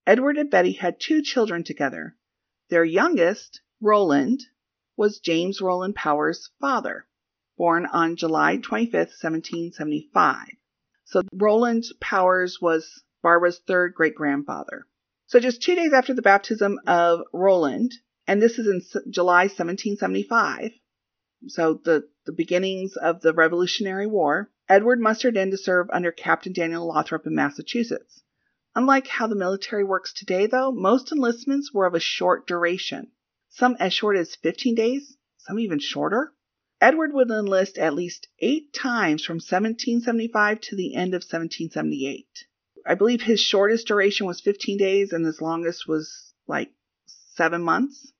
Edward 0.05 0.37
and 0.37 0.49
Betty 0.49 0.71
had 0.71 1.01
two 1.01 1.21
children 1.21 1.65
together. 1.65 2.15
Their 2.69 2.85
youngest, 2.85 3.59
Roland, 3.81 4.45
was 4.95 5.19
James 5.19 5.59
Roland 5.59 5.95
Powers' 5.95 6.51
father, 6.61 7.05
born 7.57 7.85
on 7.85 8.15
July 8.15 8.55
25, 8.55 8.93
1775. 8.93 10.47
So 11.09 11.21
Roland 11.33 11.85
Powers 12.01 12.61
was 12.61 13.03
Barbara's 13.23 13.59
third 13.59 13.93
great 13.93 14.13
grandfather. 14.13 14.85
So 15.27 15.39
just 15.39 15.61
two 15.61 15.73
days 15.73 15.93
after 15.93 16.13
the 16.13 16.21
baptism 16.21 16.79
of 16.85 17.21
Roland, 17.31 17.93
and 18.27 18.41
this 18.41 18.59
is 18.59 18.67
in 18.67 18.81
July 19.09 19.43
1775, 19.43 20.71
so 21.47 21.75
the, 21.75 22.09
the 22.25 22.33
beginnings 22.33 22.97
of 22.97 23.21
the 23.21 23.33
Revolutionary 23.33 24.05
War, 24.05 24.51
Edward 24.67 24.99
mustered 24.99 25.37
in 25.37 25.49
to 25.51 25.57
serve 25.57 25.89
under 25.91 26.11
Captain 26.11 26.51
Daniel 26.51 26.85
Lothrop 26.85 27.25
in 27.25 27.35
Massachusetts. 27.35 28.23
Unlike 28.75 29.07
how 29.07 29.27
the 29.27 29.35
military 29.35 29.85
works 29.85 30.11
today, 30.11 30.45
though, 30.45 30.71
most 30.71 31.13
enlistments 31.13 31.73
were 31.73 31.85
of 31.85 31.95
a 31.95 32.01
short 32.01 32.47
duration, 32.47 33.13
some 33.47 33.77
as 33.79 33.93
short 33.93 34.17
as 34.17 34.35
15 34.35 34.75
days, 34.75 35.15
some 35.37 35.57
even 35.57 35.79
shorter. 35.79 36.33
Edward 36.79 37.11
would 37.11 37.31
enlist 37.31 37.79
at 37.79 37.95
least 37.95 38.27
eight 38.37 38.71
times 38.71 39.25
from 39.25 39.37
1775 39.37 40.61
to 40.61 40.75
the 40.75 40.93
end 40.93 41.15
of 41.15 41.23
1778. 41.23 42.45
I 42.85 42.93
believe 42.93 43.23
his 43.23 43.39
shortest 43.39 43.87
duration 43.87 44.27
was 44.27 44.41
15 44.41 44.77
days 44.77 45.11
and 45.11 45.25
his 45.25 45.41
longest 45.41 45.87
was 45.87 46.33
like 46.45 46.71
seven 47.05 47.63
months. 47.63 48.13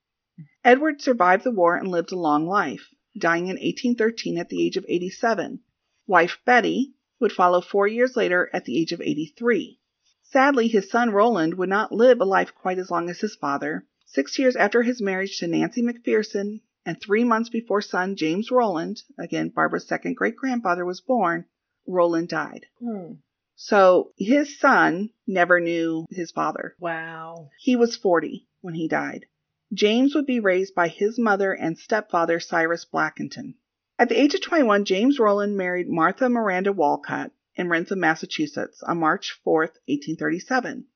Edward 0.64 1.00
survived 1.00 1.44
the 1.44 1.52
war 1.52 1.76
and 1.76 1.88
lived 1.88 2.10
a 2.10 2.18
long 2.18 2.46
life, 2.46 2.92
dying 3.16 3.44
in 3.44 3.56
1813 3.56 4.38
at 4.38 4.48
the 4.48 4.66
age 4.66 4.76
of 4.76 4.84
87. 4.88 5.60
Wife 6.08 6.38
Betty 6.44 6.94
would 7.20 7.32
follow 7.32 7.60
four 7.60 7.86
years 7.86 8.16
later 8.16 8.50
at 8.52 8.64
the 8.64 8.76
age 8.76 8.90
of 8.90 9.00
83. 9.00 9.78
Sadly, 10.22 10.66
his 10.66 10.90
son 10.90 11.10
Roland 11.10 11.54
would 11.54 11.68
not 11.68 11.92
live 11.92 12.20
a 12.20 12.24
life 12.24 12.52
quite 12.54 12.78
as 12.78 12.90
long 12.90 13.08
as 13.08 13.20
his 13.20 13.36
father. 13.36 13.86
Six 14.04 14.38
years 14.38 14.56
after 14.56 14.82
his 14.82 15.00
marriage 15.00 15.38
to 15.38 15.46
Nancy 15.46 15.80
McPherson, 15.80 16.60
and 16.88 16.98
three 16.98 17.22
months 17.22 17.50
before 17.50 17.82
son 17.82 18.16
James 18.16 18.50
Roland, 18.50 19.02
again 19.18 19.50
Barbara's 19.50 19.86
second 19.86 20.16
great 20.16 20.36
grandfather, 20.36 20.86
was 20.86 21.02
born, 21.02 21.44
Roland 21.86 22.30
died. 22.30 22.64
Hmm. 22.80 23.16
So 23.56 24.12
his 24.16 24.58
son 24.58 25.10
never 25.26 25.60
knew 25.60 26.06
his 26.08 26.30
father. 26.30 26.76
Wow. 26.80 27.50
He 27.58 27.76
was 27.76 27.94
40 27.94 28.48
when 28.62 28.72
he 28.72 28.88
died. 28.88 29.26
James 29.70 30.14
would 30.14 30.24
be 30.24 30.40
raised 30.40 30.74
by 30.74 30.88
his 30.88 31.18
mother 31.18 31.52
and 31.52 31.76
stepfather 31.76 32.40
Cyrus 32.40 32.86
Blackington. 32.86 33.56
At 33.98 34.08
the 34.08 34.18
age 34.18 34.32
of 34.32 34.40
21, 34.40 34.86
James 34.86 35.18
Roland 35.18 35.58
married 35.58 35.90
Martha 35.90 36.30
Miranda 36.30 36.72
Walcott 36.72 37.32
in 37.54 37.68
Wrentham, 37.68 38.00
Massachusetts 38.00 38.82
on 38.82 38.96
March 38.96 39.38
4, 39.44 39.60
1837. 39.60 40.86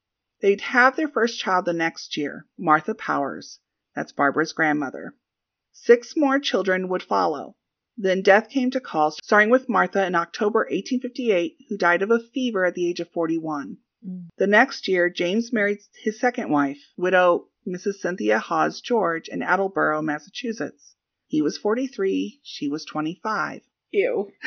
They'd 0.41 0.63
have 0.63 0.97
their 0.97 1.09
first 1.09 1.39
child 1.39 1.67
the 1.67 1.75
next 1.75 2.17
year, 2.17 2.47
Martha 2.57 2.95
Powers. 2.95 3.59
That's 3.95 4.13
Barbara's 4.13 4.55
grandmother. 4.55 5.15
Six 5.73 6.17
more 6.17 6.39
children 6.39 6.89
would 6.89 7.03
follow. 7.03 7.57
Then 7.97 8.23
death 8.23 8.49
came 8.49 8.71
to 8.71 8.81
call, 8.81 9.11
starting 9.11 9.51
with 9.51 9.69
Martha 9.69 10.07
in 10.07 10.15
October 10.15 10.61
1858, 10.61 11.57
who 11.69 11.77
died 11.77 12.03
of 12.03 12.11
a 12.11 12.21
fever 12.21 12.65
at 12.65 12.75
the 12.75 12.89
age 12.89 13.01
of 13.01 13.11
41. 13.11 13.79
Mm. 14.07 14.29
The 14.39 14.47
next 14.47 14.89
year, 14.89 15.11
James 15.11 15.53
married 15.53 15.79
his 16.03 16.19
second 16.19 16.51
wife, 16.51 16.79
widow 16.97 17.49
Mrs. 17.67 17.97
Cynthia 17.97 18.39
Hawes 18.39 18.81
George, 18.81 19.29
in 19.29 19.43
Attleboro, 19.43 20.03
Massachusetts. 20.03 20.97
He 21.27 21.43
was 21.43 21.59
43, 21.59 22.41
she 22.43 22.69
was 22.69 22.85
25. 22.85 23.63
Ew. 23.91 24.33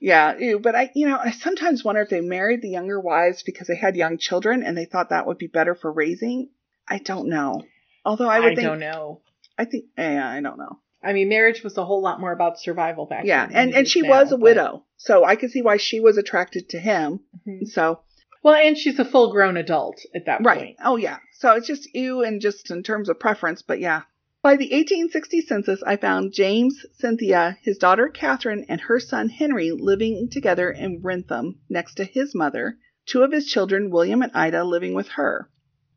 Yeah, 0.00 0.36
ew, 0.36 0.60
but 0.60 0.74
I, 0.74 0.90
you 0.94 1.08
know, 1.08 1.18
I 1.18 1.32
sometimes 1.32 1.84
wonder 1.84 2.02
if 2.02 2.08
they 2.08 2.20
married 2.20 2.62
the 2.62 2.70
younger 2.70 3.00
wives 3.00 3.42
because 3.42 3.66
they 3.66 3.76
had 3.76 3.96
young 3.96 4.18
children 4.18 4.62
and 4.62 4.76
they 4.76 4.84
thought 4.84 5.08
that 5.08 5.26
would 5.26 5.38
be 5.38 5.46
better 5.46 5.74
for 5.74 5.90
raising. 5.90 6.50
I 6.86 6.98
don't 6.98 7.28
know. 7.28 7.62
Although 8.04 8.28
I 8.28 8.40
would 8.40 8.52
I 8.52 8.54
think, 8.54 8.68
don't 8.68 8.78
know. 8.78 9.20
I 9.58 9.64
think, 9.64 9.86
yeah, 9.96 10.28
I 10.28 10.40
don't 10.40 10.58
know. 10.58 10.80
I 11.02 11.12
mean, 11.12 11.28
marriage 11.28 11.62
was 11.62 11.76
a 11.76 11.84
whole 11.84 12.00
lot 12.02 12.18
more 12.20 12.32
about 12.32 12.58
survival 12.58 13.06
back 13.06 13.24
Yeah, 13.26 13.46
then. 13.46 13.52
than 13.54 13.62
and 13.68 13.74
and 13.78 13.88
she 13.88 14.00
now, 14.02 14.08
was 14.08 14.32
a 14.32 14.36
but- 14.36 14.40
widow, 14.42 14.84
so 14.96 15.24
I 15.24 15.36
could 15.36 15.50
see 15.50 15.62
why 15.62 15.76
she 15.76 16.00
was 16.00 16.16
attracted 16.18 16.68
to 16.70 16.78
him. 16.80 17.20
Mhm. 17.46 17.66
So 17.68 18.00
Well, 18.42 18.54
and 18.54 18.76
she's 18.76 18.98
a 18.98 19.04
full 19.04 19.30
grown 19.32 19.56
adult 19.56 20.00
at 20.14 20.26
that 20.26 20.40
right, 20.44 20.58
point. 20.58 20.76
Right. 20.78 20.86
Oh 20.86 20.96
yeah. 20.96 21.18
So 21.32 21.52
it's 21.52 21.66
just 21.66 21.94
you 21.94 22.22
and 22.22 22.40
just 22.40 22.70
in 22.70 22.82
terms 22.82 23.08
of 23.08 23.18
preference, 23.20 23.62
but 23.62 23.80
yeah. 23.80 24.02
By 24.42 24.56
the 24.56 24.72
1860 24.74 25.40
census, 25.42 25.82
I 25.86 25.96
found 25.96 26.32
James, 26.34 26.84
Cynthia, 26.92 27.56
his 27.62 27.78
daughter 27.78 28.08
Catherine, 28.08 28.66
and 28.68 28.80
her 28.82 29.00
son 29.00 29.30
Henry 29.30 29.70
living 29.72 30.28
together 30.30 30.70
in 30.70 31.00
Wrentham 31.02 31.60
next 31.70 31.94
to 31.94 32.04
his 32.04 32.34
mother. 32.34 32.76
Two 33.06 33.22
of 33.22 33.32
his 33.32 33.46
children, 33.46 33.90
William 33.90 34.20
and 34.22 34.32
Ida, 34.34 34.64
living 34.64 34.92
with 34.94 35.08
her. 35.08 35.48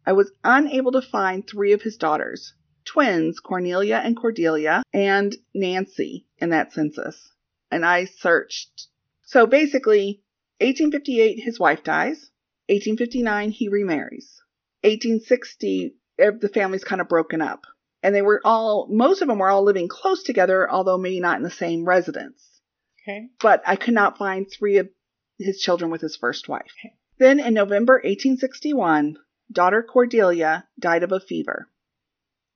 I 0.05 0.13
was 0.13 0.31
unable 0.45 0.93
to 0.93 1.01
find 1.01 1.45
three 1.45 1.73
of 1.73 1.81
his 1.81 1.97
daughters, 1.97 2.53
twins, 2.87 3.39
Cornelia 3.39 4.01
and 4.03 4.17
Cordelia, 4.17 4.81
and 4.93 5.35
Nancy, 5.53 6.25
in 6.39 6.49
that 6.49 6.73
census. 6.73 7.33
And 7.69 7.85
I 7.85 8.05
searched. 8.05 8.87
So 9.23 9.45
basically, 9.45 10.23
1858, 10.59 11.39
his 11.43 11.59
wife 11.59 11.83
dies. 11.83 12.31
1859, 12.69 13.51
he 13.51 13.69
remarries. 13.69 14.41
1860, 14.81 15.95
eh, 16.19 16.31
the 16.39 16.49
family's 16.49 16.83
kind 16.83 17.01
of 17.01 17.07
broken 17.07 17.41
up. 17.41 17.65
And 18.01 18.15
they 18.15 18.21
were 18.21 18.41
all, 18.43 18.87
most 18.89 19.21
of 19.21 19.27
them 19.27 19.39
were 19.39 19.49
all 19.49 19.63
living 19.63 19.87
close 19.87 20.23
together, 20.23 20.69
although 20.69 20.97
maybe 20.97 21.19
not 21.19 21.37
in 21.37 21.43
the 21.43 21.51
same 21.51 21.85
residence. 21.85 22.61
Okay. 23.03 23.27
But 23.41 23.63
I 23.65 23.75
could 23.75 23.93
not 23.93 24.17
find 24.17 24.47
three 24.49 24.77
of 24.77 24.89
his 25.37 25.59
children 25.59 25.91
with 25.91 26.01
his 26.01 26.15
first 26.15 26.47
wife. 26.47 26.71
Okay. 26.79 26.93
Then 27.19 27.39
in 27.39 27.53
November 27.53 27.95
1861, 27.95 29.17
daughter 29.51 29.83
Cordelia 29.83 30.67
died 30.79 31.03
of 31.03 31.11
a 31.11 31.19
fever. 31.19 31.69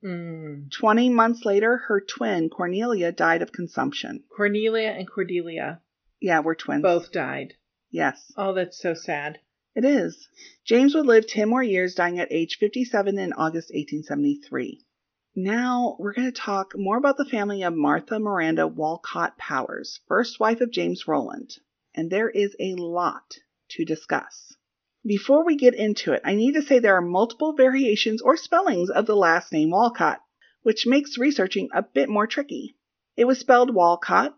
Mm. 0.03 0.71
20 0.71 1.09
months 1.09 1.45
later, 1.45 1.77
her 1.87 2.01
twin 2.01 2.49
Cornelia 2.49 3.11
died 3.11 3.41
of 3.41 3.51
consumption. 3.51 4.23
Cornelia 4.35 4.89
and 4.89 5.07
Cordelia 5.09 5.81
Yeah, 6.19 6.39
we're 6.39 6.55
twins. 6.55 6.81
both 6.81 7.11
died. 7.11 7.53
Yes, 7.91 8.31
Oh, 8.37 8.53
that's 8.53 8.79
so 8.81 8.93
sad. 8.93 9.39
it 9.75 9.85
is. 9.85 10.27
James 10.65 10.95
would 10.95 11.05
live 11.05 11.27
10 11.27 11.47
more 11.49 11.63
years, 11.63 11.93
dying 11.95 12.19
at 12.19 12.31
age 12.31 12.57
57 12.57 13.17
in 13.19 13.33
August 13.33 13.69
1873. 13.73 14.83
Now 15.35 15.95
we're 15.99 16.13
going 16.13 16.27
to 16.31 16.41
talk 16.41 16.73
more 16.75 16.97
about 16.97 17.17
the 17.17 17.25
family 17.25 17.63
of 17.63 17.73
Martha 17.73 18.19
Miranda 18.19 18.67
Walcott 18.67 19.37
Powers, 19.37 19.99
first 20.07 20.39
wife 20.39 20.59
of 20.61 20.71
James 20.71 21.07
Roland. 21.07 21.51
And 21.95 22.09
there 22.09 22.29
is 22.29 22.55
a 22.59 22.75
lot 22.75 23.35
to 23.71 23.85
discuss. 23.85 24.55
Before 25.05 25.43
we 25.43 25.55
get 25.55 25.73
into 25.73 26.13
it, 26.13 26.21
I 26.23 26.35
need 26.35 26.53
to 26.53 26.61
say 26.61 26.77
there 26.77 26.95
are 26.95 27.01
multiple 27.01 27.53
variations 27.53 28.21
or 28.21 28.37
spellings 28.37 28.91
of 28.91 29.07
the 29.07 29.15
last 29.15 29.51
name 29.51 29.71
Walcott, 29.71 30.21
which 30.61 30.85
makes 30.85 31.17
researching 31.17 31.69
a 31.73 31.81
bit 31.81 32.07
more 32.07 32.27
tricky. 32.27 32.77
It 33.17 33.25
was 33.25 33.39
spelled 33.39 33.73
Walcott, 33.73 34.37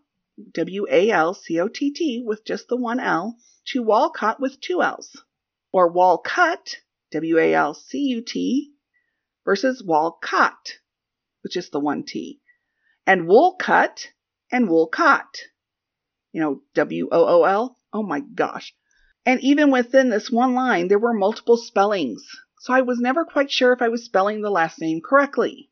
W 0.52 0.86
A 0.90 1.10
L 1.10 1.34
C 1.34 1.60
O 1.60 1.68
T 1.68 1.92
T, 1.92 2.22
with 2.24 2.46
just 2.46 2.68
the 2.68 2.76
one 2.76 2.98
L, 2.98 3.36
to 3.66 3.82
Walcott 3.82 4.40
with 4.40 4.58
two 4.58 4.80
L's, 4.80 5.22
or 5.70 5.92
Walcut, 5.92 6.76
W 7.12 7.38
A 7.38 7.52
L 7.52 7.74
C 7.74 7.98
U 7.98 8.22
T, 8.22 8.72
versus 9.44 9.82
Walcott, 9.82 10.78
with 11.42 11.52
just 11.52 11.72
the 11.72 11.80
one 11.80 12.04
T, 12.04 12.40
and 13.06 13.28
Woolcut 13.28 14.06
and 14.50 14.66
Woolcott, 14.68 15.42
you 16.32 16.40
know, 16.40 16.62
W 16.72 17.10
O 17.12 17.24
O 17.26 17.44
L. 17.44 17.78
Oh 17.92 18.02
my 18.02 18.20
gosh. 18.20 18.74
And 19.26 19.40
even 19.42 19.70
within 19.70 20.10
this 20.10 20.30
one 20.30 20.54
line, 20.54 20.88
there 20.88 20.98
were 20.98 21.14
multiple 21.14 21.56
spellings, 21.56 22.22
so 22.60 22.74
I 22.74 22.82
was 22.82 23.00
never 23.00 23.24
quite 23.24 23.50
sure 23.50 23.72
if 23.72 23.80
I 23.80 23.88
was 23.88 24.04
spelling 24.04 24.42
the 24.42 24.50
last 24.50 24.80
name 24.80 25.00
correctly. 25.00 25.70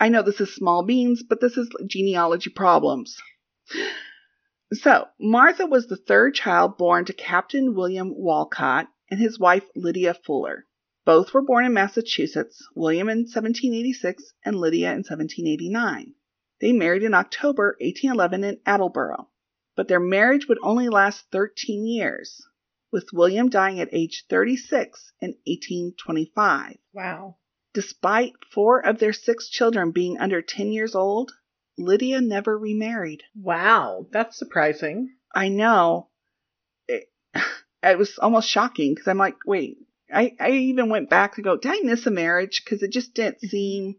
I 0.00 0.08
know 0.08 0.22
this 0.22 0.40
is 0.40 0.54
small 0.54 0.84
beans, 0.84 1.22
but 1.22 1.40
this 1.40 1.58
is 1.58 1.68
genealogy 1.86 2.50
problems. 2.50 3.20
So, 4.72 5.08
Martha 5.20 5.66
was 5.66 5.86
the 5.86 5.96
third 5.96 6.34
child 6.34 6.78
born 6.78 7.04
to 7.06 7.12
Captain 7.12 7.74
William 7.74 8.14
Walcott 8.14 8.88
and 9.10 9.20
his 9.20 9.38
wife 9.38 9.64
Lydia 9.74 10.14
Fuller. 10.14 10.66
Both 11.04 11.34
were 11.34 11.42
born 11.42 11.64
in 11.66 11.74
Massachusetts, 11.74 12.66
William 12.74 13.08
in 13.08 13.20
1786 13.20 14.32
and 14.44 14.56
Lydia 14.56 14.90
in 14.92 14.98
1789. 14.98 16.14
They 16.60 16.72
married 16.72 17.02
in 17.02 17.14
October 17.14 17.76
1811 17.80 18.44
in 18.44 18.60
Attleboro, 18.64 19.28
but 19.76 19.88
their 19.88 20.00
marriage 20.00 20.48
would 20.48 20.58
only 20.62 20.88
last 20.88 21.26
13 21.32 21.86
years, 21.86 22.46
with 22.90 23.12
William 23.12 23.48
dying 23.48 23.80
at 23.80 23.88
age 23.92 24.24
36 24.28 25.12
in 25.20 25.30
1825. 25.46 26.76
Wow. 26.92 27.36
Despite 27.74 28.32
four 28.52 28.84
of 28.84 28.98
their 28.98 29.12
six 29.12 29.48
children 29.48 29.90
being 29.90 30.18
under 30.18 30.42
10 30.42 30.72
years 30.72 30.94
old, 30.94 31.32
Lydia 31.76 32.20
never 32.20 32.58
remarried. 32.58 33.22
Wow. 33.34 34.06
That's 34.10 34.38
surprising. 34.38 35.14
I 35.34 35.48
know. 35.48 36.08
It, 36.88 37.10
it 37.82 37.98
was 37.98 38.18
almost 38.18 38.48
shocking 38.48 38.94
because 38.94 39.08
I'm 39.08 39.18
like, 39.18 39.36
wait, 39.46 39.78
I, 40.12 40.34
I 40.40 40.50
even 40.50 40.88
went 40.88 41.10
back 41.10 41.34
to 41.34 41.42
go, 41.42 41.56
did 41.56 41.72
I 41.72 41.80
miss 41.82 42.06
a 42.06 42.10
marriage? 42.10 42.62
Because 42.64 42.82
it 42.82 42.90
just 42.90 43.14
didn't 43.14 43.36
mm-hmm. 43.36 43.48
seem 43.48 43.96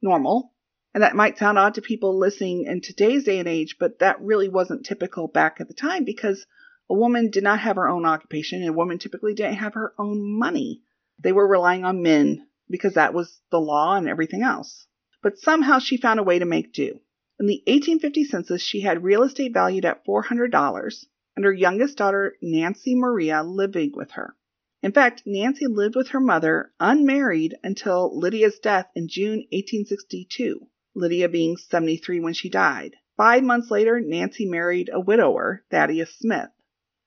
normal. 0.00 0.52
And 0.94 1.02
that 1.02 1.14
might 1.14 1.38
sound 1.38 1.58
odd 1.58 1.74
to 1.74 1.82
people 1.82 2.18
listening 2.18 2.64
in 2.64 2.80
today's 2.80 3.24
day 3.24 3.38
and 3.38 3.48
age, 3.48 3.76
but 3.78 4.00
that 4.00 4.20
really 4.20 4.48
wasn't 4.48 4.86
typical 4.86 5.28
back 5.28 5.60
at 5.60 5.68
the 5.68 5.74
time 5.74 6.04
because 6.04 6.46
a 6.90 6.94
woman 6.94 7.30
did 7.30 7.44
not 7.44 7.60
have 7.60 7.76
her 7.76 7.88
own 7.88 8.04
occupation 8.04 8.62
and 8.62 8.70
a 8.70 8.72
woman 8.72 8.98
typically 8.98 9.32
didn't 9.32 9.54
have 9.54 9.74
her 9.74 9.94
own 9.96 10.20
money. 10.20 10.82
They 11.20 11.30
were 11.30 11.46
relying 11.46 11.84
on 11.84 12.02
men 12.02 12.48
because 12.68 12.94
that 12.94 13.14
was 13.14 13.40
the 13.52 13.60
law 13.60 13.94
and 13.94 14.08
everything 14.08 14.42
else. 14.42 14.88
But 15.22 15.38
somehow 15.38 15.78
she 15.78 15.96
found 15.96 16.18
a 16.18 16.24
way 16.24 16.40
to 16.40 16.44
make 16.44 16.72
do. 16.72 17.00
In 17.38 17.46
the 17.46 17.62
1850 17.68 18.24
census, 18.24 18.60
she 18.60 18.80
had 18.80 19.04
real 19.04 19.22
estate 19.22 19.54
valued 19.54 19.84
at 19.84 20.04
$400 20.04 21.04
and 21.36 21.44
her 21.44 21.52
youngest 21.52 21.96
daughter, 21.96 22.34
Nancy 22.42 22.96
Maria, 22.96 23.44
living 23.44 23.92
with 23.94 24.10
her. 24.10 24.34
In 24.82 24.90
fact, 24.90 25.22
Nancy 25.24 25.68
lived 25.68 25.94
with 25.94 26.08
her 26.08 26.20
mother 26.20 26.72
unmarried 26.80 27.56
until 27.62 28.18
Lydia's 28.18 28.58
death 28.58 28.88
in 28.96 29.06
June 29.06 29.46
1862, 29.52 30.66
Lydia 30.96 31.28
being 31.28 31.56
73 31.56 32.18
when 32.18 32.34
she 32.34 32.48
died. 32.48 32.96
Five 33.16 33.44
months 33.44 33.70
later, 33.70 34.00
Nancy 34.00 34.44
married 34.44 34.90
a 34.92 34.98
widower, 34.98 35.62
Thaddeus 35.70 36.16
Smith. 36.18 36.50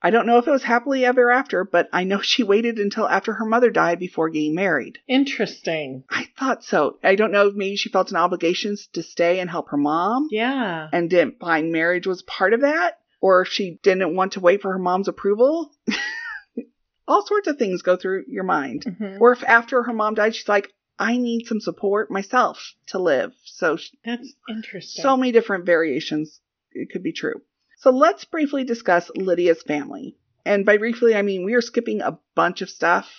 I 0.05 0.09
don't 0.09 0.25
know 0.27 0.38
if 0.38 0.45
it 0.47 0.51
was 0.51 0.63
happily 0.63 1.05
ever 1.05 1.31
after, 1.31 1.63
but 1.63 1.88
I 1.93 2.03
know 2.03 2.19
she 2.21 2.43
waited 2.43 2.77
until 2.77 3.07
after 3.07 3.34
her 3.34 3.45
mother 3.45 3.69
died 3.71 3.99
before 3.99 4.30
getting 4.30 4.53
married. 4.53 4.99
Interesting. 5.07 6.03
I 6.09 6.27
thought 6.38 6.63
so. 6.63 6.97
I 7.03 7.15
don't 7.15 7.31
know 7.31 7.47
if 7.47 7.55
maybe 7.55 7.77
she 7.77 7.89
felt 7.89 8.11
an 8.11 8.17
obligation 8.17 8.75
to 8.93 9.01
stay 9.01 9.39
and 9.39 9.49
help 9.49 9.69
her 9.69 9.77
mom 9.77 10.27
Yeah. 10.30 10.89
and 10.91 11.09
didn't 11.09 11.39
find 11.39 11.71
marriage 11.71 12.05
was 12.05 12.21
part 12.23 12.53
of 12.53 12.61
that, 12.61 12.99
or 13.21 13.41
if 13.43 13.47
she 13.47 13.80
didn't 13.81 14.15
want 14.15 14.34
to 14.34 14.41
wait 14.41 14.61
for 14.61 14.73
her 14.73 14.80
mom's 14.80 15.07
approval. 15.07 15.71
All 17.07 17.25
sorts 17.25 17.47
of 17.47 17.57
things 17.57 17.81
go 17.81 17.97
through 17.97 18.25
your 18.27 18.43
mind. 18.45 18.85
Mhm. 18.85 19.19
Or 19.19 19.31
if 19.34 19.43
after 19.43 19.84
her 19.84 19.93
mom 19.93 20.13
died, 20.15 20.35
she's 20.35 20.47
like, 20.47 20.69
I 20.97 21.17
need 21.17 21.47
some 21.47 21.59
support 21.59 22.09
myself 22.11 22.73
to 22.88 22.99
live. 22.99 23.34
So, 23.45 23.77
That's 24.05 24.34
interesting. 24.49 25.01
so 25.01 25.17
many 25.17 25.31
different 25.31 25.65
variations. 25.65 26.39
It 26.71 26.89
could 26.91 27.03
be 27.03 27.11
true. 27.11 27.41
So 27.84 27.89
let's 27.89 28.23
briefly 28.23 28.64
discuss 28.64 29.11
Lydia's 29.14 29.61
family. 29.61 30.15
And 30.45 30.65
by 30.65 30.77
briefly, 30.77 31.15
I 31.15 31.22
mean 31.22 31.43
we 31.43 31.53
are 31.53 31.60
skipping 31.60 31.99
a 31.99 32.18
bunch 32.34 32.61
of 32.61 32.69
stuff 32.69 33.14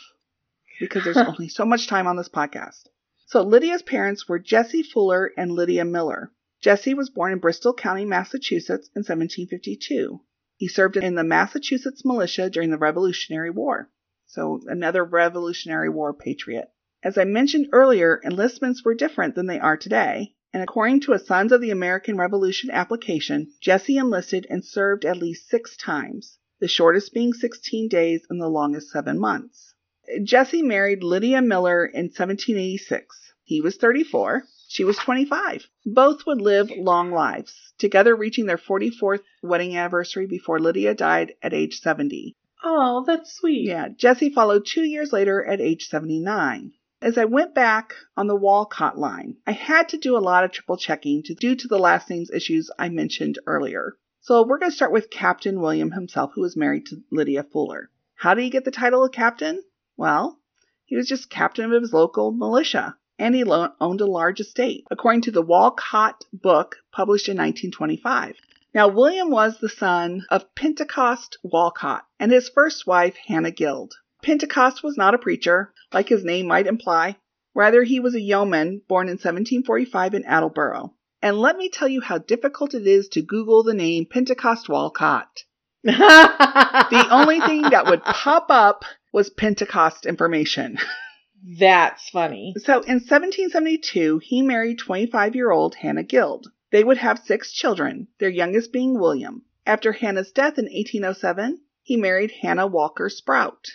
because 0.80 1.04
there's 1.04 1.18
only 1.18 1.48
so 1.48 1.66
much 1.66 1.86
time 1.86 2.06
on 2.06 2.16
this 2.16 2.30
podcast. 2.30 2.88
So 3.26 3.42
Lydia's 3.42 3.82
parents 3.82 4.26
were 4.26 4.38
Jesse 4.38 4.82
Fuller 4.82 5.30
and 5.36 5.52
Lydia 5.52 5.84
Miller. 5.84 6.32
Jesse 6.62 6.94
was 6.94 7.10
born 7.10 7.34
in 7.34 7.40
Bristol 7.40 7.74
County, 7.74 8.06
Massachusetts 8.06 8.88
in 8.96 9.00
1752. 9.00 10.22
He 10.56 10.68
served 10.68 10.96
in 10.96 11.14
the 11.14 11.24
Massachusetts 11.24 12.02
militia 12.02 12.48
during 12.48 12.70
the 12.70 12.78
Revolutionary 12.78 13.50
War. 13.50 13.90
So 14.24 14.62
another 14.66 15.04
Revolutionary 15.04 15.90
War 15.90 16.14
patriot. 16.14 16.70
As 17.02 17.18
I 17.18 17.24
mentioned 17.24 17.68
earlier, 17.72 18.18
enlistments 18.24 18.82
were 18.82 18.94
different 18.94 19.34
than 19.34 19.44
they 19.44 19.60
are 19.60 19.76
today, 19.76 20.33
and 20.54 20.62
according 20.62 21.00
to 21.00 21.12
a 21.12 21.18
Sons 21.18 21.50
of 21.50 21.60
the 21.60 21.72
American 21.72 22.16
Revolution 22.16 22.70
application, 22.70 23.52
Jesse 23.60 23.96
enlisted 23.96 24.46
and 24.48 24.64
served 24.64 25.04
at 25.04 25.16
least 25.16 25.48
six 25.48 25.76
times, 25.76 26.38
the 26.60 26.68
shortest 26.68 27.12
being 27.12 27.32
16 27.32 27.88
days 27.88 28.24
and 28.30 28.40
the 28.40 28.46
longest 28.46 28.90
seven 28.90 29.18
months. 29.18 29.74
Jesse 30.22 30.62
married 30.62 31.02
Lydia 31.02 31.42
Miller 31.42 31.84
in 31.84 32.04
1786. 32.04 33.34
He 33.42 33.60
was 33.60 33.76
34. 33.76 34.44
She 34.68 34.84
was 34.84 34.96
25. 34.96 35.66
Both 35.86 36.24
would 36.24 36.40
live 36.40 36.70
long 36.70 37.10
lives, 37.10 37.72
together 37.78 38.14
reaching 38.14 38.46
their 38.46 38.56
44th 38.56 39.22
wedding 39.42 39.76
anniversary 39.76 40.26
before 40.26 40.60
Lydia 40.60 40.94
died 40.94 41.34
at 41.42 41.52
age 41.52 41.80
70. 41.80 42.36
oh, 42.62 43.02
that's 43.04 43.34
sweet. 43.34 43.66
Yeah, 43.66 43.88
Jesse 43.88 44.30
followed 44.30 44.66
two 44.66 44.84
years 44.84 45.12
later 45.12 45.44
at 45.44 45.60
age 45.60 45.88
79. 45.88 46.74
As 47.04 47.18
I 47.18 47.26
went 47.26 47.54
back 47.54 47.92
on 48.16 48.28
the 48.28 48.34
Walcott 48.34 48.96
line, 48.96 49.36
I 49.46 49.52
had 49.52 49.90
to 49.90 49.98
do 49.98 50.16
a 50.16 50.24
lot 50.24 50.42
of 50.42 50.52
triple 50.52 50.78
checking 50.78 51.20
due 51.20 51.54
to 51.54 51.68
the 51.68 51.78
last 51.78 52.08
names 52.08 52.30
issues 52.30 52.70
I 52.78 52.88
mentioned 52.88 53.38
earlier. 53.46 53.98
So 54.22 54.42
we're 54.42 54.56
going 54.56 54.70
to 54.70 54.74
start 54.74 54.90
with 54.90 55.10
Captain 55.10 55.60
William 55.60 55.90
himself, 55.90 56.32
who 56.34 56.40
was 56.40 56.56
married 56.56 56.86
to 56.86 57.02
Lydia 57.12 57.42
Fuller. 57.42 57.90
How 58.14 58.32
did 58.32 58.44
he 58.44 58.48
get 58.48 58.64
the 58.64 58.70
title 58.70 59.04
of 59.04 59.12
captain? 59.12 59.62
Well, 59.98 60.40
he 60.86 60.96
was 60.96 61.06
just 61.06 61.28
captain 61.28 61.70
of 61.70 61.82
his 61.82 61.92
local 61.92 62.32
militia, 62.32 62.96
and 63.18 63.34
he 63.34 63.44
lo- 63.44 63.74
owned 63.82 64.00
a 64.00 64.06
large 64.06 64.40
estate, 64.40 64.86
according 64.90 65.20
to 65.24 65.30
the 65.30 65.42
Walcott 65.42 66.24
book 66.32 66.76
published 66.90 67.28
in 67.28 67.36
1925. 67.36 68.36
Now, 68.72 68.88
William 68.88 69.28
was 69.28 69.58
the 69.58 69.68
son 69.68 70.24
of 70.30 70.54
Pentecost 70.54 71.36
Walcott 71.42 72.06
and 72.18 72.32
his 72.32 72.48
first 72.48 72.86
wife, 72.86 73.18
Hannah 73.26 73.50
Guild. 73.50 73.92
Pentecost 74.24 74.82
was 74.82 74.96
not 74.96 75.14
a 75.14 75.18
preacher, 75.18 75.72
like 75.92 76.08
his 76.08 76.24
name 76.24 76.46
might 76.46 76.66
imply. 76.66 77.16
Rather, 77.54 77.82
he 77.82 78.00
was 78.00 78.14
a 78.14 78.20
yeoman 78.20 78.80
born 78.88 79.06
in 79.06 79.12
1745 79.12 80.14
in 80.14 80.24
Attleboro. 80.24 80.94
And 81.20 81.38
let 81.38 81.56
me 81.56 81.68
tell 81.68 81.88
you 81.88 82.00
how 82.00 82.18
difficult 82.18 82.74
it 82.74 82.86
is 82.86 83.08
to 83.10 83.22
Google 83.22 83.62
the 83.62 83.74
name 83.74 84.06
Pentecost 84.06 84.68
Walcott. 84.68 85.44
The 85.84 87.06
only 87.10 87.40
thing 87.40 87.62
that 87.62 87.86
would 87.86 88.02
pop 88.02 88.46
up 88.48 88.84
was 89.12 89.28
Pentecost 89.28 90.06
information. 90.06 90.78
That's 91.58 92.08
funny. 92.08 92.54
So 92.56 92.80
in 92.80 93.00
1772, 93.00 94.20
he 94.24 94.40
married 94.40 94.78
25 94.78 95.34
year 95.34 95.50
old 95.50 95.74
Hannah 95.74 96.02
Guild. 96.02 96.46
They 96.72 96.82
would 96.82 96.96
have 96.96 97.18
six 97.18 97.52
children, 97.52 98.08
their 98.18 98.30
youngest 98.30 98.72
being 98.72 98.98
William. 98.98 99.42
After 99.66 99.92
Hannah's 99.92 100.32
death 100.32 100.58
in 100.58 100.64
1807, 100.64 101.60
he 101.82 101.96
married 101.98 102.32
Hannah 102.40 102.66
Walker 102.66 103.10
Sprout. 103.10 103.72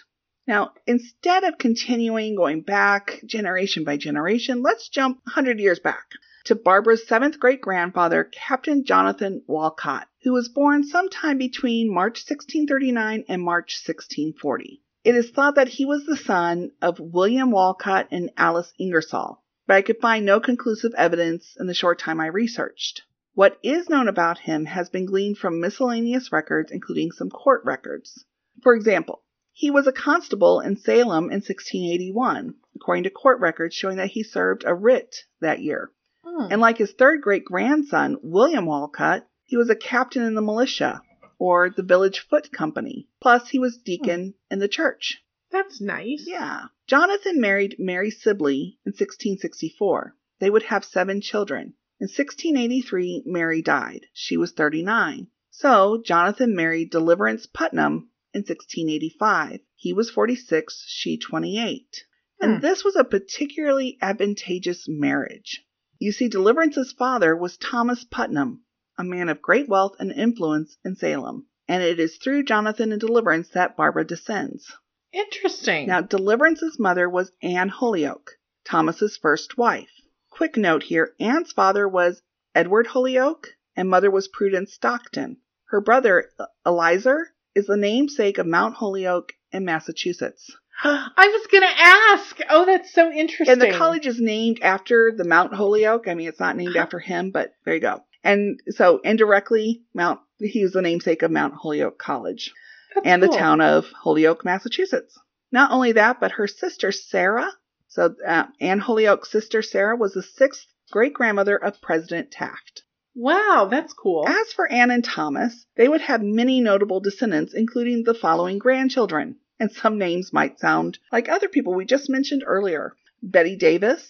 Now, 0.49 0.73
instead 0.87 1.43
of 1.43 1.59
continuing 1.59 2.33
going 2.33 2.61
back 2.61 3.21
generation 3.23 3.83
by 3.83 3.97
generation, 3.97 4.63
let's 4.63 4.89
jump 4.89 5.19
100 5.25 5.59
years 5.59 5.77
back 5.77 6.13
to 6.45 6.55
Barbara's 6.55 7.07
seventh 7.07 7.39
great 7.39 7.61
grandfather, 7.61 8.23
Captain 8.23 8.83
Jonathan 8.83 9.43
Walcott, 9.45 10.07
who 10.23 10.33
was 10.33 10.49
born 10.49 10.83
sometime 10.83 11.37
between 11.37 11.93
March 11.93 12.25
1639 12.27 13.25
and 13.29 13.43
March 13.43 13.79
1640. 13.85 14.81
It 15.03 15.13
is 15.13 15.29
thought 15.29 15.53
that 15.53 15.67
he 15.67 15.85
was 15.85 16.07
the 16.07 16.17
son 16.17 16.71
of 16.81 16.99
William 16.99 17.51
Walcott 17.51 18.07
and 18.09 18.31
Alice 18.35 18.73
Ingersoll, 18.79 19.43
but 19.67 19.75
I 19.75 19.83
could 19.83 19.99
find 20.01 20.25
no 20.25 20.39
conclusive 20.39 20.95
evidence 20.97 21.57
in 21.59 21.67
the 21.67 21.75
short 21.75 21.99
time 21.99 22.19
I 22.19 22.25
researched. 22.25 23.03
What 23.35 23.59
is 23.61 23.87
known 23.87 24.07
about 24.07 24.39
him 24.39 24.65
has 24.65 24.89
been 24.89 25.05
gleaned 25.05 25.37
from 25.37 25.61
miscellaneous 25.61 26.31
records, 26.31 26.71
including 26.71 27.11
some 27.11 27.29
court 27.29 27.61
records. 27.65 28.25
For 28.63 28.73
example, 28.73 29.21
he 29.59 29.69
was 29.69 29.87
a 29.87 29.91
constable 29.91 30.61
in 30.61 30.77
Salem 30.77 31.25
in 31.25 31.41
1681, 31.41 32.55
according 32.77 33.03
to 33.03 33.09
court 33.09 33.41
records 33.41 33.75
showing 33.75 33.97
that 33.97 34.11
he 34.11 34.23
served 34.23 34.63
a 34.65 34.73
writ 34.73 35.25
that 35.41 35.59
year. 35.59 35.91
Hmm. 36.23 36.47
And 36.49 36.61
like 36.61 36.77
his 36.77 36.93
third 36.93 37.21
great 37.21 37.43
grandson, 37.43 38.15
William 38.23 38.65
Walcott, 38.65 39.27
he 39.43 39.57
was 39.57 39.69
a 39.69 39.75
captain 39.75 40.23
in 40.23 40.33
the 40.33 40.41
militia 40.41 41.01
or 41.37 41.69
the 41.69 41.83
village 41.83 42.21
foot 42.21 42.53
company. 42.53 43.09
Plus, 43.19 43.49
he 43.49 43.59
was 43.59 43.75
deacon 43.75 44.33
in 44.49 44.59
the 44.59 44.69
church. 44.69 45.21
That's 45.51 45.81
nice. 45.81 46.23
Yeah. 46.25 46.67
Jonathan 46.87 47.41
married 47.41 47.75
Mary 47.79 48.11
Sibley 48.11 48.79
in 48.85 48.91
1664. 48.91 50.15
They 50.39 50.49
would 50.49 50.63
have 50.63 50.85
seven 50.85 51.19
children. 51.19 51.73
In 51.99 52.05
1683, 52.05 53.23
Mary 53.25 53.61
died. 53.61 54.05
She 54.13 54.37
was 54.37 54.53
39. 54.53 55.27
So, 55.49 56.01
Jonathan 56.01 56.55
married 56.55 56.91
Deliverance 56.91 57.45
Putnam 57.45 58.08
in 58.33 58.41
1685. 58.41 59.59
He 59.75 59.93
was 59.93 60.09
46, 60.09 60.85
she 60.87 61.17
28. 61.17 62.05
And 62.41 62.55
Hmm. 62.55 62.61
this 62.61 62.83
was 62.83 62.95
a 62.95 63.03
particularly 63.03 63.97
advantageous 64.01 64.85
marriage. 64.87 65.65
You 65.99 66.11
see, 66.11 66.29
Deliverance's 66.29 66.93
father 66.93 67.35
was 67.35 67.57
Thomas 67.57 68.03
Putnam, 68.05 68.63
a 68.97 69.03
man 69.03 69.29
of 69.29 69.41
great 69.41 69.67
wealth 69.67 69.95
and 69.99 70.11
influence 70.11 70.77
in 70.85 70.95
Salem. 70.95 71.47
And 71.67 71.83
it 71.83 71.99
is 71.99 72.17
through 72.17 72.43
Jonathan 72.43 72.91
and 72.91 72.99
Deliverance 73.01 73.49
that 73.49 73.75
Barbara 73.77 74.05
descends. 74.05 74.71
Interesting. 75.11 75.87
Now, 75.87 76.01
Deliverance's 76.01 76.79
mother 76.79 77.09
was 77.09 77.31
Anne 77.41 77.69
Holyoke, 77.69 78.31
Thomas's 78.65 79.17
first 79.17 79.57
wife. 79.57 79.89
Quick 80.29 80.55
note 80.55 80.83
here 80.83 81.13
Anne's 81.19 81.51
father 81.51 81.87
was 81.87 82.21
Edward 82.55 82.87
Holyoke, 82.87 83.49
and 83.75 83.89
mother 83.89 84.09
was 84.09 84.27
Prudence 84.27 84.73
Stockton. 84.73 85.37
Her 85.65 85.81
brother, 85.81 86.31
Elizur, 86.65 87.25
is 87.59 87.67
the 87.67 87.77
namesake 87.77 88.37
of 88.39 88.47
Mount 88.47 88.75
Holyoke 88.75 89.33
in 89.51 89.65
Massachusetts. 89.65 90.49
I 90.83 91.11
was 91.17 91.47
going 91.51 91.63
to 91.63 91.81
ask. 91.81 92.39
Oh, 92.49 92.65
that's 92.65 92.93
so 92.93 93.11
interesting. 93.11 93.51
And 93.51 93.61
the 93.61 93.77
college 93.77 94.07
is 94.07 94.19
named 94.19 94.59
after 94.61 95.11
the 95.15 95.25
Mount 95.25 95.53
Holyoke. 95.53 96.07
I 96.07 96.15
mean, 96.15 96.27
it's 96.27 96.39
not 96.39 96.55
named 96.55 96.77
after 96.77 96.99
him, 96.99 97.31
but 97.31 97.51
there 97.65 97.75
you 97.75 97.81
go. 97.81 98.01
And 98.23 98.59
so 98.69 98.99
indirectly, 99.03 99.83
Mount 99.93 100.19
he 100.39 100.63
was 100.63 100.71
the 100.71 100.81
namesake 100.81 101.21
of 101.21 101.31
Mount 101.31 101.53
Holyoke 101.53 101.99
College 101.99 102.53
That's 102.95 103.05
and 103.05 103.21
the 103.21 103.27
town 103.27 103.59
of 103.59 103.85
Holyoke, 103.91 104.45
Massachusetts. 104.45 105.19
Not 105.51 105.71
only 105.71 105.93
that, 105.93 106.19
but 106.19 106.31
her 106.31 106.47
sister 106.47 106.91
Sarah, 106.91 107.51
so 107.87 108.15
uh, 108.25 108.45
Anne 108.61 108.79
Holyoke's 108.79 109.31
sister 109.31 109.61
Sarah, 109.61 109.97
was 109.97 110.13
the 110.13 110.23
sixth 110.23 110.65
great 110.91 111.13
grandmother 111.13 111.57
of 111.57 111.81
President 111.81 112.31
Taft. 112.31 112.83
Wow, 113.21 113.67
that's 113.69 113.91
cool. 113.91 114.25
As 114.25 114.53
for 114.53 114.71
Anne 114.71 114.91
and 114.91 115.03
Thomas, 115.03 115.65
they 115.75 115.89
would 115.89 115.99
have 115.99 116.21
many 116.21 116.61
notable 116.61 117.01
descendants, 117.01 117.53
including 117.53 118.03
the 118.03 118.13
following 118.13 118.59
grandchildren. 118.59 119.35
And 119.59 119.69
some 119.69 119.97
names 119.97 120.31
might 120.31 120.57
sound 120.57 120.99
like 121.11 121.27
other 121.27 121.49
people 121.49 121.73
we 121.73 121.83
just 121.83 122.09
mentioned 122.09 122.45
earlier 122.47 122.95
Bette 123.21 123.57
Davis, 123.57 124.09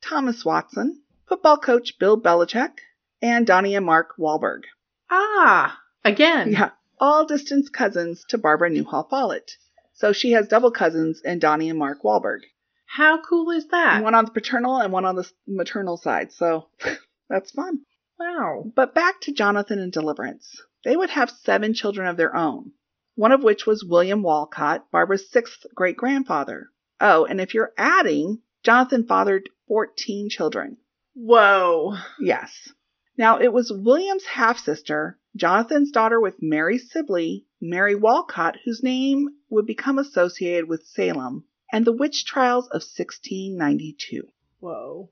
Thomas 0.00 0.42
Watson, 0.42 1.02
football 1.28 1.58
coach 1.58 1.98
Bill 1.98 2.18
Belichick, 2.18 2.78
and 3.20 3.46
Donnie 3.46 3.74
and 3.74 3.84
Mark 3.84 4.16
Wahlberg. 4.18 4.62
Ah, 5.10 5.78
again. 6.02 6.52
Yeah, 6.52 6.70
all 6.98 7.26
distant 7.26 7.70
cousins 7.74 8.24
to 8.30 8.38
Barbara 8.38 8.70
Newhall 8.70 9.06
Follett. 9.10 9.52
So 9.92 10.14
she 10.14 10.30
has 10.32 10.48
double 10.48 10.70
cousins 10.70 11.20
in 11.22 11.40
Donnie 11.40 11.68
and 11.68 11.78
Mark 11.78 12.02
Wahlberg. 12.02 12.40
How 12.86 13.20
cool 13.20 13.50
is 13.50 13.66
that? 13.68 14.02
One 14.02 14.14
on 14.14 14.24
the 14.24 14.30
paternal 14.30 14.78
and 14.78 14.94
one 14.94 15.04
on 15.04 15.16
the 15.16 15.30
maternal 15.46 15.98
side. 15.98 16.32
So 16.32 16.68
that's 17.28 17.50
fun. 17.50 17.80
Wow. 18.18 18.72
But 18.74 18.94
back 18.94 19.20
to 19.22 19.32
Jonathan 19.32 19.78
and 19.78 19.92
Deliverance. 19.92 20.62
They 20.84 20.96
would 20.96 21.10
have 21.10 21.30
seven 21.30 21.74
children 21.74 22.06
of 22.06 22.16
their 22.16 22.34
own, 22.34 22.72
one 23.14 23.32
of 23.32 23.42
which 23.42 23.66
was 23.66 23.84
William 23.84 24.22
Walcott, 24.22 24.90
Barbara's 24.90 25.30
sixth 25.30 25.66
great 25.74 25.96
grandfather. 25.96 26.70
Oh, 27.00 27.24
and 27.24 27.40
if 27.40 27.54
you're 27.54 27.72
adding, 27.76 28.42
Jonathan 28.62 29.06
fathered 29.06 29.50
14 29.68 30.28
children. 30.30 30.78
Whoa. 31.14 31.96
Yes. 32.20 32.72
Now, 33.18 33.38
it 33.38 33.52
was 33.52 33.72
William's 33.72 34.24
half 34.24 34.58
sister, 34.58 35.18
Jonathan's 35.34 35.90
daughter 35.90 36.20
with 36.20 36.42
Mary 36.42 36.78
Sibley, 36.78 37.46
Mary 37.60 37.94
Walcott, 37.94 38.56
whose 38.64 38.82
name 38.82 39.28
would 39.48 39.66
become 39.66 39.98
associated 39.98 40.68
with 40.68 40.86
Salem 40.86 41.44
and 41.72 41.84
the 41.84 41.92
witch 41.92 42.24
trials 42.24 42.66
of 42.66 42.82
1692. 42.82 44.28
Whoa. 44.60 45.10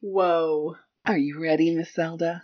Whoa. 0.00 0.76
Are 1.06 1.18
you 1.18 1.38
ready, 1.38 1.74
Miss 1.74 1.92
Zelda? 1.92 2.42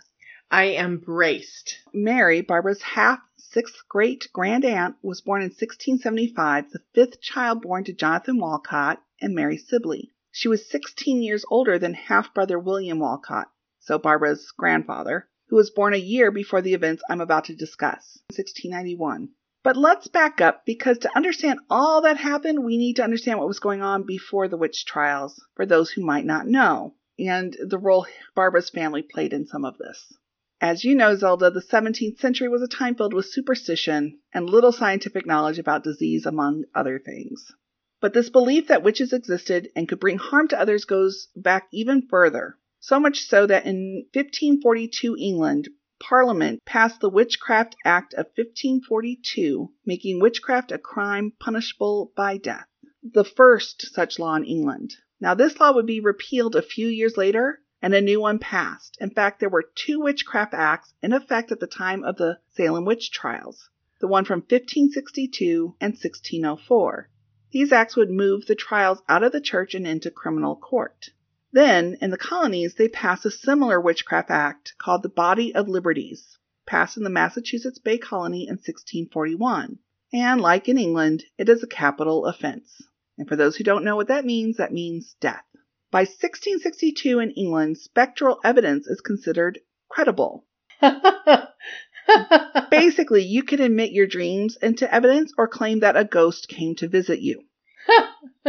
I 0.51 0.65
am 0.65 0.99
braced. 0.99 1.79
Mary, 1.95 2.41
Barbara's 2.41 2.83
half 2.83 3.19
sixth 3.35 3.81
great 3.89 4.29
grand 4.33 4.63
aunt, 4.63 4.97
was 5.01 5.21
born 5.21 5.41
in 5.41 5.47
1675, 5.47 6.69
the 6.69 6.83
fifth 6.93 7.19
child 7.21 7.63
born 7.63 7.85
to 7.85 7.93
Jonathan 7.93 8.37
Walcott 8.37 9.01
and 9.19 9.33
Mary 9.33 9.57
Sibley. 9.57 10.11
She 10.31 10.47
was 10.47 10.69
16 10.69 11.23
years 11.23 11.43
older 11.49 11.79
than 11.79 11.95
half 11.95 12.35
brother 12.35 12.59
William 12.59 12.99
Walcott, 12.99 13.49
so 13.79 13.97
Barbara's 13.97 14.51
grandfather, 14.55 15.27
who 15.47 15.55
was 15.55 15.71
born 15.71 15.95
a 15.95 15.97
year 15.97 16.29
before 16.29 16.61
the 16.61 16.75
events 16.75 17.01
I'm 17.09 17.19
about 17.19 17.45
to 17.45 17.55
discuss, 17.55 18.19
1691. 18.29 19.29
But 19.63 19.75
let's 19.75 20.07
back 20.07 20.39
up 20.39 20.67
because 20.67 20.99
to 20.99 21.15
understand 21.17 21.61
all 21.67 22.03
that 22.03 22.17
happened, 22.17 22.63
we 22.63 22.77
need 22.77 22.97
to 22.97 23.03
understand 23.03 23.39
what 23.39 23.47
was 23.47 23.59
going 23.59 23.81
on 23.81 24.03
before 24.03 24.47
the 24.47 24.57
witch 24.57 24.85
trials 24.85 25.43
for 25.55 25.65
those 25.65 25.89
who 25.89 26.05
might 26.05 26.25
not 26.25 26.45
know, 26.45 26.93
and 27.19 27.55
the 27.59 27.77
role 27.77 28.07
Barbara's 28.35 28.69
family 28.69 29.01
played 29.01 29.33
in 29.33 29.45
some 29.45 29.65
of 29.65 29.77
this. 29.77 30.13
As 30.61 30.83
you 30.83 30.93
know, 30.93 31.15
Zelda, 31.15 31.49
the 31.49 31.59
17th 31.59 32.19
century 32.19 32.47
was 32.47 32.61
a 32.61 32.67
time 32.67 32.95
filled 32.95 33.13
with 33.13 33.25
superstition 33.25 34.19
and 34.33 34.47
little 34.47 34.71
scientific 34.71 35.25
knowledge 35.25 35.57
about 35.57 35.83
disease, 35.83 36.25
among 36.25 36.65
other 36.75 36.99
things. 36.99 37.51
But 37.99 38.13
this 38.13 38.29
belief 38.29 38.67
that 38.67 38.83
witches 38.83 39.11
existed 39.11 39.69
and 39.75 39.87
could 39.87 39.99
bring 39.99 40.17
harm 40.17 40.47
to 40.49 40.59
others 40.59 40.85
goes 40.85 41.27
back 41.35 41.67
even 41.71 42.07
further. 42.07 42.57
So 42.79 42.99
much 42.99 43.27
so 43.27 43.45
that 43.45 43.65
in 43.65 44.07
1542 44.13 45.15
England, 45.19 45.69
Parliament 45.99 46.65
passed 46.65 46.99
the 46.99 47.09
Witchcraft 47.09 47.75
Act 47.85 48.15
of 48.15 48.25
1542, 48.35 49.71
making 49.85 50.19
witchcraft 50.19 50.71
a 50.71 50.79
crime 50.79 51.33
punishable 51.39 52.11
by 52.15 52.37
death. 52.37 52.65
The 53.03 53.23
first 53.23 53.93
such 53.93 54.17
law 54.17 54.35
in 54.35 54.45
England. 54.45 54.95
Now, 55.21 55.35
this 55.35 55.59
law 55.59 55.71
would 55.71 55.85
be 55.85 56.01
repealed 56.01 56.55
a 56.57 56.61
few 56.61 56.87
years 56.87 57.15
later 57.15 57.61
and 57.81 57.93
a 57.93 58.01
new 58.01 58.19
one 58.19 58.39
passed. 58.39 58.97
In 58.99 59.11
fact, 59.11 59.39
there 59.39 59.49
were 59.49 59.71
two 59.73 60.01
witchcraft 60.01 60.53
acts 60.53 60.93
in 61.01 61.13
effect 61.13 61.51
at 61.51 61.59
the 61.59 61.67
time 61.67 62.03
of 62.03 62.17
the 62.17 62.39
Salem 62.49 62.83
witch 62.83 63.11
trials 63.11 63.69
the 64.01 64.07
one 64.07 64.25
from 64.25 64.39
1562 64.39 65.75
and 65.79 65.93
1604. 65.93 67.07
These 67.51 67.71
acts 67.71 67.95
would 67.95 68.09
move 68.09 68.47
the 68.47 68.55
trials 68.55 69.03
out 69.07 69.21
of 69.21 69.31
the 69.31 69.39
church 69.39 69.75
and 69.75 69.85
into 69.85 70.09
criminal 70.09 70.55
court. 70.55 71.11
Then, 71.51 71.97
in 72.01 72.09
the 72.09 72.17
colonies, 72.17 72.73
they 72.73 72.89
passed 72.89 73.27
a 73.27 73.31
similar 73.31 73.79
witchcraft 73.79 74.31
act 74.31 74.73
called 74.79 75.03
the 75.03 75.09
Body 75.09 75.53
of 75.53 75.69
Liberties, 75.69 76.39
passed 76.65 76.97
in 76.97 77.03
the 77.03 77.11
Massachusetts 77.11 77.77
Bay 77.77 77.99
Colony 77.99 78.47
in 78.47 78.55
1641. 78.55 79.77
And 80.11 80.41
like 80.41 80.67
in 80.67 80.79
England, 80.79 81.25
it 81.37 81.47
is 81.47 81.61
a 81.61 81.67
capital 81.67 82.25
offense. 82.25 82.81
And 83.17 83.27
for 83.27 83.35
those 83.35 83.55
who 83.55 83.63
don't 83.63 83.83
know 83.83 83.95
what 83.95 84.07
that 84.07 84.25
means, 84.25 84.57
that 84.57 84.73
means 84.73 85.15
death. 85.19 85.43
By 85.91 86.01
1662 86.01 87.19
in 87.19 87.31
England, 87.31 87.77
spectral 87.77 88.39
evidence 88.43 88.87
is 88.87 89.01
considered 89.01 89.59
credible. 89.89 90.45
Basically, 92.71 93.23
you 93.23 93.43
can 93.43 93.61
admit 93.61 93.91
your 93.91 94.07
dreams 94.07 94.57
into 94.61 94.91
evidence 94.93 95.33
or 95.37 95.47
claim 95.47 95.81
that 95.81 95.97
a 95.97 96.05
ghost 96.05 96.47
came 96.47 96.75
to 96.75 96.87
visit 96.87 97.19
you. 97.19 97.43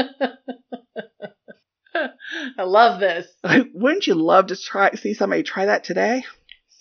I 1.95 2.63
love 2.63 3.01
this. 3.01 3.27
Wouldn't 3.75 4.07
you 4.07 4.15
love 4.15 4.47
to 4.47 4.57
try 4.57 4.95
see 4.95 5.15
somebody 5.15 5.43
try 5.43 5.67
that 5.67 5.85
today? 5.85 6.25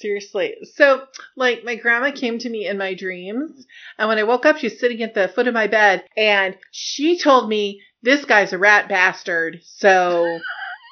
Seriously. 0.01 0.55
So, 0.75 1.03
like, 1.35 1.63
my 1.63 1.75
grandma 1.75 2.11
came 2.11 2.39
to 2.39 2.49
me 2.49 2.65
in 2.67 2.77
my 2.77 2.93
dreams, 2.95 3.65
and 3.97 4.09
when 4.09 4.17
I 4.17 4.23
woke 4.23 4.45
up, 4.45 4.57
she 4.57 4.67
was 4.67 4.79
sitting 4.79 5.01
at 5.03 5.13
the 5.13 5.27
foot 5.27 5.47
of 5.47 5.53
my 5.53 5.67
bed, 5.67 6.03
and 6.17 6.57
she 6.71 7.17
told 7.19 7.47
me, 7.47 7.81
This 8.01 8.25
guy's 8.25 8.51
a 8.51 8.57
rat 8.57 8.89
bastard. 8.89 9.59
So, 9.63 10.39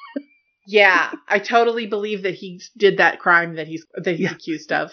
yeah, 0.66 1.12
I 1.28 1.38
totally 1.40 1.86
believe 1.86 2.22
that 2.22 2.34
he 2.34 2.60
did 2.76 2.98
that 2.98 3.18
crime 3.18 3.56
that 3.56 3.66
he's 3.66 3.84
that 3.94 4.12
he's 4.12 4.20
Yeah. 4.20 4.32
accused 4.32 4.72
of. 4.72 4.92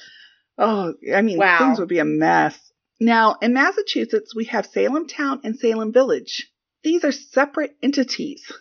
Oh, 0.57 0.93
I 1.13 1.21
mean, 1.21 1.37
Wow. 1.37 1.59
things 1.59 1.79
would 1.79 1.89
be 1.89 1.99
a 1.99 2.05
mess. 2.05 2.59
Now, 2.99 3.35
in 3.41 3.53
Massachusetts, 3.53 4.33
we 4.35 4.45
have 4.45 4.65
Salem 4.65 5.07
Town 5.07 5.41
and 5.43 5.55
Salem 5.59 5.93
Village. 5.93 6.51
These 6.83 7.03
are 7.03 7.11
separate 7.11 7.75
entities. 7.83 8.51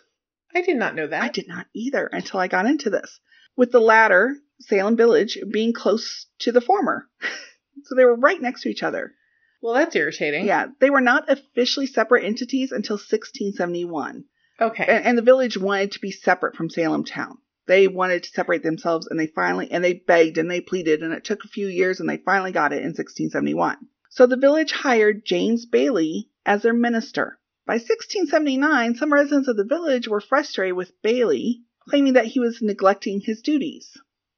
I 0.53 0.61
did 0.61 0.77
not 0.77 0.93
know 0.95 1.07
that. 1.07 1.23
I 1.23 1.29
did 1.29 1.47
not 1.47 1.65
either 1.73 2.05
until 2.05 2.39
I 2.39 2.47
got 2.47 2.67
into 2.67 2.91
this. 2.91 3.19
With 3.55 3.71
the 3.71 3.79
latter, 3.81 4.35
Salem 4.59 4.97
Village, 4.97 5.37
being 5.51 5.73
close 5.73 6.25
to 6.39 6.51
the 6.51 6.61
former. 6.61 7.07
so 7.83 7.95
they 7.95 8.05
were 8.05 8.15
right 8.15 8.41
next 8.41 8.61
to 8.61 8.69
each 8.69 8.83
other. 8.83 9.13
Well, 9.61 9.73
that's 9.73 9.95
irritating. 9.95 10.45
Yeah, 10.45 10.67
they 10.79 10.89
were 10.89 11.01
not 11.01 11.29
officially 11.29 11.87
separate 11.87 12.25
entities 12.25 12.71
until 12.71 12.95
1671. 12.95 14.25
Okay. 14.59 14.85
And, 14.87 15.05
and 15.05 15.17
the 15.17 15.23
village 15.23 15.57
wanted 15.57 15.91
to 15.93 15.99
be 15.99 16.11
separate 16.11 16.55
from 16.55 16.69
Salem 16.69 17.03
Town. 17.03 17.37
They 17.67 17.87
wanted 17.87 18.23
to 18.23 18.29
separate 18.29 18.63
themselves 18.63 19.07
and 19.07 19.19
they 19.19 19.27
finally, 19.27 19.69
and 19.69 19.83
they 19.83 19.93
begged 19.93 20.37
and 20.37 20.49
they 20.49 20.61
pleaded 20.61 21.03
and 21.03 21.13
it 21.13 21.23
took 21.23 21.43
a 21.43 21.49
few 21.49 21.67
years 21.67 21.99
and 21.99 22.09
they 22.09 22.17
finally 22.17 22.51
got 22.51 22.71
it 22.71 22.77
in 22.77 22.93
1671. 22.93 23.77
So 24.09 24.25
the 24.25 24.37
village 24.37 24.71
hired 24.71 25.25
James 25.25 25.65
Bailey 25.65 26.29
as 26.45 26.63
their 26.63 26.73
minister. 26.73 27.39
By 27.65 27.73
1679, 27.73 28.95
some 28.95 29.11
residents 29.11 29.49
of 29.49 29.57
the 29.57 29.65
village 29.65 30.07
were 30.07 30.21
frustrated 30.21 30.77
with 30.77 30.99
Bailey, 31.01 31.63
claiming 31.89 32.13
that 32.13 32.27
he 32.27 32.39
was 32.39 32.61
neglecting 32.61 33.19
his 33.19 33.41
duties. 33.41 33.91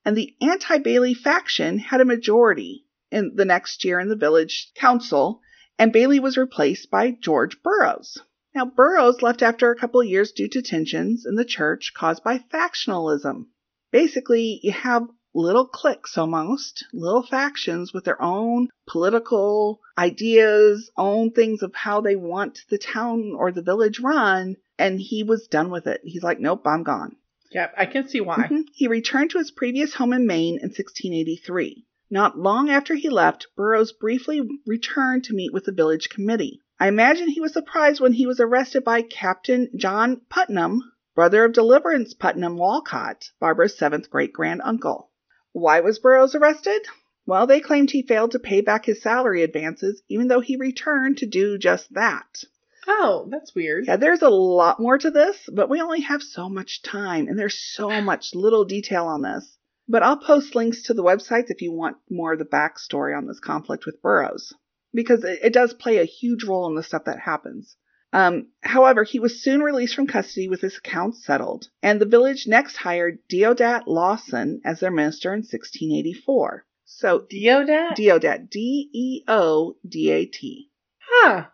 And 0.06 0.16
the 0.16 0.36
anti 0.42 0.78
Bailey 0.78 1.14
faction 1.14 1.78
had 1.80 2.02
a 2.02 2.06
majority 2.06 2.86
in 3.12 3.36
the 3.36 3.46
next 3.46 3.84
year 3.84 4.00
in 4.00 4.10
the 4.10 4.16
village 4.16 4.72
council, 4.76 5.42
and 5.78 5.92
Bailey 5.92 6.20
was 6.20 6.38
replaced 6.38 6.90
by 6.90 7.12
George 7.12 7.62
Burroughs. 7.62 8.18
Now, 8.56 8.66
Burroughs 8.66 9.22
left 9.22 9.42
after 9.42 9.72
a 9.72 9.76
couple 9.76 10.02
of 10.02 10.08
years 10.08 10.32
due 10.32 10.48
to 10.50 10.62
tensions 10.62 11.26
in 11.26 11.36
the 11.36 11.46
church 11.46 11.94
caused 11.94 12.24
by 12.24 12.40
factionalism. 12.40 13.48
Basically, 13.92 14.60
you 14.64 14.72
have 14.72 15.08
little 15.34 15.68
cliques 15.68 16.18
almost, 16.18 16.86
little 16.92 17.24
factions 17.24 17.94
with 17.94 18.06
their 18.06 18.22
own 18.22 18.70
political 18.88 19.80
ideas, 19.98 20.90
own 20.98 21.32
things 21.32 21.62
of 21.62 21.76
how 21.76 22.02
they 22.02 22.16
want 22.16 22.66
the 22.70 22.78
town 22.78 23.34
or 23.38 23.52
the 23.52 23.62
village 23.62 24.00
run, 24.00 24.56
and 24.78 25.00
he 25.00 25.24
was 25.24 25.48
done 25.48 25.70
with 25.70 25.88
it. 25.88 26.02
He's 26.04 26.24
like, 26.24 26.40
nope, 26.40 26.66
I'm 26.66 26.84
gone. 26.84 27.16
Yep, 27.52 27.74
I 27.78 27.86
can 27.88 28.08
see 28.08 28.22
why. 28.22 28.48
Mhm. 28.50 28.66
He 28.74 28.88
returned 28.88 29.32
to 29.32 29.40
his 29.40 29.50
previous 29.52 29.96
home 29.96 30.14
in 30.14 30.28
Maine 30.28 30.60
in 30.62 30.70
1683. 30.70 31.86
Not 32.12 32.38
long 32.38 32.70
after 32.70 32.96
he 32.96 33.10
left, 33.10 33.48
Burroughs 33.56 33.92
briefly 33.92 34.42
returned 34.66 35.24
to 35.26 35.34
meet 35.34 35.52
with 35.54 35.66
the 35.66 35.72
village 35.72 36.10
committee. 36.10 36.62
I 36.80 36.88
imagine 36.88 37.28
he 37.28 37.42
was 37.42 37.54
surprised 37.54 38.00
when 38.02 38.14
he 38.14 38.26
was 38.28 38.40
arrested 38.40 38.84
by 38.84 39.02
Captain 39.02 39.70
John 39.76 40.22
Putnam, 40.30 40.92
brother 41.16 41.44
of 41.44 41.54
Deliverance 41.54 42.14
Putnam 42.14 42.56
Walcott, 42.58 43.32
Barbara's 43.40 43.78
seventh 43.78 44.10
great 44.10 44.32
grand 44.32 44.62
uncle. 44.64 45.10
Why 45.52 45.80
was 45.80 46.00
Burroughs 46.00 46.36
arrested? 46.36 46.82
Well, 47.26 47.48
they 47.48 47.60
claimed 47.60 47.92
he 47.92 48.02
failed 48.02 48.32
to 48.32 48.40
pay 48.40 48.62
back 48.62 48.86
his 48.86 49.02
salary 49.02 49.44
advances, 49.44 50.02
even 50.08 50.28
though 50.30 50.40
he 50.40 50.56
returned 50.56 51.18
to 51.18 51.26
do 51.26 51.58
just 51.58 51.94
that. 51.94 52.44
Oh, 52.88 53.28
that's 53.30 53.54
weird. 53.54 53.86
Yeah, 53.88 53.98
there's 53.98 54.22
a 54.22 54.30
lot 54.30 54.80
more 54.80 54.98
to 54.98 55.12
this, 55.12 55.38
but 55.52 55.70
we 55.70 55.82
only 55.82 56.02
have 56.02 56.22
so 56.22 56.50
much 56.50 56.82
time, 56.82 57.28
and 57.28 57.38
there's 57.38 57.60
so 57.60 57.90
much 58.02 58.34
little 58.34 58.66
detail 58.66 59.06
on 59.06 59.22
this. 59.22 59.58
But 59.88 60.04
I'll 60.04 60.18
post 60.18 60.56
links 60.56 60.84
to 60.84 60.94
the 60.94 61.04
websites 61.04 61.50
if 61.50 61.62
you 61.62 61.72
want 61.72 61.98
more 62.10 62.34
of 62.34 62.40
the 62.40 62.46
backstory 62.46 63.18
on 63.18 63.28
this 63.28 63.40
conflict 63.40 63.86
with 63.86 64.02
Burroughs, 64.02 64.54
because 64.94 65.24
it, 65.24 65.40
it 65.44 65.54
does 65.54 65.74
play 65.74 65.98
a 65.98 66.06
huge 66.06 66.44
role 66.44 66.68
in 66.68 66.76
the 66.76 66.84
stuff 66.84 67.06
that 67.06 67.20
happens. 67.20 67.76
Um, 68.12 68.48
however, 68.62 69.04
he 69.04 69.20
was 69.20 69.44
soon 69.44 69.62
released 69.62 69.96
from 69.96 70.08
custody 70.08 70.48
with 70.48 70.62
his 70.62 70.78
accounts 70.78 71.24
settled, 71.24 71.70
and 71.84 72.02
the 72.02 72.06
village 72.06 72.48
next 72.48 72.78
hired 72.78 73.20
Deodat 73.32 73.84
Lawson 73.86 74.62
as 74.66 74.80
their 74.80 74.92
minister 74.92 75.30
in 75.30 75.40
1684. 75.40 76.66
So, 76.86 77.20
Deodat? 77.20 77.96
Deodat. 77.96 78.50
D 78.50 78.90
E 78.92 79.24
O 79.28 79.76
D 79.88 80.10
A 80.10 80.26
T. 80.26 80.72
huh. 81.00 81.46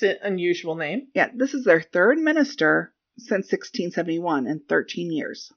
It's 0.00 0.04
an 0.04 0.32
unusual 0.32 0.76
name. 0.76 1.08
Yeah, 1.12 1.28
this 1.34 1.54
is 1.54 1.64
their 1.64 1.80
third 1.80 2.18
minister 2.18 2.94
since 3.16 3.50
1671 3.50 4.46
in 4.46 4.60
13 4.60 5.10
years. 5.10 5.52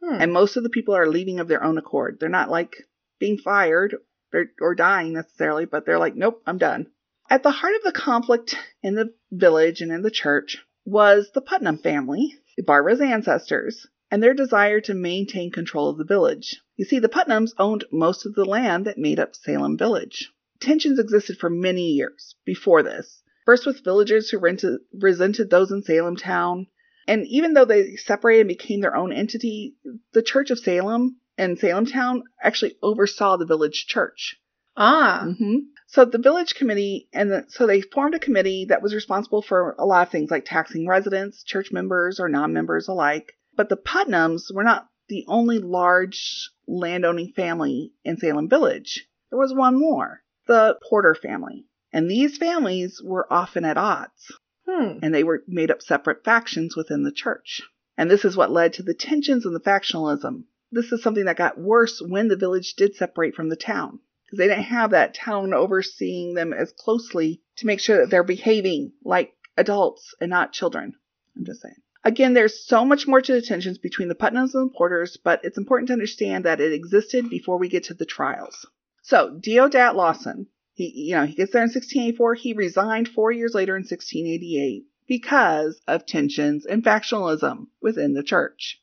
Hmm. 0.00 0.22
And 0.22 0.32
most 0.32 0.56
of 0.56 0.62
the 0.62 0.70
people 0.70 0.94
are 0.94 1.08
leaving 1.08 1.40
of 1.40 1.48
their 1.48 1.64
own 1.64 1.76
accord. 1.76 2.18
They're 2.20 2.28
not 2.28 2.50
like 2.50 2.76
being 3.18 3.36
fired 3.36 3.96
or, 4.32 4.44
or 4.60 4.76
dying 4.76 5.12
necessarily, 5.12 5.64
but 5.64 5.86
they're 5.86 5.98
like, 5.98 6.14
nope, 6.14 6.40
I'm 6.46 6.58
done. 6.58 6.86
At 7.28 7.42
the 7.42 7.50
heart 7.50 7.74
of 7.74 7.82
the 7.82 7.90
conflict 7.90 8.54
in 8.80 8.94
the 8.94 9.12
village 9.32 9.80
and 9.80 9.90
in 9.90 10.02
the 10.02 10.10
church 10.12 10.64
was 10.84 11.32
the 11.34 11.42
Putnam 11.42 11.78
family, 11.78 12.38
Barbara's 12.64 13.00
ancestors, 13.00 13.88
and 14.08 14.22
their 14.22 14.34
desire 14.34 14.80
to 14.82 14.94
maintain 14.94 15.50
control 15.50 15.88
of 15.88 15.98
the 15.98 16.04
village. 16.04 16.62
You 16.76 16.84
see, 16.84 17.00
the 17.00 17.08
Putnams 17.08 17.54
owned 17.58 17.86
most 17.90 18.24
of 18.24 18.36
the 18.36 18.44
land 18.44 18.84
that 18.84 18.98
made 18.98 19.18
up 19.18 19.34
Salem 19.34 19.76
Village. 19.76 20.30
Tensions 20.60 21.00
existed 21.00 21.38
for 21.38 21.50
many 21.50 21.88
years 21.88 22.36
before 22.44 22.84
this. 22.84 23.24
First 23.50 23.66
with 23.66 23.82
villagers 23.82 24.30
who 24.30 24.38
rented, 24.38 24.78
resented 24.92 25.50
those 25.50 25.72
in 25.72 25.82
Salem 25.82 26.14
town, 26.14 26.68
and 27.08 27.26
even 27.26 27.52
though 27.52 27.64
they 27.64 27.96
separated 27.96 28.42
and 28.42 28.48
became 28.48 28.80
their 28.80 28.94
own 28.94 29.12
entity, 29.12 29.74
the 30.12 30.22
Church 30.22 30.52
of 30.52 30.60
Salem 30.60 31.16
and 31.36 31.58
Salem 31.58 31.86
Town 31.86 32.22
actually 32.40 32.76
oversaw 32.80 33.36
the 33.36 33.46
village 33.46 33.86
church. 33.88 34.36
Ah. 34.76 35.26
hmm 35.36 35.56
So 35.88 36.04
the 36.04 36.18
village 36.18 36.54
committee, 36.54 37.08
and 37.12 37.32
the, 37.32 37.44
so 37.48 37.66
they 37.66 37.80
formed 37.80 38.14
a 38.14 38.20
committee 38.20 38.66
that 38.68 38.82
was 38.82 38.94
responsible 38.94 39.42
for 39.42 39.74
a 39.80 39.84
lot 39.84 40.06
of 40.06 40.12
things 40.12 40.30
like 40.30 40.44
taxing 40.44 40.86
residents, 40.86 41.42
church 41.42 41.72
members, 41.72 42.20
or 42.20 42.28
non-members 42.28 42.86
alike. 42.86 43.32
But 43.56 43.68
the 43.68 43.76
Putnams 43.76 44.54
were 44.54 44.62
not 44.62 44.86
the 45.08 45.24
only 45.26 45.58
large 45.58 46.50
landowning 46.68 47.32
family 47.34 47.94
in 48.04 48.16
Salem 48.16 48.48
Village. 48.48 49.08
There 49.30 49.40
was 49.40 49.52
one 49.52 49.76
more, 49.76 50.22
the 50.46 50.78
Porter 50.88 51.16
family. 51.16 51.66
And 51.92 52.10
these 52.10 52.38
families 52.38 53.02
were 53.02 53.30
often 53.32 53.64
at 53.64 53.76
odds 53.76 54.32
Hmm. 54.66 54.98
and 55.02 55.12
they 55.12 55.24
were 55.24 55.42
made 55.48 55.70
up 55.70 55.82
separate 55.82 56.24
factions 56.24 56.76
within 56.76 57.02
the 57.02 57.10
church. 57.10 57.62
And 57.96 58.10
this 58.10 58.24
is 58.24 58.36
what 58.36 58.52
led 58.52 58.74
to 58.74 58.82
the 58.82 58.94
tensions 58.94 59.44
and 59.44 59.54
the 59.54 59.60
factionalism. 59.60 60.44
This 60.70 60.92
is 60.92 61.02
something 61.02 61.24
that 61.24 61.36
got 61.36 61.58
worse 61.58 62.00
when 62.00 62.28
the 62.28 62.36
village 62.36 62.74
did 62.74 62.94
separate 62.94 63.34
from 63.34 63.48
the 63.48 63.56
town 63.56 63.98
because 64.24 64.38
they 64.38 64.46
didn't 64.46 64.64
have 64.64 64.92
that 64.92 65.14
town 65.14 65.52
overseeing 65.52 66.34
them 66.34 66.52
as 66.52 66.72
closely 66.72 67.42
to 67.56 67.66
make 67.66 67.80
sure 67.80 67.98
that 67.98 68.10
they're 68.10 68.22
behaving 68.22 68.92
like 69.04 69.32
adults 69.56 70.14
and 70.20 70.30
not 70.30 70.52
children. 70.52 70.94
I'm 71.36 71.44
just 71.44 71.62
saying. 71.62 71.74
Again, 72.04 72.32
there's 72.32 72.64
so 72.64 72.84
much 72.84 73.08
more 73.08 73.20
to 73.20 73.32
the 73.32 73.42
tensions 73.42 73.78
between 73.78 74.08
the 74.08 74.14
Putnams 74.14 74.54
and 74.54 74.70
the 74.70 74.74
Porters, 74.74 75.16
but 75.16 75.44
it's 75.44 75.58
important 75.58 75.88
to 75.88 75.92
understand 75.94 76.44
that 76.44 76.60
it 76.60 76.72
existed 76.72 77.28
before 77.28 77.58
we 77.58 77.68
get 77.68 77.84
to 77.84 77.94
the 77.94 78.06
trials. 78.06 78.66
So, 79.02 79.36
Deodat 79.38 79.96
Lawson, 79.96 80.46
he, 80.80 81.08
you 81.08 81.14
know, 81.14 81.26
he 81.26 81.34
gets 81.34 81.52
there 81.52 81.62
in 81.62 81.68
1684. 81.68 82.34
He 82.34 82.52
resigned 82.54 83.08
four 83.08 83.30
years 83.30 83.52
later 83.54 83.76
in 83.76 83.82
1688 83.82 84.86
because 85.06 85.80
of 85.86 86.06
tensions 86.06 86.64
and 86.64 86.82
factionalism 86.82 87.66
within 87.82 88.14
the 88.14 88.22
church. 88.22 88.80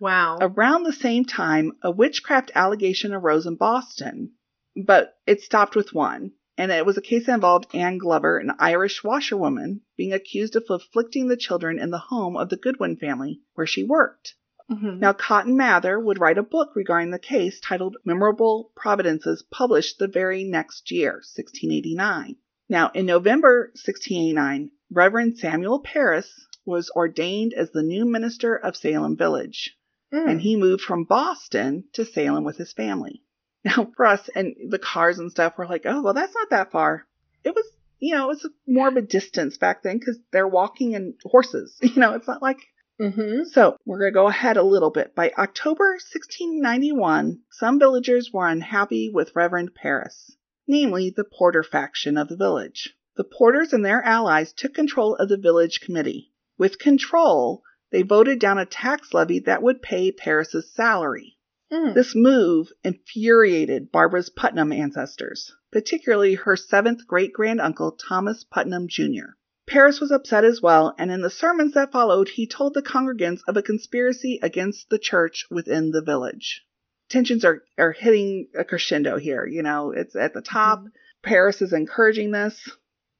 Wow. 0.00 0.38
Around 0.40 0.82
the 0.82 0.92
same 0.92 1.24
time, 1.24 1.72
a 1.82 1.90
witchcraft 1.90 2.50
allegation 2.54 3.12
arose 3.12 3.46
in 3.46 3.54
Boston, 3.54 4.32
but 4.74 5.18
it 5.26 5.42
stopped 5.42 5.76
with 5.76 5.94
one. 5.94 6.32
And 6.58 6.72
it 6.72 6.84
was 6.84 6.98
a 6.98 7.02
case 7.02 7.26
that 7.26 7.34
involved 7.34 7.74
Anne 7.74 7.98
Glover, 7.98 8.38
an 8.38 8.52
Irish 8.58 9.04
washerwoman, 9.04 9.82
being 9.96 10.12
accused 10.12 10.56
of 10.56 10.64
afflicting 10.68 11.28
the 11.28 11.36
children 11.36 11.78
in 11.78 11.90
the 11.90 11.98
home 11.98 12.36
of 12.36 12.48
the 12.48 12.56
Goodwin 12.56 12.96
family 12.96 13.40
where 13.54 13.66
she 13.66 13.84
worked. 13.84 14.34
Mhm. 14.70 14.98
Now, 14.98 15.12
Cotton 15.12 15.56
Mather 15.56 15.98
would 15.98 16.20
write 16.20 16.38
a 16.38 16.42
book 16.42 16.70
regarding 16.76 17.10
the 17.10 17.18
case 17.18 17.58
titled 17.60 17.96
Memorable 18.04 18.70
Providences, 18.76 19.42
published 19.50 19.98
the 19.98 20.06
very 20.06 20.44
next 20.44 20.90
year, 20.90 21.20
1689. 21.24 22.36
Now, 22.68 22.90
in 22.94 23.04
November 23.06 23.72
1689, 23.74 24.70
Reverend 24.92 25.38
Samuel 25.38 25.80
Parris 25.80 26.46
was 26.64 26.90
ordained 26.94 27.52
as 27.52 27.70
the 27.72 27.82
new 27.82 28.04
minister 28.04 28.54
of 28.54 28.76
Salem 28.76 29.16
Village, 29.16 29.76
Mm. 30.12 30.28
and 30.30 30.40
he 30.40 30.56
moved 30.56 30.82
from 30.82 31.04
Boston 31.04 31.84
to 31.94 32.04
Salem 32.04 32.44
with 32.44 32.56
his 32.56 32.72
family. 32.72 33.22
Now, 33.64 33.90
for 33.96 34.06
us 34.06 34.30
and 34.34 34.54
the 34.70 34.78
cars 34.78 35.18
and 35.18 35.30
stuff, 35.30 35.54
we're 35.58 35.66
like, 35.66 35.82
oh, 35.84 36.00
well, 36.02 36.14
that's 36.14 36.34
not 36.34 36.48
that 36.50 36.70
far. 36.72 37.06
It 37.44 37.54
was, 37.54 37.66
you 37.98 38.14
know, 38.14 38.24
it 38.24 38.28
was 38.28 38.48
more 38.66 38.88
of 38.88 38.96
a 38.96 39.02
distance 39.02 39.58
back 39.58 39.82
then 39.82 39.98
because 39.98 40.18
they're 40.32 40.48
walking 40.48 40.94
and 40.94 41.14
horses. 41.24 41.76
You 41.82 41.96
know, 41.96 42.14
it's 42.14 42.26
not 42.28 42.40
like. 42.40 42.58
Mm-hmm. 43.00 43.44
So 43.52 43.76
we're 43.86 43.98
going 43.98 44.12
to 44.12 44.14
go 44.14 44.28
ahead 44.28 44.58
a 44.58 44.62
little 44.62 44.90
bit. 44.90 45.14
By 45.14 45.32
October 45.38 45.92
1691, 45.92 47.40
some 47.50 47.78
villagers 47.78 48.30
were 48.30 48.46
unhappy 48.46 49.08
with 49.08 49.34
Reverend 49.34 49.74
Parris, 49.74 50.36
namely 50.68 51.08
the 51.08 51.24
Porter 51.24 51.62
faction 51.62 52.18
of 52.18 52.28
the 52.28 52.36
village. 52.36 52.94
The 53.16 53.24
Porters 53.24 53.72
and 53.72 53.84
their 53.84 54.02
allies 54.02 54.52
took 54.52 54.74
control 54.74 55.14
of 55.16 55.30
the 55.30 55.38
village 55.38 55.80
committee. 55.80 56.32
With 56.58 56.78
control, 56.78 57.62
they 57.90 58.02
voted 58.02 58.38
down 58.38 58.58
a 58.58 58.66
tax 58.66 59.14
levy 59.14 59.38
that 59.40 59.62
would 59.62 59.80
pay 59.80 60.12
Parris's 60.12 60.70
salary. 60.74 61.38
Mm. 61.72 61.94
This 61.94 62.14
move 62.14 62.70
infuriated 62.84 63.90
Barbara's 63.90 64.28
Putnam 64.28 64.72
ancestors, 64.72 65.52
particularly 65.72 66.34
her 66.34 66.56
seventh 66.56 67.06
great 67.06 67.32
grand 67.32 67.60
uncle, 67.60 67.92
Thomas 67.92 68.44
Putnam 68.44 68.88
Jr. 68.88 69.36
Parris 69.70 70.00
was 70.00 70.10
upset 70.10 70.44
as 70.44 70.60
well, 70.60 70.96
and 70.98 71.12
in 71.12 71.20
the 71.20 71.30
sermons 71.30 71.74
that 71.74 71.92
followed, 71.92 72.28
he 72.30 72.44
told 72.44 72.74
the 72.74 72.82
congregants 72.82 73.42
of 73.46 73.56
a 73.56 73.62
conspiracy 73.62 74.40
against 74.42 74.90
the 74.90 74.98
church 74.98 75.46
within 75.48 75.92
the 75.92 76.02
village. 76.02 76.66
Tensions 77.08 77.44
are, 77.44 77.62
are 77.78 77.92
hitting 77.92 78.48
a 78.58 78.64
crescendo 78.64 79.16
here. 79.16 79.46
You 79.46 79.62
know, 79.62 79.92
it's 79.92 80.16
at 80.16 80.34
the 80.34 80.40
top. 80.40 80.80
Mm-hmm. 80.80 80.88
Parris 81.22 81.62
is 81.62 81.72
encouraging 81.72 82.32
this. 82.32 82.68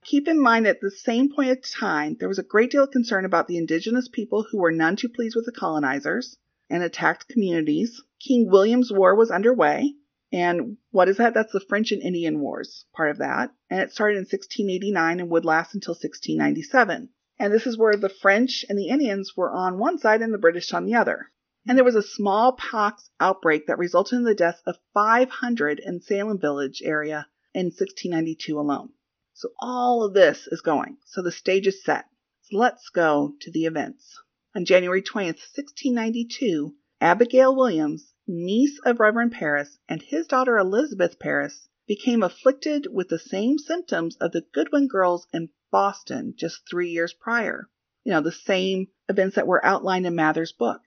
Keep 0.04 0.26
in 0.26 0.40
mind 0.40 0.66
at 0.66 0.80
the 0.80 0.90
same 0.90 1.32
point 1.32 1.52
of 1.52 1.62
time, 1.62 2.16
there 2.18 2.28
was 2.28 2.40
a 2.40 2.42
great 2.42 2.72
deal 2.72 2.82
of 2.82 2.90
concern 2.90 3.24
about 3.24 3.46
the 3.46 3.56
indigenous 3.56 4.08
people 4.08 4.44
who 4.50 4.58
were 4.58 4.72
none 4.72 4.96
too 4.96 5.08
pleased 5.08 5.36
with 5.36 5.46
the 5.46 5.52
colonizers 5.52 6.36
and 6.68 6.82
attacked 6.82 7.28
communities. 7.28 8.02
King 8.18 8.50
William's 8.50 8.90
War 8.92 9.14
was 9.14 9.30
underway. 9.30 9.94
And 10.32 10.76
what 10.90 11.08
is 11.08 11.16
that? 11.16 11.34
That's 11.34 11.52
the 11.52 11.60
French 11.68 11.90
and 11.90 12.02
Indian 12.02 12.40
Wars, 12.40 12.84
part 12.94 13.10
of 13.10 13.18
that. 13.18 13.50
And 13.68 13.80
it 13.80 13.92
started 13.92 14.16
in 14.16 14.22
1689 14.22 15.20
and 15.20 15.30
would 15.30 15.44
last 15.44 15.74
until 15.74 15.92
1697. 15.92 17.08
And 17.38 17.52
this 17.52 17.66
is 17.66 17.76
where 17.76 17.96
the 17.96 18.08
French 18.08 18.64
and 18.68 18.78
the 18.78 18.88
Indians 18.88 19.36
were 19.36 19.50
on 19.50 19.78
one 19.78 19.98
side 19.98 20.22
and 20.22 20.32
the 20.32 20.38
British 20.38 20.72
on 20.72 20.86
the 20.86 20.94
other. 20.94 21.30
And 21.66 21.76
there 21.76 21.84
was 21.84 21.96
a 21.96 22.02
smallpox 22.02 23.10
outbreak 23.18 23.66
that 23.66 23.78
resulted 23.78 24.18
in 24.18 24.24
the 24.24 24.34
death 24.34 24.62
of 24.66 24.78
500 24.94 25.80
in 25.80 26.00
Salem 26.00 26.38
Village 26.38 26.80
area 26.84 27.26
in 27.52 27.66
1692 27.66 28.58
alone. 28.58 28.90
So 29.34 29.50
all 29.58 30.04
of 30.04 30.14
this 30.14 30.46
is 30.46 30.60
going. 30.60 30.98
So 31.06 31.22
the 31.22 31.32
stage 31.32 31.66
is 31.66 31.82
set. 31.82 32.04
So 32.42 32.56
let's 32.56 32.88
go 32.90 33.34
to 33.40 33.50
the 33.50 33.64
events. 33.66 34.20
On 34.54 34.64
January 34.64 35.02
20th, 35.02 35.40
1692, 35.54 36.74
Abigail 37.00 37.56
Williams, 37.56 38.12
niece 38.26 38.78
of 38.84 39.00
Reverend 39.00 39.32
Parris, 39.32 39.78
and 39.88 40.02
his 40.02 40.26
daughter 40.26 40.58
Elizabeth 40.58 41.18
Parris 41.18 41.68
became 41.86 42.22
afflicted 42.22 42.86
with 42.92 43.08
the 43.08 43.18
same 43.18 43.58
symptoms 43.58 44.16
of 44.16 44.32
the 44.32 44.42
Goodwin 44.52 44.86
girls 44.86 45.26
in 45.32 45.48
Boston 45.70 46.34
just 46.36 46.68
three 46.68 46.90
years 46.90 47.12
prior. 47.12 47.68
You 48.04 48.12
know, 48.12 48.20
the 48.20 48.30
same 48.30 48.88
events 49.08 49.36
that 49.36 49.46
were 49.46 49.64
outlined 49.64 50.06
in 50.06 50.14
Mather's 50.14 50.52
book 50.52 50.82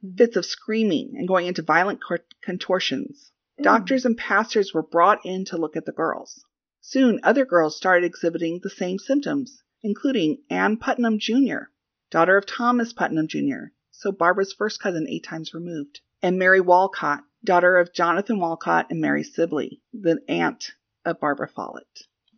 hmm. 0.00 0.14
fits 0.16 0.36
of 0.36 0.46
screaming 0.46 1.14
and 1.16 1.28
going 1.28 1.46
into 1.46 1.62
violent 1.62 2.00
contortions. 2.42 3.32
Hmm. 3.56 3.62
Doctors 3.62 4.04
and 4.04 4.16
pastors 4.16 4.72
were 4.72 4.82
brought 4.82 5.24
in 5.24 5.44
to 5.44 5.56
look 5.56 5.76
at 5.76 5.84
the 5.84 5.92
girls. 5.92 6.44
Soon, 6.80 7.20
other 7.22 7.44
girls 7.44 7.76
started 7.76 8.06
exhibiting 8.06 8.60
the 8.62 8.70
same 8.70 8.98
symptoms, 8.98 9.62
including 9.82 10.42
Anne 10.48 10.76
Putnam 10.76 11.18
Jr., 11.18 11.70
daughter 12.10 12.36
of 12.36 12.46
Thomas 12.46 12.92
Putnam 12.92 13.28
Jr., 13.28 13.72
so 13.90 14.10
Barbara's 14.10 14.52
first 14.52 14.80
cousin 14.80 15.06
eight 15.08 15.24
times 15.24 15.52
removed, 15.52 16.00
and 16.22 16.38
Mary 16.38 16.60
Walcott, 16.60 17.22
daughter 17.44 17.78
of 17.78 17.92
Jonathan 17.92 18.40
Walcott 18.40 18.86
and 18.90 19.00
Mary 19.00 19.22
Sibley, 19.22 19.80
the 19.92 20.20
aunt 20.28 20.72
of 21.04 21.20
Barbara 21.20 21.48
Follett. 21.48 21.86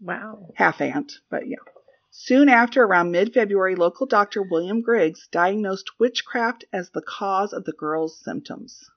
Wow. 0.01 0.53
Half 0.55 0.81
aunt, 0.81 1.13
but 1.31 1.49
yeah. 1.49 1.59
Soon 2.11 2.49
after, 2.49 2.83
around 2.83 3.13
mid 3.13 3.33
February, 3.33 3.77
local 3.77 4.07
doctor 4.07 4.43
William 4.43 4.83
Griggs 4.83 5.29
diagnosed 5.31 5.91
witchcraft 5.99 6.65
as 6.73 6.91
the 6.91 7.03
cause 7.03 7.53
of 7.53 7.65
the 7.65 7.73
girl's 7.73 8.21
symptoms. 8.23 8.91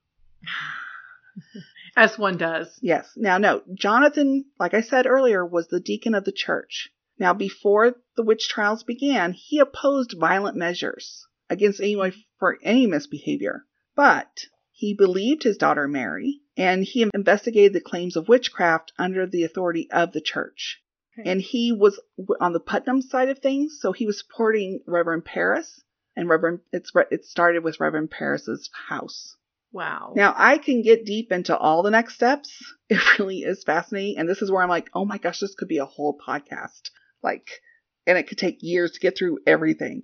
As 1.96 2.18
one 2.18 2.38
does. 2.38 2.80
Yes. 2.82 3.14
Now, 3.16 3.38
note, 3.38 3.66
Jonathan, 3.76 4.46
like 4.60 4.74
I 4.74 4.82
said 4.82 5.06
earlier, 5.06 5.46
was 5.46 5.68
the 5.68 5.80
deacon 5.80 6.16
of 6.16 6.26
the 6.26 6.32
church. 6.32 6.92
Now, 7.20 7.34
before 7.34 7.96
the 8.16 8.24
witch 8.24 8.50
trials 8.50 8.84
began, 8.84 9.34
he 9.34 9.60
opposed 9.60 10.16
violent 10.20 10.58
measures 10.58 11.28
against 11.50 11.80
anyone 11.80 12.14
for 12.40 12.58
any 12.64 12.88
misbehavior. 12.88 13.66
But 13.96 14.48
he 14.76 14.96
believed 14.96 15.44
his 15.44 15.58
daughter 15.58 15.88
Mary, 15.88 16.42
and 16.58 16.84
he 16.84 17.08
investigated 17.14 17.74
the 17.74 17.80
claims 17.80 18.16
of 18.16 18.28
witchcraft 18.28 18.92
under 18.98 19.28
the 19.28 19.44
authority 19.44 19.88
of 19.92 20.12
the 20.14 20.20
church. 20.20 20.82
Okay. 21.18 21.30
And 21.30 21.40
he 21.40 21.72
was 21.72 22.02
on 22.42 22.54
the 22.54 22.60
Putnam 22.60 23.04
side 23.04 23.30
of 23.30 23.38
things, 23.38 23.78
so 23.80 23.92
he 23.92 24.08
was 24.08 24.18
supporting 24.18 24.82
Reverend 24.88 25.26
Parris, 25.26 25.84
and 26.16 26.28
Reverend 26.28 26.62
it's 26.72 26.92
it 27.12 27.24
started 27.24 27.64
with 27.64 27.80
Reverend 27.80 28.10
Parris's 28.10 28.72
house. 28.90 29.38
Wow. 29.72 30.14
Now 30.16 30.34
I 30.36 30.58
can 30.58 30.82
get 30.82 31.06
deep 31.06 31.32
into 31.32 31.56
all 31.56 31.84
the 31.84 31.92
next 31.92 32.16
steps. 32.16 32.52
It 32.90 33.20
really 33.20 33.44
is 33.44 33.64
fascinating, 33.64 34.18
and 34.18 34.28
this 34.28 34.42
is 34.42 34.50
where 34.50 34.64
I'm 34.64 34.70
like, 34.70 34.90
oh 34.96 35.06
my 35.06 35.20
gosh, 35.20 35.40
this 35.40 35.54
could 35.54 35.68
be 35.68 35.78
a 35.78 35.86
whole 35.86 36.18
podcast. 36.18 36.90
Like, 37.22 37.62
and 38.08 38.18
it 38.18 38.28
could 38.28 38.40
take 38.40 38.58
years 38.62 38.94
to 38.94 39.00
get 39.00 39.16
through 39.16 39.40
everything 39.46 40.04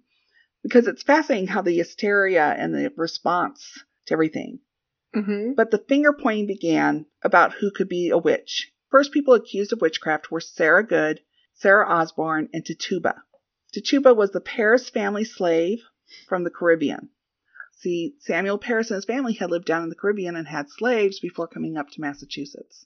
because 0.62 0.88
it's 0.88 1.04
fascinating 1.04 1.48
how 1.48 1.64
the 1.64 1.76
hysteria 1.76 2.46
and 2.46 2.74
the 2.74 2.94
response 2.96 3.84
to 4.10 4.14
everything. 4.14 4.60
mm-hmm. 5.16 5.54
But 5.56 5.72
the 5.72 5.78
finger 5.88 6.14
pointing 6.14 6.48
began 6.48 7.06
about 7.24 7.54
who 7.56 7.72
could 7.72 7.90
be 7.90 8.10
a 8.10 8.18
witch. 8.18 8.72
First 8.92 9.12
people 9.12 9.34
accused 9.34 9.72
of 9.74 9.82
witchcraft 9.82 10.30
were 10.32 10.42
Sarah 10.42 10.86
Good, 10.86 11.22
Sarah 11.56 11.88
Osborne, 11.88 12.50
and 12.54 12.66
Tituba. 12.66 13.24
Tituba 13.74 14.14
was 14.14 14.32
the 14.32 14.42
Parris 14.42 14.90
family 14.90 15.24
slave 15.24 15.80
from 16.28 16.44
the 16.44 16.50
Caribbean. 16.50 17.10
See, 17.78 18.16
Samuel 18.20 18.58
Parris 18.58 18.90
and 18.92 18.96
his 18.96 19.06
family 19.06 19.34
had 19.34 19.52
lived 19.52 19.66
down 19.66 19.84
in 19.84 19.90
the 19.90 19.96
Caribbean 19.96 20.36
and 20.36 20.48
had 20.48 20.70
slaves 20.70 21.20
before 21.20 21.48
coming 21.48 21.78
up 21.78 21.90
to 21.92 22.02
Massachusetts. 22.02 22.86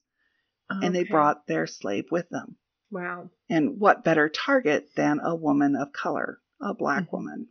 And 0.70 0.96
they 0.96 1.04
brought 1.04 1.46
their 1.48 1.68
slave 1.68 2.06
with 2.12 2.30
them. 2.30 2.58
Wow. 2.92 3.30
And 3.50 3.80
what 3.80 4.04
better 4.04 4.28
target 4.30 4.90
than 4.96 5.20
a 5.24 5.36
woman 5.36 5.76
of 5.76 5.94
color, 5.94 6.40
a 6.62 6.74
black 6.74 7.06
Mhm. 7.06 7.12
woman? 7.14 7.48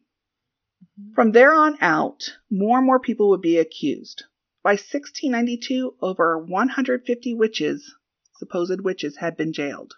Mhm. 0.83 1.15
From 1.15 1.33
there 1.33 1.55
on 1.55 1.77
out, 1.81 2.37
more 2.51 2.79
and 2.79 2.87
more 2.87 3.01
people 3.01 3.29
would 3.31 3.41
be 3.41 3.59
accused. 3.59 4.25
By 4.63 4.77
1692, 4.77 5.97
over 6.01 6.39
150 6.39 7.35
witches, 7.35 7.95
supposed 8.37 8.81
witches, 8.81 9.17
had 9.17 9.37
been 9.37 9.53
jailed. 9.53 9.95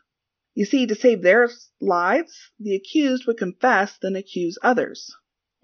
You 0.55 0.65
see, 0.65 0.87
to 0.87 0.95
save 0.95 1.23
their 1.23 1.51
lives, 1.81 2.51
the 2.59 2.75
accused 2.75 3.27
would 3.27 3.39
confess, 3.39 3.99
then 3.99 4.15
accuse 4.15 4.57
others. 4.63 5.15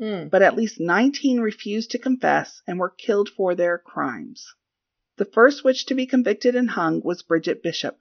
Mm. 0.01 0.31
But 0.31 0.43
at 0.43 0.57
least 0.57 0.81
19 0.81 1.41
refused 1.41 1.91
to 1.91 1.99
confess 1.99 2.63
and 2.67 2.79
were 2.79 2.91
killed 2.91 3.29
for 3.29 3.55
their 3.55 3.79
crimes. 3.79 4.55
The 5.17 5.27
first 5.27 5.63
witch 5.63 5.87
to 5.87 5.95
be 5.95 6.07
convicted 6.07 6.57
and 6.57 6.71
hung 6.71 7.03
was 7.03 7.23
Bridget 7.23 7.63
Bishop. 7.63 8.01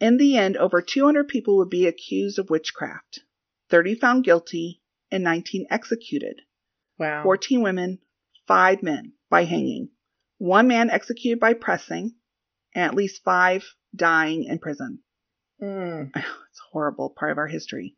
In 0.00 0.16
the 0.16 0.36
end, 0.36 0.56
over 0.56 0.80
200 0.80 1.28
people 1.28 1.58
would 1.58 1.70
be 1.70 1.86
accused 1.86 2.38
of 2.38 2.50
witchcraft, 2.50 3.20
30 3.68 3.94
found 3.94 4.24
guilty, 4.24 4.82
and 5.10 5.22
19 5.22 5.66
executed. 5.70 6.42
Wow. 6.98 7.22
14 7.22 7.62
women, 7.62 7.98
5 8.46 8.82
men 8.82 9.12
by 9.30 9.44
hanging, 9.44 9.90
1 10.38 10.66
man 10.66 10.90
executed 10.90 11.40
by 11.40 11.54
pressing, 11.54 12.14
and 12.74 12.84
at 12.84 12.94
least 12.94 13.22
5 13.24 13.74
dying 13.94 14.44
in 14.44 14.58
prison. 14.58 15.00
Mm. 15.62 16.10
It's 16.16 16.60
a 16.60 16.70
horrible 16.72 17.10
part 17.10 17.32
of 17.32 17.38
our 17.38 17.48
history. 17.48 17.96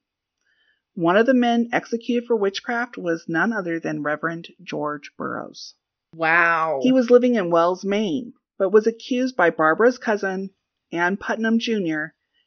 One 0.94 1.16
of 1.16 1.26
the 1.26 1.34
men 1.34 1.68
executed 1.72 2.26
for 2.26 2.34
witchcraft 2.34 2.98
was 2.98 3.26
none 3.28 3.52
other 3.52 3.78
than 3.78 4.02
Reverend 4.02 4.48
George 4.60 5.12
Burroughs. 5.16 5.74
Wow. 6.12 6.80
He 6.82 6.90
was 6.90 7.10
living 7.10 7.36
in 7.36 7.50
Wells, 7.50 7.84
Maine, 7.84 8.32
but 8.58 8.70
was 8.70 8.86
accused 8.86 9.36
by 9.36 9.50
Barbara's 9.50 9.98
cousin, 9.98 10.50
Ann 10.90 11.16
Putnam 11.16 11.60
Jr., 11.60 12.06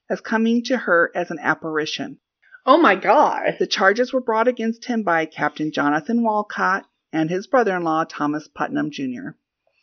as 0.10 0.20
coming 0.20 0.64
to 0.66 0.78
her 0.78 1.12
as 1.16 1.32
an 1.32 1.40
apparition. 1.40 2.20
Oh 2.66 2.78
my 2.78 2.96
God. 2.96 3.58
The 3.60 3.68
charges 3.68 4.14
were 4.14 4.22
brought 4.22 4.48
against 4.48 4.86
him 4.86 5.04
by 5.04 5.26
Captain 5.26 5.72
Jonathan 5.72 6.24
Walcott 6.24 6.86
and 7.14 7.30
his 7.30 7.48
brother 7.48 7.76
in 7.76 7.84
law, 7.84 8.04
Thomas 8.04 8.48
Putnam 8.48 8.92
Jr. 8.92 9.32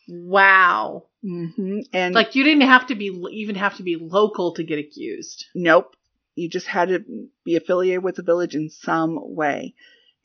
Wow. 0.08 1.04
hmm 1.22 1.80
And 1.92 2.14
Like 2.14 2.34
you 2.34 2.44
didn't 2.44 2.62
have 2.62 2.86
to 2.88 2.94
be 2.94 3.06
even 3.32 3.56
have 3.56 3.76
to 3.76 3.82
be 3.82 3.96
local 3.96 4.54
to 4.54 4.64
get 4.64 4.78
accused. 4.78 5.46
Nope. 5.54 5.94
You 6.34 6.48
just 6.48 6.66
had 6.66 6.88
to 6.88 7.04
be 7.44 7.56
affiliated 7.56 8.02
with 8.04 8.16
the 8.16 8.22
village 8.22 8.54
in 8.54 8.70
some 8.70 9.18
way. 9.34 9.74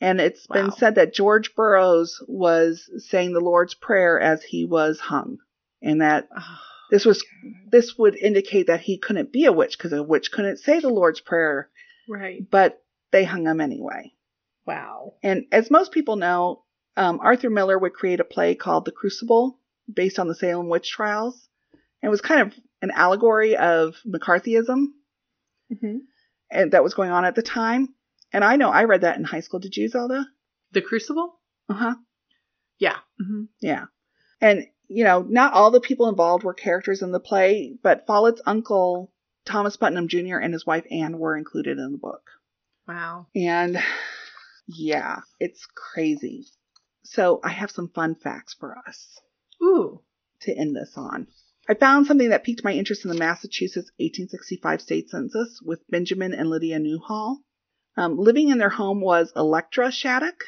And 0.00 0.20
it's 0.20 0.46
been 0.46 0.70
said 0.70 0.96
that 0.96 1.14
George 1.14 1.54
Burroughs 1.54 2.22
was 2.28 2.90
saying 3.08 3.32
the 3.32 3.40
Lord's 3.40 3.74
Prayer 3.74 4.20
as 4.20 4.42
he 4.42 4.64
was 4.64 5.00
hung. 5.00 5.38
And 5.82 6.00
that 6.02 6.28
Oh, 6.36 6.58
this 6.90 7.04
was 7.04 7.24
this 7.70 7.96
would 7.98 8.16
indicate 8.16 8.68
that 8.68 8.80
he 8.80 8.98
couldn't 8.98 9.32
be 9.32 9.44
a 9.44 9.52
witch 9.52 9.76
because 9.76 9.92
a 9.92 10.02
witch 10.02 10.30
couldn't 10.30 10.58
say 10.58 10.80
the 10.80 10.88
Lord's 10.88 11.20
Prayer, 11.20 11.68
right. 12.08 12.48
but 12.50 12.82
they 13.12 13.24
hung 13.24 13.46
him 13.46 13.60
anyway. 13.60 14.12
Wow. 14.66 15.14
And 15.22 15.46
as 15.52 15.70
most 15.70 15.92
people 15.92 16.16
know, 16.16 16.64
um, 16.96 17.20
Arthur 17.20 17.50
Miller 17.50 17.78
would 17.78 17.92
create 17.94 18.20
a 18.20 18.24
play 18.24 18.54
called 18.54 18.84
The 18.84 18.92
Crucible 18.92 19.58
based 19.92 20.18
on 20.18 20.28
the 20.28 20.34
Salem 20.34 20.68
witch 20.68 20.90
trials. 20.90 21.48
It 22.02 22.08
was 22.08 22.20
kind 22.20 22.40
of 22.42 22.54
an 22.82 22.90
allegory 22.92 23.56
of 23.56 23.96
McCarthyism 24.06 24.86
hmm 25.80 25.98
and 26.50 26.72
that 26.72 26.84
was 26.84 26.94
going 26.94 27.10
on 27.10 27.24
at 27.24 27.34
the 27.34 27.42
time. 27.42 27.94
And 28.32 28.44
I 28.44 28.56
know 28.56 28.70
I 28.70 28.84
read 28.84 29.00
that 29.00 29.16
in 29.16 29.24
high 29.24 29.40
school. 29.40 29.58
Did 29.60 29.76
you, 29.76 29.88
Zelda? 29.88 30.26
The 30.72 30.82
Crucible? 30.82 31.40
Uh 31.68 31.74
huh. 31.74 31.94
Yeah. 32.78 32.98
hmm 33.18 33.44
Yeah. 33.60 33.86
And, 34.40 34.66
you 34.88 35.04
know, 35.04 35.22
not 35.22 35.54
all 35.54 35.70
the 35.70 35.80
people 35.80 36.08
involved 36.08 36.44
were 36.44 36.54
characters 36.54 37.02
in 37.02 37.12
the 37.12 37.20
play, 37.20 37.76
but 37.82 38.06
Follett's 38.06 38.42
uncle, 38.46 39.10
Thomas 39.44 39.76
Putnam 39.76 40.08
Jr., 40.08 40.36
and 40.36 40.52
his 40.52 40.66
wife 40.66 40.84
Anne 40.90 41.18
were 41.18 41.36
included 41.36 41.78
in 41.78 41.92
the 41.92 41.98
book. 41.98 42.22
Wow. 42.88 43.26
And 43.34 43.78
yeah, 44.66 45.20
it's 45.40 45.66
crazy. 45.74 46.46
So 47.02 47.40
I 47.44 47.50
have 47.50 47.70
some 47.70 47.88
fun 47.88 48.14
facts 48.14 48.54
for 48.54 48.76
us 48.86 49.20
Ooh. 49.62 50.00
to 50.42 50.54
end 50.54 50.74
this 50.74 50.92
on. 50.96 51.26
I 51.68 51.74
found 51.74 52.06
something 52.06 52.30
that 52.30 52.44
piqued 52.44 52.64
my 52.64 52.72
interest 52.72 53.04
in 53.04 53.10
the 53.10 53.18
Massachusetts 53.18 53.90
1865 53.98 54.82
state 54.82 55.10
census 55.10 55.60
with 55.62 55.80
Benjamin 55.88 56.34
and 56.34 56.48
Lydia 56.50 56.78
Newhall. 56.78 57.38
Um, 57.96 58.18
living 58.18 58.50
in 58.50 58.58
their 58.58 58.70
home 58.70 59.00
was 59.00 59.32
Electra 59.36 59.90
Shattuck, 59.90 60.44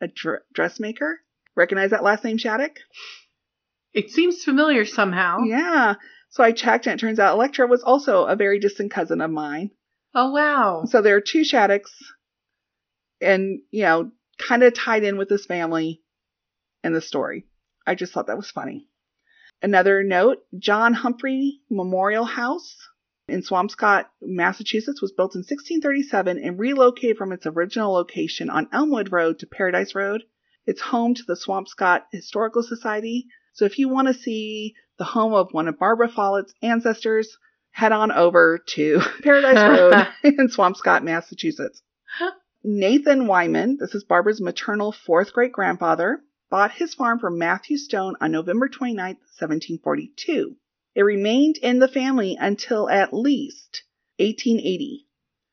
a 0.00 0.08
dr- 0.08 0.42
dressmaker. 0.52 1.20
Recognize 1.54 1.90
that 1.90 2.02
last 2.02 2.24
name, 2.24 2.38
Shattuck? 2.38 2.78
It 3.92 4.10
seems 4.10 4.42
familiar 4.44 4.84
somehow. 4.84 5.40
Yeah. 5.44 5.94
So 6.30 6.44
I 6.44 6.52
checked, 6.52 6.86
and 6.86 6.94
it 6.94 7.00
turns 7.00 7.18
out 7.18 7.34
Electra 7.34 7.66
was 7.66 7.82
also 7.82 8.24
a 8.24 8.36
very 8.36 8.58
distant 8.58 8.90
cousin 8.90 9.20
of 9.20 9.30
mine. 9.30 9.70
Oh, 10.14 10.30
wow. 10.30 10.84
So 10.86 11.02
there 11.02 11.16
are 11.16 11.20
two 11.20 11.44
Shattucks, 11.44 11.92
and 13.20 13.60
you 13.70 13.82
know, 13.82 14.10
kind 14.38 14.62
of 14.62 14.74
tied 14.74 15.04
in 15.04 15.16
with 15.16 15.28
this 15.28 15.46
family 15.46 16.02
in 16.84 16.92
the 16.92 17.00
story. 17.00 17.46
I 17.86 17.94
just 17.94 18.12
thought 18.12 18.26
that 18.26 18.36
was 18.36 18.50
funny. 18.50 18.88
Another 19.62 20.02
note: 20.02 20.38
John 20.58 20.92
Humphrey 20.92 21.60
Memorial 21.70 22.24
House 22.24 22.76
in 23.28 23.42
Swampscott, 23.42 24.06
Massachusetts, 24.20 25.02
was 25.02 25.12
built 25.12 25.34
in 25.34 25.40
1637 25.40 26.38
and 26.38 26.58
relocated 26.58 27.16
from 27.16 27.32
its 27.32 27.46
original 27.46 27.92
location 27.92 28.50
on 28.50 28.68
Elmwood 28.72 29.10
Road 29.10 29.38
to 29.40 29.46
Paradise 29.46 29.94
Road. 29.94 30.24
It's 30.66 30.80
home 30.80 31.14
to 31.14 31.22
the 31.26 31.36
Swampscott 31.36 32.02
Historical 32.12 32.62
Society. 32.62 33.26
So 33.52 33.64
if 33.64 33.78
you 33.78 33.88
want 33.88 34.08
to 34.08 34.14
see 34.14 34.74
the 34.98 35.04
home 35.04 35.34
of 35.34 35.52
one 35.52 35.68
of 35.68 35.78
Barbara 35.78 36.08
Follett's 36.08 36.54
ancestors, 36.62 37.36
head 37.70 37.92
on 37.92 38.10
over 38.10 38.58
to 38.68 39.00
Paradise 39.22 39.56
Road 39.78 40.08
in 40.24 40.48
Swampscott, 40.48 41.02
Massachusetts. 41.02 41.82
Nathan 42.64 43.26
Wyman, 43.26 43.76
this 43.78 43.94
is 43.94 44.04
Barbara's 44.04 44.40
maternal 44.40 44.92
fourth 44.92 45.32
great 45.32 45.52
grandfather, 45.52 46.20
bought 46.50 46.72
his 46.72 46.94
farm 46.94 47.18
from 47.18 47.38
Matthew 47.38 47.76
Stone 47.76 48.16
on 48.20 48.32
November 48.32 48.68
29, 48.68 48.96
1742. 49.06 50.56
It 50.94 51.02
remained 51.02 51.58
in 51.58 51.78
the 51.78 51.88
family 51.88 52.36
until 52.40 52.88
at 52.88 53.12
least 53.12 53.84
1880. 54.18 55.06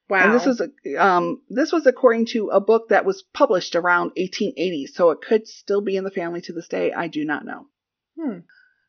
Wow. 0.10 0.26
And 0.26 0.34
this 0.34 0.46
was 0.46 0.62
um 0.98 1.42
this 1.50 1.72
was 1.72 1.86
according 1.86 2.28
to 2.28 2.50
a 2.50 2.62
book 2.62 2.90
that 2.90 3.06
was 3.06 3.24
published 3.34 3.76
around 3.76 4.12
1880, 4.16 4.88
so 4.88 5.12
it 5.12 5.22
could 5.22 5.48
still 5.48 5.82
be 5.82 5.96
in 5.96 6.04
the 6.04 6.12
family 6.12 6.42
to 6.42 6.54
this 6.54 6.68
day. 6.68 6.92
I 6.92 7.08
do 7.08 7.26
not 7.26 7.46
know. 7.46 7.68
Hmm. 8.20 8.40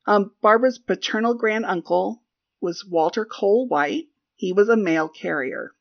Um, 0.07 0.33
Barbara's 0.43 0.79
paternal 0.79 1.35
granduncle 1.35 2.23
was 2.61 2.85
Walter 2.85 3.25
Cole 3.25 3.67
White. 3.69 4.09
He 4.35 4.53
was 4.53 4.69
a 4.69 4.77
mail 4.77 5.09
carrier. 5.09 5.75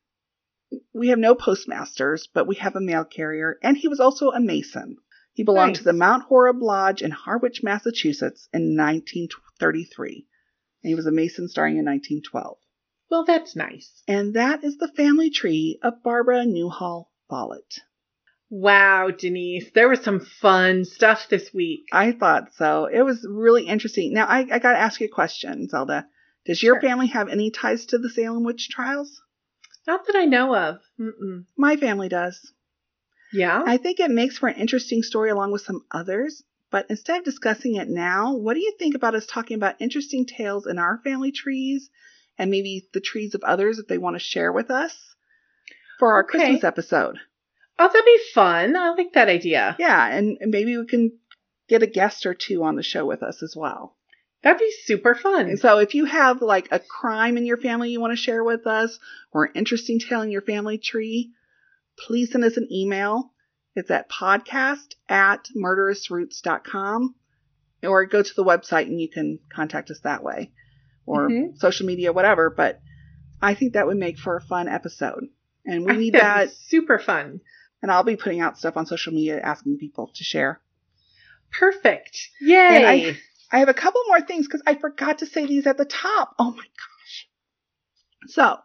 We 0.92 1.08
have 1.08 1.18
no 1.18 1.34
postmasters, 1.34 2.26
but 2.26 2.46
we 2.46 2.56
have 2.56 2.74
a 2.74 2.80
mail 2.80 3.04
carrier, 3.04 3.58
and 3.62 3.76
he 3.76 3.88
was 3.88 4.00
also 4.00 4.30
a 4.30 4.40
mason. 4.40 4.96
He 5.34 5.42
belonged 5.42 5.76
to 5.76 5.84
the 5.84 5.92
Mount 5.92 6.24
Horeb 6.24 6.62
Lodge 6.62 7.02
in 7.02 7.10
Harwich, 7.10 7.62
Massachusetts 7.62 8.48
in 8.52 8.76
1933. 8.76 10.26
And 10.82 10.88
he 10.88 10.94
was 10.94 11.06
a 11.06 11.10
mason 11.10 11.48
starting 11.48 11.76
in 11.76 11.84
1912. 11.84 12.58
Well, 13.10 13.24
that's 13.24 13.56
nice. 13.56 14.02
And 14.06 14.34
that 14.34 14.62
is 14.62 14.78
the 14.78 14.88
family 14.88 15.30
tree 15.30 15.80
of 15.82 16.02
Barbara 16.04 16.46
Newhall 16.46 17.10
Follett. 17.28 17.80
Wow, 18.50 19.10
Denise. 19.10 19.70
There 19.74 19.88
was 19.88 20.00
some 20.02 20.20
fun 20.20 20.84
stuff 20.84 21.28
this 21.28 21.52
week. 21.52 21.86
I 21.92 22.12
thought 22.12 22.54
so. 22.54 22.86
It 22.86 23.02
was 23.02 23.26
really 23.28 23.66
interesting. 23.66 24.12
Now, 24.12 24.26
I, 24.26 24.40
I 24.40 24.58
got 24.58 24.72
to 24.72 24.78
ask 24.78 25.00
you 25.00 25.06
a 25.06 25.10
question, 25.10 25.68
Zelda. 25.68 26.06
Does 26.46 26.62
your 26.62 26.74
Sure. 26.76 26.88
family 26.88 27.06
have 27.08 27.28
any 27.28 27.50
ties 27.50 27.86
to 27.86 27.98
the 27.98 28.10
Salem 28.10 28.44
witch 28.44 28.68
trials? 28.68 29.20
Not 29.86 30.06
that 30.06 30.16
I 30.16 30.24
know 30.26 30.54
of. 30.54 30.78
Mm-mm. 31.00 31.44
My 31.56 31.76
family 31.76 32.08
does. 32.08 32.52
Yeah? 33.32 33.62
I 33.66 33.78
think 33.78 33.98
it 33.98 34.10
makes 34.10 34.38
for 34.38 34.48
an 34.48 34.56
interesting 34.60 35.02
story 35.02 35.30
along 35.30 35.52
with 35.52 35.62
some 35.62 35.82
others. 35.90 36.42
But 36.70 36.86
instead 36.90 37.18
of 37.20 37.24
discussing 37.24 37.76
it 37.76 37.88
now, 37.88 38.34
what 38.36 38.54
do 38.54 38.60
you 38.60 38.74
think 38.78 38.94
about 38.94 39.14
us 39.14 39.26
talking 39.26 39.56
about 39.56 39.80
interesting 39.80 40.26
tales 40.26 40.66
in 40.66 40.78
our 40.78 40.98
family 41.04 41.32
trees 41.32 41.88
and 42.38 42.50
maybe 42.50 42.88
the 42.92 43.00
trees 43.00 43.34
of 43.34 43.42
others 43.44 43.78
if 43.78 43.86
they 43.86 43.98
want 43.98 44.14
to 44.16 44.20
share 44.20 44.52
with 44.52 44.70
us 44.70 44.96
for 45.98 46.12
our 46.14 46.24
Okay. 46.24 46.38
Christmas 46.38 46.64
episode? 46.64 47.18
Oh, 47.78 47.86
that'd 47.88 48.04
be 48.04 48.18
fun. 48.32 48.76
I 48.76 48.90
like 48.90 49.12
that 49.14 49.28
idea. 49.28 49.76
Yeah, 49.78 50.06
and, 50.06 50.38
and 50.40 50.50
maybe 50.50 50.76
we 50.76 50.86
can 50.86 51.12
get 51.68 51.82
a 51.82 51.86
guest 51.86 52.26
or 52.26 52.34
two 52.34 52.62
on 52.64 52.76
the 52.76 52.82
show 52.82 53.06
with 53.06 53.22
us 53.22 53.42
as 53.42 53.54
well. 53.56 53.96
That'd 54.42 54.58
be 54.58 54.72
super 54.84 55.14
fun. 55.14 55.46
And 55.48 55.58
so 55.58 55.78
if 55.78 55.94
you 55.94 56.04
have 56.04 56.42
like 56.42 56.68
a 56.70 56.78
crime 56.78 57.38
in 57.38 57.46
your 57.46 57.56
family 57.56 57.90
you 57.90 58.00
want 58.00 58.12
to 58.12 58.22
share 58.22 58.44
with 58.44 58.66
us 58.66 58.98
or 59.32 59.44
an 59.46 59.52
interesting 59.54 59.98
tale 59.98 60.20
in 60.20 60.30
your 60.30 60.42
family 60.42 60.76
tree, 60.76 61.30
please 61.98 62.30
send 62.32 62.44
us 62.44 62.58
an 62.58 62.68
email. 62.70 63.30
It's 63.74 63.90
at 63.90 64.10
podcast 64.10 64.94
at 65.08 65.48
murderousroots.com 65.56 67.14
or 67.82 68.06
go 68.06 68.22
to 68.22 68.34
the 68.34 68.44
website 68.44 68.86
and 68.86 69.00
you 69.00 69.08
can 69.08 69.38
contact 69.50 69.90
us 69.90 70.00
that 70.00 70.22
way 70.22 70.52
or 71.06 71.28
Mhm. 71.28 71.58
social 71.58 71.86
media, 71.86 72.12
whatever. 72.12 72.50
But 72.50 72.80
I 73.42 73.54
think 73.54 73.72
that 73.74 73.86
would 73.86 73.96
make 73.96 74.18
for 74.18 74.36
a 74.36 74.40
fun 74.40 74.68
episode. 74.68 75.28
And 75.66 75.84
we 75.86 75.96
need 75.96 76.14
that. 76.14 76.50
super 76.52 76.98
fun. 76.98 77.40
And 77.84 77.92
I'll 77.92 78.02
be 78.02 78.16
putting 78.16 78.40
out 78.40 78.56
stuff 78.56 78.78
on 78.78 78.86
social 78.86 79.12
media 79.12 79.38
asking 79.42 79.76
people 79.76 80.10
to 80.14 80.24
share. 80.24 80.58
Perfect. 81.52 82.30
Yay. 82.40 82.56
And 82.76 82.86
I- 82.86 83.16
I 83.52 83.58
have 83.58 83.68
a 83.68 83.74
couple 83.74 84.00
more 84.06 84.22
things 84.22 84.46
because 84.46 84.62
I 84.66 84.74
forgot 84.74 85.18
to 85.18 85.26
say 85.26 85.44
these 85.44 85.66
at 85.66 85.76
the 85.76 85.84
top. 85.84 86.34
Oh 86.38 86.50
my 86.52 86.64
gosh. 86.64 87.28
So, 88.28 88.58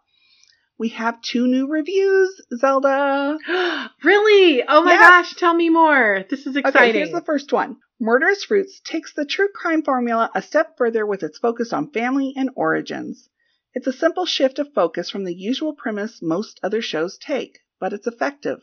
we 0.77 0.87
have 0.89 1.21
two 1.21 1.47
new 1.47 1.67
reviews, 1.67 2.41
Zelda. 2.55 3.37
really? 4.05 4.63
Oh 4.65 4.83
my 4.83 4.93
Yes. 4.93 5.01
gosh, 5.01 5.33
tell 5.35 5.53
me 5.53 5.69
more. 5.69 6.23
This 6.29 6.47
is 6.47 6.55
exciting. 6.55 6.61
Okay, 6.69 6.69
exciting. 6.69 6.93
here's 7.01 7.11
the 7.11 7.25
first 7.25 7.51
one. 7.51 7.75
Murderous 7.99 8.49
Roots 8.49 8.79
takes 8.85 9.11
the 9.13 9.25
true 9.25 9.49
crime 9.53 9.83
formula 9.83 10.31
a 10.33 10.41
step 10.41 10.77
further 10.77 11.05
with 11.05 11.23
its 11.23 11.37
focus 11.39 11.73
on 11.73 11.91
family 11.91 12.33
and 12.37 12.51
origins. 12.55 13.27
It's 13.73 13.85
a 13.87 13.91
simple 13.91 14.25
shift 14.25 14.59
of 14.59 14.71
focus 14.73 15.09
from 15.09 15.25
the 15.25 15.35
usual 15.35 15.73
premise 15.73 16.21
most 16.21 16.57
other 16.63 16.81
shows 16.81 17.17
take, 17.17 17.59
but 17.81 17.91
it's 17.91 18.07
effective. 18.07 18.61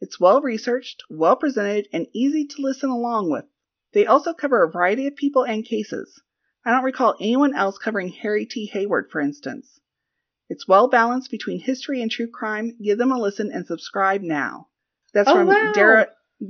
It's 0.00 0.20
well 0.20 0.40
researched, 0.40 1.02
well 1.10 1.36
presented, 1.36 1.88
and 1.92 2.06
easy 2.12 2.46
to 2.46 2.62
listen 2.62 2.90
along 2.90 3.30
with. 3.30 3.44
They 3.92 4.06
also 4.06 4.32
cover 4.32 4.62
a 4.62 4.70
variety 4.70 5.06
of 5.06 5.16
people 5.16 5.44
and 5.44 5.64
cases. 5.64 6.22
I 6.64 6.70
don't 6.72 6.84
recall 6.84 7.16
anyone 7.20 7.54
else 7.54 7.78
covering 7.78 8.08
Harry 8.08 8.46
T. 8.46 8.66
Hayward, 8.66 9.10
for 9.10 9.20
instance. 9.20 9.80
It's 10.48 10.68
well 10.68 10.88
balanced 10.88 11.30
between 11.30 11.60
history 11.60 12.00
and 12.00 12.10
true 12.10 12.28
crime. 12.28 12.76
Give 12.82 12.98
them 12.98 13.12
a 13.12 13.18
listen 13.18 13.50
and 13.52 13.66
subscribe 13.66 14.22
now. 14.22 14.68
That's 15.14 15.28
Oh, 15.28 15.34
from 15.34 15.46
wow. 15.48 15.72
Dara 15.74 16.08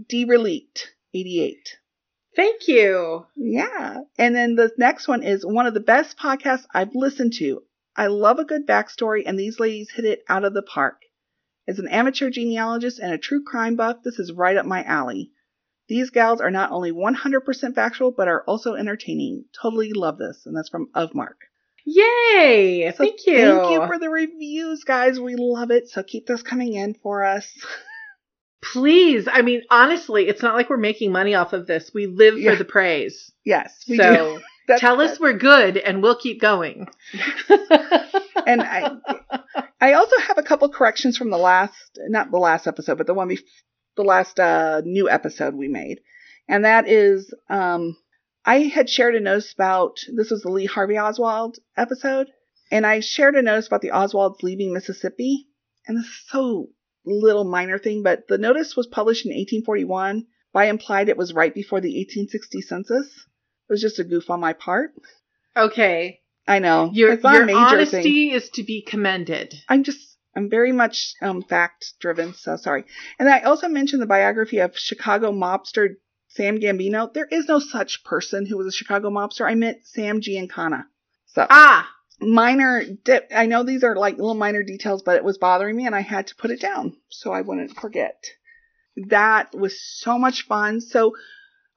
D. 0.09 0.25
Relict, 0.25 0.95
88. 1.15 1.79
Thank 2.37 2.69
you. 2.69 3.27
Yeah. 3.37 4.03
And 4.19 4.35
then 4.37 4.55
the 4.55 4.71
next 4.77 5.09
one 5.09 5.23
is 5.23 5.45
one 5.45 5.67
of 5.67 5.75
the 5.75 5.81
best 5.81 6.19
podcasts 6.19 6.67
I've 6.73 6.95
listened 6.95 7.33
to. 7.35 7.63
I 7.97 8.07
love 8.07 8.39
a 8.39 8.45
good 8.45 8.67
backstory, 8.67 9.23
and 9.27 9.39
these 9.39 9.59
ladies 9.59 9.91
hit 9.91 10.05
it 10.05 10.23
out 10.29 10.45
of 10.45 10.55
the 10.55 10.63
park. 10.63 11.01
As 11.69 11.79
an 11.79 11.87
amateur 11.89 12.31
genealogist 12.31 12.99
and 12.99 13.13
a 13.13 13.19
true 13.19 13.45
crime 13.45 13.77
buff, 13.77 13.99
this 14.03 14.19
is 14.19 14.33
right 14.33 14.57
up 14.57 14.65
my 14.65 14.83
alley. 14.85 15.31
These 15.87 16.11
gals 16.11 16.41
are 16.41 16.51
not 16.51 16.71
only 16.73 16.93
100% 16.93 17.75
factual, 17.75 18.11
but 18.11 18.27
are 18.27 18.43
also 18.45 18.75
entertaining. 18.75 19.45
Totally 19.61 19.93
love 19.93 20.17
this. 20.19 20.47
And 20.47 20.57
that's 20.57 20.71
from 20.71 20.89
Of 20.95 21.15
Mark. 21.15 21.37
Yay. 21.85 22.91
So 22.91 22.97
Thank 23.05 23.27
you. 23.27 23.37
Thank 23.39 23.71
you 23.71 23.87
for 23.87 23.99
the 23.99 24.11
reviews, 24.11 24.85
guys. 24.85 25.21
We 25.21 25.37
love 25.37 25.71
it. 25.71 25.89
So 25.89 26.03
keep 26.03 26.27
those 26.27 26.43
coming 26.43 26.73
in 26.75 26.95
for 26.95 27.23
us. 27.23 27.47
Please. 28.63 29.29
I 29.31 29.43
mean, 29.43 29.63
honestly, 29.71 30.27
it's 30.27 30.43
not 30.43 30.55
like 30.55 30.69
we're 30.69 30.77
making 30.79 31.13
money 31.13 31.35
off 31.35 31.53
of 31.53 31.67
this. 31.67 31.93
We 31.95 32.07
live 32.07 32.39
Yeah. 32.39 32.53
for 32.53 32.57
the 32.57 32.65
praise. 32.65 33.31
Yes, 33.45 33.85
we 33.89 33.97
so 33.97 34.41
tell 34.79 35.01
us 35.01 35.21
we're 35.21 35.39
good 35.39 35.77
and 35.77 36.03
we'll 36.03 36.17
keep 36.17 36.41
going. 36.41 36.89
and 38.47 38.63
I, 38.63 38.97
I 39.81 39.93
also 39.93 40.19
have 40.19 40.39
a 40.39 40.43
couple 40.43 40.69
corrections 40.69 41.17
from 41.17 41.31
the 41.31 41.39
last, 41.39 41.99
not 42.09 42.31
the 42.31 42.39
last 42.39 42.67
episode, 42.67 42.99
but 42.99 43.07
the 43.07 43.15
one 43.15 43.29
before, 43.29 43.47
the 43.97 44.03
last 44.03 44.39
uh, 44.41 44.83
new 44.85 45.09
episode 45.09 45.55
we 45.55 45.69
made, 45.69 46.01
and 46.49 46.65
that 46.65 46.89
is, 46.89 47.33
um, 47.49 47.97
I 48.45 48.61
had 48.61 48.89
shared 48.89 49.15
a 49.15 49.21
notice 49.21 49.53
about 49.53 49.99
this 50.17 50.31
was 50.31 50.43
the 50.43 50.51
Lee 50.51 50.67
Harvey 50.67 50.99
Oswald 50.99 51.59
episode, 51.77 52.29
and 52.71 52.87
I 52.87 53.01
shared 53.01 53.35
a 53.35 53.43
notice 53.43 53.67
about 53.67 53.83
the 53.83 53.91
Oswalds 53.91 54.43
leaving 54.43 54.73
Mississippi, 54.73 55.49
and 55.87 55.97
this 55.97 56.07
is 56.07 56.25
so 56.29 56.69
little 57.05 57.45
minor 57.45 57.79
thing, 57.79 58.03
but 58.03 58.29
the 58.29 58.39
notice 58.39 58.77
was 58.77 58.87
published 58.87 59.27
in 59.27 59.31
1841. 59.31 60.27
By 60.53 60.67
implied, 60.67 61.09
it 61.09 61.17
was 61.17 61.35
right 61.35 61.55
before 61.55 61.81
the 61.81 61.89
1860 61.89 62.63
census. 62.63 63.07
It 63.07 63.73
was 63.73 63.83
just 63.83 63.99
a 63.99 64.05
goof 64.05 64.31
on 64.31 64.41
my 64.41 64.55
part. 64.55 64.93
okay. 65.57 66.21
I 66.49 66.59
know. 66.61 66.91
Your, 66.93 67.15
your 67.15 67.51
honesty 67.57 68.31
thing. 68.31 68.31
is 68.31 68.49
to 68.51 68.65
be 68.65 68.83
commended. 68.83 69.55
I'm 69.69 69.85
just 69.85 70.17
I'm 70.35 70.49
very 70.49 70.73
much 70.73 71.15
um, 71.21 71.43
fact 71.43 71.95
driven, 72.01 72.33
so 72.33 72.57
sorry. 72.57 72.85
And 73.19 73.29
I 73.29 73.41
also 73.41 73.69
mentioned 73.69 74.01
the 74.01 74.07
biography 74.07 74.59
of 74.59 74.79
Chicago 74.79 75.31
mobster 75.31 75.97
Sam 76.29 76.59
Gambino. 76.59 77.13
There 77.13 77.27
is 77.31 77.49
no 77.49 77.59
such 77.59 78.05
person 78.05 78.47
who 78.47 78.57
was 78.57 78.67
a 78.67 78.73
Chicago 78.73 79.11
mobster. 79.11 79.49
I 79.49 79.55
meant 79.55 79.87
Sam 79.87 80.21
Giancana. 80.21 80.85
So 81.27 81.47
Ah, 81.51 81.91
minor 82.21 82.83
dip. 83.05 83.31
I 83.35 83.47
know 83.47 83.63
these 83.63 83.85
are 83.85 83.97
like 83.97 84.17
little 84.17 84.35
minor 84.35 84.63
details, 84.63 85.03
but 85.03 85.17
it 85.17 85.25
was 85.25 85.39
bothering 85.39 85.77
me, 85.77 85.87
and 85.87 85.95
I 85.95 86.01
had 86.01 86.29
to 86.29 86.37
put 86.37 86.51
it 86.51 86.61
down 86.61 86.97
so 87.09 87.33
I 87.33 87.43
wouldn't 87.43 87.77
forget. 87.77 88.25
That 89.09 89.55
was 89.55 89.81
so 89.83 90.19
much 90.19 90.47
fun. 90.47 90.81
So, 90.81 91.15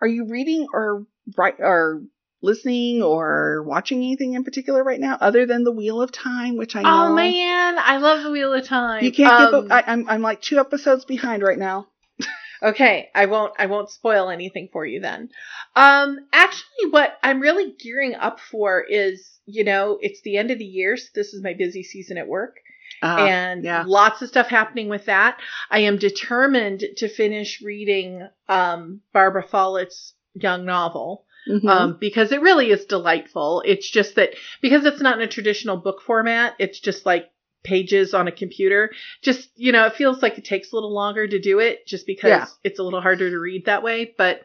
are 0.02 0.08
you 0.08 0.28
reading 0.30 0.68
or 0.74 1.06
write 1.38 1.56
or 1.60 2.04
listening 2.42 3.02
or 3.04 3.64
watching 3.64 4.00
anything 4.00 4.34
in 4.34 4.44
particular 4.44 4.84
right 4.84 5.00
now, 5.00 5.18
other 5.22 5.46
than 5.46 5.64
the 5.64 5.72
Wheel 5.72 6.02
of 6.02 6.12
Time, 6.12 6.58
which 6.58 6.76
I 6.76 6.82
know 6.82 7.12
oh 7.12 7.16
man, 7.16 7.78
I 7.80 7.98
love 7.98 8.24
the 8.24 8.32
Wheel 8.32 8.54
of 8.54 8.66
Time. 8.66 9.04
you 9.04 9.12
can't 9.12 9.32
Um, 9.32 9.64
keep 9.64 9.72
up. 9.72 9.86
I, 9.88 9.92
I'm 9.92 10.10
I'm 10.10 10.22
like 10.22 10.42
two 10.42 10.60
episodes 10.60 11.06
behind 11.06 11.44
right 11.44 11.60
now. 11.60 11.88
Okay, 12.64 13.10
I 13.16 13.26
won't 13.26 13.54
I 13.58 13.66
won't 13.66 13.90
spoil 13.90 14.30
anything 14.30 14.70
for 14.72 14.86
you 14.86 15.00
then. 15.00 15.30
Um 15.76 16.20
actually 16.32 16.92
what 16.92 17.18
I'm 17.24 17.40
really 17.40 17.74
gearing 17.80 18.14
up 18.14 18.40
for 18.40 18.82
is, 18.88 19.40
you 19.48 19.64
know, 19.64 19.98
it's 20.00 20.22
the 20.22 20.38
end 20.38 20.52
of 20.52 20.60
the 20.60 20.66
year, 20.66 20.96
so 20.96 21.08
this 21.16 21.34
is 21.34 21.42
my 21.44 21.54
busy 21.56 21.82
season 21.82 22.20
at 22.20 22.28
work 22.28 22.58
and 23.02 23.64
yeah. 23.64 23.84
lots 23.88 24.22
of 24.22 24.30
stuff 24.30 24.46
happening 24.48 24.90
with 24.90 25.06
that. 25.06 25.40
I 25.72 25.80
am 25.80 25.98
determined 25.98 26.84
to 26.98 27.10
finish 27.10 27.64
reading 27.64 28.28
um 28.48 29.02
Barbara 29.12 29.42
Follett's 29.48 30.14
young 30.36 30.64
novel 30.64 31.26
Mhm. 31.50 31.68
um, 31.68 31.98
because 32.00 32.32
it 32.32 32.42
really 32.42 32.70
is 32.72 32.86
delightful. 32.86 33.64
It's 33.66 33.90
just 33.90 34.16
that 34.16 34.36
because 34.62 34.86
it's 34.86 35.02
not 35.02 35.16
in 35.18 35.24
a 35.24 35.28
traditional 35.32 35.78
book 35.78 36.02
format, 36.02 36.56
it's 36.60 36.80
just 36.80 37.06
like 37.06 37.30
pages 37.64 38.14
on 38.14 38.28
a 38.28 38.32
computer. 38.32 38.92
Just, 39.22 39.50
you 39.56 39.72
know, 39.72 39.86
it 39.86 39.94
feels 39.96 40.22
like 40.22 40.38
it 40.38 40.46
takes 40.46 40.72
a 40.72 40.76
little 40.76 40.94
longer 40.94 41.28
to 41.28 41.40
do 41.40 41.60
it 41.60 41.86
just 41.88 42.06
because 42.08 42.30
Yeah. 42.30 42.46
it's 42.64 42.80
a 42.80 42.84
little 42.84 43.02
harder 43.02 43.30
to 43.30 43.40
read 43.40 43.66
that 43.66 43.84
way. 43.84 44.14
But, 44.18 44.42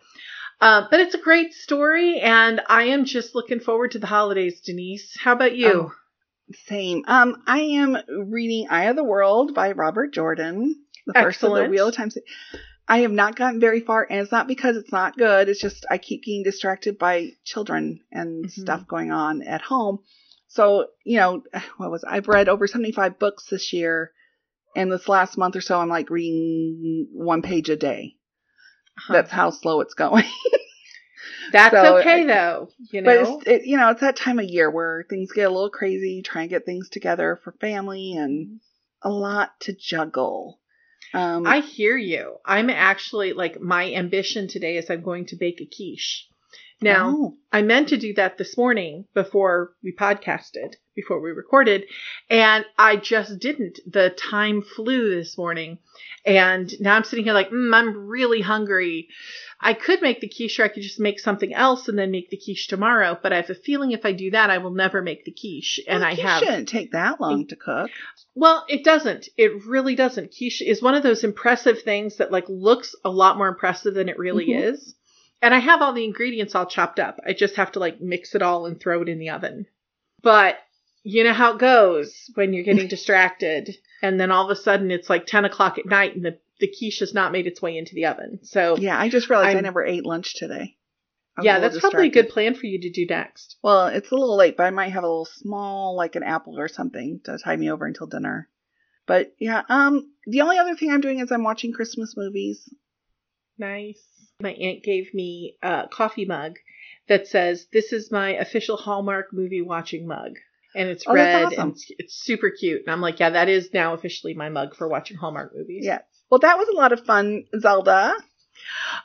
uh, 0.61 0.87
but 0.91 1.01
it's 1.01 1.15
a 1.15 1.19
great 1.19 1.53
story 1.55 2.19
and 2.21 2.61
I 2.69 2.85
am 2.85 3.05
just 3.05 3.35
looking 3.35 3.61
forward 3.61 3.93
to 3.93 3.99
the 3.99 4.07
holidays, 4.07 4.61
Denise. 4.61 5.17
How 5.19 5.33
about 5.33 5.55
you? 5.57 5.69
Oh, 5.69 5.93
Same. 6.67 7.05
Um, 7.09 7.43
I 7.47 7.59
am 7.61 7.97
reading 8.31 8.69
Eye 8.71 8.85
of 8.85 8.97
the 8.97 9.03
World 9.05 9.53
by 9.55 9.73
Robert 9.73 10.13
Jordan. 10.15 10.77
The 11.07 11.13
first 11.15 11.43
of 11.43 11.51
the 11.51 11.57
Excellent. 11.57 11.71
Wheel 11.71 11.89
of 11.89 11.95
Time. 11.97 12.11
I 12.89 12.99
have 12.99 13.11
not 13.13 13.37
gotten 13.37 13.61
very 13.61 13.81
far, 13.81 14.07
and 14.09 14.21
it's 14.21 14.31
not 14.33 14.47
because 14.47 14.77
it's 14.77 14.93
not 14.93 15.17
good. 15.17 15.49
It's 15.49 15.61
just 15.61 15.87
I 15.91 15.99
keep 15.99 16.23
getting 16.25 16.45
distracted 16.45 16.99
by 16.99 17.33
children 17.45 18.01
and 18.13 18.47
Mhm. 18.47 18.51
stuff 18.51 18.87
going 18.87 19.11
on 19.11 19.43
at 19.43 19.63
home. 19.63 19.99
So 20.49 20.89
you 21.05 21.19
know, 21.19 21.43
what 21.79 21.91
was 21.91 22.05
I've 22.05 22.29
read 22.29 22.49
over 22.49 22.67
seventy 22.67 22.93
five 22.93 23.19
books 23.19 23.47
this 23.47 23.73
year, 23.73 24.13
and 24.77 24.91
this 24.93 25.09
last 25.09 25.37
month 25.37 25.57
or 25.57 25.61
so, 25.61 25.81
I'm 25.81 25.89
like 25.89 26.11
reading 26.11 27.09
one 27.13 27.43
page 27.43 27.69
a 27.71 27.77
day. 27.77 28.15
Huh. 28.99 29.15
That's 29.15 29.31
how 29.31 29.51
slow 29.51 29.81
it's 29.81 29.95
going. 29.95 30.25
That's 31.53 31.75
so, 31.75 31.97
okay 31.99 32.25
though, 32.25 32.69
you 32.91 33.03
But 33.03 33.21
know. 33.21 33.39
it's, 33.39 33.47
it, 33.49 33.67
you 33.67 33.77
know, 33.77 33.91
it's 33.91 34.01
that 34.01 34.17
time 34.17 34.39
of 34.39 34.47
year 34.47 34.71
where 34.71 35.05
things 35.09 35.33
get 35.33 35.47
a 35.47 35.51
little 35.51 35.71
crazy, 35.71 36.23
try 36.23 36.43
and 36.43 36.51
get 36.51 36.65
things 36.65 36.89
together 36.89 37.39
for 37.43 37.53
family 37.61 38.15
and 38.17 38.61
a 39.03 39.11
lot 39.11 39.51
to 39.61 39.75
juggle. 39.75 40.61
Um, 41.15 41.47
I 41.47 41.61
hear 41.61 41.97
you. 41.97 42.37
I'm 42.45 42.71
actually 42.71 43.33
like 43.33 43.61
my 43.61 43.93
ambition 43.93 44.49
today 44.49 44.77
is 44.77 44.91
I'm 44.91 45.03
going 45.03 45.27
to 45.27 45.37
bake 45.37 45.61
a 45.61 45.67
quiche. 45.67 46.29
Now, 46.81 47.15
oh, 47.17 47.37
I 47.51 47.63
meant 47.63 47.89
to 47.89 47.97
do 47.97 48.13
that 48.15 48.37
this 48.37 48.57
morning 48.57 49.07
before 49.15 49.73
we 49.83 49.95
podcasted, 49.95 50.75
before 50.97 51.21
we 51.21 51.31
recorded, 51.31 51.85
and 52.29 52.65
I 52.77 52.97
just 52.97 53.39
didn't. 53.39 53.79
The 53.87 54.11
time 54.11 54.63
flew 54.63 55.15
this 55.15 55.39
morning, 55.39 55.79
and 56.25 56.73
now 56.81 56.97
I'm 56.97 57.05
sitting 57.05 57.25
here 57.27 57.35
like, 57.35 57.51
mm, 57.51 57.73
I'm 57.75 58.09
really 58.09 58.41
hungry. 58.41 59.09
I 59.61 59.75
could 59.75 60.03
make 60.03 60.21
the 60.21 60.29
quiche, 60.29 60.59
or 60.59 60.65
I 60.65 60.69
could 60.69 60.83
just 60.83 60.99
make 61.01 61.21
something 61.21 61.55
else 61.55 61.89
and 61.89 61.99
then 61.99 62.11
make 62.11 62.31
the 62.31 62.37
quiche 62.43 62.67
tomorrow. 62.69 63.17
But 63.23 63.33
I 63.33 63.37
have 63.37 63.51
a 63.51 63.55
feeling 63.55 63.93
if 63.93 64.05
I 64.05 64.13
do 64.13 64.31
that, 64.33 64.51
I 64.51 64.59
will 64.59 64.73
never 64.73 65.01
make 65.03 65.25
the 65.25 65.33
quiche. 65.33 65.79
And 65.87 66.01
well, 66.01 66.11
I 66.11 66.15
have 66.15 66.43
shouldn't 66.43 66.69
take 66.69 66.93
that 66.93 67.21
long 67.21 67.47
to 67.49 67.57
cook. 67.57 67.91
well, 68.35 68.65
it 68.69 68.83
doesn't. 68.85 69.29
It 69.37 69.65
really 69.67 69.95
doesn't. 69.95 70.35
Quiche 70.37 70.63
is 70.63 70.83
one 70.83 70.95
of 70.95 71.03
those 71.03 71.25
impressive 71.25 71.83
things 71.83 72.17
that 72.17 72.33
like 72.33 72.49
looks 72.49 72.95
a 73.05 73.11
lot 73.11 73.39
more 73.39 73.49
impressive 73.49 73.95
than 73.95 74.09
it 74.09 74.19
really 74.19 74.49
Mhm. 74.49 74.65
is. 74.73 74.95
And 75.43 75.55
I 75.55 75.59
have 75.59 75.83
all 75.83 75.93
the 75.93 76.05
ingredients 76.05 76.55
all 76.55 76.67
chopped 76.67 76.99
up. 76.99 77.21
I 77.27 77.33
just 77.35 77.57
have 77.57 77.73
to 77.73 77.79
like 77.79 78.01
mix 78.01 78.35
it 78.35 78.43
all 78.43 78.67
and 78.67 78.81
throw 78.81 79.03
it 79.03 79.09
in 79.09 79.19
the 79.19 79.31
oven. 79.31 79.67
But 80.23 80.59
you 81.07 81.23
know 81.23 81.33
how 81.33 81.55
it 81.55 81.59
goes 81.61 82.29
when 82.35 82.53
you're 82.53 82.65
getting 82.65 82.89
distracted 82.89 83.77
and 84.03 84.19
then 84.19 84.33
all 84.33 84.45
of 84.45 84.51
a 84.51 84.61
sudden 84.61 84.91
it's 84.91 85.09
like 85.09 85.25
10 85.25 85.45
o'clock 85.45 85.79
at 85.79 85.87
night 85.87 86.17
and 86.17 86.25
the, 86.25 86.37
the 86.59 86.67
quiche 86.67 86.99
has 86.99 87.15
not 87.15 87.31
made 87.31 87.47
its 87.47 87.63
way 87.63 87.79
into 87.79 87.95
the 87.95 88.07
oven. 88.07 88.41
So 88.43 88.77
Yeah, 88.77 88.99
I 88.99 89.09
just 89.09 89.31
realized 89.31 89.51
i 89.51 89.55
I'm- 89.55 89.63
never 89.63 89.85
ate 89.85 90.05
lunch 90.05 90.35
today. 90.35 90.77
I 91.37 91.43
was 91.43 91.45
yeah, 91.45 91.61
that's 91.61 91.79
probably 91.79 92.09
a 92.09 92.11
good 92.11 92.31
plan 92.31 92.55
for 92.55 92.67
you 92.67 92.81
to 92.81 92.91
do 92.91 93.05
next. 93.05 93.57
Well, 93.63 93.89
it's 93.89 94.11
a 94.11 94.15
little 94.15 94.37
late, 94.37 94.57
but 94.57 94.65
I 94.65 94.71
might 94.71 94.93
have 94.93 95.05
a 95.05 95.07
little 95.07 95.27
small, 95.27 95.95
like 95.95 96.17
an 96.17 96.23
apple 96.23 96.59
or 96.59 96.67
something, 96.67 97.21
to 97.25 97.37
tide 97.37 97.61
me 97.61 97.71
over 97.71 97.85
until 97.85 98.07
dinner. 98.07 98.49
But 99.05 99.35
yeah, 99.39 99.63
um, 99.69 100.11
the 100.27 100.41
only 100.41 100.57
other 100.57 100.75
thing 100.75 100.91
I'm 100.91 101.03
doing 101.03 101.19
is 101.19 101.31
I'm 101.31 101.45
watching 101.45 101.75
Christmas 101.75 102.17
movies. 102.17 102.73
Nice. 103.59 104.03
My 104.41 104.53
aunt 104.53 104.83
gave 104.83 105.13
me 105.13 105.59
a 105.63 105.87
coffee 105.93 106.25
mug 106.25 106.57
that 107.07 107.29
says, 107.29 107.67
This 107.71 107.93
is 107.93 108.11
my 108.11 108.31
official 108.31 108.79
Hallmark 108.79 109.33
movie 109.33 109.63
watching 109.63 110.07
mug. 110.07 110.39
And 110.77 110.89
it's 110.89 111.05
Oh, 111.07 111.15
red 111.15 111.45
awesome. 111.47 111.61
and 111.61 111.73
it's, 111.73 111.87
it's 111.99 112.15
super 112.15 112.51
cute. 112.51 112.83
And 112.87 112.93
I'm 112.93 113.01
like, 113.01 113.19
Yeah, 113.19 113.31
that 113.31 113.49
is 113.49 113.71
now 113.73 113.95
officially 113.95 114.35
my 114.35 114.49
mug 114.51 114.77
for 114.77 114.87
watching 114.89 115.17
Hallmark 115.17 115.53
movies. 115.57 115.85
Yeah. 115.85 116.01
Well, 116.31 116.41
that 116.41 116.59
was 116.59 116.69
a 116.69 116.77
lot 116.77 116.93
of 116.93 117.05
fun, 117.05 117.45
Zelda. 117.59 118.15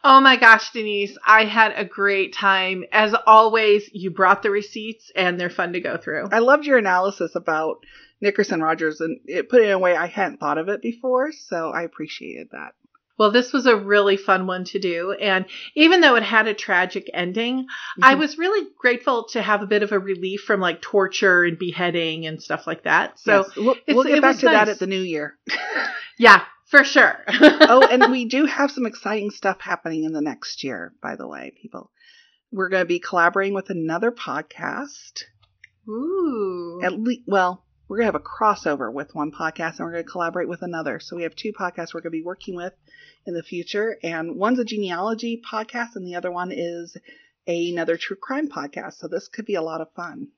Oh 0.04 0.22
my 0.22 0.38
gosh, 0.38 0.72
Denise, 0.72 1.18
I 1.26 1.46
had 1.46 1.74
a 1.76 1.86
great 1.86 2.34
time. 2.34 2.86
As 2.92 3.14
always, 3.26 3.90
you 3.94 4.10
brought 4.12 4.44
the 4.44 4.50
receipts 4.50 5.12
and 5.16 5.40
they're 5.40 5.50
fun 5.50 5.74
to 5.74 5.82
go 5.82 5.98
through. 5.98 6.30
I 6.32 6.40
loved 6.40 6.66
your 6.66 6.78
analysis 6.78 7.36
about 7.36 7.78
Nickerson 8.22 8.62
Rogers, 8.62 9.02
and 9.02 9.20
it 9.26 9.50
put 9.50 9.62
it 9.62 9.66
in 9.66 9.72
a 9.72 9.80
way 9.80 9.96
I 9.96 10.08
hadn't 10.08 10.40
thought 10.40 10.58
of 10.58 10.70
it 10.70 10.82
before, 10.82 11.32
so 11.32 11.70
I 11.72 11.82
appreciated 11.84 12.50
that. 12.52 12.74
Well, 13.18 13.32
this 13.32 13.54
was 13.54 13.66
a 13.66 13.76
really 13.76 14.18
fun 14.18 14.48
one 14.48 14.64
to 14.66 14.80
do. 14.80 15.12
And 15.12 15.46
even 15.76 16.02
though 16.02 16.16
it 16.16 16.24
had 16.24 16.48
a 16.48 16.54
tragic 16.54 17.10
ending, 17.14 17.68
I 18.02 18.16
Mhm. 18.16 18.20
was 18.20 18.38
really 18.38 18.68
grateful 18.80 19.26
to 19.32 19.42
have 19.42 19.62
a 19.62 19.68
bit 19.68 19.84
of 19.84 19.92
a 19.92 20.00
relief 20.00 20.42
from 20.42 20.60
like 20.60 20.82
torture 20.82 21.44
and 21.44 21.58
beheading 21.60 22.26
and 22.26 22.42
stuff 22.42 22.66
like 22.66 22.84
that. 22.84 23.20
So, 23.20 23.44
Yes. 23.46 23.56
we'll, 23.56 23.76
we'll 23.88 24.04
get 24.06 24.22
back 24.22 24.38
to 24.40 24.46
that 24.48 24.70
at 24.70 24.80
the 24.80 24.88
new 24.88 25.02
year. 25.02 25.38
yeah, 26.18 26.44
for 26.66 26.84
sure. 26.84 27.24
oh, 27.28 27.86
and 27.90 28.12
we 28.12 28.26
do 28.26 28.46
have 28.46 28.72
some 28.72 28.86
exciting 28.86 29.30
stuff 29.30 29.62
happening 29.62 30.04
in 30.04 30.14
the 30.14 30.22
next 30.22 30.64
year, 30.64 30.94
by 31.02 31.16
the 31.16 31.28
way, 31.28 31.54
people. 31.62 31.92
We're 32.52 32.70
going 32.70 32.82
to 32.82 32.88
be 32.88 33.00
collaborating 33.00 33.54
with 33.54 33.70
another 33.70 34.12
podcast. 34.12 35.24
Ooh. 35.88 36.80
At 36.84 37.00
least, 37.00 37.22
well, 37.28 37.66
we're 37.92 37.98
going 37.98 38.10
to 38.10 38.14
have 38.14 38.22
a 38.22 38.24
crossover 38.24 38.90
with 38.90 39.14
one 39.14 39.34
podcast 39.34 39.72
and 39.78 39.80
we're 39.82 39.92
going 39.92 40.06
to 40.06 40.10
collaborate 40.10 40.48
with 40.48 40.62
another. 40.62 41.02
So 41.02 41.18
we 41.18 41.24
have 41.24 41.36
two 41.36 41.52
podcasts 41.52 41.94
we're 41.94 42.00
going 42.00 42.14
to 42.14 42.20
be 42.20 42.24
working 42.24 42.56
with 42.56 42.72
in 43.26 43.34
the 43.34 43.44
future. 43.44 43.98
And 44.02 44.38
one's 44.38 44.60
a 44.60 44.64
genealogy 44.64 45.42
podcast 45.46 45.98
and 45.98 46.08
the 46.08 46.16
other 46.16 46.32
one 46.32 46.54
is 46.54 46.96
another 47.46 47.98
true 47.98 48.16
crime 48.16 48.48
podcast. 48.48 48.94
So 48.94 49.10
this 49.10 49.28
could 49.28 49.46
be 49.46 49.56
a 49.56 49.62
lot 49.62 49.82
of 49.82 49.92
fun. 49.94 50.30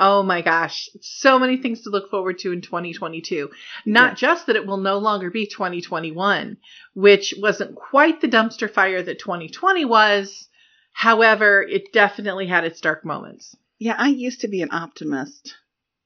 Oh 0.00 0.24
my 0.24 0.42
gosh. 0.42 0.88
So 1.00 1.38
many 1.38 1.58
things 1.58 1.82
to 1.82 1.90
look 1.90 2.10
forward 2.10 2.40
to 2.40 2.50
in 2.50 2.62
2022. 2.62 3.48
Not 3.86 4.10
Yeah. 4.10 4.14
just 4.14 4.48
that 4.48 4.56
it 4.56 4.66
will 4.66 4.78
no 4.78 4.98
longer 4.98 5.30
be 5.30 5.46
2021, 5.46 6.56
which 6.94 7.32
wasn't 7.38 7.76
quite 7.76 8.20
the 8.20 8.26
dumpster 8.28 8.68
fire 8.68 9.04
that 9.04 9.20
2020 9.20 9.84
was. 9.84 10.48
However, 10.92 11.62
it 11.62 11.92
definitely 11.92 12.48
had 12.48 12.64
its 12.64 12.80
dark 12.80 13.04
moments. 13.04 13.54
Yeah, 13.78 13.94
I 13.96 14.08
used 14.08 14.40
to 14.40 14.48
be 14.48 14.62
an 14.62 14.72
optimist. 14.72 15.54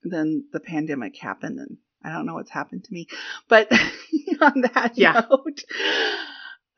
Then 0.05 0.45
the 0.53 0.61
pandemic 0.61 1.16
happened 1.16 1.59
and 1.59 1.77
I 2.05 2.11
don't 2.12 2.27
know 2.27 2.35
what's 2.35 2.51
happened 2.51 2.85
to 2.85 2.93
me. 2.93 3.07
But 3.49 3.70
on 4.41 4.62
that 4.74 4.93
Yeah. 4.97 5.24
note, 5.31 5.62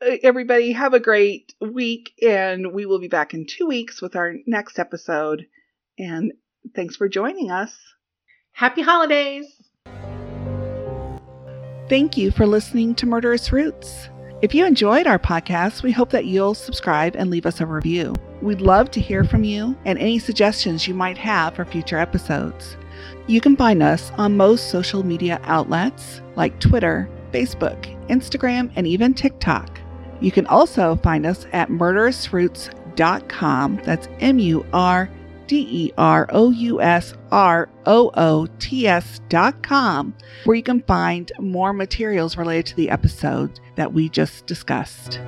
uh, 0.01 0.17
everybody 0.23 0.71
have 0.73 0.93
a 0.93 0.99
great 0.99 1.53
week 1.59 2.11
and 2.21 2.71
we 2.73 2.85
will 2.85 2.99
be 2.99 3.07
back 3.07 3.33
in 3.33 3.47
two 3.47 3.65
weeks 3.67 4.01
with 4.01 4.15
our 4.15 4.35
next 4.45 4.77
episode. 4.77 5.47
And 5.97 6.33
thanks 6.75 6.95
for 6.95 7.09
joining 7.09 7.49
us. 7.51 7.75
Happy 8.51 8.81
holidays! 8.81 9.45
Thank 11.87 12.17
you 12.17 12.31
for 12.31 12.47
listening 12.47 12.95
to 12.95 13.05
Murderous 13.05 13.51
Roots. 13.51 14.09
If 14.41 14.53
you 14.55 14.65
enjoyed 14.65 15.07
our 15.07 15.19
podcast, 15.19 15.83
we 15.83 15.91
hope 15.91 16.09
that 16.11 16.25
you'll 16.25 16.55
subscribe 16.55 17.15
and 17.15 17.29
leave 17.29 17.45
us 17.45 17.61
a 17.61 17.65
review. 17.65 18.15
We'd 18.41 18.61
love 18.61 18.91
to 18.91 18.99
hear 18.99 19.23
from 19.23 19.43
you 19.43 19.77
and 19.85 19.97
any 19.99 20.19
suggestions 20.19 20.87
you 20.87 20.93
might 20.93 21.17
have 21.17 21.55
for 21.55 21.63
future 21.63 21.97
episodes. 21.97 22.75
You 23.27 23.41
can 23.41 23.55
find 23.55 23.81
us 23.81 24.11
on 24.17 24.37
most 24.37 24.69
social 24.69 25.03
media 25.03 25.39
outlets 25.43 26.21
like 26.35 26.59
Twitter, 26.59 27.09
Facebook, 27.31 27.91
Instagram, 28.07 28.71
and 28.75 28.87
even 28.87 29.13
TikTok. 29.13 29.79
You 30.21 30.31
can 30.31 30.47
also 30.47 30.95
find 30.97 31.25
us 31.25 31.45
at 31.51 31.69
murderousroots.com. 31.69 33.81
That's 33.83 34.07
M 34.19 34.39
U 34.39 34.65
R 34.71 35.09
D 35.47 35.67
E 35.69 35.91
R 35.97 36.27
O 36.31 36.51
U 36.51 36.81
S 36.81 37.13
R 37.31 37.69
O 37.85 38.11
O 38.15 38.47
T 38.59 38.87
S 38.87 39.19
dot 39.29 39.63
com, 39.63 40.15
where 40.45 40.55
you 40.55 40.63
can 40.63 40.81
find 40.83 41.31
more 41.39 41.73
materials 41.73 42.37
related 42.37 42.67
to 42.67 42.75
the 42.75 42.89
episode 42.89 43.59
that 43.75 43.93
we 43.93 44.09
just 44.09 44.45
discussed. 44.45 45.19